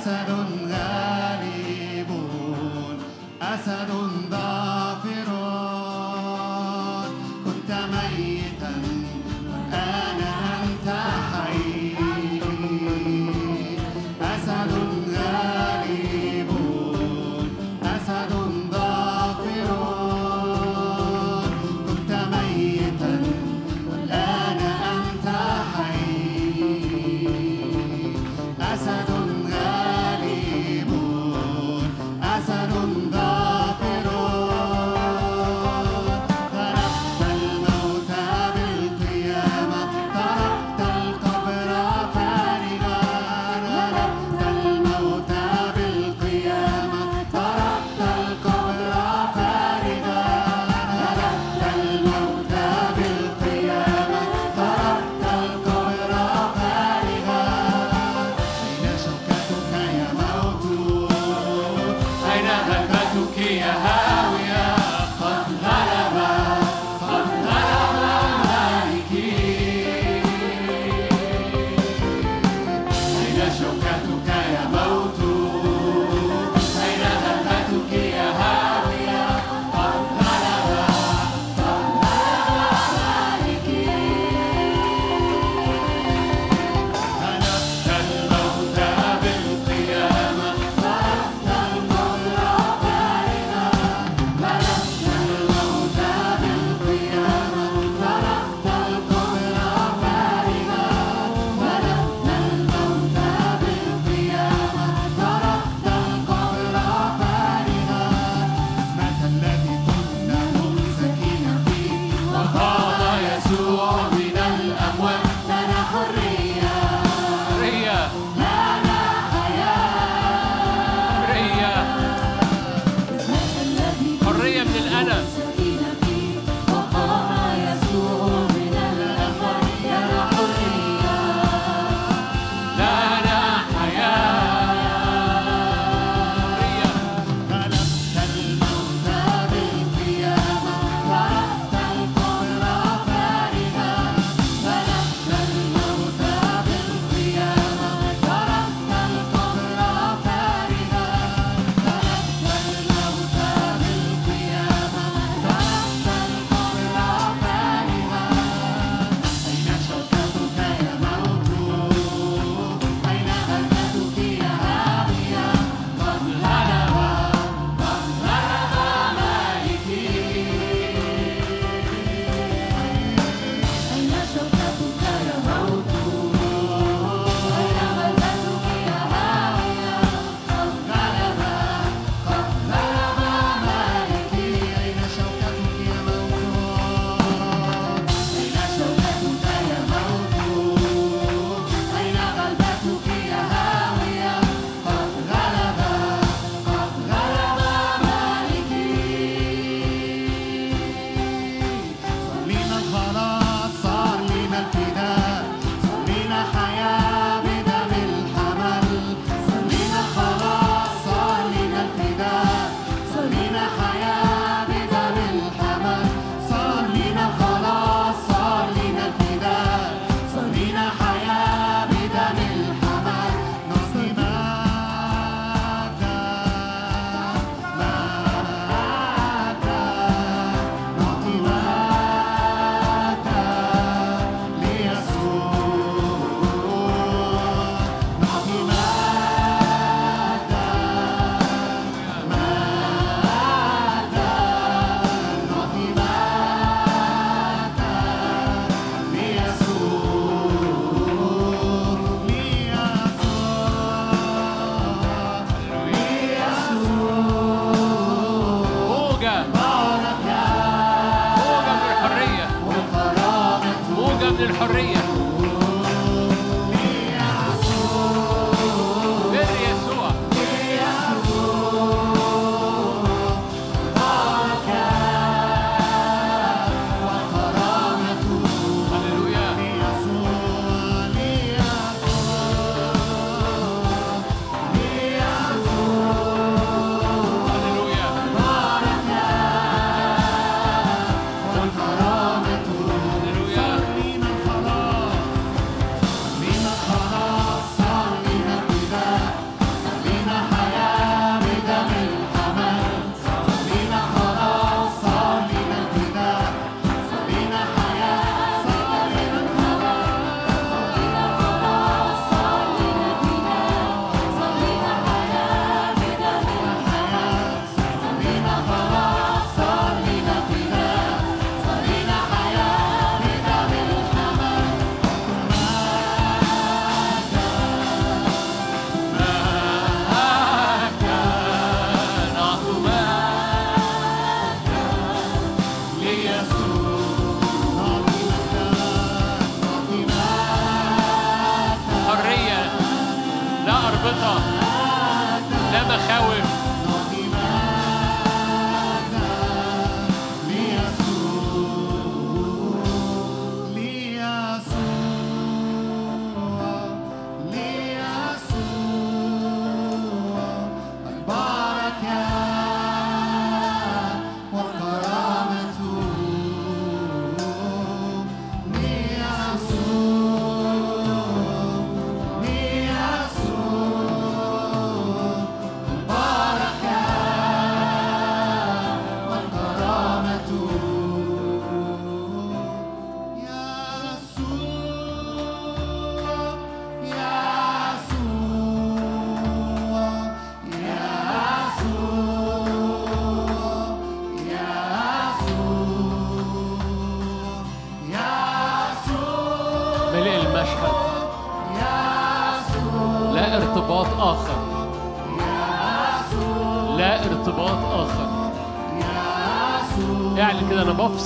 أسد 0.00 0.30
غالب 0.72 2.10
أسد 3.42 3.90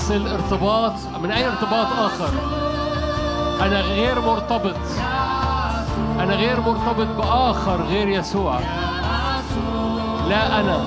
يمثل 0.06 0.28
ارتباط 0.28 0.94
من 1.24 1.32
أي 1.32 1.48
ارتباط 1.48 1.88
آخر؟ 2.00 2.30
أنا 3.62 3.82
غير 3.82 4.22
مرتبط. 4.22 4.76
أنا 6.20 6.36
غير 6.36 6.60
مرتبط 6.60 7.08
بآخر 7.18 7.82
غير 7.82 8.08
يسوع. 8.08 8.60
لا 10.30 10.60
أنا. 10.60 10.86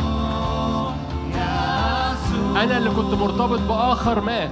أنا 2.63 2.79
اللي 2.79 2.91
كنت 2.91 3.15
مرتبط 3.15 3.61
بآخر 3.61 4.21
مات. 4.21 4.51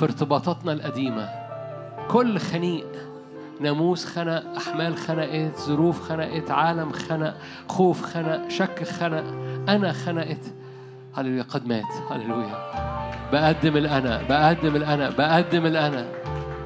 في 0.00 0.06
ارتباطاتنا 0.06 0.72
القديمة. 0.72 1.28
كل 2.08 2.38
خنيق 2.38 2.86
ناموس 3.60 4.04
خنق 4.06 4.42
أحمال 4.56 4.96
خنقت 4.96 5.58
ظروف 5.58 6.02
خنقت 6.08 6.50
عالم 6.50 6.92
خنق 6.92 7.34
خوف 7.68 8.02
خنق 8.02 8.48
شك 8.48 8.84
خنق 8.84 9.24
أنا 9.68 9.92
خنقت. 9.92 10.54
هللويا 11.14 11.42
قد 11.42 11.66
مات. 11.66 11.84
هللويا. 12.10 12.72
بقدم 13.32 13.76
الأنا 13.76 14.22
بقدم 14.28 14.76
الأنا 14.76 15.10
بقدم 15.10 15.66
الأنا. 15.66 16.06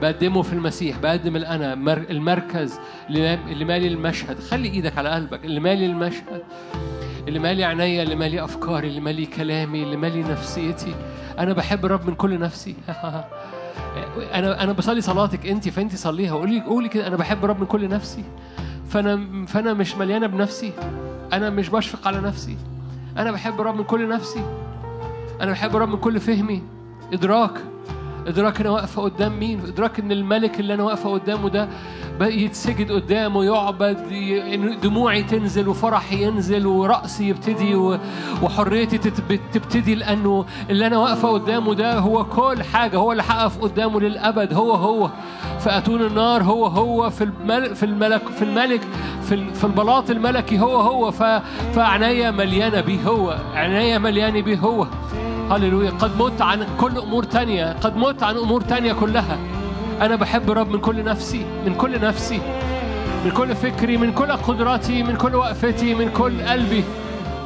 بقدمه 0.03 0.43
في 0.43 0.53
المسيح 0.53 0.99
بقدم 0.99 1.37
الأنا. 1.37 1.73
المركز 2.11 2.79
اللي 3.11 3.65
مالي 3.65 3.89
المشهد. 3.89 4.39
خلي 4.39 4.69
إيدك 4.69 4.99
على 4.99 5.09
قلبك. 5.09 5.45
اللي 5.45 5.61
مالي 5.61 5.87
المشهد 5.87 6.43
اللي 7.29 7.39
مالي 7.39 7.65
عينيا 7.65 8.03
اللي 8.03 8.15
مالي 8.15 8.45
أفكاري 8.45 8.89
اللي 8.89 9.01
مالي 9.01 9.27
كلامي 9.27 9.83
اللي 9.83 9.97
مالي 9.97 10.23
نفسيتي. 10.23 10.95
أنا 11.39 11.53
بحب 11.53 11.85
الرب 11.87 12.07
من 12.07 12.15
كل 12.15 12.39
نفسي. 12.39 12.75
أنا 14.35 14.63
أنا 14.63 14.73
بصلي 14.73 15.01
صلاتك 15.01 15.47
انت 15.47 15.69
فانت 15.69 15.97
صليها. 15.97 16.35
قولي 16.35 16.61
قولي 16.61 16.89
كده 16.89 17.07
أنا 17.07 17.17
بحب 17.17 17.45
الرب 17.45 17.61
من 17.61 17.67
كل 17.67 17.89
نفسي. 17.89 18.25
فأنا 18.89 19.47
فأنا 19.47 19.75
مش 19.75 19.95
مليانة 19.97 20.27
بنفسي. 20.27 20.73
أنا 21.33 21.51
مش 21.51 21.69
بشفق 21.69 22.09
على 22.09 22.21
نفسي. 22.21 22.57
أنا 23.19 23.33
بحب 23.33 23.61
الرب 23.61 23.77
من 23.77 23.85
كل 23.85 24.09
نفسي. 24.09 24.43
أنا 25.41 25.51
بحب 25.51 25.77
الرب 25.77 25.89
من 25.89 25.97
كل 25.97 26.21
فهمي. 26.21 26.63
إدراك. 27.13 27.61
إدراك 28.27 28.61
أنا 28.61 28.71
واقفة 28.71 29.03
قدام 29.03 29.39
مين؟ 29.39 29.61
إدراك 29.61 30.01
إن 30.01 30.13
الملك 30.13 30.61
اللي 30.61 30.75
أنا 30.75 30.83
واقفة 30.83 31.11
قدامه 31.13 31.49
ده 31.49 31.69
يتسجد 32.21 32.93
قدامه 32.93 33.45
يعبد 33.45 33.97
دموعي 34.83 35.23
تنزل 35.23 35.69
وفرحي 35.69 36.23
ينزل 36.23 36.67
ورأسي 36.67 37.29
يبتدي 37.29 37.75
وحريتي 38.43 38.99
تبتدي 39.53 39.95
لأنه 39.95 40.45
اللي 40.71 40.87
أنا 40.87 40.99
واقفة 40.99 41.29
قدامه 41.29 41.75
ده 41.75 41.99
هو 41.99 42.25
كل 42.25 42.63
حاجة 42.63 42.97
هو 42.97 43.13
اللي 43.13 43.23
هقف 43.29 43.59
قدامه 43.59 44.01
للأبد 44.01 44.55
هو 44.55 44.73
هو. 44.73 45.11
في 45.61 45.79
اتون 45.79 46.01
النار 46.03 46.43
هو 46.43 46.67
هو. 46.67 47.11
في 47.11 47.25
الملك 47.25 47.73
في 47.75 47.83
الملك 47.87 48.23
في 48.29 48.43
الملك 48.43 48.81
في 49.23 49.35
ال- 49.35 49.55
في 49.55 49.65
البلاط 49.65 50.11
الملكي 50.11 50.61
هو 50.61 50.81
هو. 50.81 51.11
فعناية 51.75 52.31
مليانة 52.31 52.81
بيه 52.81 53.03
هو 53.07 53.37
عناية 53.55 53.99
مليانة 53.99 54.41
بيه 54.41 54.59
هو. 54.59 54.87
هللويا. 55.51 55.91
قد 55.91 56.11
مت 56.23 56.43
عن 56.43 56.67
كل 56.81 56.99
أمور 56.99 57.23
تانية 57.25 57.73
قد 57.73 57.97
مت 57.97 58.23
عن 58.23 58.37
أمور 58.37 58.61
تانية 58.61 58.93
كلها. 58.93 59.39
أنا 60.05 60.17
بحب 60.17 60.51
الرب 60.51 60.71
من 60.71 60.81
كل 60.81 61.05
نفسي 61.05 61.45
من 61.67 61.75
كل 61.75 62.01
نفسي 62.01 62.41
من 63.25 63.31
كل 63.31 63.55
فكري 63.57 63.97
من 63.97 64.13
كل 64.13 64.33
قدراتي 64.33 65.03
من 65.03 65.17
كل 65.17 65.35
وقفتي 65.35 65.95
من 65.95 66.11
كل 66.11 66.43
قلبي. 66.43 66.85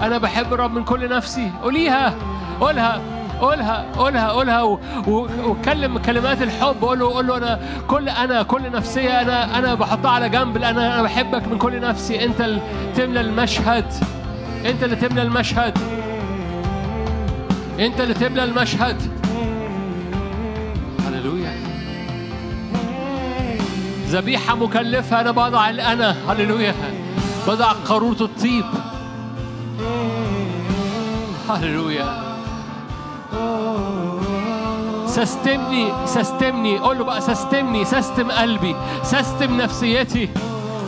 أنا 0.02 0.18
بحب 0.18 0.54
الرب 0.54 0.74
من 0.74 0.84
كل 0.84 1.08
نفسي. 1.08 1.50
قوليها 1.62 2.14
قولها 2.60 3.00
قولها 3.40 3.86
قولها 3.96 4.28
قولها 4.28 4.62
واتكلم 5.06 5.98
كلمات 5.98 6.42
الحب. 6.42 6.76
قول 6.82 6.98
له 6.98 7.14
قول 7.14 7.26
له 7.26 7.36
أنا 7.36 7.60
كل 7.88 8.08
أنا 8.08 8.42
كل 8.42 8.70
نفسية 8.70 9.20
أنا 9.20 9.58
أنا 9.58 9.74
بحطها 9.74 10.10
على 10.10 10.28
جنب 10.28 10.56
لأن 10.56 10.78
أنا 10.78 11.02
بحبك 11.02 11.48
من 11.48 11.58
كل 11.58 11.80
نفسي. 11.80 12.24
أنت 12.24 12.40
اللي 12.40 12.60
تملى 12.96 13.20
المشهد 13.20 13.84
أنت 14.66 14.84
اللي 14.84 14.96
تملى 14.96 15.22
المشهد 15.22 15.78
أنت 17.80 18.00
اللي 18.00 18.14
تملى 18.14 18.44
المشهد. 18.44 19.02
ذبيحة 24.08 24.54
مكلفة 24.54 25.20
أنا 25.20 25.30
بضع 25.30 25.70
الأنا. 25.70 26.16
هللويا. 26.28 26.74
بضع 27.48 27.72
قارورة 27.72 28.20
الطيب؟ 28.20 28.64
هللويا. 31.50 32.28
سستمني 35.06 35.92
سستمني 36.06 36.78
قول 36.78 36.98
له 36.98 37.04
بقى 37.04 37.20
سستمني 37.20 37.84
سستم 37.84 38.30
قلبي 38.30 38.76
سستم 39.02 39.56
نفسيتي 39.56 40.28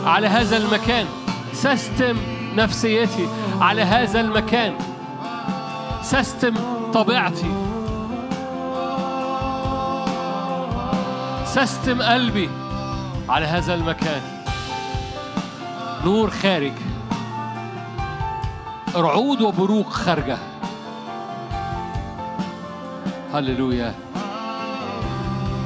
على 0.05 0.27
هذا 0.27 0.57
المكان. 0.57 1.05
سستم 1.53 2.17
نفسيتي 2.55 3.27
على 3.61 3.81
هذا 3.81 4.21
المكان. 4.21 4.73
سستم 6.03 6.53
طبيعتي. 6.93 7.51
سستم 11.45 12.01
قلبي. 12.01 12.49
على 13.31 13.45
هذا 13.45 13.73
المكان. 13.73 14.21
نور 16.05 16.29
خارج. 16.29 16.73
رعود 18.95 19.41
وبروق 19.41 19.89
خارجة. 19.89 20.37
هللويا. 23.33 23.95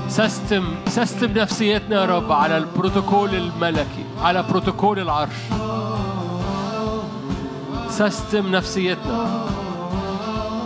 سستم 0.07 0.75
سستم 0.87 1.31
نفسيتنا 1.31 1.95
يا 1.95 2.05
رب 2.05 2.31
على 2.31 2.57
البروتوكول 2.57 3.35
الملكي 3.35 4.05
على 4.21 4.43
بروتوكول 4.43 4.99
العرش. 4.99 5.35
سستم 7.89 8.55
نفسيتنا 8.55 9.45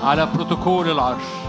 على 0.03 0.26
بروتوكول 0.26 0.92
العرش. 0.92 1.49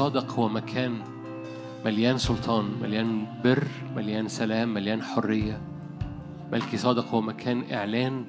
صادق 0.00 0.32
هو 0.32 0.48
مكان 0.48 0.98
مليان 1.84 2.18
سلطان 2.18 2.64
مليان 2.82 3.26
بر 3.44 3.66
مليان 3.96 4.28
سلام 4.28 4.74
مليان 4.74 5.02
حرية. 5.02 5.60
ملكي 6.52 6.76
صادق 6.76 7.08
هو 7.08 7.20
مكان 7.20 7.64
إعلان. 7.72 8.24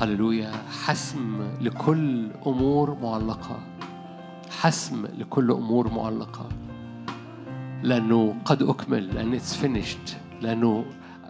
هللويا. 0.00 0.52
حسم 0.84 1.42
لكل 1.60 2.30
أمور 2.46 2.98
معلقة. 3.02 3.58
حسم 4.50 5.06
لكل 5.18 5.50
أمور 5.50 5.90
معلقة. 5.90 6.48
لأنه 7.82 8.36
قد 8.44 8.62
أكمل 8.62 9.14
لأن 9.14 9.40
it's 9.40 9.64
finished. 9.64 10.12
لأنه 10.40 10.84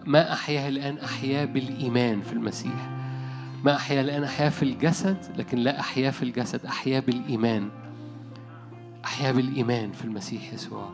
ما 0.05 0.33
أحياه 0.33 0.69
الآن 0.69 0.97
أحياه 0.97 1.45
بالإيمان 1.45 2.21
في 2.21 2.33
المسيح. 2.33 2.89
ما 3.63 3.75
أحياه 3.75 4.01
الآن 4.01 4.23
أحياه 4.23 4.49
في 4.49 4.63
الجسد 4.63 5.17
لكن 5.37 5.57
لا 5.57 5.79
أحياه 5.79 6.11
في 6.11 6.23
الجسد 6.23 6.65
أحياه 6.65 6.99
بالإيمان. 6.99 7.82
أحياه 9.05 9.31
بالإيمان 9.31 9.91
في 9.91 10.05
المسيح 10.05 10.53
يسوع. 10.53 10.89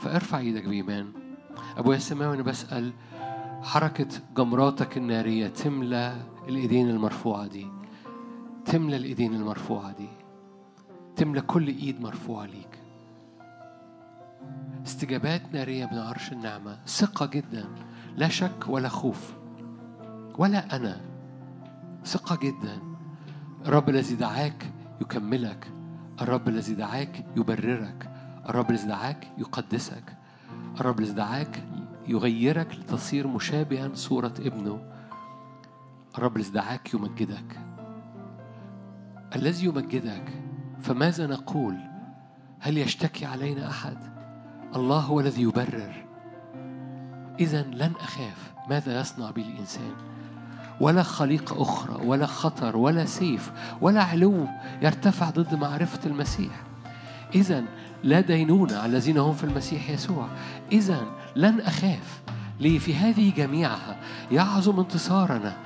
فارفع 0.00 0.38
إيدك 0.38 0.64
بإيمان. 0.64 1.12
أبويا 1.76 1.96
السماوي 1.96 2.34
أنا 2.34 2.42
بسأل 2.42 2.92
حركة 3.62 4.08
جمراتك 4.36 4.96
النارية 4.96 5.48
تملى 5.48 6.16
الإيدين 6.48 6.90
المرفوعة 6.90 7.46
دي. 7.46 7.66
تملى 8.64 8.96
الإيدين 8.96 9.34
المرفوعة 9.34 9.92
دي. 9.92 10.08
تملى 11.16 11.40
كل 11.40 11.68
إيد 11.68 12.00
مرفوعة 12.00 12.46
ليك. 12.46 12.78
استجابات 14.86 15.42
نارية 15.52 15.86
من 15.86 15.98
عرش 15.98 16.32
النعمة. 16.32 16.78
ثقة 16.86 17.26
جدا. 17.26 17.68
لا 18.16 18.28
شك 18.28 18.68
ولا 18.68 18.88
خوف. 18.88 19.32
ولا 20.38 20.76
أنا. 20.76 21.00
ثقة 22.04 22.36
جدا. 22.36 22.78
الرب 23.66 23.88
الذي 23.88 24.14
دعاك 24.14 24.72
يكملك. 25.00 25.77
الرب 26.20 26.48
الذي 26.48 26.74
دعاك 26.74 27.24
يبررك 27.36 28.10
الرب 28.48 28.70
الذي 28.70 28.88
دعاك 28.88 29.28
يقدسك 29.38 30.16
الرب 30.80 31.00
الذي 31.00 31.12
دعاك 31.12 31.62
يغيرك 32.08 32.74
لتصير 32.78 33.26
مشابها 33.26 33.90
صورة 33.94 34.34
ابنه. 34.38 34.82
الرب 36.18 36.36
الذي 36.36 36.50
دعاك 36.50 36.94
يمجدك. 36.94 37.60
الذي 39.36 39.66
يمجدك 39.66 40.42
فماذا 40.80 41.26
نقول؟ 41.26 41.76
هل 42.60 42.78
يشتكي 42.78 43.26
علينا 43.26 43.68
أحد؟ 43.68 43.98
الله 44.76 45.00
هو 45.00 45.20
الذي 45.20 45.42
يبرر. 45.42 46.04
إذا 47.40 47.62
لن 47.62 47.92
أخاف. 48.00 48.54
ماذا 48.70 49.00
يصنع 49.00 49.30
بي 49.30 49.42
الإنسان؟ 49.42 49.92
ولا 50.80 51.02
خليقة 51.02 51.62
أخرى 51.62 52.06
ولا 52.06 52.26
خطر 52.26 52.76
ولا 52.76 53.04
سيف 53.04 53.50
ولا 53.80 54.02
علو 54.02 54.46
يرتفع 54.82 55.30
ضد 55.30 55.54
معرفة 55.54 56.00
المسيح. 56.06 56.62
إذا 57.34 57.64
لا 58.04 58.20
دينونة 58.20 58.76
على 58.76 58.86
الذين 58.86 59.18
هم 59.18 59.32
في 59.32 59.44
المسيح 59.44 59.90
يسوع. 59.90 60.28
إذا 60.72 61.00
لن 61.36 61.60
أخاف. 61.60 62.20
ليه 62.60 62.78
في 62.78 62.94
هذه 62.94 63.32
جميعها 63.36 63.96
يعظم 64.32 64.80
انتصارنا. 64.80 65.56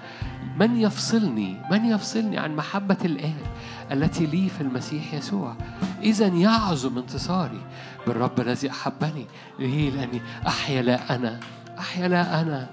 من 0.56 0.76
يفصلني 0.76 1.56
من 1.70 1.84
يفصلني 1.84 2.38
عن 2.38 2.56
محبة 2.56 2.96
الآب 3.04 3.46
التي 3.92 4.26
لي 4.26 4.48
في 4.48 4.60
المسيح 4.60 5.14
يسوع؟ 5.14 5.56
إذا 6.02 6.26
يعظم 6.26 6.98
انتصاري. 6.98 7.60
بالرب 8.06 8.40
الذي 8.40 8.70
أحبني 8.70 9.26
ليه 9.58 9.90
لأني 9.90 10.20
أحيا 10.46 10.82
لا 10.82 11.14
أنا 11.14 11.40
أحيا 11.78 12.08
لا 12.08 12.40
أنا. 12.40 12.68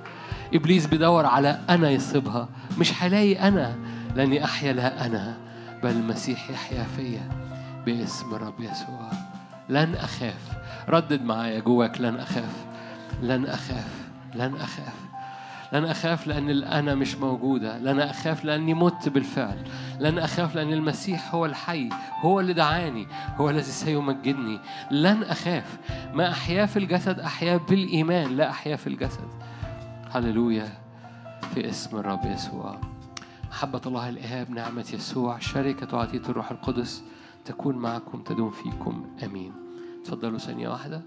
إبليس 0.53 0.85
بيدور 0.85 1.25
على 1.25 1.59
أنا 1.69 1.89
يصيبها. 1.89 2.49
مش 2.77 3.03
هلاقي 3.03 3.39
أنا 3.39 3.75
لأني 4.15 4.43
أحيا 4.43 4.73
لا 4.73 5.05
أنا 5.05 5.37
بل 5.83 5.89
المسيح 5.89 6.49
يحيا 6.49 6.83
فيا 6.83 7.29
باسم 7.85 8.35
الرب 8.35 8.59
يسوع. 8.59 9.09
لن 9.69 9.95
أخاف. 9.95 10.51
ردد 10.89 11.23
معايا 11.23 11.59
جواك 11.59 12.01
لن 12.01 12.15
أخاف. 12.15 12.65
لن 13.21 13.45
أخاف. 13.45 14.09
لن 14.35 14.55
أخاف. 14.55 14.93
لن 15.73 15.85
أخاف 15.85 16.27
لأن 16.27 16.49
الأنا 16.49 16.95
مش 16.95 17.15
موجودة. 17.15 17.77
لن 17.77 17.99
أخاف 17.99 18.45
لأني 18.45 18.73
مت 18.73 19.09
بالفعل. 19.09 19.57
لن 19.99 20.19
أخاف 20.19 20.55
لأن 20.55 20.73
المسيح 20.73 21.35
هو 21.35 21.45
الحي 21.45 21.89
هو 22.21 22.39
اللي 22.39 22.53
دعاني 22.53 23.07
هو 23.37 23.49
الذي 23.49 23.61
سيمجدني. 23.63 24.59
لن 24.91 25.23
أخاف. 25.23 25.77
ما 26.13 26.31
أحياه 26.31 26.65
في 26.65 26.79
الجسد 26.79 27.19
أحياه 27.19 27.57
بالإيمان 27.57 28.37
لا 28.37 28.49
أحياه 28.49 28.75
في 28.75 28.87
الجسد. 28.87 29.48
هللويا 30.11 30.77
في 31.53 31.69
اسم 31.69 31.97
الرب 31.97 32.25
يسوع. 32.25 32.81
محبة 33.49 33.81
الله 33.85 34.09
الإهاب 34.09 34.49
نعمة 34.49 34.85
يسوع 34.93 35.39
شركة 35.39 35.97
وعطية 35.97 36.21
الروح 36.29 36.51
القدس 36.51 37.03
تكون 37.45 37.75
معكم 37.75 38.21
تدوم 38.21 38.51
فيكم. 38.51 39.05
آمين. 39.23 39.53
تفضلوا 40.05 40.38
ثانية 40.38 40.69
واحدة. 40.69 41.01